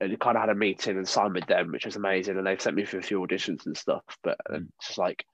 And 0.00 0.10
we 0.10 0.16
kind 0.16 0.36
of 0.36 0.42
had 0.42 0.50
a 0.50 0.54
meeting 0.54 0.96
and 0.96 1.08
signed 1.08 1.34
with 1.34 1.46
them, 1.46 1.72
which 1.72 1.84
was 1.84 1.96
amazing. 1.96 2.38
And 2.38 2.46
they've 2.46 2.60
sent 2.60 2.76
me 2.76 2.84
for 2.84 2.98
a 2.98 3.02
few 3.02 3.20
auditions 3.20 3.66
and 3.66 3.76
stuff. 3.76 4.04
But 4.22 4.38
um, 4.48 4.68
it's 4.78 4.88
just 4.88 4.98
like 4.98 5.24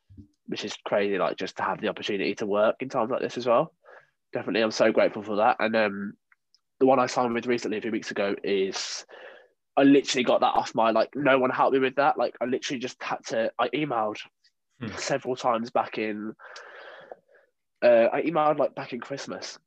which 0.47 0.65
is 0.65 0.77
crazy, 0.85 1.19
like 1.19 1.37
just 1.37 1.57
to 1.57 1.63
have 1.63 1.81
the 1.81 1.89
opportunity 1.89 2.35
to 2.35 2.47
work 2.47 2.77
in 2.81 2.89
times 2.89 3.11
like 3.11 3.21
this 3.21 3.39
as 3.39 3.47
well. 3.47 3.73
Definitely, 4.33 4.63
I'm 4.63 4.71
so 4.71 4.93
grateful 4.93 5.23
for 5.23 5.37
that. 5.37 5.57
And 5.61 5.75
um, 5.77 6.15
the 6.81 6.87
one 6.87 6.99
I 6.99 7.07
signed 7.07 7.35
with 7.35 7.47
recently 7.47 7.79
a 7.79 7.81
few 7.81 7.93
weeks 7.93 8.11
ago 8.11 8.35
is 8.43 9.07
I 9.77 9.83
literally 9.83 10.25
got 10.25 10.41
that 10.41 10.55
off 10.55 10.75
my 10.75 10.91
like 10.91 11.11
no 11.15 11.39
one 11.39 11.51
helped 11.51 11.75
me 11.75 11.81
with 11.81 11.97
that. 11.97 12.19
Like 12.19 12.37
I 12.41 12.45
literally 12.45 12.79
just 12.79 13.03
had 13.03 13.19
to 13.29 13.51
I 13.59 13.69
emailed 13.69 14.19
hmm. 14.81 14.89
several 14.97 15.37
times 15.37 15.71
back 15.71 15.99
in 15.99 16.35
uh, 17.83 18.09
I 18.13 18.23
emailed 18.23 18.59
like 18.59 18.75
back 18.75 18.93
in 18.93 19.01
Christmas 19.01 19.59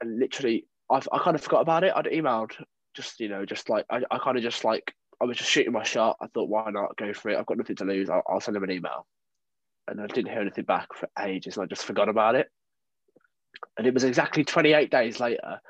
and 0.00 0.18
literally 0.18 0.66
I've, 0.90 1.08
I 1.12 1.18
kind 1.18 1.36
of 1.36 1.42
forgot 1.42 1.60
about 1.60 1.84
it. 1.84 1.92
I'd 1.94 2.06
emailed 2.06 2.52
just 2.94 3.20
you 3.20 3.28
know 3.28 3.44
just 3.44 3.68
like 3.68 3.86
I, 3.90 4.02
I 4.10 4.18
kind 4.18 4.36
of 4.36 4.42
just 4.42 4.64
like 4.64 4.94
I 5.20 5.24
was 5.24 5.36
just 5.36 5.50
shooting 5.50 5.72
my 5.72 5.84
shot. 5.84 6.16
I 6.20 6.26
thought 6.28 6.48
why 6.48 6.70
not 6.70 6.96
go 6.96 7.12
for 7.12 7.30
it? 7.30 7.38
I've 7.38 7.46
got 7.46 7.58
nothing 7.58 7.76
to 7.76 7.84
lose. 7.84 8.10
I'll, 8.10 8.22
I'll 8.28 8.40
send 8.40 8.56
them 8.56 8.64
an 8.64 8.70
email 8.70 9.06
and 9.88 10.00
I 10.00 10.06
didn't 10.06 10.30
hear 10.30 10.40
anything 10.40 10.64
back 10.64 10.94
for 10.94 11.08
ages, 11.20 11.56
and 11.56 11.64
I 11.64 11.66
just 11.66 11.84
forgot 11.84 12.08
about 12.08 12.34
it. 12.34 12.50
And 13.76 13.86
it 13.86 13.94
was 13.94 14.04
exactly 14.04 14.44
28 14.44 14.90
days 14.90 15.20
later 15.20 15.60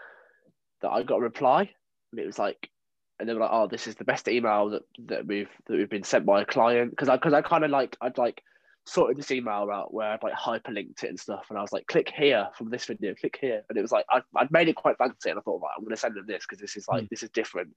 that 0.83 0.91
I 0.91 1.03
got 1.03 1.17
a 1.17 1.23
reply, 1.23 1.71
and 2.13 2.21
it 2.21 2.27
was 2.27 2.39
like, 2.39 2.71
and 3.19 3.29
they 3.29 3.35
were 3.35 3.41
like, 3.41 3.51
"Oh, 3.53 3.67
this 3.67 3.87
is 3.87 3.95
the 3.95 4.05
best 4.05 4.29
email 4.29 4.71
that, 4.71 4.83
that 5.07 5.27
we've 5.27 5.51
that 5.67 5.77
we've 5.77 5.91
been 5.91 6.03
sent 6.03 6.27
by 6.27 6.43
a 6.43 6.47
client." 6.47 6.91
Because 6.91 7.09
I 7.09 7.17
because 7.17 7.33
I 7.33 7.43
kind 7.43 7.65
of 7.65 7.71
like 7.71 7.97
I'd 8.01 8.19
like 8.19 8.43
sorted 8.87 9.17
this 9.17 9.31
email 9.31 9.69
out 9.73 9.95
where 9.95 10.11
I'd 10.11 10.23
like 10.23 10.35
hyperlinked 10.35 11.03
it 11.03 11.09
and 11.09 11.21
stuff, 11.21 11.47
and 11.49 11.59
I 11.59 11.63
was 11.63 11.73
like, 11.73 11.87
"Click 11.87 12.13
here 12.15 12.49
from 12.57 12.71
this 12.71 12.85
video, 12.85 13.15
click 13.15 13.39
here," 13.41 13.63
and 13.69 13.79
it 13.79 13.83
was 13.83 13.93
like 13.93 14.05
I'd, 14.11 14.23
I'd 14.37 14.51
made 14.51 14.69
it 14.69 14.77
quite 14.77 14.99
fancy, 14.99 15.31
and 15.31 15.39
I 15.39 15.43
thought, 15.43 15.63
right, 15.63 15.73
I'm 15.77 15.85
going 15.85 15.95
to 15.95 16.01
send 16.01 16.17
them 16.17 16.27
this 16.27 16.45
because 16.45 16.61
this 16.61 16.77
is 16.77 16.89
like 16.89 17.05
mm. 17.05 17.09
this 17.09 17.23
is 17.23 17.31
different, 17.31 17.71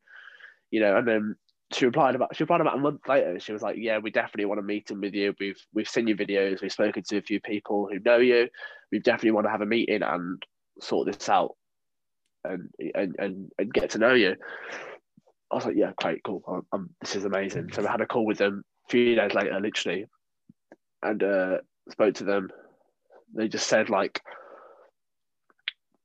you 0.71 0.79
know. 0.79 0.97
And 0.97 1.07
then 1.07 1.35
she 1.73 1.85
replied 1.85 2.15
about 2.15 2.35
she 2.35 2.43
replied 2.43 2.61
about 2.61 2.77
a 2.77 2.81
month 2.81 3.07
later. 3.07 3.39
She 3.39 3.53
was 3.53 3.61
like, 3.61 3.77
"Yeah, 3.77 3.99
we 3.99 4.11
definitely 4.11 4.45
want 4.45 4.59
to 4.59 4.63
meet 4.63 4.89
him 4.89 5.01
with 5.01 5.13
you. 5.13 5.33
We've 5.39 5.59
we've 5.73 5.89
seen 5.89 6.07
your 6.07 6.17
videos. 6.17 6.61
We've 6.61 6.71
spoken 6.71 7.03
to 7.03 7.17
a 7.17 7.21
few 7.21 7.39
people 7.39 7.88
who 7.91 7.99
know 7.99 8.17
you. 8.17 8.49
We 8.91 8.99
definitely 8.99 9.31
want 9.31 9.45
to 9.45 9.51
have 9.51 9.61
a 9.61 9.65
meeting 9.65 10.01
and 10.01 10.41
sort 10.81 11.07
this 11.07 11.29
out, 11.29 11.55
and 12.43 12.69
and 12.95 13.15
and, 13.19 13.51
and 13.57 13.73
get 13.73 13.91
to 13.91 13.99
know 13.99 14.13
you." 14.13 14.35
I 15.51 15.55
was 15.55 15.65
like, 15.65 15.75
"Yeah, 15.75 15.91
great, 15.97 16.23
cool. 16.23 16.43
I'm, 16.47 16.61
I'm, 16.71 16.89
this 17.01 17.15
is 17.15 17.25
amazing." 17.25 17.71
So 17.73 17.85
I 17.85 17.91
had 17.91 18.01
a 18.01 18.05
call 18.05 18.25
with 18.25 18.37
them 18.37 18.63
a 18.87 18.89
few 18.89 19.15
days 19.15 19.33
later, 19.33 19.59
literally, 19.59 20.05
and 21.03 21.23
uh, 21.23 21.57
spoke 21.89 22.15
to 22.15 22.23
them. 22.23 22.49
They 23.35 23.47
just 23.47 23.67
said 23.67 23.89
like, 23.89 24.21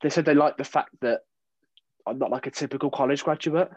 they 0.03 0.11
said 0.11 0.25
they 0.25 0.35
like 0.35 0.57
the 0.57 0.65
fact 0.65 0.91
that 1.01 1.21
I'm 2.07 2.19
not 2.19 2.31
like 2.31 2.47
a 2.47 2.51
typical 2.51 2.91
college 2.91 3.25
graduate 3.25 3.71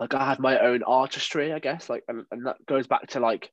like 0.00 0.14
I 0.14 0.24
had 0.24 0.38
my 0.38 0.58
own 0.58 0.82
artistry, 0.82 1.52
I 1.52 1.58
guess, 1.58 1.88
like 1.88 2.04
and, 2.08 2.24
and 2.30 2.46
that 2.46 2.64
goes 2.66 2.86
back 2.86 3.08
to 3.08 3.20
like 3.20 3.50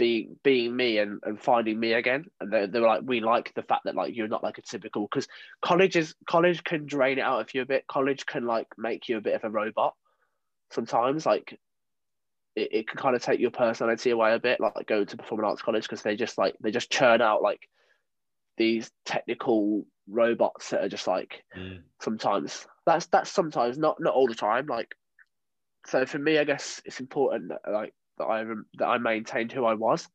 being 0.00 0.36
being 0.42 0.74
me 0.74 0.96
and, 0.98 1.20
and 1.24 1.38
finding 1.38 1.78
me 1.78 1.92
again. 1.92 2.24
And 2.40 2.50
they, 2.50 2.64
they 2.64 2.80
were 2.80 2.86
like, 2.86 3.02
we 3.04 3.20
like 3.20 3.52
the 3.54 3.62
fact 3.62 3.84
that 3.84 3.94
like 3.94 4.16
you're 4.16 4.28
not 4.28 4.42
like 4.42 4.56
a 4.56 4.62
typical 4.62 5.02
because 5.02 5.28
college 5.60 5.94
is 5.94 6.14
college 6.26 6.64
can 6.64 6.86
drain 6.86 7.18
it 7.18 7.22
out 7.22 7.42
of 7.42 7.52
you 7.52 7.60
a 7.60 7.66
bit. 7.66 7.86
College 7.86 8.24
can 8.24 8.46
like 8.46 8.66
make 8.78 9.08
you 9.08 9.18
a 9.18 9.20
bit 9.20 9.34
of 9.34 9.44
a 9.44 9.50
robot 9.50 9.94
sometimes. 10.70 11.26
Like 11.26 11.60
it, 12.56 12.68
it 12.72 12.88
can 12.88 12.98
kind 12.98 13.14
of 13.14 13.22
take 13.22 13.40
your 13.40 13.50
personality 13.50 14.10
away 14.10 14.32
a 14.32 14.38
bit, 14.38 14.58
like 14.58 14.86
go 14.86 15.04
to 15.04 15.16
performing 15.16 15.44
arts 15.44 15.60
college 15.60 15.84
because 15.84 16.02
they 16.02 16.16
just 16.16 16.38
like 16.38 16.56
they 16.60 16.70
just 16.70 16.90
churn 16.90 17.20
out 17.20 17.42
like 17.42 17.68
these 18.56 18.90
technical 19.04 19.84
robots 20.08 20.70
that 20.70 20.82
are 20.82 20.88
just 20.88 21.06
like 21.06 21.44
mm. 21.56 21.80
sometimes 22.00 22.66
that's 22.86 23.06
that's 23.06 23.30
sometimes 23.30 23.78
not 23.78 24.00
not 24.00 24.14
all 24.14 24.26
the 24.26 24.34
time 24.34 24.66
like 24.66 24.94
so 25.86 26.04
for 26.06 26.18
me, 26.18 26.38
I 26.38 26.44
guess 26.44 26.80
it's 26.84 27.00
important 27.00 27.48
that 27.48 27.70
like 27.70 27.94
that 28.20 28.26
I 28.26 28.44
that 28.74 28.86
I 28.86 28.98
maintained 28.98 29.50
who 29.50 29.64
I 29.64 29.74
was, 29.74 30.06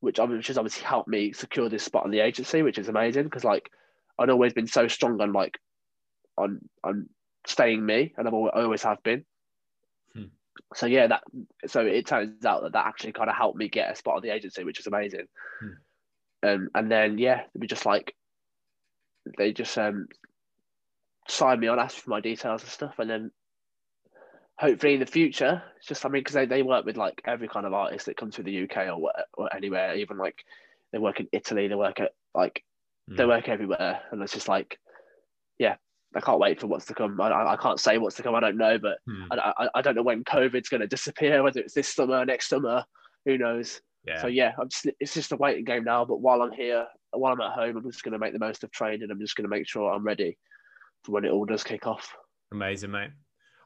which 0.00 0.18
which 0.18 0.48
has 0.48 0.58
obviously 0.58 0.84
helped 0.84 1.08
me 1.08 1.32
secure 1.32 1.68
this 1.68 1.84
spot 1.84 2.04
on 2.04 2.10
the 2.10 2.20
agency, 2.20 2.62
which 2.62 2.78
is 2.78 2.88
amazing 2.88 3.24
because 3.24 3.44
like 3.44 3.70
I'd 4.18 4.30
always 4.30 4.54
been 4.54 4.66
so 4.66 4.88
strong 4.88 5.20
on 5.20 5.32
like 5.32 5.58
on 6.36 6.60
on 6.82 7.08
staying 7.46 7.84
me, 7.84 8.14
and 8.16 8.26
I've 8.26 8.34
always, 8.34 8.52
I 8.54 8.62
always 8.62 8.82
have 8.82 9.02
been. 9.02 9.24
Hmm. 10.14 10.24
So 10.74 10.86
yeah, 10.86 11.08
that 11.08 11.22
so 11.66 11.80
it 11.80 12.06
turns 12.06 12.44
out 12.44 12.62
that 12.62 12.72
that 12.72 12.86
actually 12.86 13.12
kind 13.12 13.30
of 13.30 13.36
helped 13.36 13.58
me 13.58 13.68
get 13.68 13.92
a 13.92 13.96
spot 13.96 14.16
on 14.16 14.22
the 14.22 14.34
agency, 14.34 14.64
which 14.64 14.80
is 14.80 14.86
amazing. 14.86 15.26
Hmm. 15.60 16.48
Um, 16.48 16.68
and 16.74 16.90
then 16.90 17.18
yeah, 17.18 17.42
we 17.54 17.66
just 17.66 17.86
like 17.86 18.14
they 19.36 19.52
just 19.52 19.76
um 19.76 20.06
signed 21.28 21.60
me 21.60 21.66
on, 21.68 21.78
asked 21.78 22.00
for 22.00 22.10
my 22.10 22.20
details 22.20 22.62
and 22.62 22.70
stuff, 22.70 22.98
and 22.98 23.10
then 23.10 23.30
hopefully 24.58 24.94
in 24.94 25.00
the 25.00 25.06
future, 25.06 25.62
it's 25.76 25.86
just 25.86 26.00
something 26.00 26.20
because 26.20 26.34
they, 26.34 26.46
they 26.46 26.62
work 26.62 26.84
with 26.84 26.96
like 26.96 27.20
every 27.26 27.48
kind 27.48 27.66
of 27.66 27.74
artist 27.74 28.06
that 28.06 28.16
comes 28.16 28.34
through 28.34 28.44
the 28.44 28.64
UK 28.64 28.88
or, 28.88 29.12
or 29.34 29.54
anywhere, 29.54 29.94
even 29.96 30.16
like 30.16 30.44
they 30.92 30.98
work 30.98 31.20
in 31.20 31.28
Italy, 31.32 31.68
they 31.68 31.74
work 31.74 32.00
at 32.00 32.12
like 32.34 32.62
mm. 33.10 33.16
they 33.16 33.26
work 33.26 33.48
everywhere, 33.48 34.00
and 34.10 34.22
it's 34.22 34.32
just 34.32 34.48
like, 34.48 34.78
yeah, 35.58 35.76
I 36.14 36.20
can't 36.20 36.38
wait 36.38 36.60
for 36.60 36.68
what's 36.68 36.86
to 36.86 36.94
come. 36.94 37.20
I, 37.20 37.52
I 37.52 37.56
can't 37.56 37.80
say 37.80 37.98
what's 37.98 38.16
to 38.16 38.22
come. 38.22 38.34
I 38.34 38.40
don't 38.40 38.56
know, 38.56 38.78
but 38.78 38.98
mm. 39.08 39.26
I, 39.30 39.52
I, 39.58 39.68
I 39.76 39.82
don't 39.82 39.94
know 39.94 40.02
when 40.02 40.24
COVID's 40.24 40.68
going 40.68 40.80
to 40.80 40.86
disappear. 40.86 41.42
Whether 41.42 41.60
it's 41.60 41.74
this 41.74 41.88
summer, 41.88 42.24
next 42.24 42.48
summer, 42.48 42.84
who 43.26 43.36
knows? 43.36 43.80
Yeah. 44.06 44.22
So 44.22 44.28
yeah, 44.28 44.52
I'm 44.58 44.68
just 44.68 44.86
it's 45.00 45.14
just 45.14 45.32
a 45.32 45.36
waiting 45.36 45.64
game 45.64 45.84
now. 45.84 46.04
But 46.04 46.20
while 46.20 46.40
I'm 46.40 46.52
here, 46.52 46.86
while 47.10 47.32
I'm 47.32 47.40
at 47.40 47.52
home, 47.52 47.76
I'm 47.76 47.90
just 47.90 48.02
going 48.02 48.12
to 48.12 48.18
make 48.18 48.32
the 48.32 48.38
most 48.38 48.64
of 48.64 48.70
training. 48.70 49.08
I'm 49.10 49.20
just 49.20 49.36
going 49.36 49.44
to 49.44 49.54
make 49.54 49.68
sure 49.68 49.92
I'm 49.92 50.04
ready 50.04 50.38
for 51.04 51.12
when 51.12 51.26
it 51.26 51.32
all 51.32 51.44
does 51.44 51.64
kick 51.64 51.86
off. 51.86 52.16
Amazing, 52.52 52.92
mate 52.92 53.10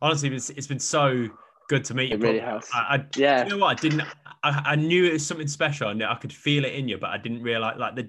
honestly, 0.03 0.35
it's, 0.35 0.51
it's 0.51 0.67
been 0.67 0.79
so 0.79 1.29
good 1.69 1.85
to 1.85 1.95
meet 1.95 2.11
you. 2.11 2.17
It 2.17 2.23
really 2.23 2.39
has. 2.41 2.69
I, 2.75 2.79
I, 2.79 3.07
yeah. 3.17 3.45
You 3.45 3.51
know 3.51 3.59
what? 3.59 3.79
I 3.79 3.81
didn't. 3.81 4.03
I, 4.43 4.63
I 4.65 4.77
knew 4.77 5.05
it 5.05 5.13
was 5.13 5.27
something 5.27 5.49
special, 5.49 5.89
and 5.89 6.03
I 6.03 6.15
could 6.17 6.33
feel 6.33 6.65
it 6.65 6.75
in 6.75 6.89
you, 6.89 6.99
but 6.99 7.11
I 7.11 7.19
didn't 7.19 7.43
realize 7.43 7.79
like 7.79 7.97
the 7.97 8.09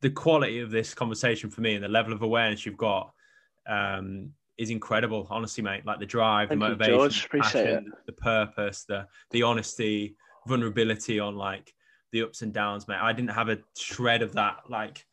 the 0.00 0.10
quality 0.10 0.60
of 0.60 0.70
this 0.70 0.92
conversation 0.92 1.48
for 1.48 1.62
me 1.62 1.74
and 1.74 1.82
the 1.82 1.88
level 1.88 2.12
of 2.12 2.22
awareness 2.22 2.66
you've 2.66 2.76
got 2.76 3.12
um, 3.66 4.30
is 4.58 4.70
incredible. 4.70 5.26
Honestly, 5.30 5.64
mate, 5.64 5.86
like 5.86 5.98
the 5.98 6.06
drive, 6.06 6.48
Thank 6.48 6.60
the 6.60 6.68
motivation, 6.68 6.94
George. 6.94 7.24
Appreciate 7.24 7.64
passion, 7.64 7.92
the 8.06 8.12
purpose, 8.12 8.84
the 8.84 9.06
the 9.30 9.42
honesty, 9.42 10.16
vulnerability 10.46 11.18
on 11.18 11.36
like 11.36 11.72
the 12.12 12.22
ups 12.22 12.42
and 12.42 12.52
downs, 12.52 12.86
mate. 12.86 12.98
I 13.00 13.12
didn't 13.12 13.30
have 13.30 13.48
a 13.48 13.58
shred 13.76 14.22
of 14.22 14.34
that 14.34 14.58
like 14.68 15.04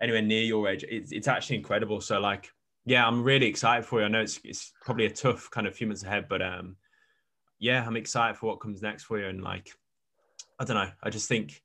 anywhere 0.00 0.22
near 0.22 0.42
your 0.42 0.68
age. 0.68 0.84
It's, 0.88 1.12
it's 1.12 1.28
actually 1.28 1.56
incredible. 1.56 2.00
So 2.00 2.20
like 2.20 2.50
yeah, 2.84 3.06
I'm 3.06 3.22
really 3.22 3.46
excited 3.46 3.84
for 3.86 4.00
you. 4.00 4.06
I 4.06 4.08
know 4.08 4.20
it's 4.20 4.40
it's 4.44 4.72
probably 4.82 5.06
a 5.06 5.10
tough 5.10 5.50
kind 5.50 5.66
of 5.66 5.74
few 5.74 5.86
months 5.86 6.02
ahead, 6.02 6.26
but 6.28 6.42
um, 6.42 6.76
yeah, 7.58 7.84
I'm 7.86 7.96
excited 7.96 8.36
for 8.36 8.46
what 8.46 8.60
comes 8.60 8.82
next 8.82 9.04
for 9.04 9.18
you. 9.18 9.26
And 9.26 9.42
like, 9.42 9.70
I 10.58 10.64
don't 10.64 10.76
know, 10.76 10.90
I 11.02 11.10
just 11.10 11.28
think 11.28 11.62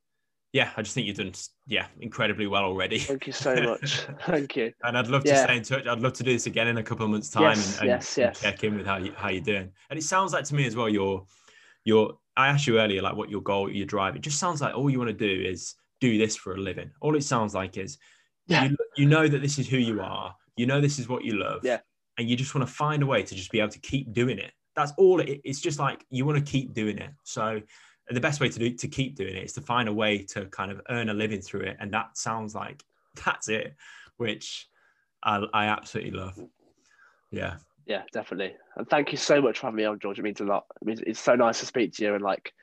yeah, 0.52 0.72
I 0.76 0.82
just 0.82 0.96
think 0.96 1.06
you've 1.06 1.18
done 1.18 1.32
yeah 1.68 1.88
incredibly 2.00 2.48
well 2.48 2.64
already. 2.64 3.00
Thank 3.00 3.28
you 3.28 3.34
so 3.34 3.56
much. 3.56 4.08
Thank 4.26 4.56
you. 4.56 4.74
And 4.84 4.98
I'd 4.98 5.08
love 5.08 5.24
to 5.24 5.30
Yeah. 5.30 5.44
stay 5.44 5.58
in 5.58 5.64
touch. 5.64 5.86
I'd 5.86 6.00
love 6.00 6.14
to 6.14 6.24
do 6.24 6.34
this 6.34 6.48
again 6.48 6.68
in 6.68 6.78
a 6.78 6.84
couple 6.84 7.06
of 7.06 7.12
months' 7.12 7.30
time 7.30 7.50
Yes, 7.50 7.74
and, 7.74 7.82
and, 7.82 7.90
yes, 7.90 8.18
and 8.18 8.36
check 8.36 8.64
in 8.64 8.76
with 8.78 8.86
how 8.86 8.98
you 8.98 9.14
how 9.16 9.30
you're 9.30 9.44
doing. 9.44 9.72
And 9.90 10.00
it 10.00 10.04
sounds 10.04 10.34
like 10.34 10.46
to 10.46 10.56
me 10.56 10.66
as 10.66 10.76
well. 10.76 10.90
Your 10.90 11.26
your 11.84 12.18
I 12.38 12.48
asked 12.48 12.66
you 12.66 12.80
earlier 12.80 13.02
like 13.02 13.16
what 13.16 13.30
your 13.30 13.42
goal, 13.42 13.70
your 13.70 13.86
drive. 13.86 14.16
It 14.16 14.22
just 14.22 14.40
sounds 14.40 14.62
like 14.62 14.74
all 14.74 14.90
you 14.90 14.98
want 14.98 15.10
to 15.10 15.14
do 15.14 15.50
is 15.50 15.76
do 16.00 16.18
this 16.18 16.36
for 16.36 16.54
a 16.56 16.58
living. 16.58 16.90
All 17.02 17.16
it 17.16 17.24
sounds 17.24 17.54
like 17.54 17.78
is 17.78 17.98
Yeah. 18.48 18.64
you, 18.64 18.78
you 18.96 19.06
know 19.06 19.28
that 19.28 19.42
this 19.42 19.60
is 19.60 19.68
who 19.68 19.78
you 19.78 20.00
are. 20.02 20.34
You 20.60 20.66
know 20.66 20.82
this 20.82 21.00
is 21.00 21.08
what 21.08 21.24
you 21.24 21.40
love. 21.40 21.62
Yeah. 21.64 21.80
And 22.18 22.30
you 22.30 22.36
just 22.36 22.54
want 22.54 22.68
to 22.68 22.74
find 22.74 23.02
a 23.02 23.06
way 23.06 23.24
to 23.24 23.34
just 23.34 23.50
be 23.50 23.62
able 23.62 23.72
to 23.72 23.80
keep 23.80 24.12
doing 24.12 24.38
it. 24.38 24.52
That's 24.76 24.92
all 24.98 25.22
it, 25.22 25.40
it's 25.46 25.62
just 25.62 25.80
like 25.80 26.06
you 26.10 26.26
want 26.26 26.38
to 26.38 26.52
keep 26.52 26.74
doing 26.74 26.98
it. 26.98 27.12
So 27.24 27.62
the 28.10 28.20
best 28.20 28.42
way 28.42 28.50
to 28.50 28.60
do 28.60 28.72
to 28.76 28.88
keep 28.90 29.16
doing 29.16 29.38
it 29.38 29.46
is 29.46 29.54
to 29.54 29.62
find 29.62 29.88
a 29.88 29.94
way 29.94 30.26
to 30.34 30.48
kind 30.48 30.70
of 30.70 30.82
earn 30.90 31.08
a 31.08 31.14
living 31.14 31.42
through 31.42 31.62
it. 31.62 31.78
And 31.80 31.94
that 31.94 32.18
sounds 32.18 32.56
like 32.56 32.84
that's 33.26 33.48
it, 33.48 33.74
which 34.18 34.68
I, 35.24 35.46
I 35.54 35.66
absolutely 35.68 36.12
love. 36.12 36.38
Yeah. 37.32 37.56
Yeah, 37.86 38.04
definitely. 38.12 38.56
And 38.76 38.88
thank 38.90 39.14
you 39.14 39.18
so 39.18 39.42
much 39.42 39.60
for 39.60 39.68
having 39.68 39.78
me 39.78 39.86
on, 39.86 39.98
George. 40.00 40.20
It 40.20 40.24
means 40.24 40.42
a 40.42 40.44
lot. 40.44 40.66
It 40.82 40.86
means 40.86 41.00
it's 41.08 41.22
so 41.22 41.36
nice 41.36 41.62
to 41.62 41.66
speak 41.68 41.94
to 41.94 42.04
you 42.04 42.16
and 42.16 42.24
like 42.24 42.54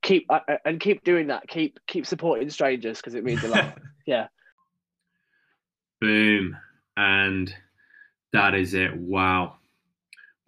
keep 0.00 0.24
uh, 0.30 0.40
uh, 0.48 0.56
and 0.64 0.80
keep 0.80 1.04
doing 1.04 1.26
that. 1.26 1.46
Keep 1.46 1.78
keep 1.86 2.06
supporting 2.06 2.48
strangers 2.48 2.96
because 2.96 3.14
it 3.14 3.22
means 3.22 3.44
a 3.44 3.48
lot. 3.48 3.78
yeah. 4.06 4.28
Boom. 6.00 6.56
And 6.96 7.54
that 8.32 8.54
is 8.54 8.74
it. 8.74 8.96
Wow. 8.96 9.56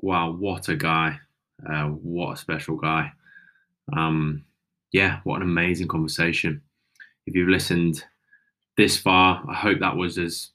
Wow. 0.00 0.32
What 0.32 0.68
a 0.68 0.76
guy. 0.76 1.18
Uh, 1.68 1.86
what 1.86 2.32
a 2.32 2.36
special 2.36 2.76
guy. 2.76 3.12
Um, 3.96 4.44
yeah, 4.92 5.20
what 5.24 5.36
an 5.36 5.42
amazing 5.42 5.88
conversation. 5.88 6.60
If 7.26 7.34
you've 7.34 7.48
listened 7.48 8.04
this 8.76 8.96
far, 8.96 9.44
I 9.48 9.54
hope 9.54 9.80
that 9.80 9.96
was 9.96 10.18
as 10.18 10.50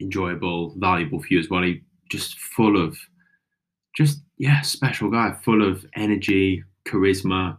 enjoyable, 0.00 0.74
valuable 0.78 1.20
for 1.20 1.26
you 1.30 1.38
as 1.38 1.48
well. 1.48 1.62
He 1.62 1.82
just 2.10 2.38
full 2.38 2.82
of 2.82 2.96
just 3.96 4.20
yeah, 4.38 4.60
special 4.62 5.10
guy, 5.10 5.36
full 5.42 5.66
of 5.66 5.84
energy, 5.94 6.64
charisma, 6.86 7.58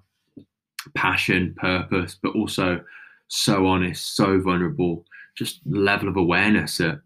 passion, 0.95 1.55
purpose, 1.57 2.17
but 2.21 2.35
also 2.35 2.83
so 3.27 3.67
honest, 3.67 4.15
so 4.15 4.39
vulnerable, 4.39 5.05
just 5.37 5.61
level 5.65 6.09
of 6.09 6.17
awareness 6.17 6.79
at 6.81 6.99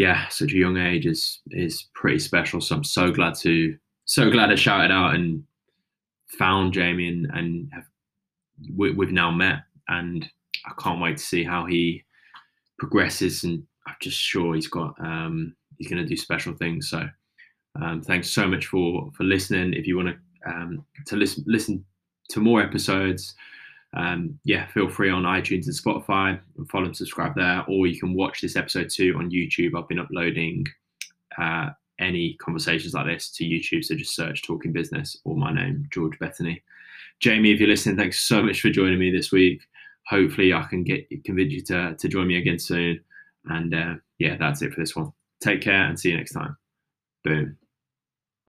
yeah, 0.00 0.28
such 0.28 0.54
a 0.54 0.56
young 0.56 0.78
age 0.78 1.04
is 1.04 1.40
is 1.50 1.88
pretty 1.92 2.20
special. 2.20 2.62
So 2.62 2.74
I'm 2.74 2.84
so 2.84 3.12
glad 3.12 3.34
to 3.40 3.76
so 4.06 4.30
glad 4.30 4.50
I 4.50 4.54
shouted 4.54 4.90
out 4.90 5.14
and 5.14 5.44
found 6.38 6.72
Jamie 6.72 7.08
and 7.08 7.26
and 7.34 7.68
have, 7.74 7.84
we, 8.74 8.92
we've 8.92 9.12
now 9.12 9.30
met 9.30 9.58
and 9.88 10.26
I 10.64 10.72
can't 10.82 11.02
wait 11.02 11.18
to 11.18 11.22
see 11.22 11.44
how 11.44 11.66
he 11.66 12.02
progresses 12.78 13.44
and 13.44 13.62
I'm 13.86 13.96
just 14.00 14.18
sure 14.18 14.54
he's 14.54 14.68
got 14.68 14.94
um 15.04 15.54
he's 15.76 15.90
going 15.90 16.02
to 16.02 16.08
do 16.08 16.16
special 16.16 16.54
things. 16.54 16.88
So 16.88 17.06
um, 17.78 18.00
thanks 18.00 18.30
so 18.30 18.48
much 18.48 18.68
for 18.68 19.10
for 19.14 19.24
listening. 19.24 19.74
If 19.74 19.86
you 19.86 19.98
want 19.98 20.08
to 20.08 20.50
um, 20.50 20.82
to 21.08 21.16
listen 21.16 21.44
listen 21.46 21.84
to 22.30 22.40
more 22.40 22.62
episodes, 22.62 23.34
um, 23.94 24.38
yeah, 24.44 24.66
feel 24.68 24.88
free 24.88 25.10
on 25.10 25.24
iTunes 25.24 25.66
and 25.66 25.74
Spotify 25.74 26.38
and 26.56 26.70
follow 26.70 26.86
and 26.86 26.96
subscribe 26.96 27.34
there, 27.34 27.64
or 27.68 27.86
you 27.86 27.98
can 27.98 28.14
watch 28.14 28.40
this 28.40 28.56
episode 28.56 28.90
too 28.90 29.14
on 29.18 29.30
YouTube. 29.30 29.76
I've 29.76 29.88
been 29.88 29.98
uploading 29.98 30.66
uh, 31.38 31.70
any 31.98 32.34
conversations 32.34 32.94
like 32.94 33.06
this 33.06 33.30
to 33.32 33.44
YouTube, 33.44 33.84
so 33.84 33.96
just 33.96 34.14
search 34.14 34.42
Talking 34.42 34.72
Business 34.72 35.16
or 35.24 35.36
my 35.36 35.52
name, 35.52 35.86
George 35.90 36.18
Bethany. 36.18 36.62
Jamie, 37.18 37.52
if 37.52 37.60
you're 37.60 37.68
listening, 37.68 37.96
thanks 37.96 38.20
so 38.20 38.42
much 38.42 38.60
for 38.60 38.70
joining 38.70 38.98
me 38.98 39.10
this 39.10 39.32
week. 39.32 39.60
Hopefully, 40.06 40.52
I 40.52 40.62
can 40.62 40.84
get 40.84 41.06
convince 41.24 41.52
you 41.52 41.62
to 41.64 41.94
to 41.96 42.08
join 42.08 42.28
me 42.28 42.38
again 42.38 42.58
soon. 42.58 43.00
And 43.46 43.74
uh, 43.74 43.94
yeah, 44.18 44.36
that's 44.36 44.62
it 44.62 44.72
for 44.72 44.80
this 44.80 44.94
one. 44.94 45.12
Take 45.40 45.62
care 45.62 45.84
and 45.86 45.98
see 45.98 46.10
you 46.10 46.16
next 46.16 46.32
time. 46.32 46.56
Boom. 47.24 47.56